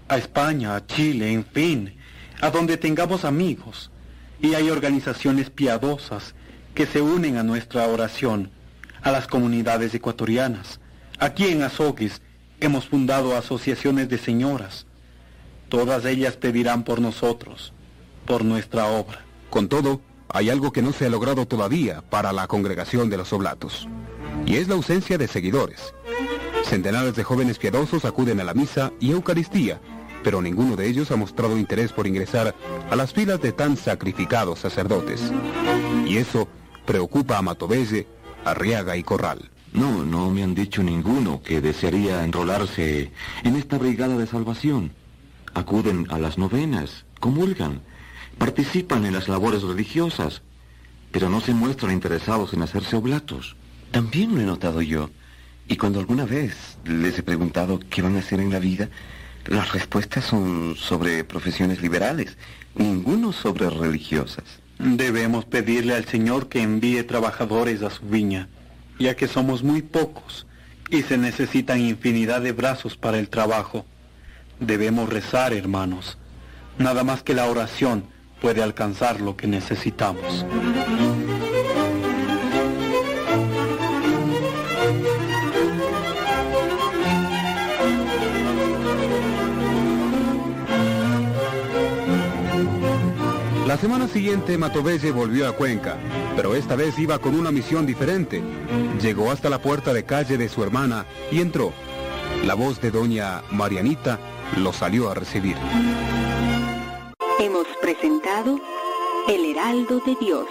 a 0.07 0.19
España, 0.19 0.75
a 0.75 0.85
Chile, 0.85 1.33
en 1.33 1.43
fin, 1.43 1.95
a 2.41 2.51
donde 2.51 2.77
tengamos 2.77 3.25
amigos. 3.25 3.89
Y 4.39 4.53
hay 4.53 4.69
organizaciones 4.69 5.49
piadosas 5.49 6.35
que 6.75 6.85
se 6.85 7.01
unen 7.01 7.37
a 7.37 7.43
nuestra 7.43 7.87
oración, 7.87 8.51
a 9.01 9.11
las 9.11 9.25
comunidades 9.25 9.95
ecuatorianas. 9.95 10.79
Aquí 11.17 11.47
en 11.47 11.63
Azogues 11.63 12.21
hemos 12.59 12.85
fundado 12.85 13.35
asociaciones 13.35 14.09
de 14.09 14.19
señoras. 14.19 14.85
Todas 15.69 16.05
ellas 16.05 16.35
pedirán 16.35 16.83
por 16.83 17.01
nosotros, 17.01 17.73
por 18.27 18.45
nuestra 18.45 18.85
obra. 18.85 19.25
Con 19.49 19.69
todo, 19.69 20.01
hay 20.29 20.49
algo 20.49 20.71
que 20.71 20.81
no 20.81 20.93
se 20.93 21.05
ha 21.05 21.09
logrado 21.09 21.45
todavía 21.45 22.01
para 22.01 22.33
la 22.33 22.47
congregación 22.47 23.09
de 23.09 23.17
los 23.17 23.33
oblatos, 23.33 23.87
y 24.45 24.55
es 24.55 24.67
la 24.67 24.75
ausencia 24.75 25.17
de 25.17 25.27
seguidores. 25.27 25.93
Centenares 26.63 27.15
de 27.15 27.23
jóvenes 27.23 27.57
piadosos 27.59 28.05
acuden 28.05 28.39
a 28.39 28.43
la 28.43 28.53
misa 28.53 28.91
y 28.99 29.11
Eucaristía, 29.11 29.79
pero 30.23 30.41
ninguno 30.41 30.75
de 30.75 30.87
ellos 30.87 31.11
ha 31.11 31.15
mostrado 31.15 31.57
interés 31.57 31.93
por 31.93 32.07
ingresar 32.07 32.53
a 32.89 32.95
las 32.95 33.13
filas 33.13 33.41
de 33.41 33.53
tan 33.53 33.77
sacrificados 33.77 34.59
sacerdotes. 34.59 35.31
Y 36.05 36.17
eso 36.17 36.47
preocupa 36.85 37.37
a 37.37 37.41
Matovelle, 37.41 38.07
Arriaga 38.43 38.97
y 38.97 39.03
Corral. 39.03 39.49
No, 39.73 40.03
no 40.03 40.31
me 40.31 40.43
han 40.43 40.55
dicho 40.55 40.83
ninguno 40.83 41.41
que 41.43 41.61
desearía 41.61 42.23
enrolarse 42.23 43.11
en 43.43 43.55
esta 43.55 43.77
brigada 43.77 44.17
de 44.17 44.27
salvación. 44.27 44.91
Acuden 45.53 46.07
a 46.09 46.19
las 46.19 46.37
novenas, 46.37 47.05
comulgan, 47.19 47.81
participan 48.37 49.05
en 49.05 49.13
las 49.13 49.27
labores 49.27 49.63
religiosas, 49.63 50.41
pero 51.11 51.29
no 51.29 51.41
se 51.41 51.53
muestran 51.53 51.93
interesados 51.93 52.53
en 52.53 52.61
hacerse 52.61 52.95
oblatos. 52.95 53.55
También 53.91 54.35
lo 54.35 54.41
he 54.41 54.45
notado 54.45 54.81
yo. 54.81 55.09
Y 55.67 55.75
cuando 55.77 55.99
alguna 55.99 56.25
vez 56.25 56.77
les 56.85 57.17
he 57.19 57.23
preguntado 57.23 57.79
qué 57.89 58.01
van 58.01 58.15
a 58.15 58.19
hacer 58.19 58.39
en 58.39 58.51
la 58.51 58.59
vida, 58.59 58.89
las 59.45 59.71
respuestas 59.73 60.25
son 60.25 60.75
sobre 60.75 61.23
profesiones 61.23 61.81
liberales, 61.81 62.37
ninguno 62.75 63.33
sobre 63.33 63.69
religiosas. 63.69 64.43
Debemos 64.79 65.45
pedirle 65.45 65.95
al 65.95 66.05
Señor 66.05 66.49
que 66.49 66.61
envíe 66.61 67.03
trabajadores 67.03 67.81
a 67.81 67.89
su 67.89 68.05
viña, 68.05 68.47
ya 68.99 69.15
que 69.15 69.27
somos 69.27 69.63
muy 69.63 69.81
pocos 69.81 70.45
y 70.89 71.01
se 71.01 71.17
necesitan 71.17 71.81
infinidad 71.81 72.41
de 72.41 72.51
brazos 72.51 72.95
para 72.95 73.19
el 73.19 73.29
trabajo. 73.29 73.85
Debemos 74.59 75.09
rezar, 75.09 75.53
hermanos. 75.53 76.17
Nada 76.77 77.03
más 77.03 77.23
que 77.23 77.33
la 77.33 77.47
oración 77.47 78.05
puede 78.41 78.63
alcanzar 78.63 79.21
lo 79.21 79.35
que 79.35 79.47
necesitamos. 79.47 80.45
La 93.67 93.75
semana 93.75 94.07
siguiente 94.07 94.57
Matovelle 94.57 95.11
volvió 95.11 95.47
a 95.47 95.51
Cuenca, 95.51 95.97
pero 96.35 96.55
esta 96.55 96.75
vez 96.75 96.97
iba 96.97 97.19
con 97.19 97.35
una 97.35 97.51
misión 97.51 97.85
diferente. 97.85 98.41
Llegó 99.01 99.29
hasta 99.29 99.49
la 99.49 99.61
puerta 99.61 99.93
de 99.93 100.05
calle 100.05 100.37
de 100.37 100.47
su 100.49 100.63
hermana 100.63 101.05
y 101.31 101.41
entró. 101.41 101.73
La 102.45 102.53
voz 102.53 102.79
de 102.81 102.91
doña 102.91 103.43
Marianita 103.51 104.19
lo 104.57 104.71
salió 104.71 105.11
a 105.11 105.13
recibir. 105.13 105.57
Hemos 107.39 107.67
presentado 107.81 108.59
El 109.27 109.45
Heraldo 109.45 109.99
de 109.99 110.15
Dios. 110.15 110.47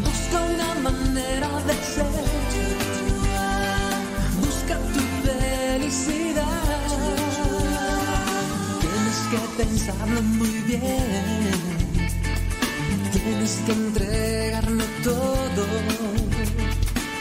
Busca 0.00 0.38
una 0.54 0.74
manera 0.90 1.48
de 1.66 1.74
ser, 1.74 2.06
busca 4.40 4.74
tu 4.94 5.02
felicidad. 5.26 6.46
Tienes 8.80 9.18
que 9.30 9.38
pensarlo 9.62 10.20
muy 10.22 10.54
bien. 10.66 11.50
Tienes 13.12 13.54
que 13.66 13.72
entregarlo 13.72 14.84
todo. 15.04 15.66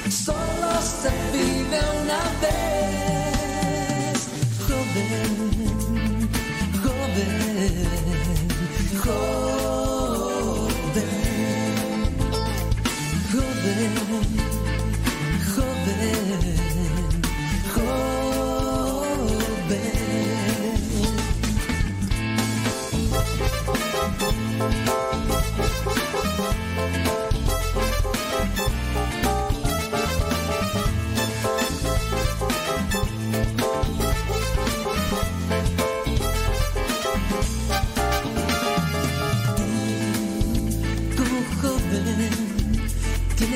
Solo 0.10 0.72
se 1.02 1.12
vive 1.34 1.80
una 2.04 2.22
vez. 2.42 4.18
Joven, 4.68 5.49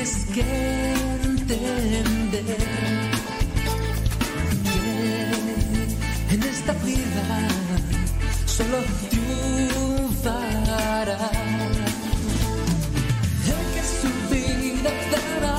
tienes 0.04 0.26
que 0.34 0.44
entender 1.24 2.58
que 6.28 6.34
en 6.34 6.42
esta 6.42 6.72
vida 6.84 7.48
solo 8.44 8.78
triunfará 9.08 10.50
el 13.46 13.60
que 13.72 13.82
su 14.00 14.10
vida 14.30 14.92
dará 15.12 15.58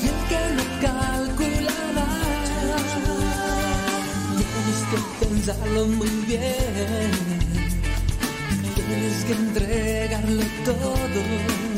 y 0.00 0.04
el 0.06 0.18
que 0.28 0.40
no 0.56 0.64
calculará. 0.86 2.10
Tienes 4.38 4.80
que 4.90 4.98
pensarlo 5.26 5.82
muy 5.86 6.12
bien. 6.26 7.10
Tienes 8.76 9.18
que 9.24 9.32
entregarlo 9.32 10.44
todo. 10.64 11.71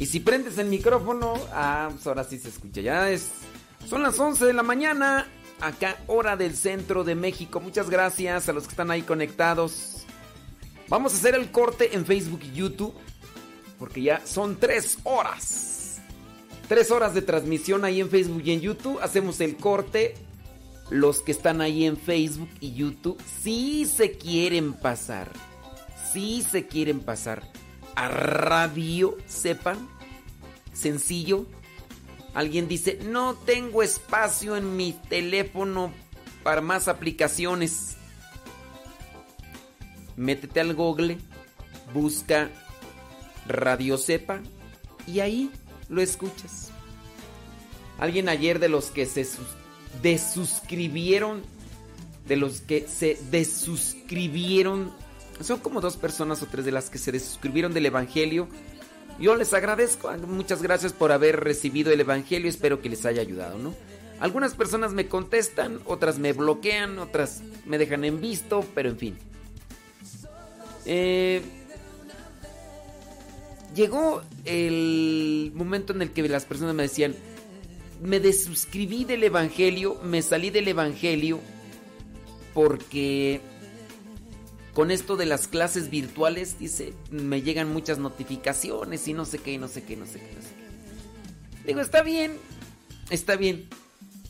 Y 0.00 0.06
si 0.06 0.18
prendes 0.20 0.56
el 0.56 0.68
micrófono, 0.68 1.34
ah, 1.52 1.90
pues 1.92 2.06
ahora 2.06 2.24
sí 2.24 2.38
se 2.38 2.48
escucha. 2.48 2.80
Ya 2.80 3.10
es. 3.10 3.28
Son 3.86 4.02
las 4.02 4.18
11 4.18 4.46
de 4.46 4.54
la 4.54 4.62
mañana, 4.62 5.26
acá, 5.60 5.98
hora 6.06 6.38
del 6.38 6.56
centro 6.56 7.04
de 7.04 7.14
México. 7.14 7.60
Muchas 7.60 7.90
gracias 7.90 8.48
a 8.48 8.54
los 8.54 8.64
que 8.64 8.70
están 8.70 8.90
ahí 8.90 9.02
conectados. 9.02 10.06
Vamos 10.88 11.12
a 11.12 11.16
hacer 11.16 11.34
el 11.34 11.50
corte 11.50 11.94
en 11.94 12.06
Facebook 12.06 12.40
y 12.42 12.52
YouTube, 12.52 12.94
porque 13.80 14.02
ya 14.02 14.24
son 14.26 14.60
tres 14.60 14.98
horas. 15.04 16.00
Tres 16.68 16.90
horas 16.92 17.14
de 17.14 17.22
transmisión 17.22 17.84
ahí 17.84 18.00
en 18.00 18.10
Facebook 18.10 18.42
y 18.44 18.52
en 18.52 18.60
YouTube. 18.60 19.00
Hacemos 19.02 19.40
el 19.40 19.56
corte. 19.56 20.14
Los 20.90 21.22
que 21.22 21.32
están 21.32 21.60
ahí 21.60 21.86
en 21.86 21.96
Facebook 21.96 22.50
y 22.60 22.74
YouTube, 22.74 23.16
sí 23.42 23.86
se 23.86 24.12
quieren 24.12 24.74
pasar. 24.74 25.30
Sí 26.12 26.42
se 26.48 26.66
quieren 26.66 27.00
pasar 27.00 27.42
a 27.94 28.08
radio, 28.08 29.16
sepan. 29.26 29.88
Sencillo. 30.72 31.46
Alguien 32.34 32.68
dice, 32.68 32.98
no 33.04 33.34
tengo 33.34 33.82
espacio 33.82 34.56
en 34.56 34.76
mi 34.76 34.92
teléfono 34.92 35.92
para 36.42 36.60
más 36.60 36.86
aplicaciones. 36.88 37.96
Métete 40.16 40.60
al 40.60 40.74
Google, 40.74 41.18
busca 41.94 42.50
Radio 43.50 43.98
Sepa 43.98 44.40
y 45.06 45.20
ahí 45.20 45.50
lo 45.88 46.00
escuchas. 46.00 46.70
Alguien 47.98 48.28
ayer 48.28 48.58
de 48.58 48.68
los 48.68 48.86
que 48.86 49.06
se 49.06 49.24
sus- 49.24 49.46
desuscribieron, 50.02 51.42
de 52.26 52.36
los 52.36 52.60
que 52.60 52.86
se 52.88 53.18
desuscribieron, 53.30 54.92
son 55.40 55.60
como 55.60 55.80
dos 55.80 55.96
personas 55.96 56.42
o 56.42 56.46
tres 56.46 56.64
de 56.64 56.72
las 56.72 56.90
que 56.90 56.98
se 56.98 57.12
desuscribieron 57.12 57.74
del 57.74 57.86
Evangelio. 57.86 58.48
Yo 59.18 59.34
les 59.36 59.52
agradezco, 59.52 60.10
muchas 60.26 60.62
gracias 60.62 60.92
por 60.92 61.12
haber 61.12 61.40
recibido 61.40 61.92
el 61.92 62.00
Evangelio, 62.00 62.48
espero 62.48 62.80
que 62.80 62.88
les 62.88 63.04
haya 63.04 63.20
ayudado, 63.20 63.58
¿no? 63.58 63.74
Algunas 64.18 64.54
personas 64.54 64.92
me 64.92 65.08
contestan, 65.08 65.80
otras 65.86 66.18
me 66.18 66.32
bloquean, 66.32 66.98
otras 66.98 67.42
me 67.66 67.78
dejan 67.78 68.04
en 68.04 68.20
visto, 68.20 68.64
pero 68.74 68.90
en 68.90 68.98
fin. 68.98 69.18
Eh, 70.86 71.42
llegó 73.74 74.22
el 74.44 75.52
momento 75.54 75.92
en 75.92 76.02
el 76.02 76.10
que 76.10 76.28
las 76.28 76.44
personas 76.44 76.74
me 76.74 76.84
decían, 76.84 77.14
me 78.02 78.20
desuscribí 78.20 79.04
del 79.04 79.24
Evangelio, 79.24 80.00
me 80.02 80.22
salí 80.22 80.50
del 80.50 80.68
Evangelio 80.68 81.40
porque 82.54 83.40
con 84.74 84.90
esto 84.90 85.16
de 85.16 85.26
las 85.26 85.48
clases 85.48 85.90
virtuales, 85.90 86.58
dice, 86.58 86.94
me 87.10 87.42
llegan 87.42 87.72
muchas 87.72 87.98
notificaciones 87.98 89.06
y 89.08 89.14
no 89.14 89.24
sé 89.24 89.38
qué, 89.38 89.58
no 89.58 89.68
sé 89.68 89.82
qué, 89.82 89.96
no 89.96 90.06
sé 90.06 90.20
qué, 90.20 90.34
no 90.34 90.42
sé 90.42 90.48
qué. 90.48 91.66
Digo, 91.66 91.80
está 91.80 92.02
bien, 92.02 92.38
está 93.10 93.36
bien, 93.36 93.68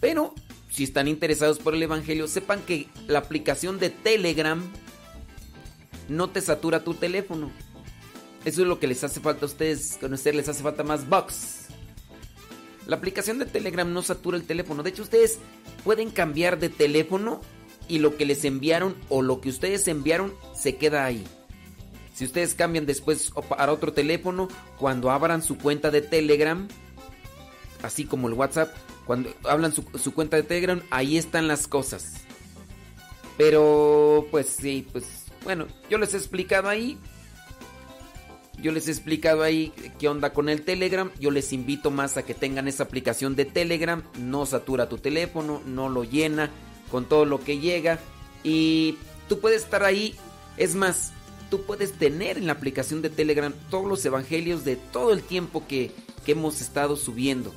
pero 0.01 0.35
si 0.71 0.85
están 0.85 1.09
interesados 1.09 1.59
por 1.59 1.75
el 1.75 1.83
Evangelio, 1.83 2.27
sepan 2.27 2.63
que 2.63 2.89
la 3.07 3.19
aplicación 3.21 3.79
de 3.79 3.91
Telegram 3.91 4.63
no 6.09 6.31
te 6.31 6.41
satura 6.41 6.85
tu 6.85 6.95
teléfono. 6.95 7.51
Eso 8.45 8.63
es 8.63 8.69
lo 8.69 8.79
que 8.79 8.87
les 8.87 9.05
hace 9.05 9.21
falta 9.21 9.45
a 9.45 9.49
ustedes 9.49 9.99
conocer, 10.01 10.35
les 10.35 10.49
hace 10.49 10.63
falta 10.63 10.83
más 10.83 11.09
box. 11.09 11.67
La 12.87 12.97
aplicación 12.97 13.39
de 13.39 13.47
Telegram 13.47 13.93
no 13.93 14.03
satura 14.03 14.37
el 14.37 14.45
teléfono. 14.45 14.83
De 14.83 14.91
hecho, 14.91 15.03
ustedes 15.03 15.39
pueden 15.85 16.11
cambiar 16.11 16.59
de 16.59 16.71
teléfono 16.71 17.41
y 17.89 17.99
lo 17.99 18.17
que 18.17 18.25
les 18.25 18.45
enviaron 18.45 18.97
o 19.09 19.23
lo 19.23 19.41
que 19.41 19.51
ustedes 19.51 19.87
enviaron 19.89 20.35
se 20.55 20.77
queda 20.77 21.05
ahí. 21.05 21.25
Si 22.15 22.25
ustedes 22.25 22.55
cambian 22.55 22.87
después 22.87 23.33
para 23.49 23.73
otro 23.73 23.93
teléfono, 23.93 24.49
cuando 24.79 25.11
abran 25.11 25.43
su 25.43 25.57
cuenta 25.59 25.91
de 25.91 26.03
Telegram, 26.03 26.67
así 27.83 28.05
como 28.05 28.29
el 28.29 28.35
WhatsApp, 28.35 28.75
cuando 29.07 29.33
hablan 29.45 29.73
su, 29.73 29.85
su 29.99 30.13
cuenta 30.13 30.37
de 30.37 30.43
Telegram, 30.43 30.83
ahí 30.91 31.17
están 31.17 31.49
las 31.49 31.67
cosas. 31.67 32.15
Pero, 33.37 34.27
pues 34.31 34.49
sí, 34.49 34.87
pues 34.93 35.05
bueno, 35.45 35.67
yo 35.89 35.99
les 35.99 36.13
he 36.15 36.17
explicado 36.17 36.69
ahí. 36.69 36.99
Yo 38.63 38.73
les 38.73 38.89
he 38.89 38.91
explicado 38.91 39.43
ahí 39.43 39.73
qué 39.99 40.09
onda 40.09 40.33
con 40.33 40.49
el 40.49 40.63
Telegram. 40.63 41.11
Yo 41.19 41.31
les 41.31 41.53
invito 41.53 41.91
más 41.91 42.17
a 42.17 42.25
que 42.25 42.35
tengan 42.35 42.69
esa 42.69 42.85
aplicación 42.85 43.37
de 43.37 43.45
Telegram. 43.45 44.03
No 44.19 44.47
satura 44.47 44.89
tu 44.89 44.99
teléfono, 44.99 45.63
no 45.67 45.89
lo 45.89 46.05
llena 46.05 46.51
con 46.91 47.07
todo 47.07 47.25
lo 47.25 47.41
que 47.41 47.59
llega. 47.59 47.99
Y 48.43 48.99
tú 49.29 49.41
puedes 49.41 49.63
estar 49.63 49.83
ahí. 49.83 50.15
Es 50.57 50.75
más, 50.75 51.13
tú 51.51 51.63
puedes 51.63 51.93
tener 51.93 52.39
en 52.39 52.47
la 52.47 52.53
aplicación 52.53 53.03
de 53.03 53.11
Telegram 53.11 53.53
todos 53.71 53.87
los 53.87 54.05
evangelios 54.05 54.65
de 54.65 54.77
todo 54.77 55.13
el 55.13 55.23
tiempo 55.23 55.67
que, 55.67 55.93
hemos 56.27 56.61
estado 56.61 56.95
subiendo. 56.95 57.53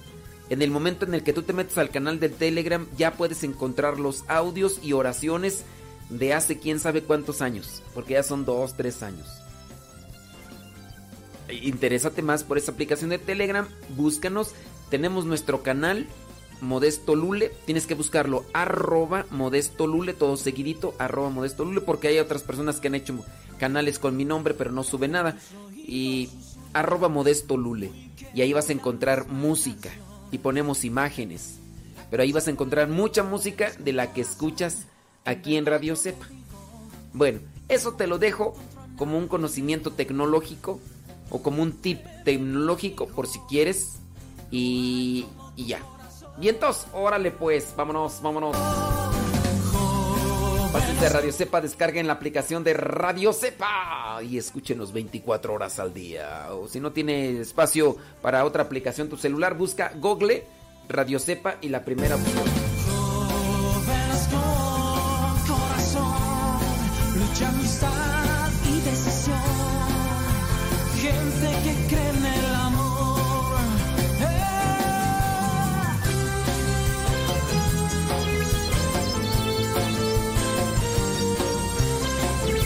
En 0.50 0.64
el 0.64 0.72
momento 0.72 1.06
en 1.06 1.14
el 1.14 1.22
que 1.22 1.32
tú 1.32 1.44
te 1.44 1.54
metes 1.54 1.78
al 1.78 1.92
canal 1.92 2.20
del 2.20 2.34
Telegram, 2.34 2.88
ya 2.98 3.14
puedes 3.14 3.44
encontrar 3.44 4.00
los 4.00 4.24
audios 4.28 4.80
y 4.82 4.94
oraciones 4.94 5.64
de 6.10 6.34
hace 6.34 6.58
quién 6.58 6.80
sabe 6.80 7.04
cuántos 7.04 7.44
años, 7.44 7.84
porque 7.94 8.14
ya 8.14 8.24
son 8.24 8.46
dos, 8.46 8.76
tres 8.76 9.04
años. 9.04 9.43
Interésate 11.62 12.22
más 12.22 12.44
por 12.44 12.58
esa 12.58 12.72
aplicación 12.72 13.10
de 13.10 13.20
Telegram, 13.20 13.68
búscanos. 13.96 14.54
Tenemos 14.90 15.26
nuestro 15.26 15.64
canal 15.64 16.08
Modesto 16.62 17.16
Lule, 17.16 17.52
tienes 17.66 17.86
que 17.86 17.94
buscarlo 17.94 18.46
arroba 18.54 19.26
Modesto 19.30 19.86
Lule, 19.86 20.14
todo 20.14 20.38
seguidito, 20.38 20.96
arroba 20.98 21.30
Modesto 21.30 21.66
Lule, 21.66 21.82
porque 21.82 22.08
hay 22.08 22.20
otras 22.20 22.44
personas 22.44 22.80
que 22.80 22.88
han 22.88 22.96
hecho 22.96 23.20
canales 23.60 24.00
con 24.00 24.16
mi 24.16 24.26
nombre, 24.26 24.54
pero 24.54 24.72
no 24.72 24.84
sube 24.84 25.08
nada. 25.08 25.38
Y 25.76 26.30
arroba 26.74 27.10
Modesto 27.10 27.58
Lule. 27.58 27.92
Y 28.34 28.42
ahí 28.42 28.54
vas 28.54 28.70
a 28.70 28.74
encontrar 28.74 29.28
música 29.28 29.90
y 30.32 30.40
ponemos 30.40 30.86
imágenes. 30.86 31.60
Pero 32.10 32.24
ahí 32.24 32.32
vas 32.32 32.48
a 32.48 32.52
encontrar 32.52 32.88
mucha 32.88 33.24
música 33.24 33.72
de 33.80 33.94
la 33.94 34.14
que 34.14 34.22
escuchas 34.22 34.86
aquí 35.26 35.58
en 35.58 35.66
Radio 35.66 35.96
Cepa. 35.96 36.28
Bueno, 37.14 37.40
eso 37.70 37.94
te 37.94 38.08
lo 38.08 38.20
dejo 38.20 38.56
como 38.98 39.18
un 39.18 39.28
conocimiento 39.28 39.92
tecnológico 39.92 40.80
o 41.34 41.42
como 41.42 41.62
un 41.62 41.74
tip 41.74 42.00
tecnológico 42.24 43.08
por 43.08 43.28
si 43.28 43.40
quieres. 43.50 43.98
Y, 44.52 45.26
y 45.58 45.66
ya. 45.66 45.82
Y 46.40 46.48
entonces, 46.48 46.88
órale 46.94 47.32
pues, 47.32 47.74
vámonos, 47.76 48.22
vámonos. 48.22 48.56
Pasen 50.72 51.00
de 51.00 51.10
Radio 51.10 51.32
Cepa, 51.32 51.62
descarguen 51.62 52.08
la 52.08 52.14
aplicación 52.14 52.64
de 52.64 52.74
Radio 52.74 53.34
Cepa 53.34 54.22
y 54.24 54.38
escúchenos 54.38 54.94
24 54.94 55.54
horas 55.54 55.80
al 55.80 55.94
día. 55.94 56.48
O 56.52 56.68
si 56.68 56.80
no 56.80 56.92
tiene 56.92 57.42
espacio 57.42 57.98
para 58.22 58.46
otra 58.46 58.64
aplicación 58.64 59.10
tu 59.10 59.18
celular, 59.18 59.56
busca 59.56 59.92
Google 59.96 60.46
Radio 60.90 61.20
Cepa 61.20 61.58
y 61.62 61.70
la 61.70 61.84
primera 61.84 62.16
opción. 62.16 62.73